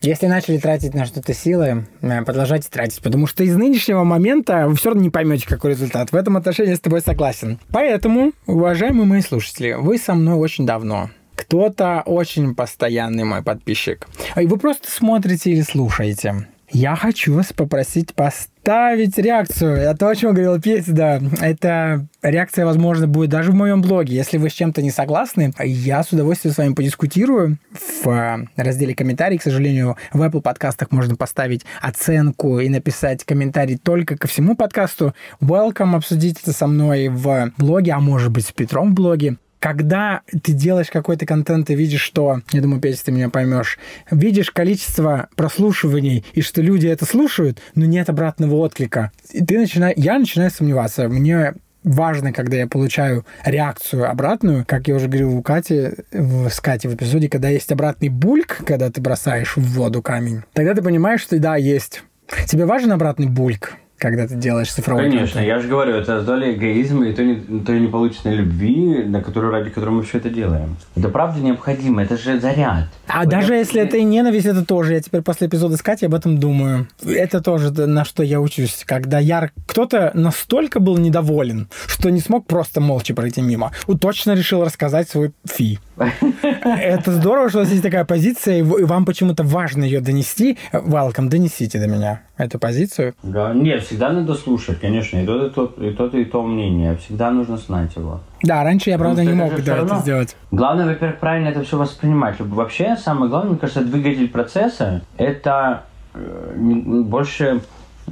Если 0.02 0.28
начали 0.28 0.58
тратить 0.58 0.94
на 0.94 1.06
что-то 1.06 1.34
силы, 1.34 1.86
э, 2.02 2.22
продолжайте 2.24 2.70
тратить, 2.70 3.02
потому 3.02 3.28
что 3.28 3.44
из 3.44 3.58
нынешнего 3.58 4.06
момента 4.06 4.66
вы 4.70 4.76
все 4.76 4.90
равно 4.90 5.04
не 5.04 5.10
поймете, 5.10 5.46
какой 5.46 5.72
результат. 5.72 6.14
В 6.14 6.16
этом 6.16 6.38
отношении 6.38 6.70
я 6.70 6.78
с 6.78 6.80
тобой 6.80 7.02
согласен. 7.02 7.60
Поэтому, 7.70 8.32
уважаемые 8.46 9.06
мои 9.06 9.20
слушатели, 9.20 9.74
вы 9.74 9.98
со 9.98 10.14
мной 10.14 10.36
очень 10.36 10.66
давно. 10.66 11.10
Кто-то 11.36 12.04
очень 12.06 12.56
постоянный 12.56 13.26
мой 13.26 13.44
подписчик. 13.44 14.08
И 14.38 14.46
вы 14.46 14.58
просто 14.58 14.90
смотрите 14.90 15.52
или 15.52 15.62
слушаете. 15.62 16.48
Я 16.72 16.96
хочу 16.96 17.34
вас 17.34 17.52
попросить 17.52 18.14
поставить 18.14 19.18
реакцию. 19.18 19.78
Это 19.78 19.98
то, 19.98 20.08
о 20.10 20.16
чем 20.16 20.34
говорил 20.34 20.62
Петя, 20.62 20.94
да. 20.94 21.22
Эта 21.42 22.06
реакция, 22.22 22.66
возможно, 22.66 23.08
будет 23.08 23.32
даже 23.32 23.52
в 23.52 23.56
моем 23.56 23.82
блоге. 23.82 24.16
Если 24.16 24.38
вы 24.38 24.50
с 24.50 24.54
чем-то 24.54 24.82
не 24.82 24.92
согласны, 24.92 25.52
я 25.60 26.04
с 26.04 26.12
удовольствием 26.12 26.54
с 26.54 26.58
вами 26.58 26.74
подискутирую. 26.74 27.58
В 28.04 28.08
э, 28.08 28.48
разделе 28.56 28.94
комментарий, 28.94 29.40
к 29.40 29.44
сожалению, 29.44 29.98
в 30.14 30.22
Apple 30.22 30.42
подкастах 30.42 30.92
можно 30.92 31.16
поставить 31.16 31.66
оценку 31.82 32.60
и 32.60 32.70
написать 32.70 33.24
комментарий 33.24 33.78
только 33.78 34.16
ко 34.16 34.28
всему 34.28 34.56
подкасту. 34.56 35.16
Welcome 35.42 35.96
обсудить 35.96 36.40
это 36.42 36.54
со 36.54 36.68
мной 36.68 37.08
в 37.08 37.52
блоге, 37.58 37.94
а 37.94 38.00
может 38.00 38.32
быть 38.32 38.46
с 38.46 38.52
Петром 38.52 38.92
в 38.92 38.94
блоге 38.94 39.38
когда 39.60 40.22
ты 40.44 40.54
делаешь 40.54 40.90
какой-то 40.92 41.26
контент 41.26 41.70
и 41.70 41.76
видишь, 41.76 42.02
что, 42.02 42.42
я 42.52 42.62
думаю, 42.62 42.82
Петя, 42.82 43.06
ты 43.06 43.12
меня 43.12 43.30
поймешь, 43.30 43.78
видишь 44.10 44.52
количество 44.52 45.30
прослушиваний 45.36 46.26
и 46.34 46.42
что 46.42 46.62
люди 46.62 46.88
это 46.88 47.06
слушают, 47.06 47.60
но 47.76 47.86
нет 47.86 48.10
обратного 48.10 48.56
отклика, 48.56 49.12
и 49.32 49.44
ты 49.44 49.60
начинаешь, 49.60 49.98
я 49.98 50.18
начинаю 50.18 50.52
сомневаться. 50.52 51.08
Мне 51.10 51.54
важно, 51.84 52.34
когда 52.34 52.58
я 52.58 52.68
получаю 52.68 53.26
реакцию 53.46 54.10
обратную, 54.10 54.66
как 54.66 54.88
я 54.88 54.96
уже 54.96 55.08
говорил 55.08 55.38
у 55.38 55.42
Кати, 55.42 55.90
в, 56.12 56.50
с 56.50 56.60
Катей 56.60 56.90
в 56.90 56.96
эпизоде, 56.96 57.30
когда 57.30 57.50
есть 57.50 57.72
обратный 57.72 58.10
бульк, 58.10 58.62
когда 58.66 58.90
ты 58.90 59.02
бросаешь 59.02 59.56
в 59.56 59.62
воду 59.74 60.02
камень, 60.02 60.44
тогда 60.54 60.74
ты 60.74 60.82
понимаешь, 60.82 61.22
что 61.22 61.40
да, 61.40 61.56
есть. 61.56 62.04
Тебе 62.48 62.66
важен 62.66 62.92
обратный 62.92 63.28
бульк? 63.28 63.74
Когда 64.00 64.28
ты 64.28 64.36
делаешь 64.36 64.72
цифровой 64.72 65.04
Конечно, 65.04 65.26
контент. 65.26 65.48
я 65.48 65.60
же 65.60 65.68
говорю, 65.68 65.96
это 65.96 66.22
доля 66.22 66.54
эгоизма 66.54 67.08
и 67.08 67.14
той, 67.14 67.26
не, 67.26 67.60
той 67.60 67.80
неполученной 67.80 68.36
любви, 68.36 69.04
на 69.04 69.22
которую, 69.22 69.52
ради 69.52 69.70
которой 69.70 69.90
мы 69.90 70.04
все 70.04 70.18
это 70.18 70.30
делаем. 70.30 70.78
Это 70.96 71.10
правда 71.10 71.40
необходимо, 71.40 72.02
это 72.02 72.18
же 72.18 72.40
заряд. 72.40 72.86
А 73.08 73.20
вот 73.20 73.30
даже 73.30 73.54
я... 73.54 73.60
если 73.60 73.82
это 73.82 73.98
и 73.98 74.04
ненависть, 74.04 74.46
это 74.46 74.66
тоже. 74.66 74.94
Я 74.94 75.02
теперь 75.02 75.22
после 75.22 75.48
эпизода 75.48 75.78
с 75.78 75.82
Катей 75.82 76.08
об 76.08 76.16
этом 76.16 76.38
думаю. 76.38 76.88
Это 77.06 77.42
тоже 77.42 77.72
на 77.72 78.06
что 78.06 78.24
я 78.24 78.40
учусь. 78.40 78.84
Когда 78.86 79.20
я... 79.20 79.50
Кто-то 79.66 80.12
настолько 80.14 80.80
был 80.80 80.98
недоволен, 80.98 81.68
что 81.88 82.10
не 82.10 82.22
смог 82.22 82.48
просто 82.48 82.82
молча 82.82 83.14
пройти 83.14 83.42
мимо. 83.42 83.72
Он 83.88 84.00
точно 84.00 84.34
решил 84.34 84.64
рассказать 84.64 85.10
свой 85.10 85.32
фи. 85.46 85.80
Это 86.64 87.12
здорово, 87.12 87.50
что 87.50 87.60
у 87.60 87.62
вас 87.62 87.72
есть 87.72 87.84
такая 87.84 88.06
позиция, 88.06 88.60
и 88.60 88.62
вам 88.62 89.06
почему-то 89.06 89.44
важно 89.44 89.84
ее 89.84 90.00
донести. 90.00 90.58
Welcome, 90.72 91.28
донесите 91.28 91.80
до 91.80 91.88
меня 91.88 92.22
эту 92.40 92.58
позицию. 92.58 93.14
Да, 93.22 93.54
нет, 93.54 93.84
всегда 93.84 94.12
надо 94.12 94.34
слушать, 94.34 94.80
конечно, 94.80 95.18
и 95.18 95.26
то, 95.26 95.46
и 95.46 95.50
то, 95.50 95.66
и 95.78 95.92
то, 95.92 96.08
и 96.08 96.26
то 96.26 96.42
мнение. 96.42 96.96
Всегда 96.98 97.32
нужно 97.32 97.58
знать 97.58 97.96
его. 97.96 98.22
Да, 98.42 98.64
раньше 98.64 98.90
я, 98.90 98.98
правда, 98.98 99.24
не 99.24 99.34
мог 99.34 99.62
да, 99.62 99.78
это 99.78 99.98
сделать. 99.98 100.36
Главное, 100.50 100.86
во-первых, 100.86 101.20
правильно 101.20 101.50
это 101.50 101.64
все 101.64 101.78
воспринимать. 101.78 102.40
Вообще, 102.40 102.96
самое 102.96 103.30
главное, 103.30 103.52
мне 103.52 103.60
кажется, 103.60 103.84
двигатель 103.84 104.30
процесса– 104.30 105.02
это 105.18 105.84
э, 106.14 106.54
больше 106.56 107.62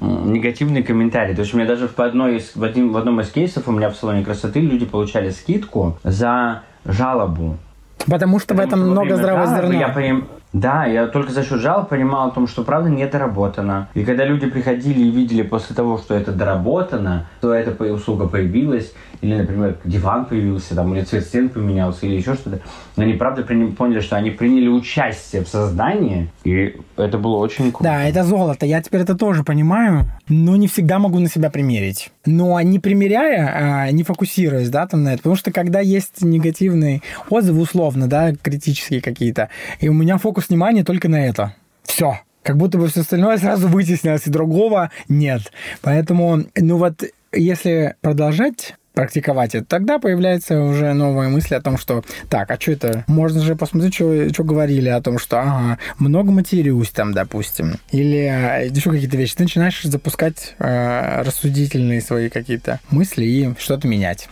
негативные 0.01 0.83
комментарии. 0.83 1.33
То 1.33 1.41
есть 1.41 1.53
у 1.53 1.57
меня 1.57 1.67
даже 1.67 1.87
в, 1.87 1.99
одной 1.99 2.37
из, 2.37 2.55
в, 2.55 2.63
один, 2.63 2.91
в 2.91 2.97
одном 2.97 3.21
из 3.21 3.29
кейсов 3.29 3.67
у 3.67 3.71
меня 3.71 3.89
в 3.89 3.95
салоне 3.95 4.23
красоты 4.23 4.59
люди 4.59 4.85
получали 4.85 5.29
скидку 5.29 5.97
за 6.03 6.63
жалобу. 6.85 7.57
Потому 8.05 8.39
что 8.39 8.49
Потому 8.49 8.65
в 8.65 8.67
этом 8.67 8.79
что 8.79 8.91
много 8.91 9.15
здравого 9.15 9.47
зерна. 9.47 9.73
Я 9.73 9.89
поним... 9.89 10.27
Да, 10.59 10.85
я 10.85 11.07
только 11.07 11.31
за 11.31 11.43
счет 11.43 11.59
жалоб 11.59 11.89
понимал 11.89 12.29
о 12.29 12.31
том, 12.31 12.47
что 12.47 12.63
правда 12.63 12.89
не 12.89 13.05
доработано. 13.07 13.89
И 13.93 14.03
когда 14.03 14.25
люди 14.25 14.47
приходили 14.47 15.01
и 15.01 15.11
видели 15.11 15.43
после 15.43 15.75
того, 15.75 15.97
что 15.97 16.15
это 16.15 16.31
доработано, 16.31 17.27
то 17.41 17.53
эта 17.53 17.71
услуга 17.83 18.27
появилась, 18.27 18.93
или, 19.21 19.35
например, 19.35 19.77
диван 19.83 20.25
появился, 20.25 20.75
там, 20.75 20.95
или 20.95 21.03
цвет 21.03 21.25
стен 21.25 21.49
поменялся, 21.49 22.05
или 22.05 22.15
еще 22.15 22.35
что-то, 22.35 22.59
они 22.95 23.13
правда 23.13 23.43
поняли, 23.43 23.99
что 23.99 24.15
они 24.15 24.31
приняли 24.31 24.67
участие 24.67 25.43
в 25.43 25.47
создании, 25.47 26.29
и 26.43 26.75
это 26.95 27.17
было 27.17 27.37
очень 27.37 27.71
круто. 27.71 27.83
Да, 27.83 28.03
это 28.03 28.23
золото, 28.23 28.65
я 28.65 28.81
теперь 28.81 29.01
это 29.01 29.15
тоже 29.15 29.43
понимаю, 29.43 30.05
но 30.27 30.55
не 30.55 30.67
всегда 30.67 30.99
могу 30.99 31.19
на 31.19 31.29
себя 31.29 31.49
примерить. 31.49 32.11
Но 32.25 32.59
не 32.61 32.79
примеряя, 32.79 33.85
а 33.87 33.91
не 33.91 34.03
фокусируясь, 34.03 34.69
да, 34.69 34.85
там 34.87 35.03
на 35.03 35.09
это, 35.09 35.17
потому 35.19 35.35
что 35.35 35.51
когда 35.51 35.79
есть 35.79 36.21
негативные 36.21 37.01
отзывы, 37.29 37.61
условно, 37.61 38.07
да, 38.07 38.33
критические 38.35 39.01
какие-то, 39.01 39.49
и 39.79 39.89
у 39.89 39.93
меня 39.93 40.17
фокус 40.17 40.46
внимания 40.49 40.83
только 40.83 41.09
на 41.09 41.25
это. 41.25 41.53
Все. 41.83 42.19
Как 42.43 42.57
будто 42.57 42.77
бы 42.77 42.87
все 42.87 43.01
остальное 43.01 43.37
сразу 43.37 43.67
вытеснилось, 43.67 44.25
и 44.25 44.29
другого 44.29 44.89
нет. 45.09 45.51
Поэтому, 45.81 46.43
ну 46.55 46.77
вот, 46.77 47.03
если 47.33 47.95
продолжать 48.01 48.75
практиковать 48.93 49.53
это, 49.53 49.63
тогда 49.65 49.99
появляется 49.99 50.59
уже 50.63 50.93
новая 50.93 51.29
мысль 51.29 51.53
о 51.53 51.61
том, 51.61 51.77
что 51.77 52.03
так, 52.29 52.49
а 52.49 52.59
что 52.59 52.71
это? 52.71 53.03
Можно 53.05 53.41
же 53.41 53.55
посмотреть, 53.55 53.93
что, 53.93 54.33
что 54.33 54.43
говорили 54.43 54.89
о 54.89 54.99
том, 55.01 55.19
что 55.19 55.39
ага, 55.39 55.77
много 55.99 56.31
матерюсь 56.31 56.89
там, 56.89 57.13
допустим, 57.13 57.75
или 57.91 58.25
а, 58.25 58.61
еще 58.61 58.89
какие-то 58.89 59.17
вещи. 59.17 59.35
Ты 59.35 59.43
начинаешь 59.43 59.83
запускать 59.83 60.55
э, 60.57 61.21
рассудительные 61.21 62.01
свои 62.01 62.29
какие-то 62.29 62.79
мысли 62.89 63.23
и 63.23 63.53
что-то 63.59 63.87
менять. 63.87 64.29